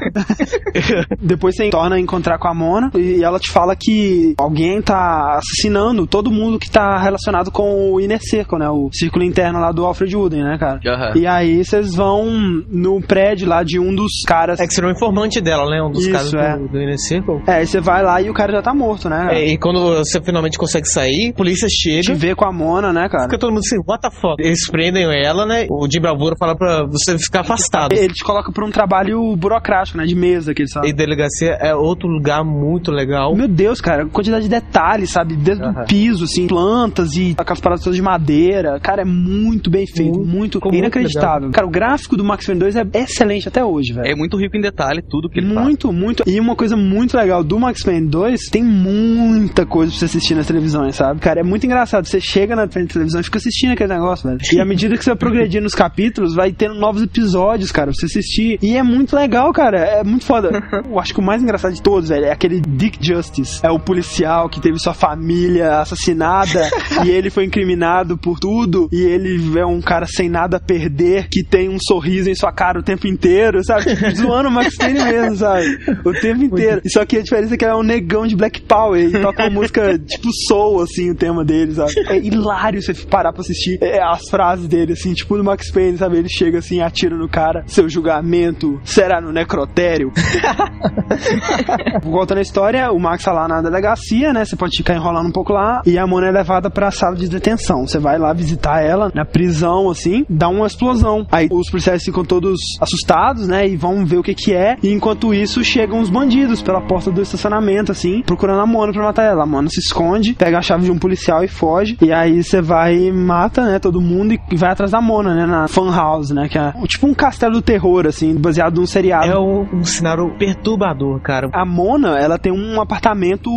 Depois 1.21 1.57
você 1.57 1.69
torna 1.71 1.97
a 1.97 2.01
encontrar 2.01 2.39
com 2.39 2.49
a 2.49 2.55
Mona 2.55 2.91
e 2.97 3.23
ela 3.23 3.39
te 3.39 3.51
fala 3.51 3.77
que 3.77 4.35
alguém 4.39 4.81
tá 4.81 5.39
assassinando 5.39 6.07
todo 6.07 6.31
mundo 6.31 6.59
que 6.59 6.71
tá 6.71 6.99
relacionado 6.99 7.51
com 7.51 7.93
o 7.93 8.01
Inner 8.01 8.21
Circle, 8.21 8.59
né? 8.59 8.69
O 8.69 8.91
círculo 8.93 9.25
interno 9.25 9.61
lá 9.61 9.73
do 9.73 9.85
Alfred 9.85 10.15
Wooden, 10.17 10.43
né, 10.43 10.57
cara? 10.59 10.70
Aham. 10.87 11.13
E 11.17 11.27
aí 11.27 11.65
vocês 11.65 11.95
vão 11.95 12.27
no 12.69 13.01
prédio 13.01 13.49
lá 13.49 13.63
de 13.63 13.79
um 13.79 13.95
dos 13.95 14.23
caras. 14.27 14.61
É 14.61 14.67
que 14.67 14.73
você 14.75 14.81
era 14.81 14.89
um 14.89 14.93
informante 14.93 15.41
dela, 15.41 15.69
né? 15.71 15.83
Um 15.83 15.91
dos 15.91 16.03
Isso, 16.07 16.13
caras 16.13 16.35
é. 16.35 16.57
do, 16.59 16.69
do 16.69 16.81
Inner 16.81 16.99
Circle. 16.99 17.43
É, 17.47 17.53
aí 17.55 17.67
você 17.67 17.81
vai 17.81 18.03
lá 18.03 18.21
e 18.21 18.31
o 18.31 18.35
cara 18.35 18.53
já 18.53 18.63
tá 18.63 18.75
morto, 18.75 19.09
né? 19.09 19.17
cara? 19.17 19.39
É, 19.39 19.47
e 19.49 19.59
quando 19.59 19.81
você 19.97 20.21
finalmente 20.21 20.59
consegue 20.59 20.87
sair, 20.89 21.31
a 21.31 21.35
polícia 21.35 21.67
Te 21.69 22.03
chega. 22.03 22.15
vê 22.19 22.35
com 22.35 22.45
a 22.45 22.53
Mona, 22.53 22.93
né, 22.93 23.09
cara? 23.09 23.25
Fica 23.25 23.39
todo 23.39 23.51
mundo 23.51 23.61
assim, 23.65 23.79
what 23.87 24.01
the 24.03 24.11
fuck? 24.11 24.37
Eles 24.39 24.69
prendem 24.71 25.05
ela, 25.25 25.45
né? 25.47 25.67
O 25.71 25.87
Jim 25.91 26.01
Bravura 26.01 26.35
fala 26.39 26.57
pra 26.57 26.85
você 26.87 27.19
ficar 27.19 27.41
afastado. 27.41 27.93
Ele 27.93 28.13
te 28.13 28.23
coloca 28.25 28.51
por 28.53 28.65
um 28.65 28.71
trabalho 28.71 29.35
burocrático, 29.37 29.99
né? 29.99 30.05
De 30.05 30.15
mesa 30.15 30.53
que 30.55 30.63
eles 30.63 30.71
E 30.71 30.75
falam. 30.75 30.93
delegacia 30.93 31.57
é 31.61 31.75
outro 31.75 32.09
lugar 32.09 32.45
muito 32.45 32.91
legal. 32.91 33.35
Meu 33.35 33.49
Deus, 33.49 33.81
cara, 33.81 34.07
quantidade 34.07 34.45
de 34.45 34.51
detalhes, 34.51 35.11
sabe? 35.11 35.37
Desde 35.37 35.63
Aham. 35.65 35.83
o 35.83 35.87
piso, 35.87 36.25
assim, 36.25 36.47
plantas 36.47 37.15
e 37.15 37.35
aquelas 37.37 37.61
paradas 37.61 37.95
de 37.95 38.03
madeira. 38.03 38.79
Cara, 38.81 39.03
é 39.03 39.05
muito 39.05 39.71
bem 39.71 39.87
feito, 39.87 40.19
Muito, 40.19 40.29
muito, 40.31 40.50
ficou 40.59 40.73
muito 40.73 40.83
inacreditável. 40.83 41.51
Cara, 41.51 41.67
o 41.67 41.71
gráfico 41.71 42.17
do 42.17 42.25
Max 42.25 42.47
Payne 42.47 42.61
2 42.61 42.77
é 42.77 42.87
excelente 42.95 43.49
até 43.49 43.65
hoje, 43.65 43.93
velho. 43.93 44.07
É 44.07 44.15
muito 44.15 44.37
rico 44.37 44.57
em 44.57 44.61
detalhe 44.61 45.03
tudo 45.03 45.29
que 45.29 45.41
ele 45.41 45.53
faz. 45.53 45.67
Muito, 45.67 45.93
muito. 45.93 46.23
E 46.27 46.39
uma 46.41 46.57
coisa 46.57 46.77
muito 46.77 47.17
legal 47.17 47.43
do 47.43 47.59
Max 47.59 47.83
Payne 47.83 48.07
2, 48.07 48.47
tem 48.51 48.63
muita 48.63 49.67
coisa 49.67 49.91
pra 49.91 49.99
você 49.99 50.05
assistir 50.07 50.35
nas 50.35 50.47
televisões, 50.47 50.97
sabe? 50.97 51.21
Cara, 51.21 51.41
é 51.41 51.43
muito 51.43 51.65
engraçado. 51.65 52.07
Você 52.07 52.21
chega 52.21 52.57
na 52.57 52.69
frente 52.69 52.89
da 52.89 52.93
televisão 52.95 53.21
e 53.21 53.25
fica 53.25 53.39
assistindo 53.39 53.73
aquele 53.73 53.93
negócio, 53.93 54.29
velho. 54.29 54.41
E 54.53 54.61
à 54.61 54.65
medida 54.65 54.97
que 54.97 55.05
você 55.05 55.11
vai 55.11 55.19
progredindo 55.19 55.65
nos 55.65 55.75
capítulos, 55.75 56.35
vai 56.35 56.53
tendo 56.53 56.75
novos 56.75 57.03
episódios, 57.03 57.71
cara, 57.73 57.89
pra 57.89 57.95
você 57.95 58.07
assistir. 58.07 58.59
E 58.63 58.77
é 58.77 58.83
muito 58.83 59.15
legal, 59.15 59.53
cara. 59.53 59.79
É 59.79 60.05
muito 60.05 60.25
foda. 60.25 60.51
Eu 60.91 60.99
acho 60.99 61.15
que 61.15 61.21
o 61.21 61.23
mais 61.23 61.43
engraçado 61.43 61.73
de 61.73 61.83
todos, 61.83 62.09
velho, 62.09 62.27
é 62.27 62.33
aquele 62.33 62.61
Dick 62.61 62.99
Justice. 63.01 63.61
É 63.63 63.71
o 63.71 63.79
policial 63.79 64.49
que 64.49 64.61
teve 64.61 64.79
sua 64.79 64.95
família 64.95 65.81
assassinada 65.81 66.69
e 67.05 67.11
ele 67.11 67.31
foi 67.31 67.45
incriminado 67.45 68.17
por 68.17 68.39
tudo. 68.39 68.89
E 68.93 69.01
ele 69.03 69.59
é 69.59 69.67
um 69.67 69.81
cara 69.81 70.07
sem 70.07 70.29
nada 70.29 70.40
a 70.57 70.61
perder, 70.61 71.29
que 71.29 71.43
tem 71.43 71.69
um 71.69 71.79
sorriso 71.81 72.31
em 72.31 72.35
sua 72.35 72.53
cara 72.53 72.79
o 72.79 72.83
tempo 72.83 73.07
inteiro, 73.07 73.65
sabe? 73.65 73.95
Zoando 74.15 74.49
o 74.49 74.53
Max 74.53 74.77
Payne 74.77 75.03
mesmo, 75.03 75.37
sabe? 75.37 75.67
O 76.05 76.13
tempo 76.13 76.45
inteiro. 76.45 76.83
Só 76.87 77.05
que 77.05 77.19
a 77.19 77.23
diferença 77.23 77.55
é 77.55 77.57
que 77.57 77.65
ele 77.65 77.73
é 77.73 77.77
um 77.77 77.83
negão 77.83 78.27
de 78.27 78.37
Black 78.37 78.61
Power 78.63 79.03
e 79.03 79.21
toca 79.21 79.45
uma 79.45 79.51
música 79.51 79.99
tipo 80.07 80.29
soul, 80.49 80.83
assim, 80.83 81.11
o 81.11 81.15
tema 81.15 81.45
dele, 81.45 81.75
sabe? 81.75 81.93
É 82.09 82.19
hilário 82.19 82.83
você 82.83 82.95
parar 82.95 83.33
pra 83.33 83.41
assistir 83.41 83.79
é, 83.83 84.03
as 84.03 84.29
frases 84.29 84.67
dele, 84.67 84.93
assim, 84.93 85.13
tipo 85.13 85.37
do 85.37 85.45
Max 85.45 85.71
Payne, 85.71 85.99
sabe? 85.99 86.19
Ele 86.19 86.29
chega 86.29 86.59
assim, 86.59 86.81
atira 86.81 87.17
no 87.17 87.29
cara, 87.29 87.65
seu 87.67 87.89
julgamento 87.89 88.81
será 88.85 89.21
no 89.21 89.33
necrotério. 89.33 90.13
Voltando 92.03 92.39
à 92.39 92.43
história, 92.43 92.91
o 92.93 92.99
Max 92.99 93.25
tá 93.25 93.33
lá 93.33 93.49
na 93.49 93.61
delegacia, 93.61 94.33
né? 94.33 94.45
Você 94.45 94.57
pode 94.57 94.77
ficar 94.77 94.95
enrolando 94.95 95.29
um 95.29 95.33
pouco 95.33 95.53
lá. 95.53 95.83
E 95.87 95.99
a 95.99 96.07
Mona 96.07 96.29
é 96.29 96.31
levada 96.31 96.71
pra 96.71 96.91
sala 96.91 97.17
de 97.17 97.29
detenção. 97.29 97.87
Você 97.87 97.99
vai 97.99 98.19
lá 98.19 98.33
visitar 98.33 98.83
ela 98.83 99.11
na 99.15 99.25
prisão, 99.25 99.91
assim, 99.91 100.25
dá 100.31 100.49
uma 100.49 100.67
explosão. 100.67 101.27
Aí 101.31 101.49
os 101.51 101.69
policiais 101.69 102.05
ficam 102.05 102.25
todos 102.25 102.59
assustados, 102.81 103.49
né? 103.49 103.69
E 103.69 103.77
vão 103.77 104.07
ver 104.07 104.19
o 104.19 104.23
que 104.23 104.35
que 104.35 104.55
é. 104.55 104.77
E 104.83 104.93
enquanto 104.93 105.35
isso, 105.35 105.63
chegam 105.65 106.01
os 106.01 106.09
bandidos 106.09 106.63
pela 106.63 106.81
porta 106.81 107.11
do 107.11 107.21
estacionamento, 107.21 107.93
assim, 107.93 108.23
procurando 108.23 108.61
a 108.61 108.67
Mona 108.67 108.93
pra 108.93 109.03
matar 109.03 109.25
ela. 109.25 109.43
A 109.43 109.47
Mona 109.47 109.69
se 109.69 109.81
esconde, 109.81 110.35
pega 110.35 110.59
a 110.59 110.63
chave 110.63 110.85
de 110.85 110.93
um 110.93 110.99
policial 110.99 111.43
e 111.43 111.49
foge. 111.49 111.97
E 112.01 112.13
aí 112.13 112.43
você 112.43 112.63
vai 112.63 112.97
e 112.97 113.13
mata, 113.13 113.65
né? 113.65 113.79
Todo 113.79 114.01
mundo 114.01 114.35
e 114.35 114.57
vai 114.57 114.71
atrás 114.71 114.93
da 114.93 115.01
Mona, 115.01 115.35
né? 115.35 115.47
Na 115.47 115.69
fan 115.69 115.91
house, 115.91 116.31
né? 116.31 116.49
Que 116.49 116.59
é 116.59 116.73
tipo 116.87 117.07
um 117.07 117.15
castelo 117.15 117.55
do 117.55 117.63
terror, 117.63 118.07
assim, 118.07 118.35
baseado 118.35 118.79
num 118.79 118.87
seriado. 118.87 119.27
É 119.27 119.39
um, 119.39 119.67
um 119.73 119.85
cenário 119.85 120.31
perturbador, 120.39 121.21
cara. 121.21 121.49
A 121.53 121.65
Mona, 121.65 122.19
ela 122.19 122.39
tem 122.39 122.53
um 122.53 122.81
apartamento 122.81 123.51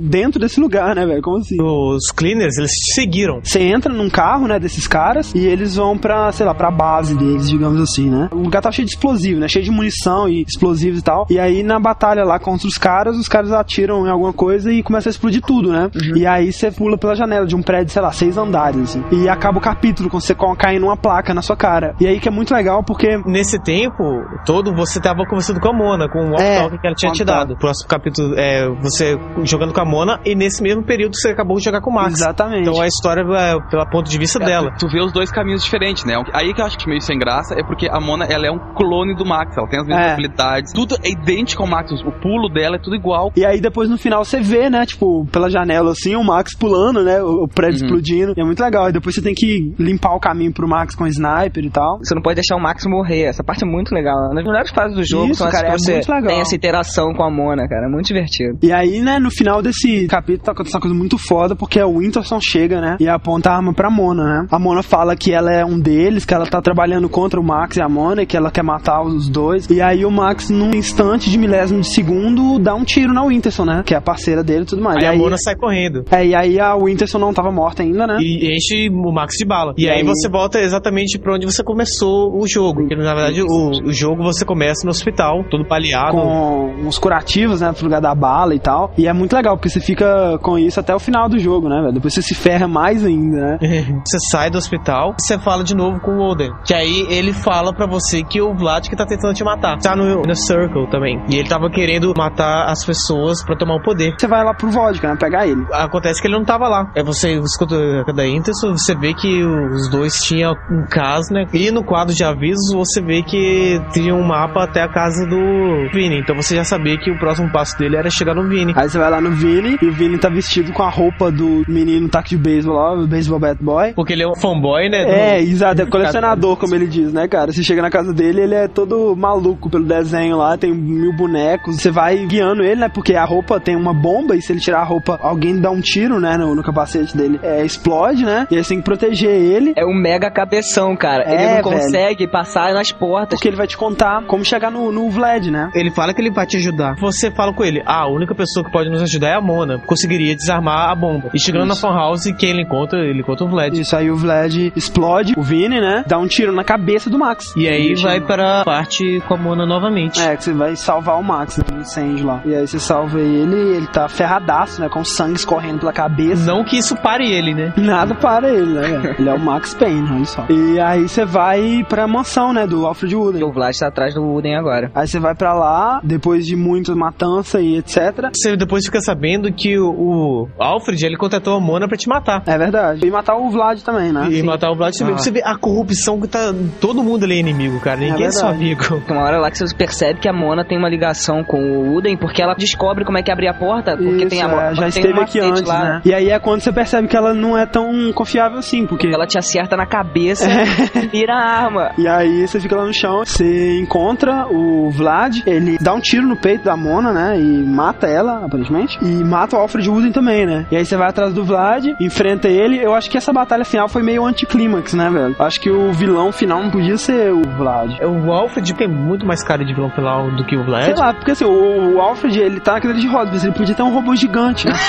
dentro 0.00 0.40
desse 0.40 0.60
lugar, 0.60 0.94
né, 0.94 1.06
velho? 1.06 1.22
Como 1.22 1.38
assim? 1.38 1.56
Os 1.60 2.10
cleaners, 2.14 2.56
eles 2.58 2.70
te 2.70 2.94
seguiram. 2.94 3.40
Você 3.42 3.60
entra 3.60 3.92
num 3.92 4.08
carro, 4.08 4.46
né, 4.46 4.58
desses 4.58 4.86
caras, 4.86 5.34
e 5.34 5.46
eles 5.46 5.76
vão 5.76 5.96
pra, 5.96 6.13
sei 6.32 6.46
lá, 6.46 6.54
pra 6.54 6.70
base 6.70 7.16
deles, 7.16 7.48
digamos 7.48 7.80
assim, 7.80 8.10
né? 8.10 8.28
O 8.32 8.36
lugar 8.36 8.62
tá 8.62 8.70
cheio 8.70 8.86
de 8.86 8.94
explosivo, 8.94 9.40
né? 9.40 9.48
Cheio 9.48 9.64
de 9.64 9.70
munição 9.70 10.28
e 10.28 10.42
explosivos 10.42 11.00
e 11.00 11.02
tal. 11.02 11.26
E 11.30 11.38
aí, 11.38 11.62
na 11.62 11.78
batalha 11.78 12.24
lá 12.24 12.38
contra 12.38 12.66
os 12.66 12.76
caras, 12.78 13.16
os 13.16 13.28
caras 13.28 13.52
atiram 13.52 14.06
em 14.06 14.10
alguma 14.10 14.32
coisa 14.32 14.72
e 14.72 14.82
começa 14.82 15.08
a 15.08 15.10
explodir 15.10 15.42
tudo, 15.42 15.72
né? 15.72 15.90
E 16.14 16.26
aí 16.26 16.52
você 16.52 16.70
pula 16.70 16.96
pela 16.98 17.14
janela 17.14 17.46
de 17.46 17.56
um 17.56 17.62
prédio, 17.62 17.92
sei 17.92 18.02
lá, 18.02 18.12
seis 18.12 18.36
andares, 18.36 18.80
assim. 18.82 19.04
E 19.12 19.28
acaba 19.28 19.58
o 19.58 19.60
capítulo 19.60 20.08
com 20.10 20.20
você 20.20 20.34
caindo 20.58 20.86
uma 20.86 20.96
placa 20.96 21.32
na 21.34 21.42
sua 21.42 21.56
cara. 21.56 21.94
E 22.00 22.06
aí 22.06 22.18
que 22.20 22.28
é 22.28 22.32
muito 22.32 22.52
legal 22.54 22.82
porque 22.82 23.14
Nesse 23.26 23.58
tempo 23.58 24.02
todo, 24.44 24.74
você 24.74 25.00
tava 25.00 25.24
conversando 25.24 25.60
com 25.60 25.68
a 25.68 25.72
Mona, 25.72 26.08
com 26.08 26.18
o 26.18 26.30
walk-talk 26.30 26.74
É, 26.74 26.78
que 26.78 26.86
ela 26.86 26.94
tinha 26.96 27.12
te 27.12 27.24
dado. 27.24 27.56
Próximo 27.56 27.88
capítulo 27.88 28.34
é 28.36 28.68
você 28.82 29.18
jogando 29.42 29.72
com 29.72 29.80
a 29.80 29.84
Mona 29.84 30.20
e 30.24 30.34
nesse 30.34 30.62
mesmo 30.62 30.82
período 30.84 31.14
você 31.16 31.30
acabou 31.30 31.56
de 31.58 31.64
jogar 31.64 31.80
com 31.80 31.90
o 31.90 31.94
Max. 31.94 32.14
Exatamente. 32.14 32.68
Então 32.68 32.80
a 32.80 32.86
história 32.86 33.22
é 33.22 33.54
pelo 33.70 33.88
ponto 33.90 34.10
de 34.10 34.18
vista 34.18 34.42
É, 34.42 34.46
dela. 34.46 34.70
Tu, 34.78 34.86
tu 34.86 34.92
vê 34.92 35.00
os 35.00 35.12
dois 35.12 35.30
caminhos 35.30 35.64
diferentes, 35.64 36.03
diferente, 36.04 36.26
né? 36.28 36.30
Aí 36.32 36.52
que 36.54 36.60
eu 36.60 36.64
acho 36.66 36.76
meio 36.88 37.00
sem 37.00 37.18
graça 37.18 37.54
é 37.58 37.62
porque 37.64 37.88
a 37.90 38.00
Mona, 38.00 38.24
ela 38.26 38.46
é 38.46 38.50
um 38.50 38.58
clone 38.74 39.14
do 39.16 39.24
Max, 39.24 39.56
ela 39.56 39.68
tem 39.68 39.80
as 39.80 39.86
mesmas 39.86 40.06
É. 40.06 40.12
habilidades, 40.12 40.72
tudo 40.72 40.96
é 41.02 41.10
idêntico 41.10 41.62
ao 41.62 41.68
Max, 41.68 41.92
o 41.92 42.12
pulo 42.20 42.48
dela 42.48 42.76
é 42.76 42.78
tudo 42.78 42.96
igual. 42.96 43.32
E 43.36 43.44
aí 43.44 43.60
depois 43.60 43.88
no 43.88 43.96
final 43.98 44.24
você 44.24 44.40
vê, 44.40 44.68
né, 44.70 44.84
tipo, 44.86 45.26
pela 45.26 45.50
janela 45.50 45.92
assim, 45.92 46.14
o 46.16 46.22
Max 46.24 46.54
pulando, 46.56 47.02
né, 47.02 47.22
o 47.22 47.46
prédio 47.48 47.80
Uhum. 47.80 47.86
explodindo. 47.86 48.34
E 48.36 48.40
é 48.40 48.44
muito 48.44 48.60
legal. 48.62 48.88
E 48.88 48.92
depois 48.92 49.14
você 49.14 49.22
tem 49.22 49.34
que 49.34 49.72
limpar 49.78 50.14
o 50.14 50.20
caminho 50.20 50.52
pro 50.52 50.68
Max 50.68 50.94
com 50.94 51.04
o 51.04 51.06
sniper 51.06 51.64
e 51.64 51.70
tal. 51.70 51.98
Você 51.98 52.14
não 52.14 52.22
pode 52.22 52.36
deixar 52.36 52.56
o 52.56 52.60
Max 52.60 52.84
morrer. 52.86 53.22
Essa 53.24 53.42
parte 53.42 53.64
é 53.64 53.66
muito 53.66 53.94
legal. 53.94 54.14
Das 54.34 54.44
melhores 54.44 54.70
fases 54.70 54.96
do 54.96 55.04
jogo 55.04 55.26
Isso, 55.30 55.42
são 55.42 55.50
cara, 55.50 55.68
que 55.68 55.74
é 55.74 55.78
você 55.78 55.92
muito 55.94 56.08
legal. 56.12 56.28
tem 56.28 56.40
essa 56.40 56.54
interação 56.56 57.12
com 57.14 57.22
a 57.22 57.30
Mona, 57.30 57.66
cara. 57.68 57.86
É 57.86 57.88
muito 57.90 58.06
divertido. 58.06 58.58
E 58.62 58.72
aí, 58.72 59.00
né, 59.00 59.18
no 59.18 59.30
final 59.30 59.62
desse 59.62 60.06
capítulo 60.08 60.44
tá 60.44 60.52
acontecendo 60.52 60.76
uma 60.76 60.80
coisa 60.82 60.96
muito 60.96 61.18
foda, 61.18 61.54
porque 61.56 61.80
o 61.82 61.98
Winterson 61.98 62.38
chega, 62.40 62.80
né, 62.80 62.96
e 63.00 63.08
aponta 63.08 63.50
a 63.50 63.56
arma 63.56 63.72
pra 63.72 63.90
Mona, 63.90 64.24
né. 64.24 64.46
A 64.50 64.58
Mona 64.58 64.82
fala 64.82 65.16
que 65.16 65.32
ela 65.32 65.52
é 65.52 65.64
um 65.64 65.78
deles, 65.94 66.24
que 66.24 66.34
ela 66.34 66.46
tá 66.46 66.60
trabalhando 66.60 67.08
contra 67.08 67.38
o 67.40 67.44
Max 67.44 67.76
e 67.76 67.82
a 67.82 67.88
Mona, 67.88 68.22
e 68.22 68.26
que 68.26 68.36
ela 68.36 68.50
quer 68.50 68.62
matar 68.62 69.02
os 69.02 69.28
dois. 69.28 69.68
E 69.70 69.80
aí 69.80 70.04
o 70.04 70.10
Max, 70.10 70.50
num 70.50 70.70
instante 70.74 71.30
de 71.30 71.38
milésimo 71.38 71.80
de 71.80 71.88
segundo, 71.88 72.58
dá 72.58 72.74
um 72.74 72.84
tiro 72.84 73.12
na 73.12 73.24
Winterson, 73.24 73.64
né, 73.64 73.82
que 73.84 73.94
é 73.94 73.96
a 73.96 74.00
parceira 74.00 74.42
dele 74.42 74.62
e 74.62 74.66
tudo 74.66 74.82
mais. 74.82 74.96
Aí 74.96 75.04
e 75.04 75.06
a 75.06 75.16
Mona 75.16 75.36
sai 75.38 75.54
correndo. 75.56 76.04
É, 76.10 76.26
e 76.26 76.34
aí 76.34 76.58
a 76.60 76.74
Winterson 76.76 77.18
não 77.18 77.32
tava 77.32 77.50
morta 77.50 77.82
ainda, 77.82 78.06
né. 78.06 78.16
E 78.20 78.54
enche 78.56 78.88
o 78.90 79.12
Max 79.12 79.34
de 79.38 79.44
bala. 79.46 79.74
E, 79.76 79.84
E 79.84 79.88
aí, 79.90 79.98
aí- 79.98 80.04
você 80.04 80.28
volta 80.28 80.58
exatamente 80.60 81.18
pra 81.18 81.34
onde 81.34 81.46
você 81.46 81.62
começou 81.62 82.36
o 82.36 82.46
jogo. 82.46 82.80
Porque 82.80 82.96
na 82.96 83.14
verdade 83.14 83.42
o, 83.42 83.70
o 83.88 83.92
jogo 83.92 84.22
você 84.22 84.44
começa 84.44 84.84
no 84.84 84.90
hospital, 84.90 85.44
todo 85.50 85.64
baleado. 85.66 86.12
com 86.12 86.74
uns 86.86 86.98
curativos, 86.98 87.60
né, 87.60 87.72
pro 87.72 87.84
lugar 87.84 88.00
da 88.00 88.14
bala 88.14 88.54
e 88.54 88.58
tal. 88.58 88.92
E 88.98 89.06
é 89.06 89.12
muito 89.12 89.34
legal, 89.34 89.56
porque 89.56 89.68
você 89.68 89.80
fica 89.80 90.38
com 90.42 90.58
isso 90.58 90.80
até 90.80 90.94
o 90.94 90.98
final 90.98 91.28
do 91.28 91.38
jogo, 91.38 91.68
né, 91.68 91.80
velho? 91.80 91.92
Depois 91.94 92.14
você 92.14 92.22
se 92.22 92.34
ferra 92.34 92.66
mais 92.66 93.04
ainda, 93.04 93.58
né? 93.58 93.58
Você 94.06 94.18
sai 94.30 94.50
do 94.50 94.58
hospital 94.58 95.14
você 95.18 95.38
fala 95.38 95.62
de 95.64 95.74
novo 95.74 95.83
com 96.00 96.12
o 96.18 96.20
Oden. 96.30 96.52
Que 96.64 96.74
aí 96.74 97.06
ele 97.08 97.32
fala 97.32 97.72
pra 97.72 97.86
você 97.86 98.22
que 98.22 98.40
o 98.40 98.54
Vlad 98.54 98.88
que 98.88 98.96
tá 98.96 99.06
tentando 99.06 99.34
te 99.34 99.44
matar. 99.44 99.78
Tá 99.78 99.94
no 99.96 100.22
Inner 100.22 100.36
Circle 100.36 100.88
também. 100.90 101.22
E 101.28 101.36
ele 101.36 101.48
tava 101.48 101.70
querendo 101.70 102.12
matar 102.16 102.66
as 102.70 102.84
pessoas 102.84 103.42
pra 103.44 103.56
tomar 103.56 103.76
o 103.76 103.82
poder. 103.82 104.14
Você 104.18 104.26
vai 104.26 104.44
lá 104.44 104.54
pro 104.54 104.70
vodka, 104.70 105.08
né, 105.08 105.16
pegar 105.18 105.46
ele. 105.46 105.64
Acontece 105.72 106.20
que 106.20 106.26
ele 106.28 106.36
não 106.36 106.44
tava 106.44 106.68
lá. 106.68 106.90
Aí 106.96 107.02
você 107.02 107.32
escuta 107.34 107.76
da 108.14 108.26
Interson, 108.26 108.72
você 108.76 108.94
vê 108.94 109.14
que 109.14 109.42
os 109.44 109.88
dois 109.90 110.14
tinham 110.22 110.52
um 110.70 110.84
caso, 110.90 111.32
né? 111.32 111.46
E 111.52 111.70
no 111.70 111.84
quadro 111.84 112.14
de 112.14 112.24
avisos 112.24 112.72
você 112.72 113.00
vê 113.00 113.22
que 113.22 113.80
tinha 113.92 114.14
um 114.14 114.22
mapa 114.22 114.64
até 114.64 114.82
a 114.82 114.88
casa 114.88 115.26
do 115.26 115.90
Vini. 115.92 116.18
Então 116.20 116.34
você 116.36 116.56
já 116.56 116.64
sabia 116.64 116.96
que 116.98 117.10
o 117.10 117.18
próximo 117.18 117.50
passo 117.50 117.76
dele 117.78 117.96
era 117.96 118.10
chegar 118.10 118.34
no 118.34 118.48
Vini. 118.48 118.72
Aí 118.76 118.88
você 118.88 118.98
vai 118.98 119.10
lá 119.10 119.20
no 119.20 119.30
Vini, 119.32 119.76
e 119.82 119.86
o 119.86 119.92
Vini 119.92 120.18
tá 120.18 120.28
vestido 120.28 120.72
com 120.72 120.82
a 120.82 120.90
roupa 120.90 121.30
do 121.30 121.64
menino 121.68 122.08
taco 122.08 122.28
de 122.28 122.36
beisebol 122.36 122.76
lá, 122.76 122.94
o 122.94 123.06
beisebol 123.06 123.38
bat 123.38 123.58
boy. 123.62 123.92
Porque 123.94 124.12
ele 124.12 124.22
é 124.22 124.28
um 124.28 124.34
fanboy, 124.34 124.88
né? 124.88 125.04
do- 125.04 125.10
É, 125.10 125.40
exato, 125.40 125.73
é 125.82 125.86
colecionador, 125.86 126.56
como 126.56 126.74
ele 126.74 126.86
diz, 126.86 127.12
né, 127.12 127.28
cara? 127.28 127.52
Você 127.52 127.62
chega 127.62 127.82
na 127.82 127.90
casa 127.90 128.12
dele, 128.12 128.42
ele 128.42 128.54
é 128.54 128.68
todo 128.68 129.14
maluco 129.16 129.70
pelo 129.70 129.84
desenho 129.84 130.36
lá, 130.36 130.56
tem 130.56 130.72
mil 130.72 131.12
bonecos. 131.12 131.76
Você 131.76 131.90
vai 131.90 132.26
guiando 132.26 132.62
ele, 132.62 132.80
né? 132.80 132.88
Porque 132.88 133.14
a 133.14 133.24
roupa 133.24 133.60
tem 133.60 133.76
uma 133.76 133.92
bomba 133.92 134.36
e 134.36 134.42
se 134.42 134.52
ele 134.52 134.60
tirar 134.60 134.80
a 134.80 134.84
roupa, 134.84 135.18
alguém 135.22 135.60
dá 135.60 135.70
um 135.70 135.80
tiro, 135.80 136.20
né, 136.20 136.36
no, 136.36 136.54
no 136.54 136.62
capacete 136.62 137.16
dele. 137.16 137.38
É, 137.42 137.64
explode, 137.64 138.24
né? 138.24 138.46
E 138.50 138.56
aí 138.56 138.62
você 138.62 138.70
tem 138.70 138.78
que 138.78 138.84
proteger 138.84 139.30
ele. 139.30 139.72
É 139.76 139.84
um 139.84 139.94
mega 139.94 140.30
cabeção, 140.30 140.96
cara. 140.96 141.24
É, 141.24 141.34
ele 141.34 141.44
não 141.44 141.50
velho. 141.50 141.62
consegue 141.62 142.28
passar 142.28 142.72
nas 142.72 142.92
portas. 142.92 143.38
Porque 143.38 143.48
ele 143.48 143.56
vai 143.56 143.66
te 143.66 143.76
contar 143.76 144.24
como 144.26 144.44
chegar 144.44 144.70
no, 144.70 144.92
no 144.92 145.10
Vlad, 145.10 145.46
né? 145.48 145.70
Ele 145.74 145.90
fala 145.90 146.12
que 146.14 146.20
ele 146.20 146.30
vai 146.30 146.46
te 146.46 146.56
ajudar. 146.56 146.94
Você 146.96 147.30
fala 147.30 147.52
com 147.52 147.64
ele, 147.64 147.82
ah, 147.86 148.02
a 148.02 148.08
única 148.08 148.34
pessoa 148.34 148.64
que 148.64 148.70
pode 148.70 148.90
nos 148.90 149.02
ajudar 149.02 149.28
é 149.28 149.34
a 149.34 149.40
Mona. 149.40 149.78
Conseguiria 149.78 150.34
desarmar 150.34 150.90
a 150.90 150.94
bomba. 150.94 151.30
E 151.34 151.40
chegando 151.40 151.70
Isso. 151.70 151.82
na 151.84 151.88
fan 151.88 151.96
house, 151.96 152.24
quem 152.38 152.50
ele 152.50 152.62
encontra? 152.62 152.98
Ele 152.98 153.20
encontra 153.20 153.44
o 153.44 153.48
Vlad. 153.48 153.74
Isso 153.74 153.96
aí 153.96 154.10
o 154.10 154.16
Vlad 154.16 154.54
explode, 154.76 155.34
o 155.36 155.42
Vini, 155.54 155.80
né? 155.80 156.04
Dá 156.04 156.18
um 156.18 156.26
tiro 156.26 156.52
na 156.52 156.64
cabeça 156.64 157.08
do 157.08 157.16
Max. 157.16 157.54
E 157.56 157.68
aí 157.68 157.92
Ele 157.92 158.02
vai 158.02 158.20
para 158.20 158.62
a 158.62 158.64
parte 158.64 159.22
com 159.28 159.34
a 159.34 159.36
Mona 159.36 159.64
novamente. 159.64 160.20
É, 160.20 160.36
que 160.36 160.42
você 160.42 160.52
vai 160.52 160.74
salvar 160.74 161.16
o 161.16 161.22
Max 161.22 161.58
né, 161.58 161.64
no 161.72 161.80
incêndio 161.80 162.26
lá. 162.26 162.42
E 162.44 162.52
aí 162.52 162.66
você 162.66 162.80
salva 162.80 163.20
ele, 163.20 163.76
ele 163.76 163.86
tá 163.86 164.08
ferradaço, 164.08 164.80
né? 164.80 164.88
Com 164.88 165.04
sangue 165.04 165.36
escorrendo 165.36 165.78
pela 165.78 165.92
cabeça. 165.92 166.44
Não 166.44 166.64
que 166.64 166.76
isso 166.76 166.96
pare 166.96 167.30
ele, 167.30 167.54
né? 167.54 167.72
Nada 167.76 168.16
para 168.16 168.52
ele, 168.52 168.72
né? 168.72 168.80
velho? 168.80 169.14
Ele 169.18 169.28
é 169.28 169.34
o 169.34 169.38
Max 169.38 169.74
Payne, 169.74 170.10
olha 170.10 170.24
só. 170.24 170.44
E 170.48 170.80
aí 170.80 171.08
você 171.08 171.24
vai 171.24 171.84
pra 171.88 172.08
mansão, 172.08 172.52
né? 172.52 172.66
Do 172.66 172.84
Alfred 172.86 173.14
Wooden. 173.14 173.44
O 173.44 173.52
Vlad 173.52 173.76
tá 173.78 173.86
atrás 173.86 174.14
do 174.14 174.22
Wooden 174.22 174.56
agora. 174.56 174.90
Aí 174.94 175.06
você 175.06 175.20
vai 175.20 175.34
pra 175.34 175.54
lá, 175.54 176.00
depois 176.02 176.44
de 176.46 176.56
muita 176.56 176.94
matança 176.94 177.60
e 177.60 177.76
etc. 177.76 178.30
Você 178.34 178.56
depois 178.56 178.84
fica 178.84 179.00
sabendo 179.00 179.52
que 179.52 179.78
o, 179.78 179.88
o 179.88 180.48
Alfred, 180.58 181.06
ele 181.06 181.16
contratou 181.16 181.56
a 181.56 181.60
Mona 181.60 181.86
pra 181.86 181.96
te 181.96 182.08
matar. 182.08 182.42
É 182.46 182.58
verdade. 182.58 183.06
E 183.06 183.10
matar 183.10 183.36
o 183.36 183.50
Vlad 183.50 183.80
também, 183.82 184.12
né? 184.12 184.28
E 184.30 184.42
matar 184.42 184.70
o 184.70 184.74
Vlad 184.74 184.94
também. 184.96 185.14
Ah. 185.14 185.18
Você 185.18 185.30
vê 185.30 185.42
a 185.44 185.56
corrupção 185.56 186.20
que 186.20 186.28
tá. 186.28 186.52
Todo 186.80 187.02
mundo 187.02 187.24
ali 187.24 187.34
é 187.36 187.38
inimigo, 187.40 187.78
cara. 187.80 187.98
Ninguém 187.98 188.26
é, 188.26 188.30
seu 188.30 188.48
verdade. 188.48 188.64
amigo. 188.64 189.00
Tem 189.06 189.16
uma 189.16 189.24
hora 189.24 189.38
lá 189.38 189.50
que 189.50 189.58
você 189.58 189.74
percebe 189.74 190.20
que 190.20 190.28
a 190.28 190.32
Mona 190.32 190.64
tem 190.64 190.78
uma 190.78 190.88
ligação 190.88 191.44
com 191.44 191.58
o 191.60 191.92
Wooden, 191.92 192.16
porque 192.16 192.42
ela 192.42 192.54
descobre 192.54 193.04
como 193.04 193.18
é 193.18 193.22
que 193.22 193.30
abrir 193.30 193.48
a 193.48 193.54
porta, 193.54 193.96
porque 193.96 194.22
Isso, 194.22 194.28
tem 194.28 194.42
a 194.42 194.46
é, 194.46 194.48
Mona. 194.48 194.74
já 194.74 194.80
tem 194.82 194.88
esteve 194.88 195.20
aqui 195.20 195.40
antes, 195.40 195.62
lá. 195.62 195.84
né? 195.84 196.02
E 196.04 196.14
aí 196.14 196.30
é 196.30 196.38
quando 196.38 196.60
você 196.62 196.72
percebe 196.72 197.08
que 197.08 197.16
ela 197.16 197.34
não 197.34 197.56
é 197.56 197.66
tão 197.66 198.12
confiável 198.12 198.58
assim, 198.58 198.86
porque 198.86 199.06
Ela 199.06 199.26
te 199.26 199.38
acerta 199.38 199.76
na 199.76 199.86
cabeça 199.86 200.46
e 200.94 201.06
vira 201.08 201.34
a 201.34 201.64
arma. 201.64 201.90
E 201.98 202.08
aí 202.08 202.46
você 202.46 202.58
fica 202.60 202.76
lá 202.76 202.84
no 202.84 202.92
chão, 202.92 203.24
você 203.24 203.78
encontra 203.78 204.46
o 204.48 204.90
Vlad, 204.90 205.42
ele 205.46 205.78
dá 205.80 205.94
um 205.94 206.00
tiro 206.00 206.26
no 206.26 206.36
peito 206.36 206.64
da 206.64 206.76
Mona, 206.76 207.12
né? 207.12 207.38
E 207.38 207.42
mata 207.64 208.06
ela, 208.06 208.44
aparentemente. 208.44 208.98
E 209.02 209.06
mata 209.24 209.56
o 209.56 209.60
Alfred 209.60 209.88
Wooden 209.88 210.12
também, 210.12 210.44
né? 210.46 210.66
E 210.70 210.76
aí 210.76 210.84
você 210.84 210.96
vai 210.96 211.08
atrás 211.08 211.32
do 211.32 211.44
Vlad, 211.44 211.86
enfrenta 212.00 212.48
ele. 212.48 212.78
Eu 212.82 212.94
acho 212.94 213.10
que 213.10 213.16
essa 213.16 213.32
batalha 213.32 213.64
final 213.64 213.88
foi 213.88 214.02
meio 214.02 214.24
anticlímax, 214.24 214.92
né, 214.94 215.08
velho? 215.10 215.33
Acho 215.38 215.60
que 215.60 215.70
o 215.70 215.92
vilão 215.92 216.32
final 216.32 216.62
não 216.62 216.70
podia 216.70 216.96
ser 216.96 217.32
o 217.32 217.42
Vlad. 217.56 217.98
O 218.02 218.32
Alfred 218.32 218.74
tem 218.74 218.88
muito 218.88 219.26
mais 219.26 219.42
cara 219.42 219.64
de 219.64 219.74
vilão 219.74 219.90
final 219.90 220.30
do 220.30 220.44
que 220.44 220.56
o 220.56 220.64
Vlad. 220.64 220.84
Sei 220.84 220.94
lá, 220.94 221.12
porque 221.12 221.32
assim, 221.32 221.44
o, 221.44 221.94
o 221.96 222.00
Alfred, 222.00 222.38
ele 222.38 222.60
tá 222.60 222.74
na 222.74 222.80
cadeira 222.80 223.00
de 223.00 223.08
rodas, 223.08 223.44
ele 223.44 223.52
podia 223.52 223.74
ter 223.74 223.82
um 223.82 223.92
robô 223.92 224.14
gigante, 224.14 224.66
né? 224.66 224.74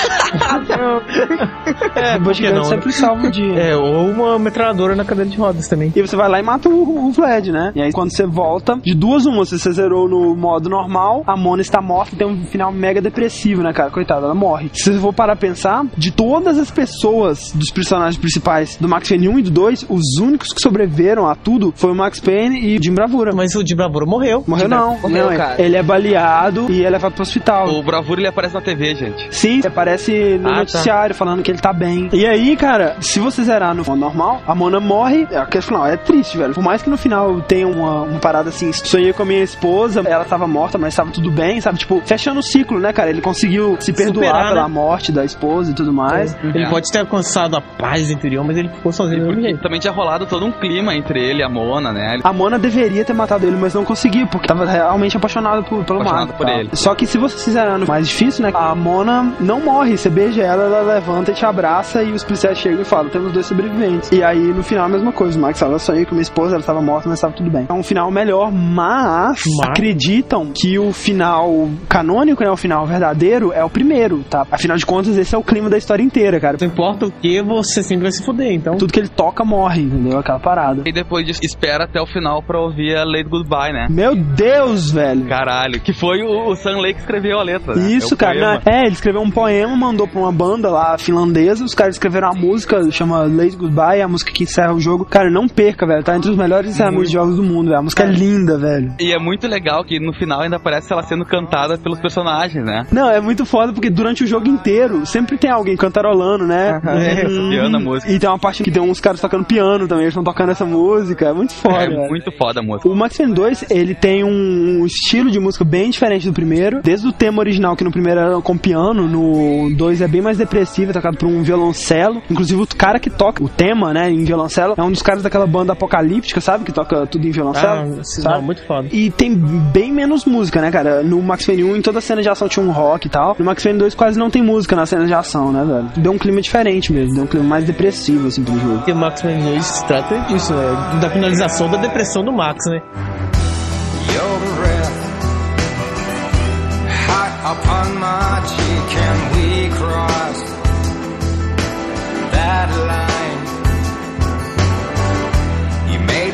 É, 1.94 2.14
robô 2.14 2.32
gigante 2.32 2.54
não? 2.54 2.64
sempre 2.64 2.92
salva 2.92 3.26
o 3.26 3.30
dia. 3.30 3.54
É, 3.54 3.76
ou 3.76 4.10
uma 4.10 4.38
metralhadora 4.38 4.94
na 4.94 5.04
cadeira 5.04 5.30
de 5.30 5.36
rodas 5.36 5.68
também. 5.68 5.92
E 5.94 6.00
você 6.00 6.16
vai 6.16 6.28
lá 6.28 6.38
e 6.38 6.42
mata 6.42 6.68
o, 6.68 7.06
o 7.06 7.10
Vlad, 7.10 7.48
né? 7.48 7.72
E 7.74 7.82
aí 7.82 7.92
quando 7.92 8.14
você 8.14 8.26
volta, 8.26 8.76
de 8.82 8.94
duas 8.94 9.26
uma, 9.26 9.44
se 9.44 9.58
você 9.58 9.72
zerou 9.72 10.08
no 10.08 10.36
modo 10.36 10.68
normal, 10.68 11.22
a 11.26 11.36
Mona 11.36 11.62
está 11.62 11.80
morta 11.80 12.14
e 12.14 12.18
tem 12.18 12.26
um 12.26 12.44
final 12.46 12.72
mega 12.72 13.00
depressivo, 13.00 13.62
né, 13.62 13.72
cara? 13.72 13.90
Coitada, 13.90 14.26
ela 14.26 14.34
morre. 14.34 14.70
Se 14.72 14.92
você 14.92 14.98
for 14.98 15.12
parar 15.12 15.34
a 15.34 15.36
pensar, 15.36 15.84
de 15.96 16.10
todas 16.10 16.58
as 16.58 16.70
pessoas, 16.70 17.52
dos 17.52 17.70
personagens 17.70 18.16
principais 18.18 18.76
do 18.76 18.88
Max 18.88 19.08
Payne 19.08 19.28
1 19.28 19.38
e 19.38 19.42
do 19.42 19.50
2, 19.50 19.86
os 19.88 20.18
únicos 20.20 20.35
que 20.38 20.46
sobreviveram 20.60 21.26
a 21.26 21.34
tudo 21.34 21.72
foi 21.76 21.90
o 21.92 21.94
Max 21.94 22.20
Payne 22.20 22.60
e 22.60 22.76
o 22.78 22.82
Jim 22.82 22.94
Bravura. 22.94 23.32
Mas 23.34 23.54
o 23.54 23.62
de 23.64 23.74
Bravura 23.74 24.06
morreu. 24.06 24.44
Morreu 24.46 24.68
não, 24.68 24.98
morreu, 24.98 25.30
não, 25.30 25.36
cara. 25.36 25.60
ele 25.62 25.76
é 25.76 25.82
baleado 25.82 26.66
e 26.70 26.84
é 26.84 26.90
levado 26.90 27.12
pro 27.14 27.22
hospital. 27.22 27.68
O 27.68 27.82
Bravura 27.82 28.20
ele 28.20 28.28
aparece 28.28 28.54
na 28.54 28.60
TV, 28.60 28.94
gente. 28.94 29.34
Sim, 29.34 29.60
aparece 29.66 30.38
no 30.38 30.48
Ah, 30.48 30.52
tá. 30.52 30.58
noticiário 30.60 31.14
falando 31.14 31.42
que 31.42 31.50
ele 31.50 31.58
tá 31.58 31.72
bem. 31.72 32.08
E 32.12 32.26
aí, 32.26 32.56
cara, 32.56 32.96
se 33.00 33.18
você 33.20 33.42
zerar 33.42 33.74
no 33.74 33.84
modo 33.84 33.98
normal, 34.00 34.42
a 34.46 34.54
Mona 34.54 34.80
morre. 34.80 35.26
É, 35.30 35.38
Aquele 35.38 35.62
final 35.62 35.86
é 35.86 35.96
triste, 35.96 36.36
velho. 36.36 36.54
Por 36.54 36.62
mais 36.62 36.82
que 36.82 36.90
no 36.90 36.96
final 36.96 37.40
tenha 37.42 37.66
uma, 37.68 38.02
uma 38.02 38.18
parada 38.18 38.48
assim, 38.48 38.72
sonhei 38.72 39.12
com 39.12 39.22
a 39.22 39.26
minha 39.26 39.42
esposa, 39.42 40.02
ela 40.04 40.24
tava 40.24 40.46
morta, 40.46 40.76
mas 40.78 40.94
tava 40.94 41.10
tudo 41.10 41.30
bem, 41.30 41.60
sabe? 41.60 41.78
Tipo, 41.78 42.02
fechando 42.04 42.40
o 42.40 42.42
ciclo, 42.42 42.78
né, 42.80 42.92
cara? 42.92 43.10
Ele 43.10 43.20
conseguiu 43.20 43.76
se 43.80 43.92
perdoar 43.92 44.26
Superar, 44.26 44.48
pela 44.48 44.62
né? 44.68 44.74
morte 44.74 45.12
da 45.12 45.24
esposa 45.24 45.70
e 45.70 45.74
tudo 45.74 45.92
mais. 45.92 46.36
Ele 46.42 46.64
É. 46.64 46.68
pode 46.70 46.90
ter 46.90 46.98
alcançado 47.00 47.56
a 47.56 47.60
paz 47.60 48.10
interior, 48.10 48.44
mas 48.44 48.56
ele 48.56 48.68
ficou 48.68 48.92
sozinho 48.92 49.20
do 49.20 49.26
mesmo 49.26 49.34
Porque 49.36 49.48
jeito. 49.48 49.62
também 49.62 49.78
tinha 49.80 49.92
rolado 49.92 50.25
todo 50.26 50.44
um 50.46 50.52
clima 50.52 50.94
entre 50.94 51.20
ele 51.20 51.40
e 51.40 51.42
a 51.42 51.48
Mona, 51.48 51.92
né? 51.92 52.18
A 52.22 52.32
Mona 52.32 52.58
deveria 52.58 53.04
ter 53.04 53.12
matado 53.12 53.46
ele, 53.46 53.56
mas 53.56 53.74
não 53.74 53.84
conseguiu, 53.84 54.26
porque 54.26 54.46
tava 54.46 54.64
realmente 54.64 55.16
apaixonado 55.16 55.62
por, 55.64 55.84
pelo 55.84 56.00
Apaixonado 56.00 56.28
Marco. 56.28 56.38
por 56.38 56.46
tá? 56.46 56.52
ele. 56.52 56.70
Só 56.72 56.94
que 56.94 57.06
se 57.06 57.18
você 57.18 57.36
fizer 57.36 57.66
no 57.78 57.86
mais 57.86 58.08
difícil, 58.08 58.44
né? 58.44 58.52
A 58.54 58.74
Mona 58.74 59.34
não 59.40 59.60
morre. 59.60 59.96
Você 59.96 60.10
beija 60.10 60.42
ela, 60.42 60.64
ela 60.64 60.94
levanta 60.94 61.30
e 61.30 61.34
te 61.34 61.44
abraça 61.44 62.02
e 62.02 62.12
os 62.12 62.24
policiais 62.24 62.58
chegam 62.58 62.80
e 62.80 62.84
falam: 62.84 63.08
temos 63.10 63.32
dois 63.32 63.46
sobreviventes. 63.46 64.10
E 64.12 64.22
aí 64.22 64.38
no 64.38 64.62
final 64.62 64.86
a 64.86 64.88
mesma 64.88 65.12
coisa. 65.12 65.38
O 65.38 65.42
Max 65.42 65.58
fala: 65.58 65.74
eu 65.74 65.78
sonhei 65.78 66.04
com 66.04 66.12
minha 66.14 66.22
esposa, 66.22 66.52
ela 66.52 66.60
estava 66.60 66.80
morta, 66.80 67.08
mas 67.08 67.18
estava 67.18 67.32
tudo 67.34 67.50
bem. 67.50 67.66
É 67.68 67.72
um 67.72 67.82
final 67.82 68.10
melhor, 68.10 68.50
mas, 68.52 69.42
Mas- 69.58 69.70
acreditam 69.70 70.52
que 70.54 70.78
o 70.78 70.92
final 70.92 71.68
canônico, 71.88 72.42
né? 72.42 72.50
O 72.50 72.56
final 72.56 72.86
verdadeiro 72.86 73.52
é 73.52 73.64
o 73.64 73.70
primeiro, 73.70 74.22
tá? 74.28 74.46
Afinal 74.50 74.76
de 74.76 74.86
contas, 74.86 75.16
esse 75.16 75.34
é 75.34 75.38
o 75.38 75.42
clima 75.42 75.68
da 75.68 75.78
história 75.78 76.02
inteira, 76.02 76.38
cara. 76.40 76.56
Não 76.60 76.66
importa 76.66 77.06
o 77.06 77.10
que, 77.10 77.42
você 77.42 77.82
sempre 77.82 78.04
vai 78.04 78.12
se 78.12 78.24
fuder, 78.24 78.52
então. 78.52 78.76
Tudo 78.76 78.92
que 78.92 79.00
ele 79.00 79.08
toca 79.08 79.44
morre, 79.44 79.82
entendeu? 79.82 80.15
Aquela 80.20 80.38
parada. 80.40 80.82
E 80.86 80.92
depois 80.92 81.24
disso, 81.26 81.40
espera 81.42 81.84
até 81.84 82.00
o 82.00 82.06
final 82.06 82.42
pra 82.42 82.60
ouvir 82.60 82.96
a 82.96 83.04
Lady 83.04 83.28
Goodbye, 83.28 83.72
né? 83.72 83.86
Meu 83.90 84.14
Deus, 84.14 84.90
velho. 84.90 85.24
Caralho, 85.26 85.80
que 85.80 85.92
foi 85.92 86.22
o, 86.22 86.48
o 86.50 86.56
Sam 86.56 86.78
Lake 86.78 86.94
que 86.94 87.00
escreveu 87.00 87.38
a 87.38 87.42
letra. 87.42 87.74
né? 87.74 87.90
Isso, 87.92 88.14
É 88.14 88.16
cara. 88.16 88.38
né? 88.54 88.60
É, 88.66 88.80
ele 88.82 88.92
escreveu 88.92 89.20
um 89.20 89.30
poema, 89.30 89.76
mandou 89.76 90.06
pra 90.06 90.20
uma 90.20 90.32
banda 90.32 90.68
lá 90.70 90.96
finlandesa. 90.98 91.64
Os 91.64 91.74
caras 91.74 91.94
escreveram 91.96 92.28
uma 92.30 92.38
música, 92.40 92.90
chama 92.90 93.22
Late 93.22 93.56
Goodbye, 93.56 94.00
é 94.00 94.02
a 94.02 94.08
música 94.08 94.32
que 94.32 94.44
encerra 94.44 94.72
o 94.72 94.80
jogo. 94.80 95.04
Cara, 95.04 95.30
não 95.30 95.48
perca, 95.48 95.86
velho. 95.86 96.02
Tá 96.02 96.16
entre 96.16 96.30
os 96.30 96.36
melhores 96.36 96.70
encerramentos 96.70 97.08
de 97.08 97.14
jogos 97.14 97.36
do 97.36 97.42
mundo, 97.42 97.66
velho. 97.68 97.78
A 97.78 97.82
música 97.82 98.04
é 98.04 98.06
linda, 98.06 98.58
velho. 98.58 98.94
E 99.00 99.12
é 99.12 99.18
muito 99.18 99.46
legal 99.46 99.84
que 99.84 99.98
no 100.00 100.12
final 100.12 100.40
ainda 100.40 100.56
aparece 100.56 100.92
ela 100.92 101.02
sendo 101.02 101.24
cantada 101.24 101.76
pelos 101.78 102.00
personagens, 102.00 102.64
né? 102.64 102.84
Não, 102.90 103.10
é 103.10 103.20
muito 103.20 103.44
foda 103.44 103.72
porque 103.72 103.90
durante 103.90 104.24
o 104.24 104.26
jogo 104.26 104.48
inteiro 104.48 105.04
sempre 105.06 105.36
tem 105.36 105.50
alguém 105.50 105.76
cantarolando, 105.76 106.46
né? 106.46 106.80
É, 106.86 107.24
piano 107.24 107.76
a 107.76 107.80
música. 107.80 108.10
E 108.12 108.18
tem 108.18 108.28
uma 108.28 108.38
parte 108.38 108.62
que 108.62 108.70
tem 108.70 108.82
uns 108.82 109.00
caras 109.00 109.20
tocando 109.20 109.44
piano 109.44 109.86
também. 109.86 110.05
Estão 110.12 110.24
tocando 110.24 110.50
essa 110.50 110.64
música, 110.64 111.26
é 111.26 111.32
muito 111.32 111.52
foda. 111.54 111.84
É 111.84 111.88
velho. 111.88 112.08
muito 112.08 112.30
foda 112.32 112.60
a 112.60 112.62
música. 112.62 112.88
O 112.88 112.94
Max 112.94 113.16
Payne 113.16 113.34
2, 113.34 113.70
ele 113.70 113.94
tem 113.94 114.24
um 114.24 114.84
estilo 114.86 115.30
de 115.30 115.38
música 115.38 115.64
bem 115.64 115.90
diferente 115.90 116.26
do 116.26 116.32
primeiro. 116.32 116.80
Desde 116.82 117.06
o 117.06 117.12
tema 117.12 117.40
original, 117.40 117.76
que 117.76 117.84
no 117.84 117.90
primeiro 117.90 118.20
era 118.20 118.40
com 118.40 118.56
piano, 118.56 119.06
no 119.06 119.74
2 119.74 120.00
é 120.00 120.08
bem 120.08 120.20
mais 120.20 120.38
depressivo, 120.38 120.90
é 120.90 120.94
tocado 120.94 121.16
por 121.16 121.26
um 121.26 121.42
violoncelo. 121.42 122.22
Inclusive, 122.30 122.60
o 122.62 122.66
cara 122.66 122.98
que 122.98 123.10
toca 123.10 123.42
o 123.42 123.48
tema, 123.48 123.92
né, 123.92 124.10
em 124.10 124.24
violoncelo, 124.24 124.74
é 124.76 124.82
um 124.82 124.90
dos 124.90 125.02
caras 125.02 125.22
daquela 125.22 125.46
banda 125.46 125.72
apocalíptica, 125.72 126.40
sabe? 126.40 126.64
Que 126.64 126.72
toca 126.72 127.06
tudo 127.06 127.26
em 127.26 127.30
violoncelo. 127.30 127.98
Ah, 128.00 128.04
sabe? 128.04 128.34
não, 128.34 128.42
muito 128.42 128.64
foda. 128.66 128.88
E 128.92 129.10
tem 129.10 129.34
bem 129.34 129.92
menos 129.92 130.24
música, 130.24 130.60
né, 130.60 130.70
cara? 130.70 131.02
No 131.02 131.20
Max 131.22 131.46
Payne 131.46 131.64
1, 131.64 131.76
em 131.76 131.82
toda 131.82 131.98
a 131.98 132.02
cena 132.02 132.22
de 132.22 132.28
ação 132.28 132.48
tinha 132.48 132.64
um 132.64 132.70
rock 132.70 133.06
e 133.06 133.10
tal. 133.10 133.36
No 133.38 133.44
Max 133.44 133.62
Payne 133.62 133.78
2 133.78 133.94
quase 133.94 134.18
não 134.18 134.30
tem 134.30 134.42
música 134.42 134.76
na 134.76 134.86
cena 134.86 135.06
de 135.06 135.14
ação, 135.14 135.52
né, 135.52 135.64
velho? 135.64 135.90
Deu 135.96 136.12
um 136.12 136.18
clima 136.18 136.40
diferente 136.40 136.92
mesmo, 136.92 137.14
deu 137.14 137.24
um 137.24 137.26
clima 137.26 137.46
mais 137.46 137.64
depressivo, 137.64 138.28
assim, 138.28 138.42
pro 138.42 138.58
jogo. 138.58 138.84
E 138.86 138.92
o 138.92 138.96
Max 138.96 139.22
Payne 139.22 139.42
2 139.42 139.64
se 139.64 139.84
trata 140.02 140.18
disso, 140.26 140.54
né? 140.54 140.98
Da 141.00 141.10
finalização 141.10 141.70
da 141.70 141.78
depressão 141.78 142.24
do 142.24 142.32
Max, 142.32 142.64
né? 142.66 142.82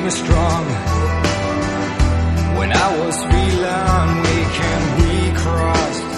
Strong 0.09 0.67
when 2.59 2.71
I 2.71 2.89
was 3.01 3.17
feeling 3.23 4.11
weak, 4.27 4.61
and 4.73 4.85
we 4.99 5.33
crossed 5.41 6.13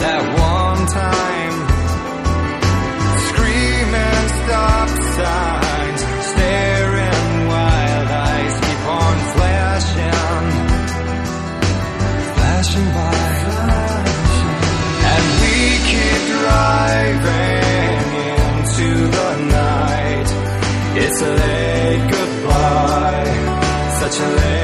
that 0.00 0.22
one 0.50 0.86
time. 0.88 1.56
Screaming 3.28 4.28
stop 4.42 4.88
signs, 5.14 5.49
such 24.10 24.22
a 24.22 24.59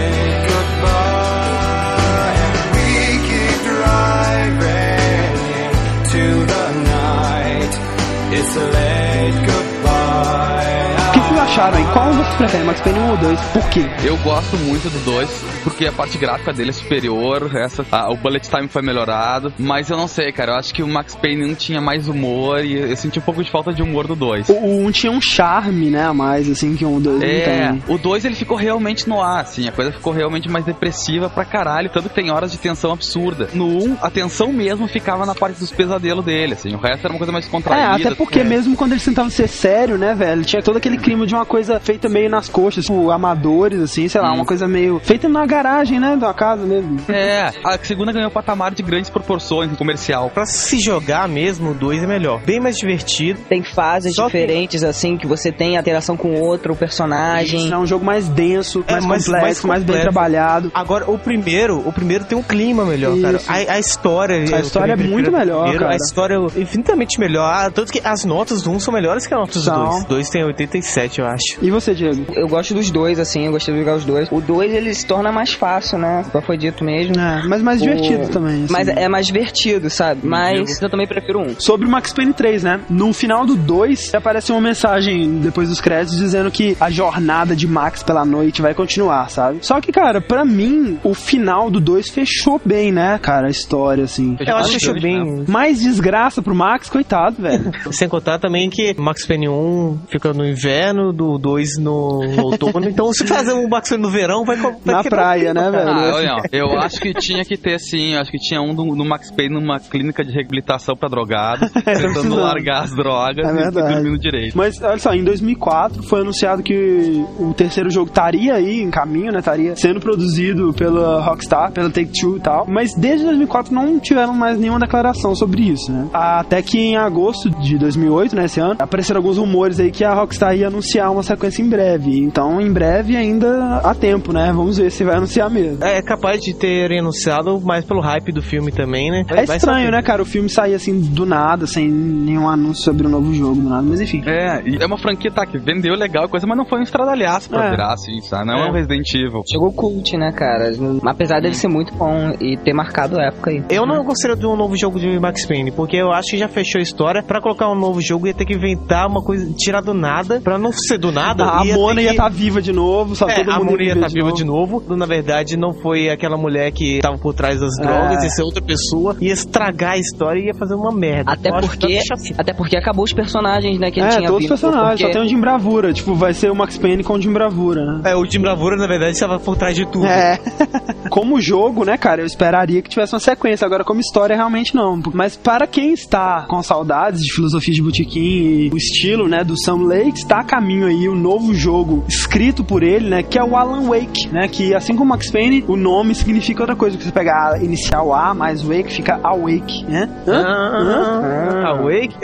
acharam 11.56 11.78
aí? 11.78 11.84
Qual 11.92 12.12
vocês 12.12 12.34
preferem, 12.36 12.66
Max 12.66 12.80
Payne 12.82 12.98
1 12.98 13.10
ou 13.10 13.16
2? 13.16 13.40
Por 13.40 13.68
quê? 13.70 13.86
Eu 14.04 14.16
gosto 14.18 14.56
muito 14.58 14.90
do 14.90 14.98
2, 15.10 15.44
porque 15.64 15.86
a 15.86 15.92
parte 15.92 16.18
gráfica 16.18 16.52
dele 16.52 16.68
é 16.68 16.72
superior, 16.72 17.50
essa, 17.56 17.84
a- 17.90 18.12
o 18.12 18.16
bullet 18.16 18.46
time 18.48 18.68
foi 18.68 18.82
melhorado, 18.82 19.52
mas 19.58 19.88
eu 19.88 19.96
não 19.96 20.06
sei, 20.06 20.30
cara, 20.32 20.52
eu 20.52 20.56
acho 20.56 20.74
que 20.74 20.82
o 20.82 20.88
Max 20.88 21.14
Payne 21.14 21.50
1 21.52 21.54
tinha 21.54 21.80
mais 21.80 22.08
humor 22.08 22.62
e 22.62 22.74
eu 22.90 22.96
senti 22.96 23.18
um 23.18 23.22
pouco 23.22 23.42
de 23.42 23.50
falta 23.50 23.72
de 23.72 23.82
humor 23.82 24.06
do 24.06 24.14
2. 24.14 24.50
O, 24.50 24.52
o 24.52 24.86
1 24.86 24.90
tinha 24.90 25.10
um 25.12 25.20
charme, 25.20 25.88
né, 25.90 26.04
a 26.04 26.12
mais, 26.12 26.48
assim, 26.50 26.76
que 26.76 26.84
o 26.84 27.00
2 27.00 27.20
não 27.20 27.26
É, 27.26 27.40
tem. 27.70 27.82
o 27.88 27.96
2 27.96 28.24
ele 28.26 28.34
ficou 28.34 28.56
realmente 28.56 29.08
no 29.08 29.22
ar, 29.22 29.40
assim, 29.40 29.66
a 29.66 29.72
coisa 29.72 29.92
ficou 29.92 30.12
realmente 30.12 30.50
mais 30.50 30.64
depressiva 30.64 31.30
pra 31.30 31.44
caralho, 31.44 31.88
tanto 31.88 32.10
que 32.10 32.14
tem 32.14 32.30
horas 32.30 32.52
de 32.52 32.58
tensão 32.58 32.92
absurda. 32.92 33.48
No 33.54 33.66
1, 33.66 33.96
a 34.02 34.10
tensão 34.10 34.52
mesmo 34.52 34.86
ficava 34.88 35.24
na 35.24 35.34
parte 35.34 35.58
dos 35.58 35.70
pesadelos 35.72 36.22
dele, 36.24 36.52
assim, 36.52 36.74
o 36.74 36.78
resto 36.78 37.04
era 37.06 37.12
uma 37.14 37.18
coisa 37.18 37.32
mais 37.32 37.46
É, 37.46 37.50
contraída. 37.50 37.94
até 38.08 38.14
porque 38.14 38.44
mesmo 38.44 38.76
quando 38.76 38.92
eles 38.92 39.04
tentavam 39.04 39.30
ser 39.30 39.48
sério, 39.48 39.96
né, 39.96 40.14
velho, 40.14 40.44
tinha 40.44 40.62
todo 40.62 40.76
aquele 40.76 40.98
clima 40.98 41.26
de 41.26 41.34
uma 41.34 41.45
coisa 41.46 41.80
feita 41.80 42.08
meio 42.08 42.28
nas 42.28 42.48
coxas, 42.48 42.84
tipo, 42.84 43.10
amadores, 43.10 43.80
assim, 43.80 44.08
sei 44.08 44.20
lá, 44.20 44.32
Hum. 44.32 44.36
uma 44.36 44.44
coisa 44.44 44.66
meio 44.68 45.00
feita 45.02 45.28
na 45.28 45.46
garagem, 45.46 45.98
né, 46.00 46.16
da 46.16 46.34
casa 46.34 46.64
mesmo. 46.66 47.00
É, 47.08 47.52
a 47.64 47.78
segunda 47.82 48.12
ganhou 48.12 48.30
patamar 48.30 48.74
de 48.74 48.82
grandes 48.82 49.08
proporções 49.10 49.70
em 49.70 49.74
comercial. 49.74 50.30
Pra 50.30 50.44
se 50.46 50.78
jogar 50.78 51.28
mesmo, 51.28 51.70
o 51.70 51.74
2 51.74 52.02
é 52.02 52.06
melhor. 52.06 52.40
Bem 52.44 52.60
mais 52.60 52.76
divertido. 52.76 53.40
Tem 53.48 53.62
fases 53.62 54.14
Só 54.14 54.26
que- 54.28 54.38
diferentes, 54.38 54.82
assim, 54.84 55.16
que 55.16 55.26
você 55.26 55.50
tem 55.52 55.76
interação 55.76 56.16
com 56.16 56.34
outro 56.40 56.74
personagem. 56.76 57.72
É 57.72 57.78
um 57.78 57.86
jogo 57.86 58.04
mais 58.04 58.28
denso, 58.28 58.84
É, 58.86 58.92
mais, 58.92 59.06
mais- 59.06 59.24
complexo, 59.26 59.66
mais, 59.66 59.80
mais 59.80 59.84
bem 59.84 60.00
trabalhado. 60.02 60.70
Agora, 60.74 61.10
o 61.10 61.18
primeiro, 61.18 61.78
o 61.86 61.92
primeiro 61.92 62.24
tem 62.24 62.36
um 62.36 62.42
clima 62.42 62.84
melhor, 62.84 63.12
Isso. 63.16 63.22
cara. 63.22 63.40
A, 63.68 63.72
a 63.74 63.78
história. 63.78 64.36
A 64.56 64.60
história 64.60 64.92
é 64.92 64.96
muito 64.96 65.30
melhor, 65.30 65.72
cara. 65.72 65.92
A 65.92 65.96
história 65.96 66.34
é 66.34 66.60
infinitamente 66.60 67.18
melhor. 67.20 67.44
Ah, 67.52 67.70
Tanto 67.70 67.92
que 67.92 68.00
as 68.02 68.24
notas 68.24 68.62
do 68.62 68.70
1 68.70 68.80
são 68.80 68.92
melhores 68.92 69.26
que 69.26 69.34
as 69.34 69.40
notas 69.40 69.54
do 69.56 69.62
São. 69.62 69.84
2. 69.90 70.04
2 70.04 70.30
tem 70.30 70.44
87, 70.44 71.20
eu 71.20 71.26
acho. 71.26 71.35
E 71.62 71.70
você, 71.70 71.94
Diego? 71.94 72.24
Eu 72.34 72.48
gosto 72.48 72.74
dos 72.74 72.90
dois, 72.90 73.18
assim, 73.18 73.46
eu 73.46 73.52
gostei 73.52 73.74
de 73.74 73.80
jogar 73.80 73.96
os 73.96 74.04
dois. 74.04 74.28
O 74.30 74.40
dois, 74.40 74.72
ele 74.72 74.92
se 74.94 75.06
torna 75.06 75.30
mais 75.32 75.52
fácil, 75.52 75.98
né? 75.98 76.24
Como 76.30 76.44
foi 76.44 76.56
dito 76.56 76.84
mesmo. 76.84 77.18
É, 77.18 77.42
mas 77.46 77.62
mais 77.62 77.80
O- 77.80 77.84
divertido 77.84 78.28
também. 78.28 78.64
assim. 78.64 78.72
Mas 78.72 78.88
é 78.88 79.08
mais 79.08 79.26
divertido, 79.26 79.90
sabe? 79.90 80.20
Mas 80.24 80.80
eu 80.80 80.88
também 80.90 81.06
prefiro 81.06 81.40
um. 81.40 81.54
Sobre 81.58 81.86
o 81.86 81.90
Max 81.90 82.12
Payne 82.12 82.32
3, 82.32 82.62
né? 82.62 82.80
No 82.88 83.12
final 83.12 83.44
do 83.46 83.54
2, 83.56 84.14
aparece 84.14 84.52
uma 84.52 84.60
mensagem 84.60 85.38
depois 85.40 85.68
dos 85.68 85.80
créditos 85.80 86.18
dizendo 86.18 86.50
que 86.50 86.76
a 86.80 86.90
jornada 86.90 87.54
de 87.56 87.66
Max 87.66 88.02
pela 88.02 88.24
noite 88.24 88.62
vai 88.62 88.74
continuar, 88.74 89.30
sabe? 89.30 89.58
Só 89.62 89.80
que, 89.80 89.92
cara, 89.92 90.20
pra 90.20 90.44
mim, 90.44 90.98
o 91.02 91.14
final 91.14 91.70
do 91.70 91.80
2 91.80 92.08
fechou 92.10 92.60
bem, 92.64 92.92
né, 92.92 93.18
cara, 93.22 93.46
a 93.46 93.50
história, 93.50 94.04
assim. 94.04 94.36
Eu 94.40 94.56
acho 94.56 94.68
que 94.72 94.78
fechou 94.80 94.94
bem. 95.00 95.44
Mais 95.48 95.80
desgraça 95.80 96.40
pro 96.42 96.54
Max, 96.54 96.88
coitado, 96.88 97.36
velho. 97.42 97.70
Sem 97.92 98.08
contar 98.08 98.38
também 98.38 98.68
que 98.70 98.94
Max 98.98 99.26
Payne 99.26 99.48
1 99.48 99.98
fica 100.08 100.32
no 100.32 100.46
inverno, 100.46 101.12
do 101.12 101.25
2 101.38 101.78
no, 101.78 102.20
no 102.24 102.44
outono. 102.44 102.88
Então, 102.88 103.12
se 103.12 103.26
fazer 103.26 103.52
um 103.52 103.68
Max 103.68 103.88
Payne 103.88 104.02
no 104.02 104.10
verão, 104.10 104.44
vai, 104.44 104.56
vai 104.56 104.74
Na 104.84 105.04
praia, 105.04 105.52
né, 105.52 105.70
cara. 105.70 105.70
velho? 105.84 105.90
Ah, 105.90 106.14
olha, 106.14 106.42
eu 106.52 106.78
acho 106.78 107.00
que 107.00 107.12
tinha 107.14 107.44
que 107.44 107.56
ter 107.56 107.78
sim, 107.78 108.14
eu 108.14 108.20
acho 108.20 108.30
que 108.30 108.38
tinha 108.38 108.60
um 108.60 108.74
do, 108.74 108.94
do 108.94 109.04
Max 109.04 109.30
Payne 109.30 109.54
numa 109.54 109.78
clínica 109.78 110.24
de 110.24 110.32
reabilitação 110.32 110.96
pra 110.96 111.08
drogados, 111.08 111.70
tentando 111.72 112.12
precisando. 112.12 112.36
largar 112.40 112.84
as 112.84 112.94
drogas 112.94 113.44
É 113.44 113.68
e 113.68 113.70
dormindo 113.70 114.18
direito. 114.18 114.56
Mas 114.56 114.80
olha 114.82 114.98
só, 114.98 115.12
em 115.12 115.24
2004 115.24 116.02
foi 116.02 116.20
anunciado 116.20 116.62
que 116.62 117.24
o 117.38 117.52
terceiro 117.54 117.90
jogo 117.90 118.08
estaria 118.08 118.54
aí 118.54 118.80
em 118.80 118.90
caminho, 118.90 119.32
né? 119.32 119.38
Estaria 119.38 119.76
sendo 119.76 120.00
produzido 120.00 120.72
pela 120.72 121.20
Rockstar, 121.22 121.72
pela 121.72 121.90
Take-Two 121.90 122.36
e 122.36 122.40
tal. 122.40 122.66
Mas 122.68 122.94
desde 122.94 123.24
2004 123.24 123.74
não 123.74 123.98
tiveram 123.98 124.32
mais 124.34 124.58
nenhuma 124.58 124.80
declaração 124.80 125.34
sobre 125.34 125.62
isso, 125.62 125.90
né? 125.92 126.08
Até 126.12 126.62
que 126.62 126.78
em 126.78 126.96
agosto 126.96 127.50
de 127.50 127.78
2008, 127.78 128.36
né, 128.36 128.44
esse 128.44 128.60
ano, 128.60 128.76
apareceram 128.78 129.18
alguns 129.20 129.38
rumores 129.38 129.80
aí 129.80 129.90
que 129.90 130.04
a 130.04 130.14
Rockstar 130.14 130.56
ia 130.56 130.68
anunciar 130.68 131.10
uma 131.16 131.22
sequência 131.22 131.62
em 131.62 131.68
breve. 131.68 132.18
Então, 132.20 132.60
em 132.60 132.72
breve 132.72 133.16
ainda 133.16 133.76
há 133.84 133.94
tempo, 133.94 134.32
né? 134.32 134.52
Vamos 134.54 134.78
ver 134.78 134.90
se 134.90 135.04
vai 135.04 135.16
anunciar 135.16 135.50
mesmo. 135.50 135.82
É 135.84 136.00
capaz 136.02 136.40
de 136.42 136.54
terem 136.54 137.00
anunciado 137.00 137.60
mais 137.60 137.84
pelo 137.84 138.00
hype 138.00 138.32
do 138.32 138.42
filme 138.42 138.70
também, 138.72 139.10
né? 139.10 139.24
É 139.28 139.44
Vai 139.44 139.56
estranho, 139.56 139.90
né, 139.90 140.02
cara? 140.02 140.22
O 140.22 140.26
filme 140.26 140.48
sair 140.48 140.74
assim 140.74 141.00
do 141.00 141.24
nada, 141.26 141.66
sem 141.66 141.88
nenhum 141.88 142.48
anúncio 142.48 142.84
sobre 142.84 143.06
o 143.06 143.10
novo 143.10 143.32
jogo, 143.34 143.56
do 143.60 143.68
nada, 143.68 143.82
mas 143.82 144.00
enfim. 144.00 144.22
É, 144.26 144.62
e 144.66 144.76
é 144.80 144.86
uma 144.86 144.98
franquia 144.98 145.30
tá, 145.30 145.46
que 145.46 145.58
vendeu 145.58 145.94
legal 145.94 146.24
a 146.24 146.28
coisa, 146.28 146.46
mas 146.46 146.56
não 146.56 146.66
foi 146.66 146.80
um 146.80 146.82
estradalhaço 146.82 147.48
pra 147.50 147.66
É. 147.66 147.70
virar 147.70 147.92
assim, 147.92 148.20
sabe? 148.22 148.46
Não 148.46 148.54
é, 148.54 148.66
É. 148.66 148.70
um 148.70 148.72
Resident 148.72 149.12
Evil. 149.14 149.42
Chegou 149.50 149.72
cult, 149.72 150.16
né, 150.16 150.32
cara? 150.32 150.70
Apesar 151.04 151.40
dele 151.40 151.54
ser 151.54 151.68
muito 151.68 151.94
bom 151.94 152.32
e 152.40 152.56
ter 152.56 152.72
marcado 152.72 153.18
a 153.18 153.24
época 153.24 153.50
aí. 153.50 153.62
Eu 153.70 153.86
não 153.86 154.04
gostaria 154.04 154.36
de 154.36 154.46
um 154.46 154.56
novo 154.56 154.76
jogo 154.76 154.98
de 154.98 155.18
Max 155.18 155.46
Payne, 155.46 155.70
porque 155.70 155.96
eu 155.96 156.12
acho 156.12 156.30
que 156.30 156.38
já 156.38 156.48
fechou 156.48 156.78
a 156.78 156.82
história. 156.82 157.22
Pra 157.22 157.40
colocar 157.40 157.70
um 157.70 157.74
novo 157.78 158.00
jogo 158.00 158.26
ia 158.26 158.34
ter 158.34 158.44
que 158.44 158.54
inventar 158.54 159.06
uma 159.08 159.22
coisa, 159.22 159.52
tirar 159.56 159.80
do 159.80 159.94
nada, 159.94 160.40
pra 160.40 160.58
não 160.58 160.72
ser 160.72 160.98
do 161.06 161.12
nada. 161.12 161.44
a 161.60 161.64
ia 161.64 161.74
Mona 161.74 162.00
ia 162.00 162.08
que- 162.08 162.14
estar 162.14 162.28
viva 162.28 162.60
de 162.62 162.72
novo, 162.72 163.14
só 163.14 163.28
É, 163.28 163.34
todo 163.34 163.50
a 163.50 163.58
mundo 163.58 163.70
Mona 163.72 163.82
ia 163.82 163.92
estar 163.94 164.08
viva 164.08 164.32
de 164.32 164.44
novo. 164.44 164.82
Na 164.96 165.06
verdade, 165.06 165.56
não 165.56 165.72
foi 165.72 166.08
aquela 166.10 166.36
mulher 166.36 166.70
que 166.72 167.00
tava 167.00 167.18
por 167.18 167.34
trás 167.34 167.60
das 167.60 167.74
drogas, 167.80 168.20
É. 168.22 168.24
ia 168.24 168.30
ser 168.30 168.42
outra 168.42 168.62
pessoa, 168.62 169.16
ia 169.20 169.32
estragar 169.32 169.92
a 169.92 169.98
história 169.98 170.40
e 170.40 170.46
ia 170.46 170.54
fazer 170.54 170.74
uma 170.74 170.92
merda. 170.92 171.32
Até 171.32 171.48
Eu 171.48 171.54
tá 171.54 171.60
porque, 171.60 171.98
assim. 172.12 172.34
até 172.36 172.52
porque 172.52 172.76
acabou 172.76 173.04
os 173.04 173.12
personagens, 173.12 173.78
né, 173.78 173.90
que 173.90 174.00
ele 174.00 174.06
É, 174.08 174.16
tinha 174.16 174.26
todos 174.28 174.42
os 174.44 174.48
personagens, 174.48 175.00
só 175.00 175.06
porque- 175.06 175.12
tem 175.18 175.26
o 175.26 175.28
Jim 175.28 175.40
Bravura. 175.40 175.92
Tipo, 175.92 176.14
vai 176.14 176.32
ser 176.34 176.50
o 176.50 176.54
Max 176.54 176.76
Payne 176.78 177.02
com 177.04 177.14
o 177.14 177.20
Jim 177.20 177.32
Bravura, 177.32 177.84
né? 177.84 178.10
É, 178.12 178.16
o 178.16 178.24
Jim 178.24 178.40
Bravura, 178.40 178.76
na 178.76 178.86
verdade, 178.86 179.12
estava 179.12 179.38
por 179.38 179.56
trás 179.56 179.74
de 179.74 179.86
tudo. 179.86 180.06
É. 180.06 180.38
como 181.10 181.40
jogo, 181.40 181.84
né, 181.84 181.96
cara, 181.96 182.22
eu 182.22 182.26
esperaria 182.26 182.82
que 182.82 182.88
tivesse 182.88 183.14
uma 183.14 183.20
sequência. 183.20 183.64
Agora, 183.64 183.84
como 183.84 184.00
história, 184.00 184.34
realmente 184.36 184.74
não. 184.74 185.00
Mas 185.12 185.36
para 185.36 185.66
quem 185.66 185.92
está 185.92 186.46
com 186.48 186.62
saudades 186.62 187.20
de 187.20 187.32
filosofia 187.32 187.74
de 187.74 187.82
botequim 187.82 188.20
e 188.20 188.70
o 188.72 188.76
estilo, 188.76 189.28
né, 189.28 189.42
do 189.44 189.58
Sam 189.60 189.84
Lake, 189.86 190.18
está 190.18 190.40
a 190.40 190.44
caminho 190.44 190.85
aí 190.86 191.08
o 191.08 191.14
novo 191.14 191.54
jogo 191.54 192.04
escrito 192.08 192.64
por 192.64 192.82
ele, 192.82 193.08
né, 193.08 193.22
que 193.22 193.38
é 193.38 193.44
o 193.44 193.56
Alan 193.56 193.88
Wake, 193.88 194.28
né, 194.28 194.48
que 194.48 194.74
assim 194.74 194.94
como 194.94 195.10
Max 195.10 195.30
Payne, 195.30 195.64
o 195.68 195.76
nome 195.76 196.14
significa 196.14 196.62
outra 196.62 196.76
coisa. 196.76 196.96
Que 196.96 197.04
você 197.04 197.12
pegar 197.12 197.54
a 197.54 197.58
inicial 197.62 198.12
A 198.12 198.34
mais 198.34 198.62
Wake, 198.62 198.92
fica 198.92 199.18
Awake, 199.22 199.84
né? 199.84 200.08
Hã? 200.26 200.44
Ah, 200.46 200.78
Hã? 200.82 201.64
Awake? 201.78 202.16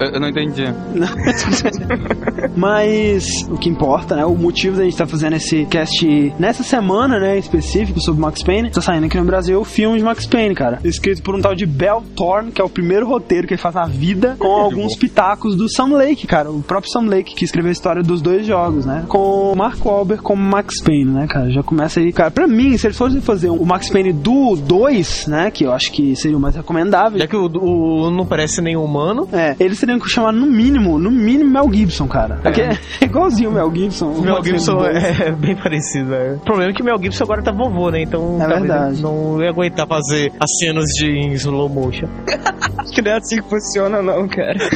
Eu, 0.00 0.12
eu 0.12 0.20
não 0.20 0.28
entendi. 0.28 0.64
Mas 2.56 3.46
o 3.48 3.56
que 3.56 3.68
importa, 3.68 4.16
né? 4.16 4.24
O 4.24 4.34
motivo 4.36 4.76
da 4.76 4.84
gente 4.84 4.92
estar 4.92 5.06
fazendo 5.06 5.36
esse 5.36 5.64
cast 5.66 6.32
nessa 6.38 6.62
semana, 6.62 7.18
né, 7.18 7.38
específico 7.38 8.00
sobre 8.00 8.20
Max 8.20 8.42
Payne, 8.42 8.70
tá 8.70 8.80
saindo 8.80 9.06
aqui 9.06 9.16
no 9.16 9.24
Brasil 9.24 9.60
o 9.60 9.64
filme 9.64 9.98
de 9.98 10.04
Max 10.04 10.26
Payne, 10.26 10.54
cara. 10.54 10.78
Escrito 10.84 11.22
por 11.22 11.34
um 11.34 11.40
tal 11.40 11.54
de 11.54 11.66
Bell 11.66 12.02
Thorne, 12.14 12.52
que 12.52 12.60
é 12.60 12.64
o 12.64 12.68
primeiro 12.68 13.06
roteiro 13.06 13.46
que 13.46 13.54
ele 13.54 13.60
faz 13.60 13.74
na 13.74 13.86
vida, 13.86 14.36
com 14.38 14.48
alguns 14.48 14.96
pitacos 14.96 15.56
do 15.56 15.68
Sam 15.68 15.96
Lake, 15.96 16.26
cara. 16.26 16.50
O 16.50 16.62
próprio 16.62 16.90
Sam 16.90 17.08
Lake, 17.08 17.34
que 17.34 17.44
escreveu 17.44 17.70
a 17.70 17.72
história 17.72 18.02
dos 18.02 18.22
dois 18.22 18.46
jogos, 18.46 18.86
né? 18.86 19.04
Com 19.08 19.54
Mark 19.56 19.84
Wahlberg 19.84 20.22
como 20.22 20.42
Max 20.42 20.82
Payne, 20.82 21.10
né, 21.10 21.26
cara? 21.26 21.50
Já 21.50 21.62
começa 21.62 22.00
aí, 22.00 22.12
cara. 22.12 22.30
Pra 22.30 22.46
mim, 22.46 22.76
se 22.76 22.86
eles 22.86 22.96
fossem 22.96 23.20
fazer 23.20 23.50
o 23.50 23.64
Max 23.64 23.88
Payne 23.88 24.12
do 24.12 24.56
2, 24.56 25.26
né, 25.26 25.50
que 25.50 25.64
eu 25.64 25.72
acho 25.72 25.92
que 25.92 26.14
seria 26.16 26.36
o 26.36 26.40
mais 26.40 26.54
recomendável. 26.54 27.18
Já 27.18 27.26
que 27.26 27.36
o, 27.36 27.46
o 27.46 28.10
não 28.10 28.26
parece 28.26 28.60
nenhum 28.60 28.84
humano. 28.84 29.28
É, 29.32 29.56
eles 29.58 29.78
teriam 29.88 29.98
que 29.98 30.08
chamar 30.10 30.32
no 30.32 30.46
mínimo, 30.46 30.98
no 30.98 31.10
mínimo 31.10 31.50
Mel 31.50 31.72
Gibson, 31.72 32.06
cara. 32.06 32.40
É, 32.44 32.72
é 32.72 33.04
igualzinho 33.04 33.50
o 33.50 33.52
Mel 33.52 33.72
Gibson. 33.74 34.06
O 34.10 34.20
Mel 34.20 34.44
Gibson 34.44 34.84
é 34.84 35.32
bem 35.32 35.56
parecido, 35.56 36.14
é. 36.14 36.34
O 36.34 36.40
problema 36.40 36.70
é 36.70 36.74
que 36.74 36.82
o 36.82 36.84
Mel 36.84 36.98
Gibson 37.00 37.24
agora 37.24 37.42
tá 37.42 37.52
vovô, 37.52 37.90
né? 37.90 38.02
Então 38.02 38.38
É 38.42 38.46
verdade. 38.46 39.02
não 39.02 39.42
ia 39.42 39.48
aguentar 39.48 39.86
fazer 39.86 40.30
as 40.38 40.50
cenas 40.58 40.84
de 40.98 41.06
em 41.10 41.32
slow 41.32 41.68
motion. 41.68 42.06
que 42.94 43.00
não 43.02 43.12
é 43.12 43.16
assim 43.16 43.40
que 43.40 43.48
funciona, 43.48 44.02
não, 44.02 44.28
cara. 44.28 44.58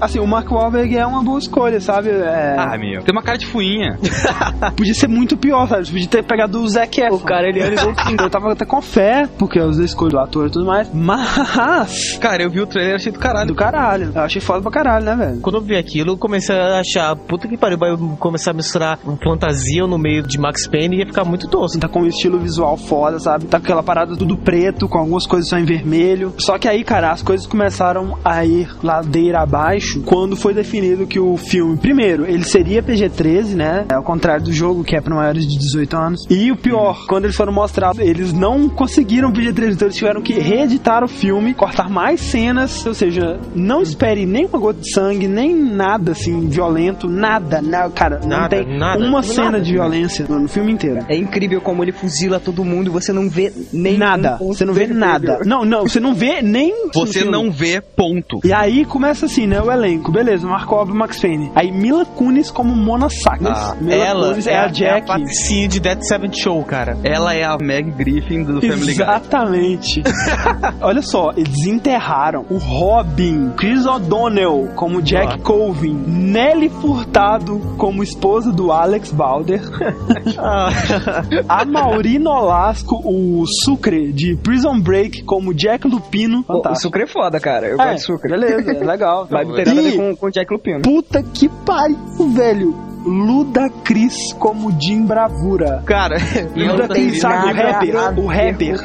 Assim, 0.00 0.18
o 0.18 0.26
Mark 0.26 0.50
Wahlberg 0.50 0.96
é 0.96 1.06
uma 1.06 1.22
boa 1.22 1.38
escolha, 1.38 1.80
sabe? 1.80 2.10
É, 2.10 2.56
Ah, 2.58 2.76
meu. 2.78 3.02
Tem 3.02 3.12
uma 3.12 3.22
cara 3.22 3.38
de 3.38 3.46
fuinha. 3.46 3.98
Podia 4.76 4.94
ser 4.94 5.08
muito 5.08 5.36
pior, 5.36 5.68
sabe? 5.68 5.86
Podia 5.86 6.08
ter 6.08 6.24
pegado 6.24 6.60
o 6.60 6.68
Zac 6.68 7.00
Efron. 7.00 7.16
O 7.16 7.20
cara, 7.20 7.48
ele 7.48 7.60
é 7.60 7.72
igual 7.72 7.94
Eu 8.20 8.30
tava 8.30 8.52
até 8.52 8.64
com 8.64 8.80
fé, 8.80 9.28
porque 9.38 9.58
eu 9.58 9.70
escolho 9.70 10.12
do 10.12 10.18
ator 10.18 10.46
e 10.46 10.50
tudo 10.50 10.66
mais. 10.66 10.90
Mas... 10.92 12.16
Cara, 12.20 12.42
eu 12.42 12.50
vi 12.50 12.60
o 12.60 12.66
trailer 12.66 12.92
e 12.92 12.96
achei 12.96 13.12
do 13.16 13.20
caralho. 13.20 13.48
Do 13.48 13.54
caralho. 13.54 14.12
Eu 14.14 14.22
achei 14.22 14.40
foda 14.40 14.62
pra 14.62 14.70
caralho, 14.70 15.04
né, 15.04 15.16
velho? 15.16 15.40
Quando 15.40 15.56
eu 15.56 15.62
vi 15.62 15.76
aquilo, 15.76 16.12
eu 16.12 16.16
comecei 16.18 16.54
a 16.54 16.80
achar, 16.80 17.16
puta 17.16 17.48
que 17.48 17.56
pariu, 17.56 17.78
vai 17.78 17.96
começar 18.18 18.50
a 18.50 18.54
misturar 18.54 18.98
um 19.04 19.16
fantasia 19.16 19.86
no 19.86 19.98
meio 19.98 20.22
de 20.22 20.38
Max 20.38 20.66
Payne 20.66 20.96
e 20.96 20.98
ia 21.00 21.06
ficar 21.06 21.24
muito 21.24 21.48
tosco. 21.48 21.78
Tá 21.78 21.88
com 21.88 22.02
um 22.02 22.06
estilo 22.06 22.38
visual 22.38 22.76
foda, 22.76 23.18
sabe? 23.18 23.46
Tá 23.46 23.58
com 23.58 23.64
aquela 23.64 23.82
parada 23.82 24.16
tudo 24.16 24.36
preto, 24.36 24.88
com 24.88 24.98
algumas 24.98 25.26
coisas 25.26 25.48
só 25.48 25.58
em 25.58 25.64
vermelho. 25.64 26.34
Só 26.38 26.58
que 26.58 26.68
aí, 26.68 26.84
cara, 26.84 27.10
as 27.10 27.22
coisas 27.22 27.46
começaram 27.46 28.18
a 28.24 28.44
ir 28.44 28.68
ladeira 28.82 29.40
abaixo 29.40 30.02
quando 30.02 30.36
foi 30.36 30.54
definido 30.54 31.06
que 31.06 31.18
o 31.18 31.36
filme, 31.36 31.76
primeiro, 31.76 32.24
ele 32.26 32.44
seria 32.44 32.82
PG-13, 32.82 33.54
né? 33.54 33.86
Ao 33.92 34.02
contrário 34.02 34.44
do 34.44 34.52
jogo, 34.52 34.84
que 34.84 34.96
é 34.96 35.00
pra 35.00 35.14
maiores 35.14 35.46
de 35.46 35.58
18 35.58 35.96
anos. 35.96 36.26
E 36.28 36.50
o 36.50 36.56
pior, 36.56 37.06
quando 37.06 37.24
eles 37.24 37.36
foram 37.36 37.52
mostrar, 37.52 37.92
eles 37.98 38.32
não 38.32 38.68
conseguiram 38.68 39.32
PG-13, 39.32 39.72
então 39.72 39.88
eles 39.88 39.96
tiveram 39.96 40.22
que 40.22 40.34
reeditar 40.34 41.04
o 41.04 41.08
filme, 41.08 41.54
cortar 41.54 41.88
mais 41.88 42.20
cenas, 42.20 42.84
ou 42.86 42.94
seja, 42.94 43.05
não 43.54 43.82
espere 43.82 44.26
nem 44.26 44.46
uma 44.46 44.58
gota 44.58 44.80
de 44.80 44.92
sangue, 44.92 45.28
nem 45.28 45.54
nada 45.54 46.12
assim, 46.12 46.48
violento, 46.48 47.08
nada, 47.08 47.60
nada 47.62 47.90
cara, 47.90 48.20
não 48.20 48.28
Nada, 48.28 48.48
tem 48.48 48.78
nada, 48.78 48.98
uma 48.98 49.20
nada. 49.20 49.22
cena 49.22 49.60
de 49.60 49.72
violência 49.72 50.26
no, 50.28 50.40
no 50.40 50.48
filme 50.48 50.72
inteiro. 50.72 51.04
É 51.08 51.16
incrível 51.16 51.60
como 51.60 51.82
ele 51.82 51.92
fuzila 51.92 52.38
todo 52.40 52.64
mundo 52.64 52.88
e 52.88 52.90
você 52.90 53.12
não 53.12 53.28
vê 53.28 53.52
nem 53.72 53.96
nada, 53.96 54.38
um 54.40 54.48
você 54.48 54.64
não 54.64 54.74
vê 54.74 54.86
nada. 54.86 55.40
Não, 55.44 55.64
não, 55.64 55.82
você 55.82 56.00
não 56.00 56.14
vê 56.14 56.42
nem. 56.42 56.72
Você 56.92 57.24
não 57.24 57.50
vê, 57.50 57.80
ponto. 57.80 58.40
E 58.44 58.52
aí 58.52 58.84
começa 58.84 59.26
assim, 59.26 59.46
né? 59.46 59.60
O 59.60 59.70
elenco, 59.70 60.10
beleza, 60.12 60.46
Marco 60.46 60.74
Wahlberg 60.74 60.96
e 60.96 60.98
Max 60.98 61.20
Payne. 61.20 61.50
Aí 61.54 61.70
Mila 61.72 62.04
Kunis 62.04 62.50
como 62.50 62.74
Mona 62.74 63.08
Sackles. 63.08 63.56
Ah, 63.56 63.76
Mila 63.80 63.94
Ela 63.94 64.28
Kunis 64.30 64.46
é, 64.46 64.58
a 64.58 64.68
Jack. 64.68 65.06
patricinha 65.06 65.68
de 65.68 65.80
Dead 65.80 66.00
Seven 66.02 66.32
Show, 66.32 66.62
cara. 66.64 66.96
Ela 67.04 67.34
é 67.34 67.44
a 67.44 67.56
Meg 67.58 67.90
Griffin 67.92 68.42
do 68.44 68.60
Family 68.60 68.94
Guy. 68.94 69.02
Exatamente. 69.02 70.02
Olha 70.80 71.02
só, 71.02 71.32
eles 71.36 71.66
enterraram 71.66 72.44
o 72.50 72.56
Robin, 72.96 73.50
Chris 73.58 73.84
O'Donnell 73.84 74.70
como 74.74 75.02
Jack 75.02 75.40
Colvin, 75.42 75.92
Nelly 75.92 76.70
Furtado 76.70 77.60
como 77.76 78.02
esposa 78.02 78.50
do 78.50 78.72
Alex 78.72 79.12
Balder, 79.12 79.60
a 81.46 81.64
Mauri 81.66 82.18
Nolasco, 82.18 82.96
o 83.04 83.44
Sucre 83.46 84.12
de 84.14 84.34
Prison 84.36 84.80
Break 84.80 85.24
como 85.24 85.52
Jack 85.52 85.86
Lupino. 85.86 86.42
O. 86.48 86.74
Sucre 86.74 87.02
é 87.02 87.06
foda, 87.06 87.38
cara. 87.38 87.66
Eu 87.66 87.74
É, 87.78 87.84
gosto 87.92 87.96
de 87.96 88.02
Sucre. 88.02 88.30
Beleza, 88.30 88.70
é 88.72 88.82
legal. 88.82 89.28
Não 89.30 89.54
tem 89.54 89.64
nada 89.66 89.70
a 89.80 89.82
ver 89.82 89.96
com, 89.96 90.16
com 90.16 90.30
Jack 90.30 90.50
Lupino. 90.50 90.80
Puta 90.80 91.22
que 91.22 91.50
pariu, 91.50 91.98
velho. 92.34 92.74
Luda 93.06 93.70
Cris 93.84 94.32
como 94.34 94.72
Jim 94.80 95.06
Bravura. 95.06 95.80
Cara, 95.86 96.16
Luda 96.56 96.88
Cris, 96.88 97.20
sabe, 97.20 97.52
o 97.52 97.54
rapper, 97.54 98.18
o 98.18 98.26
rapper. 98.26 98.76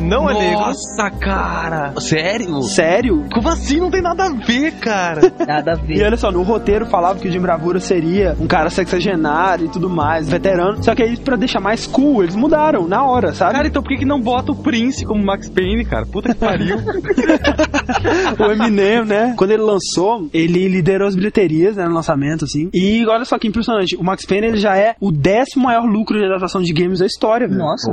Não 0.00 0.28
é 0.28 0.34
negro. 0.34 0.58
Nossa, 0.60 1.10
cara. 1.10 1.92
Sério? 2.00 2.62
Sério? 2.62 3.24
Como 3.32 3.48
assim? 3.48 3.78
Não 3.78 3.90
tem 3.90 4.02
nada 4.02 4.24
a 4.24 4.30
ver, 4.30 4.72
cara. 4.80 5.32
Nada 5.46 5.74
a 5.74 5.76
E 5.76 5.86
ver. 5.98 6.04
olha 6.06 6.16
só, 6.16 6.32
no 6.32 6.42
roteiro 6.42 6.86
falava 6.86 7.18
que 7.20 7.28
o 7.28 7.30
Jim 7.30 7.40
Bravura 7.40 7.78
seria 7.78 8.36
um 8.40 8.46
cara 8.46 8.70
sexagenário 8.70 9.66
e 9.66 9.68
tudo 9.68 9.88
mais, 9.88 10.28
veterano. 10.28 10.82
Só 10.82 10.92
que 10.94 11.02
aí, 11.02 11.16
pra 11.16 11.36
deixar 11.36 11.60
mais 11.60 11.86
cool, 11.86 12.24
eles 12.24 12.34
mudaram 12.34 12.88
na 12.88 13.04
hora, 13.04 13.32
sabe? 13.32 13.52
Cara, 13.54 13.68
então 13.68 13.82
por 13.82 13.88
que, 13.90 13.98
que 13.98 14.04
não 14.04 14.20
bota 14.20 14.50
o 14.50 14.56
Prince 14.56 15.04
como 15.06 15.24
Max 15.24 15.48
Payne, 15.48 15.84
cara? 15.84 16.04
Puta 16.06 16.30
que 16.30 16.40
pariu. 16.40 16.76
o 18.38 18.52
Eminem, 18.52 19.04
né? 19.04 19.34
Quando 19.36 19.52
ele 19.52 19.62
lançou, 19.62 20.28
ele 20.32 20.66
liderou 20.68 21.06
as 21.06 21.14
bilheterias, 21.14 21.76
né, 21.76 21.84
no 21.84 21.94
lançamento, 21.94 22.44
assim. 22.44 22.68
E 22.74 23.06
olha 23.06 23.24
só 23.24 23.38
que 23.44 23.48
impressionante, 23.48 23.96
o 23.96 24.02
Max 24.02 24.24
Payne, 24.24 24.46
ele 24.48 24.56
já 24.56 24.76
é 24.76 24.94
o 25.00 25.12
décimo 25.12 25.64
maior 25.64 25.84
lucro 25.84 26.18
de 26.18 26.24
adaptação 26.24 26.62
de 26.62 26.72
games 26.72 26.98
da 27.00 27.06
história, 27.06 27.46
velho. 27.46 27.58
Nossa, 27.58 27.90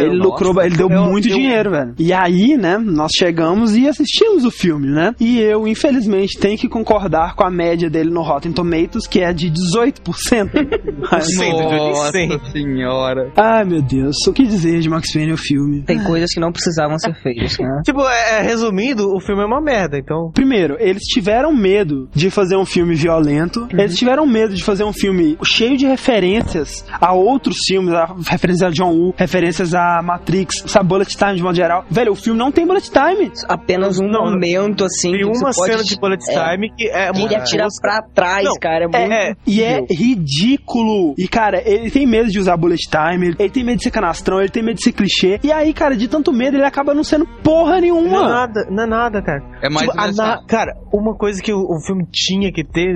Ele 0.00 0.16
lucrou, 0.16 0.60
ele 0.62 0.76
deu 0.76 0.88
Eu- 0.88 1.04
muito 1.04 1.28
eu- 1.28 1.34
dinheiro, 1.34 1.70
velho. 1.70 1.94
E 1.98 2.12
aí, 2.12 2.56
né, 2.56 2.78
nós 2.78 3.10
chegamos 3.16 3.76
e 3.76 3.88
assistimos 3.88 4.44
o 4.44 4.50
filme, 4.50 4.88
né? 4.88 5.14
E 5.20 5.40
eu, 5.40 5.66
infelizmente, 5.66 6.38
tenho 6.38 6.56
que 6.56 6.68
concordar 6.68 7.34
com 7.34 7.44
a 7.44 7.50
média 7.50 7.90
dele 7.90 8.10
no 8.10 8.22
Rotten 8.22 8.52
Tomatoes, 8.52 9.06
que 9.06 9.20
é 9.20 9.32
de 9.32 9.50
18%. 9.50 10.50
Mas- 11.10 11.28
Nossa 11.36 12.50
senhora. 12.52 13.30
Ai, 13.36 13.64
meu 13.64 13.82
Deus, 13.82 14.16
o 14.28 14.32
que 14.32 14.46
dizer 14.46 14.80
de 14.80 14.88
Max 14.88 15.12
Payne 15.12 15.32
o 15.32 15.36
filme? 15.36 15.82
Tem 15.82 16.02
coisas 16.02 16.30
que 16.32 16.40
não 16.40 16.52
precisavam 16.52 16.98
ser 16.98 17.14
feitas, 17.22 17.58
né? 17.58 17.82
Tipo, 17.84 18.02
é, 18.08 18.38
é, 18.38 18.42
resumindo, 18.42 19.14
o 19.14 19.20
filme 19.20 19.42
é 19.42 19.46
uma 19.46 19.60
merda, 19.60 19.98
então. 19.98 20.30
Primeiro, 20.32 20.76
eles 20.78 21.02
tiveram 21.02 21.52
medo 21.54 22.08
de 22.14 22.30
fazer 22.30 22.56
um 22.56 22.64
filme 22.64 22.94
violento. 22.94 23.66
Eles 23.72 23.96
tiveram 23.96 24.26
medo 24.26 24.54
de 24.54 24.62
fazer 24.64 24.83
um 24.84 24.92
filme 24.92 25.36
cheio 25.44 25.76
de 25.76 25.86
referências 25.86 26.84
a 27.00 27.12
outros 27.12 27.56
filmes, 27.66 27.92
a 27.94 28.14
referências 28.28 28.62
a 28.62 28.70
John 28.70 28.90
Woo, 28.92 29.14
referências 29.16 29.74
a 29.74 30.00
Matrix, 30.02 30.64
sabe, 30.66 30.88
Bullet 30.88 31.16
Time 31.16 31.34
de 31.36 31.42
modo 31.42 31.54
geral. 31.56 31.84
Velho, 31.90 32.12
o 32.12 32.16
filme 32.16 32.38
não 32.38 32.50
tem 32.52 32.66
Bullet 32.66 32.90
Time. 32.90 33.30
Apenas 33.48 33.98
um 33.98 34.06
Não, 34.08 34.26
momento, 34.30 34.84
assim. 34.84 35.12
Tem 35.12 35.24
uma 35.24 35.50
pode- 35.52 35.54
cena 35.72 35.82
de 35.84 35.96
Bullet 35.98 36.22
é, 36.30 36.32
Time 36.50 36.70
que 36.76 36.88
é 36.88 37.12
que 37.12 37.18
muito 37.18 37.32
Ele 37.32 37.40
atira 37.40 37.66
pra 37.80 38.02
trás, 38.02 38.44
Não, 38.44 38.54
cara. 38.60 38.84
É 38.84 38.88
muito. 38.88 39.12
é, 39.12 39.34
E 39.46 39.62
é 39.62 39.84
ridículo. 39.90 41.14
E, 41.18 41.26
cara, 41.28 41.62
ele 41.64 41.90
tem 41.90 42.06
medo 42.06 42.28
de 42.30 42.38
usar 42.38 42.56
bullet 42.56 42.82
time, 42.88 43.26
ele- 43.28 43.36
ele 43.38 43.50
tem 43.50 43.64
medo 43.64 43.78
de 43.78 43.84
ser 43.84 43.90
canastrão, 43.90 44.40
ele 44.40 44.48
tem 44.50 44.62
medo 44.62 44.76
de 44.76 44.82
ser 44.82 44.92
clichê. 44.92 45.38
E 45.42 45.52
aí, 45.52 45.72
cara, 45.72 45.96
de 45.96 46.08
tanto 46.08 46.32
medo, 46.32 46.56
ele 46.56 46.64
acaba 46.64 46.94
não 46.94 47.04
sendo 47.04 47.26
porra 47.42 47.72
Não 47.72 47.76
é 47.78 47.80
nenhuma. 47.80 48.28
nada, 48.28 48.66
não 48.70 48.82
é 48.82 48.86
nada, 48.86 49.22
cara. 49.22 49.42
É 49.62 49.68
mais 49.68 49.88
Tipo, 49.88 50.16
na- 50.16 50.44
Cara, 50.46 50.72
uma 50.92 51.14
coisa 51.16 51.40
que 51.42 51.52
o, 51.52 51.58
o 51.60 51.80
filme 51.86 52.04
tinha 52.12 52.52
que 52.52 52.64
ter, 52.64 52.94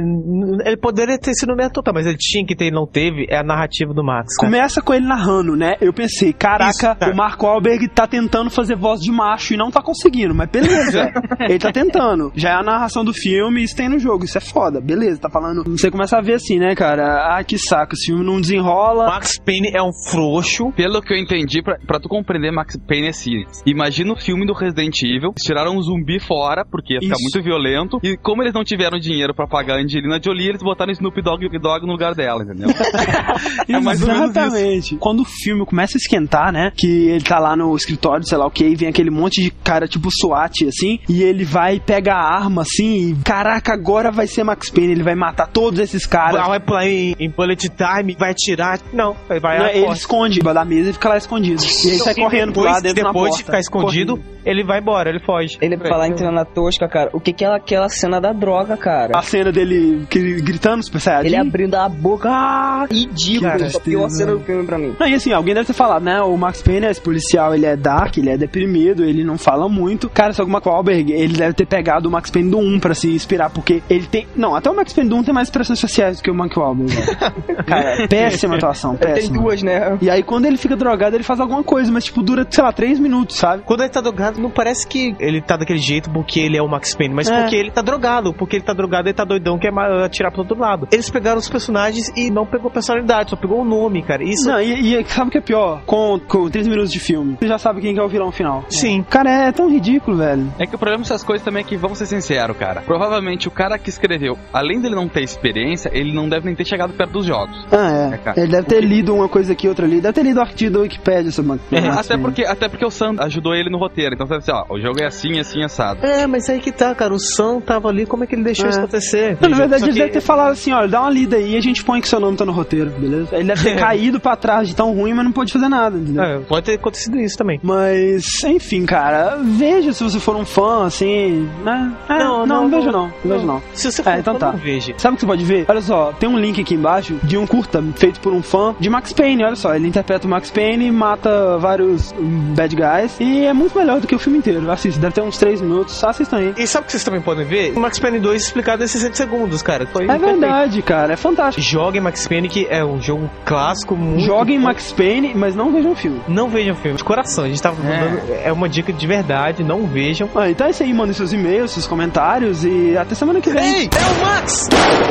ele 0.65 0.77
poderia 0.77 1.19
ter 1.19 1.33
sido 1.35 1.55
meio 1.57 1.71
total, 1.79 1.95
mas 1.95 2.07
ele 2.07 2.17
tinha 2.19 2.45
que 2.45 2.55
ter 2.55 2.67
e 2.67 2.71
não 2.71 2.87
teve, 2.87 3.27
é 3.29 3.39
a 3.39 3.43
narrativa 3.43 3.93
do 3.95 4.05
Max. 4.05 4.37
cara. 4.37 4.51
Começa 4.51 4.83
com 4.83 4.95
ele 4.95 5.07
narrando, 5.07 5.57
né? 5.57 5.77
Eu 5.81 5.93
pensei, 5.93 6.33
caraca, 6.33 6.71
Isso, 6.71 6.95
tá. 6.97 7.11
o 7.11 7.17
Mark 7.17 7.41
Wahlberg 7.43 7.89
tá 7.89 8.07
tentando 8.07 8.51
fazer 8.51 8.77
voz 8.77 9.01
de 9.01 9.11
macho 9.11 9.55
e 9.55 9.57
não 9.57 9.71
tá 9.71 9.83
conseguindo, 9.83 10.35
mas 10.35 10.51
beleza. 10.51 11.11
ele 11.49 11.59
tá 11.59 11.73
tentando. 11.73 12.33
Já 12.35 12.51
é 12.51 12.55
a 12.55 12.63
narração 12.63 13.05
do 13.05 13.13
filme, 13.13 13.63
isso 13.63 13.77
tem 13.77 13.89
no 13.89 13.99
jogo, 13.99 14.25
isso 14.25 14.37
é 14.39 14.41
foda, 14.41 14.81
beleza, 14.81 15.21
tá 15.21 15.31
falando. 15.31 15.65
Você 15.65 15.91
começa 15.91 16.19
a 16.19 16.21
ver 16.21 16.35
assim, 16.35 16.59
né, 16.59 16.75
cara? 16.75 17.37
Ah, 17.37 17.45
que 17.45 17.59
saco, 17.59 17.95
esse 17.95 18.07
filme 18.07 18.25
não 18.25 18.41
desenrola. 18.41 19.07
Max 19.07 19.39
Payne 19.39 19.71
é 19.75 19.83
um 19.83 19.93
frouxo. 20.11 20.73
Pelo 20.73 21.01
que 21.01 21.13
eu 21.13 21.19
entendi, 21.19 21.63
pra, 21.63 21.79
pra 21.87 22.01
tu 22.01 22.09
compreender 22.09 22.51
Max 22.51 22.77
Payne 22.87 23.07
é 23.07 23.11
assim. 23.11 23.45
Imagina 23.67 24.13
o 24.13 24.17
filme 24.17 24.47
do 24.47 24.53
Resident 24.53 25.03
Evil, 25.03 25.33
tiraram 25.37 25.77
um 25.77 25.83
zumbi 25.83 26.19
fora, 26.21 26.65
porque 26.65 26.95
ia 26.95 27.01
ficar 27.01 27.15
Isso. 27.15 27.23
muito 27.23 27.45
violento, 27.45 27.99
e 28.03 28.17
como 28.17 28.43
eles 28.43 28.53
não 28.53 28.65
tiveram 28.65 28.99
dinheiro 28.99 29.35
pra 29.35 29.47
pagar 29.47 29.77
a 29.77 29.83
Angelina 29.83 30.21
Jolie, 30.23 30.49
eles 30.49 30.63
botaram 30.63 30.93
Snoop 30.93 31.21
Dogg 31.23 31.49
Dogg 31.59 31.83
no 31.87 31.93
lugar 31.93 32.15
dela, 32.15 32.43
entendeu? 32.43 32.69
é. 33.69 33.73
Exatamente. 33.93 34.97
Quando 34.97 35.21
o 35.21 35.25
filme 35.25 35.65
começa 35.65 35.97
a 35.97 35.99
esquentar, 35.99 36.53
né? 36.53 36.73
Que 36.77 37.09
ele 37.09 37.23
tá 37.25 37.39
lá 37.39 37.57
no 37.57 37.75
escritório, 37.77 38.25
sei 38.27 38.39
lá 38.39 38.47
o 38.47 38.51
que, 38.51 38.65
e 38.65 38.75
vem 38.75 38.89
aquele 38.89 39.11
monte 39.11 39.43
de 39.43 39.51
cara 39.51 39.87
tipo 39.87 40.09
SWAT, 40.11 40.67
assim, 40.67 40.99
e 41.09 41.23
ele 41.23 41.45
vai 41.45 41.81
pegar 41.81 42.17
a 42.17 42.37
arma, 42.37 42.63
assim, 42.63 43.11
e 43.11 43.15
caraca, 43.25 43.73
agora 43.73 44.11
vai 44.11 44.27
ser 44.27 44.45
Max 44.45 44.71
Payne, 44.71 44.93
ele 44.93 45.03
vai 45.03 45.15
matar 45.15 45.47
todos 45.47 45.79
esses 45.81 46.07
caras. 46.07 46.47
Vai 46.47 46.61
pular 46.61 46.87
em, 46.87 47.15
em 47.19 47.31
bullet 47.31 47.69
time, 47.69 48.17
vai 48.19 48.31
atirar. 48.31 48.81
Não, 48.93 49.17
ele 49.29 49.41
vai 49.41 49.59
Não, 49.59 49.67
ele 49.67 49.81
porta. 49.81 49.95
esconde 49.99 50.41
da 50.41 50.65
mesa 50.65 50.91
e 50.91 50.93
fica 50.93 51.09
lá 51.11 51.17
escondido. 51.19 51.63
E 51.63 51.91
aí 51.91 51.99
sai 51.99 52.13
E 52.15 52.17
correndo 52.17 52.53
pro 52.53 52.63
depois, 52.63 52.73
lado 52.75 52.83
dentro 52.83 53.05
depois 53.05 53.37
de 53.37 53.45
ficar 53.45 53.61
escondido, 53.61 54.17
Correndo. 54.17 54.39
ele 54.45 54.65
vai 54.65 54.81
embora, 54.81 55.11
ele 55.11 55.21
foge. 55.21 55.59
Ele 55.61 55.77
vai 55.77 55.89
falar 55.89 56.09
em 56.09 56.13
treinando 56.15 56.37
na 56.37 56.45
tosca, 56.45 56.89
cara. 56.89 57.11
O 57.13 57.21
que 57.21 57.33
que 57.33 57.45
é 57.45 57.55
aquela 57.55 57.89
cena 57.89 58.21
da 58.21 58.33
droga, 58.33 58.77
cara? 58.77 59.13
A 59.19 59.23
cena 59.23 59.53
dele 59.53 60.07
que- 60.09 60.41
gritando 60.41 60.83
Super 60.83 61.01
Saiyajin. 61.01 61.27
Ele 61.29 61.37
abrindo 61.49 61.75
a 61.75 61.89
boca. 61.89 62.29
Ah, 62.31 62.87
ridículo. 62.91 63.51
Que 63.57 63.65
Essa 63.65 63.77
é 63.79 63.81
a 63.81 63.83
pior 63.83 64.09
cena 64.11 64.33
do 64.33 64.41
filme 64.41 64.65
pra 64.65 64.79
mim. 64.79 64.95
Não, 64.99 65.07
e 65.07 65.15
assim, 65.15 65.33
alguém 65.33 65.55
deve 65.55 65.67
ter 65.67 65.73
falado, 65.73 66.03
né? 66.05 66.21
O 66.23 66.37
Max 66.37 66.63
Payne, 66.63 66.87
esse 66.87 67.01
policial, 67.01 67.55
ele 67.55 67.67
é 67.67 67.77
dark, 67.77 68.17
ele 68.19 68.31
é 68.31 68.37
deprimido, 68.37 69.05
ele 69.05 69.25
não 69.25 69.37
fala 69.39 69.69
muito. 69.69 70.09
Cara, 70.09 70.33
só 70.33 70.43
que 70.45 70.49
o 70.49 70.53
Mark 70.53 70.65
Wahlberg, 70.67 71.13
ele 71.13 71.35
deve 71.37 71.55
ter 71.55 71.67
pegado 71.67 72.09
o 72.09 72.13
Max 72.13 72.31
Payne 72.31 72.51
do 72.51 72.59
1 72.59 72.81
pra 72.81 72.95
se 72.95 73.09
inspirar, 73.13 73.51
porque 73.51 73.83
ele 73.89 74.07
tem... 74.07 74.27
Não, 74.37 74.55
até 74.55 74.71
o 74.71 74.77
Max 74.77 74.93
Payne 74.93 75.11
do 75.11 75.17
1 75.17 75.25
tem 75.25 75.35
mais 75.35 75.49
expressões 75.49 75.79
sociais 75.79 76.19
do 76.19 76.23
que 76.23 76.31
o 76.31 76.35
Mark 76.35 76.57
Wahlberg. 76.57 76.93
velho. 76.95 77.19
Cara, 77.67 78.07
péssima 78.09 78.57
atuação, 78.57 78.97
Tem 78.97 79.15
péssima. 79.15 79.43
duas, 79.43 79.63
né? 79.63 79.99
E 80.01 80.11
aí, 80.11 80.23
quando 80.23 80.47
ele 80.47 80.57
fica 80.57 80.77
drogado, 80.77 81.17
ele 81.17 81.25
faz 81.25 81.41
alguma 81.41 81.63
coisa, 81.63 81.91
mas, 81.91 82.05
tipo, 82.05 82.23
dura, 82.23 82.47
sei 82.51 82.63
lá, 82.63 82.73
3 82.73 82.99
minutos, 83.01 83.37
sabe? 83.37 83.63
Quando 83.65 83.81
ele 83.81 83.89
tá 83.91 84.01
drogado, 84.01 84.41
não 84.41 84.51
parece 84.51 84.87
que 84.87 85.15
ele 85.19 85.41
tá 85.41 85.57
daquele 85.57 85.79
jeito 85.79 86.11
porque 86.11 86.41
ele 86.41 86.57
é 86.57 86.63
o 86.63 86.69
Max 86.69 86.95
Payne, 86.95 87.15
mas 87.15 87.29
É. 87.29 87.41
porque 87.41 87.57
ele 87.57 87.71
tá 87.71 87.83
drogado. 87.83 88.33
Porque 88.33 88.57
ele 88.57 88.65
tá 88.65 88.73
drogado, 88.73 89.09
ele 89.09 89.15
tá 89.15 89.25
doidão, 89.25 89.59
quer 89.59 89.73
atirar 90.05 90.31
pro 90.31 90.41
outro 90.43 90.59
lado. 90.59 90.89
Eles 90.93 91.09
pegaram 91.11 91.38
os 91.39 91.49
personagens 91.49 92.09
e 92.17 92.31
não 92.31 92.47
pegou 92.47 92.71
personalidade, 92.71 93.31
só 93.31 93.37
pegou 93.37 93.61
o 93.61 93.65
nome, 93.65 94.03
cara. 94.03 94.23
Isso. 94.25 94.49
Não, 94.49 94.61
e, 94.61 94.95
e 95.01 95.05
sabe 95.09 95.29
o 95.29 95.31
que 95.31 95.39
é 95.39 95.41
pior? 95.41 95.83
Com, 95.87 96.19
com 96.27 96.49
3 96.49 96.67
minutos 96.69 96.91
de 96.93 96.99
filme, 97.01 97.37
você 97.39 97.49
já 97.49 97.59
sabe 97.59 97.81
quem 97.81 97.95
que 97.95 98.01
é 98.01 98.03
o 98.03 98.09
vilão 98.09 98.31
final. 98.33 98.65
Sim. 98.69 99.05
Cara, 99.09 99.31
é 99.31 99.53
tão 99.53 99.69
ridículo, 99.71 100.17
velho. 100.17 100.53
É 100.59 100.67
que 100.67 100.75
o 100.75 100.79
problema 100.79 101.03
dessas 101.03 101.23
coisas 101.25 101.45
também 101.45 101.63
é 101.63 101.65
que, 101.67 101.77
vamos 101.77 101.99
ser 101.99 102.07
sinceros, 102.07 102.57
cara. 102.57 102.83
Provavelmente 102.83 103.49
o 103.49 103.51
cara 103.51 103.79
que 103.79 103.89
escreveu, 103.89 104.39
além 104.53 104.81
dele 104.81 104.95
não 104.95 105.09
ter 105.09 105.23
experiência, 105.23 105.91
ele 105.93 106.13
não 106.13 106.29
deve 106.29 106.47
nem 106.47 106.55
ter 106.55 106.65
chegado 106.67 106.93
perto 106.93 107.13
dos 107.13 107.27
jogos. 107.27 107.57
Ah, 107.73 107.91
é. 108.25 108.31
É. 108.37 108.41
Ele 108.43 108.53
deve 108.53 108.67
ter 108.67 108.81
lido 108.83 109.15
uma 109.15 109.29
coisa 109.29 109.53
aqui, 109.53 109.69
outra 109.69 109.87
ali. 109.87 110.01
Deve 110.01 110.13
ter 110.15 110.23
lido 110.23 110.39
o 110.39 110.43
artigo 110.43 110.73
da 110.73 110.81
Wikipedia 110.81 111.31
sobre 111.31 111.51
Max 111.53 111.63
Max 111.71 111.87
até, 111.99 112.09
Payne. 112.09 112.23
porque, 112.23 112.45
até 112.45 112.69
porque 112.69 112.85
o 112.85 112.91
Sam 112.91 113.15
ajudou 113.19 113.55
ele 113.55 113.71
no 113.71 113.79
roteiro. 113.79 114.15
Então 114.15 114.27
sabe 114.27 114.39
assim, 114.41 114.53
ó, 114.53 114.65
o 114.75 114.81
jogo 114.81 115.01
é 115.01 115.07
assim, 115.07 115.39
assim, 115.39 115.63
assado. 115.63 116.05
É, 116.05 116.27
mas 116.27 116.49
aí 116.49 116.59
que 116.61 116.73
tá, 116.73 116.95
cara. 116.95 117.13
O 117.15 117.19
Sam 117.19 117.61
tava 117.61 117.89
ali, 117.89 118.07
como 118.07 118.25
é 118.25 118.27
que 118.27 118.35
ele 118.35 118.43
deixou 118.45 118.67
É. 118.67 118.71
isso 118.71 118.79
acontecer? 118.79 119.37
Não, 119.41 119.49
na 119.49 119.57
verdade, 119.57 119.81
Só 119.81 119.87
ele 119.87 119.93
que- 119.95 119.99
deve 120.01 120.13
ter 120.13 120.21
falado 120.21 120.51
assim, 120.53 120.73
olha, 120.73 120.89
dá 120.89 121.01
uma 121.01 121.11
lida 121.11 121.28
aí 121.37 121.55
e 121.55 121.57
a 121.57 121.61
gente 121.61 121.83
põe 121.85 122.01
que 122.01 122.09
seu 122.09 122.21
nome 122.21 122.37
tá 122.37 122.45
no 122.45 122.53
roteiro, 122.53 122.91
beleza? 122.91 123.35
Ele 123.35 123.45
deve 123.45 123.63
ter 123.63 123.77
caído 123.81 124.21
pra 124.21 124.37
trás 124.37 124.69
de 124.69 124.75
tão 124.77 124.93
ruim, 124.93 125.13
mas 125.15 125.25
não 125.25 125.33
pôde 125.33 125.53
fazer 125.53 125.69
nada, 125.69 125.97
entendeu? 125.99 126.23
É, 126.23 126.39
pode 126.41 126.67
ter 126.67 126.75
acontecido 126.75 127.19
isso 127.19 127.37
também. 127.37 127.61
Mas, 127.63 128.43
enfim, 128.45 128.85
cara, 128.87 129.39
veja 129.43 129.93
se 129.93 130.03
você 130.03 130.19
for 130.21 130.37
um 130.37 130.45
fã, 130.45 130.85
assim, 130.87 131.49
né? 131.65 131.93
É, 132.09 132.19
Não, 132.19 132.47
não, 132.47 132.47
não, 132.47 132.69
não, 132.69 132.79
vejo 132.79 132.91
não. 132.93 133.03
não, 133.07 133.13
vejo 133.37 133.47
não. 133.47 133.63
Se 133.73 133.91
você 133.93 134.03
for 134.03 134.11
É, 134.11 134.19
então 134.19 134.35
fã, 134.35 134.41
tá. 134.41 134.53
não 134.53 134.59
veja. 134.59 134.95
Sabe 134.99 135.15
o 135.15 135.17
que 135.17 135.21
você 135.23 135.27
pode 135.27 135.45
ver? 135.45 135.65
Olha 135.69 135.81
só, 135.83 136.13
tem 136.19 136.29
um 136.29 136.39
link 136.39 136.61
aqui 136.61 136.75
embaixo 136.75 137.19
de 137.23 137.37
um 137.37 137.47
curta 137.47 137.83
feito 137.97 138.21
por 138.21 138.33
um 138.33 138.43
fã 138.43 138.75
de 138.79 138.89
Max 138.91 139.13
Payne. 139.13 139.45
Olha 139.45 139.57
só, 139.57 139.75
ele 139.75 139.87
interpreta 139.89 140.27
o 140.27 140.31
Max 140.31 140.51
Payne, 140.51 140.91
mata 140.91 141.59
vários 141.59 142.13
hum, 142.13 142.55
bad 142.57 142.75
guys 142.75 143.17
e 143.21 143.45
é 143.45 143.53
muito 143.53 143.77
melhor 143.79 144.01
do 144.01 144.07
que 144.07 144.15
o 144.15 144.19
filme 144.19 144.39
inteiro. 144.39 144.71
Assista, 144.71 145.01
deve 145.01 145.15
ter 145.15 145.23
uns 145.23 145.39
3 145.39 145.61
minutos, 145.61 146.03
assistam 146.05 146.37
aí. 146.39 146.55
E 146.57 146.67
sabe 146.67 146.85
o 146.85 146.87
que 146.87 146.93
vocês 146.93 147.05
também 147.05 147.21
podem 147.21 147.45
ver? 147.47 147.73
O 147.77 147.81
Max 147.81 147.99
Payne 147.99 148.19
2 148.19 148.43
explicado 148.43 148.83
em 148.83 148.87
60 148.87 149.15
segundos, 149.15 149.63
cara. 149.63 149.87
Foi 149.87 150.05
É 150.05 150.07
perfeito. 150.09 150.41
verdade, 150.41 150.83
cara, 150.83 151.13
é 151.15 151.17
fantástico. 151.19 151.67
Joguem 151.67 152.01
Max 152.01 152.27
Payne, 152.27 152.49
que 152.49 152.67
é 152.69 152.85
um 152.85 153.01
jogo 153.01 153.31
clássico, 153.45 153.97
muito 153.97 154.25
Joguem 154.25 154.59
bom. 154.59 154.67
Max 154.67 154.93
Payne, 154.93 155.35
mas 155.35 155.55
não 155.55 155.73
vejam 155.73 155.93
o 155.93 155.97
filme. 155.97 156.21
Não 156.29 156.49
vejam 156.49 156.75
filme, 156.75 156.97
de 156.97 157.05
coração. 157.05 157.45
A 157.45 157.49
gente 157.49 157.61
tava 157.61 157.77
dando. 157.83 158.33
É 158.43 158.53
uma 158.53 158.69
dica 158.69 158.93
de 158.93 159.07
verdade, 159.07 159.63
não 159.63 159.87
vejam. 159.87 160.29
Ah, 160.35 160.51
então 160.51 160.67
é 160.67 160.71
isso 160.71 160.83
aí, 160.83 160.93
mandem 160.93 161.15
seus 161.15 161.33
e-mails, 161.33 161.73
seus 161.73 161.87
comentários 161.87 162.65
e 162.65 162.97
até 162.97 163.15
semana 163.15 163.41
que 163.41 163.51
vem. 163.51 163.65
Ei, 163.65 163.85
é 163.85 164.21
o 164.21 164.27
Max! 164.27 164.69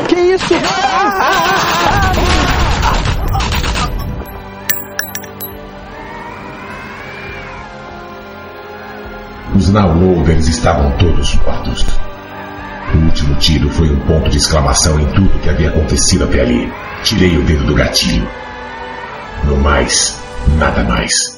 Que 0.08 0.16
isso? 0.16 0.54
Os 9.56 9.70
downloaders 9.72 10.48
estavam 10.48 10.92
todos 10.98 11.36
mortos. 11.36 12.07
O 12.94 12.98
último 13.00 13.36
tiro 13.36 13.70
foi 13.70 13.90
um 13.90 14.00
ponto 14.02 14.30
de 14.30 14.38
exclamação 14.38 15.00
em 15.00 15.06
tudo 15.08 15.40
que 15.40 15.50
havia 15.50 15.70
acontecido 15.70 16.24
até 16.24 16.42
ali. 16.42 16.72
Tirei 17.04 17.38
o 17.38 17.44
dedo 17.44 17.66
do 17.66 17.76
gatilho. 17.76 18.28
No 19.44 19.58
mais, 19.58 20.20
nada 20.58 20.84
mais. 20.84 21.37